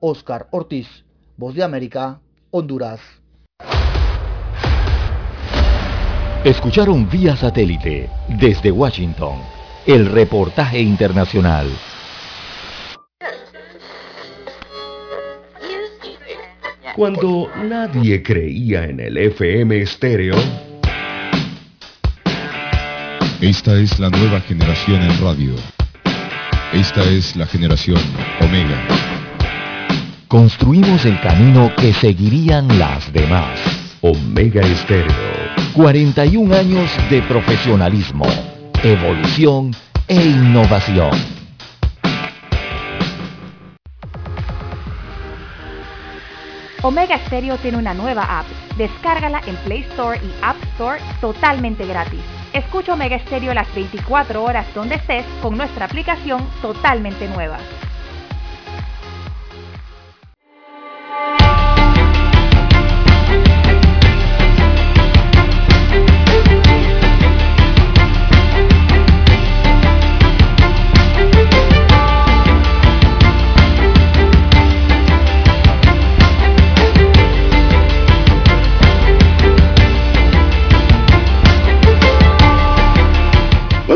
Oscar 0.00 0.48
Ortiz, 0.50 1.04
Voz 1.36 1.54
de 1.54 1.62
América, 1.62 2.20
Honduras. 2.50 3.00
Escucharon 6.44 7.08
vía 7.08 7.36
satélite 7.36 8.08
desde 8.28 8.70
Washington 8.70 9.38
el 9.86 10.06
reportaje 10.06 10.80
internacional. 10.80 11.66
Cuando 16.96 17.48
nadie 17.64 18.22
creía 18.22 18.84
en 18.84 19.00
el 19.00 19.16
FM 19.16 19.80
estéreo. 19.80 20.34
Esta 23.40 23.74
es 23.80 23.98
la 23.98 24.10
nueva 24.10 24.38
generación 24.42 25.00
en 25.00 25.18
radio. 25.18 25.54
Esta 26.74 27.02
es 27.04 27.34
la 27.36 27.46
generación 27.46 27.96
Omega. 28.38 28.86
Construimos 30.28 31.06
el 31.06 31.18
camino 31.22 31.72
que 31.74 31.94
seguirían 31.94 32.68
las 32.78 33.10
demás. 33.14 33.58
Omega 34.02 34.60
Estéreo. 34.60 35.14
41 35.72 36.54
años 36.54 36.90
de 37.08 37.22
profesionalismo, 37.22 38.26
evolución 38.82 39.74
e 40.06 40.22
innovación. 40.22 41.12
Omega 46.82 47.18
Stereo 47.26 47.56
tiene 47.56 47.78
una 47.78 47.94
nueva 47.94 48.40
app. 48.40 48.46
Descárgala 48.76 49.40
en 49.46 49.56
Play 49.64 49.80
Store 49.92 50.20
y 50.22 50.30
App 50.42 50.62
Store 50.74 51.00
totalmente 51.22 51.86
gratis. 51.86 52.39
Escucha 52.52 52.94
Omega 52.94 53.16
Stereo 53.20 53.54
las 53.54 53.72
24 53.74 54.42
horas 54.42 54.66
donde 54.74 54.96
estés 54.96 55.24
con 55.40 55.56
nuestra 55.56 55.84
aplicación 55.84 56.44
totalmente 56.60 57.28
nueva. 57.28 57.58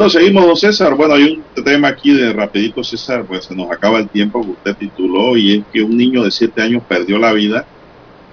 Seguimos, 0.09 0.45
don 0.45 0.57
César. 0.57 0.95
Bueno, 0.95 1.15
hay 1.15 1.43
un 1.57 1.65
tema 1.65 1.89
aquí 1.89 2.13
de 2.13 2.33
rapidito, 2.33 2.85
César, 2.85 3.25
pues 3.25 3.47
se 3.47 3.55
nos 3.55 3.71
acaba 3.71 3.99
el 3.99 4.09
tiempo 4.09 4.43
que 4.43 4.51
usted 4.51 4.77
tituló 4.77 5.35
y 5.37 5.59
es 5.59 5.65
que 5.73 5.83
un 5.83 5.97
niño 5.97 6.23
de 6.25 6.31
7 6.31 6.61
años 6.61 6.83
perdió 6.87 7.19
la 7.19 7.33
vida 7.33 7.65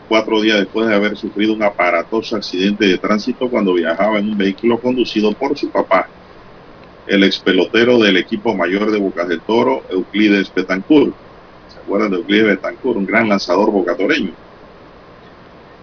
cuatro 0.09 0.41
días 0.41 0.59
después 0.59 0.89
de 0.89 0.95
haber 0.95 1.15
sufrido 1.15 1.53
un 1.53 1.63
aparatoso 1.63 2.35
accidente 2.35 2.85
de 2.85 2.97
tránsito 2.97 3.49
cuando 3.49 3.73
viajaba 3.73 4.19
en 4.19 4.31
un 4.31 4.37
vehículo 4.37 4.77
conducido 4.81 5.31
por 5.31 5.57
su 5.57 5.69
papá, 5.69 6.09
el 7.07 7.23
ex 7.23 7.39
pelotero 7.39 7.97
del 7.99 8.17
equipo 8.17 8.53
mayor 8.53 8.91
de 8.91 8.99
Bocas 8.99 9.29
del 9.29 9.39
Toro, 9.39 9.83
Euclides 9.89 10.53
Betancourt. 10.53 11.13
¿Se 11.73 11.79
acuerdan 11.79 12.11
de 12.11 12.17
Euclides 12.17 12.47
Betancourt? 12.47 12.97
Un 12.97 13.05
gran 13.05 13.29
lanzador 13.29 13.71
bocatoreño. 13.71 14.31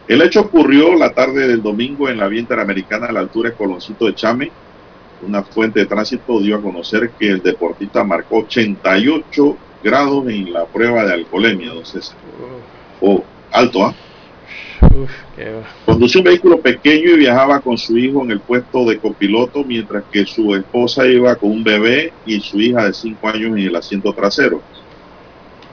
El 0.06 0.20
hecho 0.20 0.42
ocurrió 0.42 0.94
la 0.94 1.14
tarde 1.14 1.48
del 1.48 1.62
domingo 1.62 2.10
en 2.10 2.18
la 2.18 2.28
vía 2.28 2.40
interamericana 2.40 3.06
a 3.06 3.12
la 3.12 3.20
altura 3.20 3.48
de 3.48 3.56
Coloncito 3.56 4.04
de 4.04 4.14
Chame, 4.14 4.52
una 5.22 5.42
fuente 5.42 5.80
de 5.80 5.86
tránsito 5.86 6.40
dio 6.40 6.56
a 6.56 6.62
conocer 6.62 7.10
que 7.18 7.30
el 7.30 7.42
deportista 7.42 8.04
marcó 8.04 8.38
88 8.38 9.56
grados 9.82 10.28
en 10.28 10.52
la 10.52 10.64
prueba 10.66 11.04
de 11.04 11.14
alcoholemia, 11.14 11.72
don 11.72 11.84
César. 11.84 12.16
Oh, 13.00 13.24
alto, 13.52 13.84
¿ah? 13.84 13.94
Condució 15.84 16.20
un 16.20 16.24
vehículo 16.24 16.60
pequeño 16.60 17.10
y 17.10 17.18
viajaba 17.18 17.60
con 17.60 17.78
su 17.78 17.96
hijo 17.96 18.22
en 18.24 18.32
el 18.32 18.40
puesto 18.40 18.84
de 18.84 18.98
copiloto, 18.98 19.64
mientras 19.64 20.04
que 20.10 20.26
su 20.26 20.54
esposa 20.54 21.06
iba 21.06 21.34
con 21.36 21.50
un 21.50 21.64
bebé 21.64 22.12
y 22.26 22.40
su 22.40 22.60
hija 22.60 22.86
de 22.86 22.92
5 22.92 23.28
años 23.28 23.56
en 23.56 23.58
el 23.58 23.76
asiento 23.76 24.12
trasero. 24.12 24.60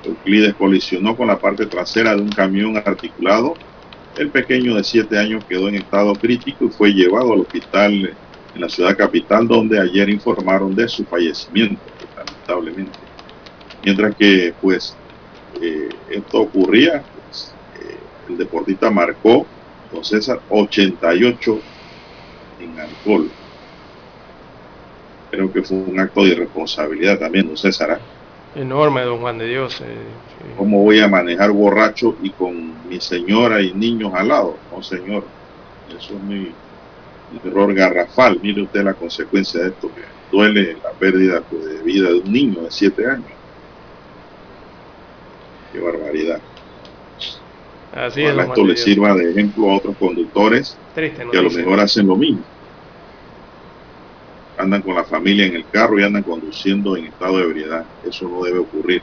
Euclides 0.04 0.54
colisionó 0.54 1.16
con 1.16 1.28
la 1.28 1.40
parte 1.40 1.66
trasera 1.66 2.16
de 2.16 2.22
un 2.22 2.30
camión 2.30 2.78
articulado. 2.78 3.56
El 4.18 4.30
pequeño 4.30 4.76
de 4.76 4.84
7 4.84 5.18
años 5.18 5.44
quedó 5.46 5.68
en 5.68 5.76
estado 5.76 6.14
crítico 6.14 6.66
y 6.66 6.70
fue 6.70 6.94
llevado 6.94 7.34
al 7.34 7.42
hospital 7.42 8.14
en 8.56 8.62
la 8.62 8.70
ciudad 8.70 8.98
capital, 8.98 9.48
donde 9.48 9.80
ayer 9.80 10.10
informaron 10.10 10.74
de 10.74 10.88
su 10.88 11.06
fallecimiento, 11.06 11.82
lamentablemente. 12.16 12.98
Mientras 13.84 14.16
que, 14.16 14.54
pues, 14.62 14.96
eh, 15.62 15.90
esto 16.10 16.42
ocurría, 16.42 17.04
pues, 17.26 17.54
eh, 17.82 18.00
el 18.30 18.38
deportista 18.38 18.90
marcó, 18.90 19.46
don 19.92 20.04
César, 20.04 20.40
88 20.50 21.60
en 22.62 22.80
alcohol. 22.80 23.30
Creo 25.32 25.52
que 25.52 25.62
fue 25.62 25.78
un 25.78 26.00
acto 26.00 26.24
de 26.24 26.30
irresponsabilidad 26.30 27.20
también, 27.20 27.48
don 27.48 27.58
César. 27.58 27.92
¿ah? 27.92 28.00
Enorme, 28.58 29.02
don 29.02 29.20
Juan 29.20 29.38
de 29.38 29.48
Dios. 29.48 29.82
eh, 29.82 29.98
¿Cómo 30.58 30.82
voy 30.82 31.02
a 31.02 31.10
manejar 31.10 31.52
borracho 31.52 32.16
y 32.24 32.30
con 32.30 32.88
mi 32.88 33.02
señora 33.02 33.62
y 33.62 33.74
niños 33.74 34.14
al 34.14 34.30
lado? 34.30 34.58
No, 34.72 34.82
señor. 34.82 35.26
Eso 35.90 36.14
es 36.16 36.22
muy 36.22 36.54
error 37.44 37.74
garrafal. 37.74 38.40
Mire 38.42 38.64
usted 38.64 38.84
la 38.84 38.94
consecuencia 38.94 39.62
de 39.62 39.70
esto, 39.70 39.92
que 39.94 40.02
duele 40.32 40.78
la 40.84 40.92
pérdida 40.92 41.42
pues, 41.42 41.66
de 41.66 41.84
vida 41.84 42.10
de 42.10 42.16
un 42.16 42.32
niño 42.32 42.62
de 42.62 42.72
7 42.72 43.08
años. 43.08 43.32
Qué 45.72 45.80
barbaridad. 45.80 46.42
Así 47.94 48.24
Ojalá 48.24 48.44
esto 48.44 48.66
le 48.66 48.76
sirva 48.76 49.16
de 49.16 49.32
ejemplo 49.32 49.72
a 49.72 49.78
otros 49.78 49.96
conductores 49.96 50.78
Triste 50.94 51.26
que 51.32 51.38
a 51.38 51.42
lo 51.42 51.50
mejor 51.50 51.80
hacen 51.80 52.08
lo 52.08 52.16
mismo. 52.16 52.44
Andan 54.58 54.82
con 54.82 54.96
la 54.96 55.04
familia 55.04 55.46
en 55.46 55.56
el 55.56 55.66
carro 55.70 56.00
y 56.00 56.04
andan 56.04 56.24
conduciendo 56.24 56.98
en 56.98 57.06
estado 57.06 57.38
de 57.38 57.44
ebriedad. 57.44 57.86
Eso 58.06 58.28
no 58.28 58.44
debe 58.44 58.60
ocurrir. 58.60 59.02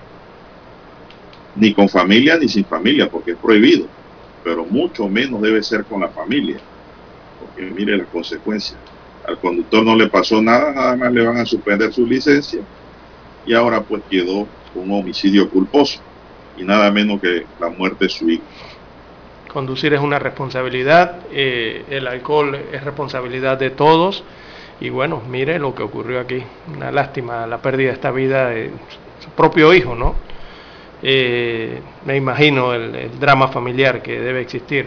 Ni 1.56 1.74
con 1.74 1.88
familia 1.88 2.38
ni 2.38 2.48
sin 2.48 2.64
familia, 2.64 3.10
porque 3.10 3.32
es 3.32 3.36
prohibido. 3.36 3.86
pero 4.42 4.64
mucho 4.64 5.08
menos 5.08 5.40
debe 5.40 5.62
ser 5.62 5.84
con 5.84 6.00
la 6.00 6.08
familia, 6.08 6.56
porque 7.42 7.70
mire 7.70 7.96
las 7.96 8.08
consecuencias. 8.08 8.78
Al 9.26 9.38
conductor 9.38 9.84
no 9.84 9.94
le 9.94 10.08
pasó 10.08 10.42
nada, 10.42 10.72
nada 10.72 10.96
más 10.96 11.12
le 11.12 11.26
van 11.26 11.36
a 11.36 11.46
suspender 11.46 11.92
su 11.92 12.06
licencia 12.06 12.60
y 13.46 13.54
ahora 13.54 13.80
pues 13.80 14.02
quedó 14.10 14.46
un 14.74 14.90
homicidio 14.90 15.48
culposo 15.48 16.00
y 16.56 16.64
nada 16.64 16.90
menos 16.90 17.20
que 17.20 17.46
la 17.60 17.68
muerte 17.68 18.04
de 18.06 18.10
su 18.10 18.28
hijo. 18.28 18.42
Conducir 19.52 19.92
es 19.92 20.00
una 20.00 20.18
responsabilidad, 20.18 21.20
eh, 21.30 21.84
el 21.90 22.06
alcohol 22.06 22.54
es 22.72 22.82
responsabilidad 22.82 23.58
de 23.58 23.70
todos 23.70 24.24
y 24.80 24.88
bueno, 24.88 25.22
mire 25.28 25.58
lo 25.58 25.74
que 25.74 25.82
ocurrió 25.82 26.20
aquí, 26.20 26.42
una 26.74 26.90
lástima 26.90 27.46
la 27.46 27.58
pérdida 27.58 27.88
de 27.88 27.94
esta 27.94 28.10
vida 28.10 28.48
de 28.48 28.70
su 29.22 29.30
propio 29.30 29.72
hijo, 29.74 29.94
¿no? 29.94 30.14
Eh, 31.02 31.80
me 32.06 32.16
imagino 32.16 32.72
el, 32.72 32.94
el, 32.94 33.20
drama 33.20 33.48
familiar 33.48 34.02
que 34.02 34.20
debe 34.20 34.40
existir. 34.40 34.86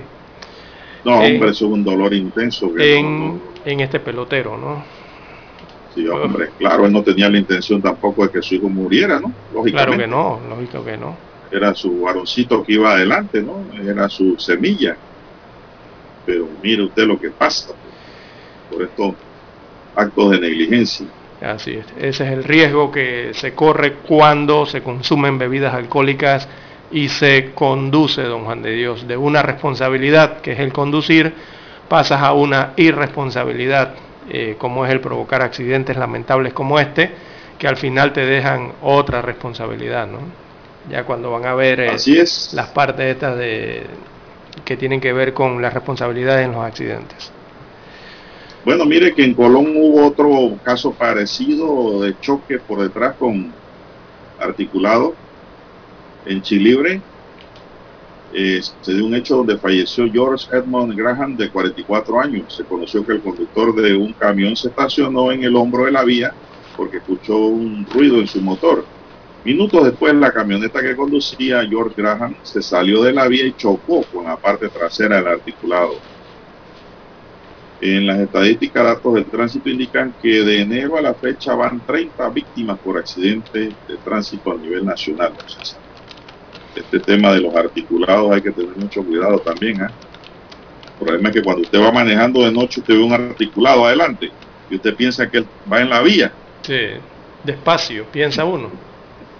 No, 1.06 1.19
hombre, 1.19 1.52
eso 1.52 1.65
es 1.65 1.72
un 1.72 1.84
dolor 1.84 2.14
intenso. 2.15 2.73
Que 2.73 2.98
en, 2.98 3.27
no, 3.27 3.40
en 3.64 3.80
este 3.80 3.99
pelotero, 3.99 4.57
¿no? 4.57 4.84
Sí, 5.94 6.06
hombre, 6.07 6.49
claro, 6.57 6.88
él 6.88 6.91
no 6.91 7.03
tenía 7.03 7.30
la 7.30 7.38
intención 7.38 7.82
tampoco 7.82 8.23
de 8.26 8.32
que 8.32 8.41
su 8.41 8.56
hijo 8.56 8.68
muriera, 8.68 9.19
¿no? 9.19 9.32
Lógicamente. 9.53 9.72
Claro 9.72 9.98
que 9.98 10.07
no, 10.07 10.41
lógico 10.49 10.84
que 10.84 10.98
no. 10.98 11.15
Era 11.52 11.76
su 11.76 12.02
varoncito 12.02 12.64
que 12.64 12.73
iba 12.73 12.91
adelante, 12.91 13.41
¿no? 13.41 13.64
Era 13.82 14.10
su 14.10 14.38
semilla. 14.40 14.98
Pero 16.26 16.48
mire 16.61 16.84
usted 16.84 17.03
lo 17.03 17.19
que 17.19 17.30
pasa 17.30 17.73
por 18.69 18.82
estos 18.82 19.14
actos 19.95 20.32
de 20.32 20.40
negligencia. 20.40 21.06
Así 21.40 21.73
es. 21.73 21.86
Ese 21.98 22.26
es 22.26 22.32
el 22.32 22.44
riesgo 22.44 22.91
que 22.91 23.32
se 23.34 23.53
corre 23.53 23.94
cuando 23.94 24.65
se 24.65 24.82
consumen 24.82 25.38
bebidas 25.38 25.76
alcohólicas 25.76 26.49
y 26.91 27.10
se 27.10 27.52
conduce, 27.53 28.24
don 28.24 28.45
Juan 28.45 28.62
de 28.62 28.72
Dios, 28.72 29.07
de 29.07 29.18
una 29.18 29.41
responsabilidad 29.41 30.41
que 30.41 30.53
es 30.53 30.60
el 30.60 30.72
conducir, 30.72 31.34
pasas 31.90 32.22
a 32.22 32.34
una 32.34 32.74
irresponsabilidad, 32.76 33.95
eh, 34.30 34.56
como 34.57 34.86
es 34.86 34.91
el 34.91 35.02
provocar 35.02 35.41
accidentes 35.41 35.98
lamentables 35.98 36.53
como 36.53 36.80
este, 36.80 37.12
que 37.57 37.68
al 37.68 37.78
final 37.78 38.14
te 38.14 38.26
dejan 38.26 38.74
otra 38.82 39.22
responsabilidad, 39.22 40.07
¿no? 40.07 40.20
Ya 40.90 41.03
cuando 41.03 41.32
van 41.32 41.45
a 41.45 41.56
ver 41.56 41.80
eh, 41.80 41.90
Así 41.90 42.18
es. 42.18 42.53
las 42.53 42.68
partes 42.68 43.06
estas 43.14 43.38
de 43.38 43.84
que 44.64 44.78
tienen 44.78 45.02
que 45.02 45.12
ver 45.12 45.34
con 45.34 45.62
las 45.62 45.74
responsabilidades 45.74 46.45
en 46.45 46.53
los 46.53 46.64
accidentes. 46.64 47.32
Bueno, 48.64 48.86
mire 48.86 49.14
que 49.14 49.24
en 49.24 49.34
Colón 49.34 49.74
hubo 49.76 50.06
otro 50.07 50.57
caso 50.64 50.91
parecido 50.91 52.02
de 52.02 52.20
choque 52.20 52.57
por 52.60 52.82
detrás 52.82 53.16
con 53.16 53.52
articulado 54.40 55.14
en 56.26 56.42
Chilibre. 56.42 57.02
Eh, 58.34 58.62
se 58.82 58.94
dio 58.94 59.06
un 59.06 59.16
hecho 59.16 59.38
donde 59.38 59.58
falleció 59.58 60.12
George 60.12 60.48
Edmond 60.52 60.96
Graham 60.96 61.38
de 61.38 61.50
44 61.50 62.20
años. 62.20 62.54
Se 62.54 62.64
conoció 62.66 63.06
que 63.06 63.14
el 63.14 63.22
conductor 63.22 63.74
de 63.76 63.96
un 63.96 64.14
camión 64.14 64.56
se 64.56 64.68
estacionó 64.68 65.32
en 65.32 65.44
el 65.44 65.56
hombro 65.56 65.86
de 65.86 65.92
la 65.92 66.04
vía 66.04 66.34
porque 66.76 66.98
escuchó 66.98 67.38
un 67.38 67.86
ruido 67.86 68.20
en 68.20 68.28
su 68.28 68.42
motor. 68.42 68.86
Minutos 69.46 69.86
después, 69.86 70.14
la 70.16 70.32
camioneta 70.32 70.82
que 70.82 70.96
conducía 70.96 71.66
George 71.68 72.02
Graham 72.02 72.36
se 72.42 72.62
salió 72.62 73.04
de 73.04 73.14
la 73.14 73.28
vía 73.28 73.46
y 73.46 73.54
chocó 73.54 74.04
con 74.12 74.26
la 74.26 74.36
parte 74.38 74.70
trasera 74.70 75.18
del 75.18 75.28
articulado. 75.28 75.94
En 77.80 78.08
las 78.08 78.20
estadísticas, 78.20 78.84
datos 78.84 79.14
del 79.14 79.26
tránsito 79.26 79.70
indican 79.70 80.16
que 80.22 80.42
de 80.42 80.62
enero 80.62 80.98
a 80.98 81.02
la 81.02 81.14
fecha 81.14 81.54
van 81.54 81.86
30 81.86 82.30
víctimas 82.30 82.80
por 82.80 82.98
accidente 82.98 83.76
de 83.88 83.98
tránsito 84.04 84.52
a 84.52 84.58
nivel 84.58 84.84
nacional. 84.86 85.34
Este 86.76 87.00
tema 87.00 87.34
de 87.34 87.42
los 87.42 87.56
articulados 87.56 88.32
hay 88.32 88.42
que 88.42 88.52
tener 88.52 88.76
mucho 88.76 89.04
cuidado 89.04 89.40
también. 89.40 89.82
¿eh? 89.82 89.88
El 91.00 91.06
problema 91.06 91.30
es 91.30 91.36
que 91.36 91.44
cuando 91.44 91.62
usted 91.62 91.80
va 91.80 91.92
manejando 91.92 92.44
de 92.44 92.52
noche, 92.52 92.82
usted 92.82 92.96
ve 92.96 93.04
un 93.04 93.14
articulado 93.14 93.86
adelante 93.86 94.32
y 94.70 94.76
usted 94.76 94.96
piensa 94.96 95.30
que 95.30 95.40
él 95.40 95.48
va 95.72 95.82
en 95.82 95.90
la 95.90 96.02
vía. 96.02 96.32
Sí, 96.62 96.88
despacio, 97.44 98.06
piensa 98.12 98.46
uno. 98.46 98.70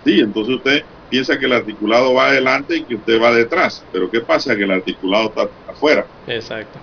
Sí, 0.03 0.20
entonces 0.20 0.56
usted 0.56 0.84
piensa 1.10 1.38
que 1.38 1.45
el 1.45 1.53
articulado 1.53 2.14
va 2.14 2.28
adelante 2.28 2.78
y 2.78 2.84
que 2.84 2.95
usted 2.95 3.22
va 3.22 3.32
detrás. 3.32 3.84
Pero 3.91 4.10
¿qué 4.10 4.22
pasa? 4.22 4.56
Que 4.56 4.64
el 4.64 4.72
articulado 4.72 5.28
está 5.28 5.49
afuera. 5.70 6.06
Exacto. 6.28 6.80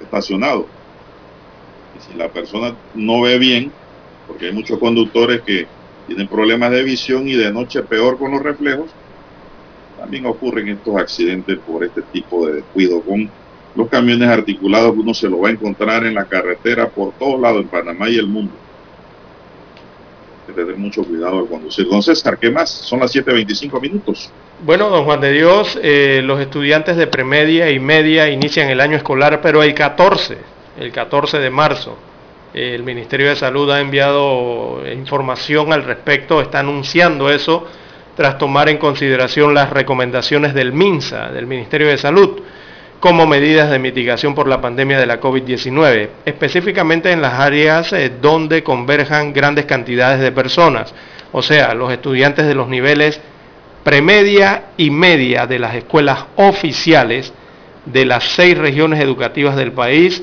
Estacionado 0.00 0.66
si 2.00 2.16
la 2.16 2.28
persona 2.28 2.74
no 2.94 3.20
ve 3.22 3.38
bien, 3.38 3.72
porque 4.26 4.46
hay 4.46 4.52
muchos 4.52 4.78
conductores 4.78 5.42
que 5.42 5.66
tienen 6.06 6.28
problemas 6.28 6.70
de 6.70 6.82
visión 6.82 7.28
y 7.28 7.34
de 7.34 7.52
noche 7.52 7.82
peor 7.82 8.18
con 8.18 8.32
los 8.32 8.42
reflejos, 8.42 8.90
también 10.00 10.26
ocurren 10.26 10.68
estos 10.68 10.96
accidentes 10.96 11.58
por 11.58 11.84
este 11.84 12.02
tipo 12.02 12.46
de 12.46 12.54
descuido 12.54 13.00
con 13.02 13.30
los 13.76 13.88
camiones 13.88 14.28
articulados 14.28 14.94
uno 14.96 15.14
se 15.14 15.28
lo 15.28 15.40
va 15.40 15.48
a 15.48 15.52
encontrar 15.52 16.04
en 16.04 16.14
la 16.14 16.24
carretera 16.24 16.88
por 16.88 17.12
todos 17.12 17.40
lados 17.40 17.62
en 17.62 17.68
Panamá 17.68 18.08
y 18.08 18.16
el 18.16 18.26
mundo. 18.26 18.52
Hay 20.48 20.54
que 20.54 20.60
tener 20.60 20.76
mucho 20.76 21.04
cuidado 21.04 21.38
al 21.38 21.46
conducir. 21.46 21.86
Don 21.88 22.02
César, 22.02 22.36
¿qué 22.36 22.50
más? 22.50 22.68
Son 22.68 22.98
las 22.98 23.14
7.25 23.14 23.80
minutos. 23.80 24.32
Bueno, 24.64 24.90
don 24.90 25.04
Juan 25.04 25.20
de 25.20 25.30
Dios, 25.30 25.78
eh, 25.80 26.20
los 26.24 26.40
estudiantes 26.40 26.96
de 26.96 27.06
premedia 27.06 27.70
y 27.70 27.78
media 27.78 28.28
inician 28.28 28.68
el 28.68 28.80
año 28.80 28.96
escolar, 28.96 29.40
pero 29.40 29.62
el 29.62 29.72
14 29.72 30.38
el 30.80 30.92
14 30.92 31.38
de 31.38 31.50
marzo. 31.50 31.96
El 32.52 32.82
Ministerio 32.82 33.28
de 33.28 33.36
Salud 33.36 33.70
ha 33.70 33.80
enviado 33.80 34.82
información 34.92 35.72
al 35.72 35.84
respecto, 35.84 36.40
está 36.40 36.60
anunciando 36.60 37.30
eso 37.30 37.68
tras 38.16 38.38
tomar 38.38 38.68
en 38.68 38.78
consideración 38.78 39.54
las 39.54 39.70
recomendaciones 39.70 40.54
del 40.54 40.72
MINSA, 40.72 41.30
del 41.30 41.46
Ministerio 41.46 41.88
de 41.88 41.98
Salud, 41.98 42.40
como 43.00 43.26
medidas 43.26 43.70
de 43.70 43.78
mitigación 43.78 44.34
por 44.34 44.46
la 44.46 44.60
pandemia 44.60 44.98
de 45.00 45.06
la 45.06 45.20
COVID-19, 45.20 46.08
específicamente 46.26 47.10
en 47.10 47.22
las 47.22 47.34
áreas 47.34 47.92
eh, 47.92 48.12
donde 48.20 48.62
converjan 48.62 49.32
grandes 49.32 49.64
cantidades 49.64 50.20
de 50.20 50.32
personas, 50.32 50.94
o 51.32 51.42
sea, 51.42 51.74
los 51.74 51.90
estudiantes 51.92 52.46
de 52.46 52.54
los 52.54 52.68
niveles 52.68 53.20
premedia 53.82 54.64
y 54.76 54.90
media 54.90 55.46
de 55.46 55.58
las 55.58 55.74
escuelas 55.74 56.26
oficiales 56.36 57.32
de 57.86 58.04
las 58.04 58.24
seis 58.24 58.58
regiones 58.58 59.00
educativas 59.00 59.56
del 59.56 59.72
país, 59.72 60.22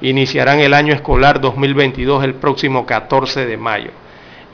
iniciarán 0.00 0.60
el 0.60 0.74
año 0.74 0.94
escolar 0.94 1.40
2022 1.40 2.24
el 2.24 2.34
próximo 2.34 2.84
14 2.84 3.46
de 3.46 3.56
mayo. 3.56 3.90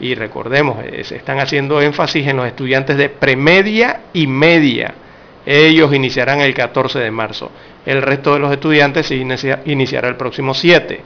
Y 0.00 0.14
recordemos, 0.14 0.78
se 1.02 1.16
están 1.16 1.38
haciendo 1.38 1.80
énfasis 1.80 2.26
en 2.26 2.36
los 2.36 2.46
estudiantes 2.46 2.96
de 2.96 3.08
premedia 3.08 4.00
y 4.12 4.26
media. 4.26 4.94
Ellos 5.46 5.94
iniciarán 5.94 6.40
el 6.40 6.54
14 6.54 6.98
de 6.98 7.10
marzo. 7.10 7.50
El 7.86 8.02
resto 8.02 8.34
de 8.34 8.40
los 8.40 8.52
estudiantes 8.52 9.06
se 9.06 9.16
inicia, 9.16 9.60
iniciará 9.66 10.08
el 10.08 10.16
próximo 10.16 10.54
7. 10.54 11.00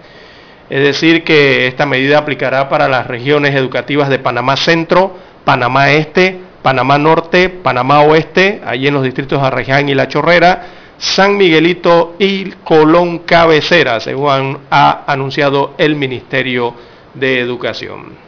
Es 0.71 0.83
decir, 0.83 1.25
que 1.25 1.67
esta 1.67 1.87
medida 1.87 2.19
aplicará 2.19 2.69
para 2.69 2.89
las 2.89 3.07
regiones 3.07 3.55
educativas 3.55 4.09
de 4.09 4.19
Panamá 4.19 4.57
Centro, 4.57 5.17
Panamá 5.45 5.93
Este, 5.93 6.39
Panamá 6.63 6.99
Norte, 6.99 7.49
Panamá 7.49 8.03
Oeste, 8.03 8.61
allí 8.65 8.89
en 8.89 8.95
los 8.95 9.03
distritos 9.03 9.41
de 9.41 9.47
Arreján 9.47 9.89
y 9.89 9.95
La 9.95 10.09
Chorrera, 10.09 10.67
San 10.99 11.37
Miguelito 11.37 12.17
y 12.19 12.51
Colón 12.65 13.21
Cabecera, 13.21 14.01
según 14.01 14.59
ha 14.71 15.05
anunciado 15.07 15.75
el 15.79 15.95
Ministerio 15.95 16.75
de 17.15 17.41
Educación. 17.41 18.28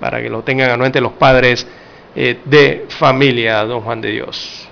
Para 0.00 0.20
que 0.22 0.28
lo 0.28 0.42
tengan 0.42 0.70
a 0.70 0.76
mente 0.76 1.00
los 1.00 1.12
padres 1.12 1.66
eh, 2.14 2.40
de 2.44 2.86
familia, 2.88 3.64
don 3.64 3.80
Juan 3.82 4.00
de 4.00 4.10
Dios. 4.10 4.68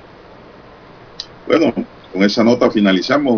Bueno, 1.46 1.72
con 2.12 2.22
esa 2.22 2.42
nota 2.42 2.70
finalizamos. 2.70 3.34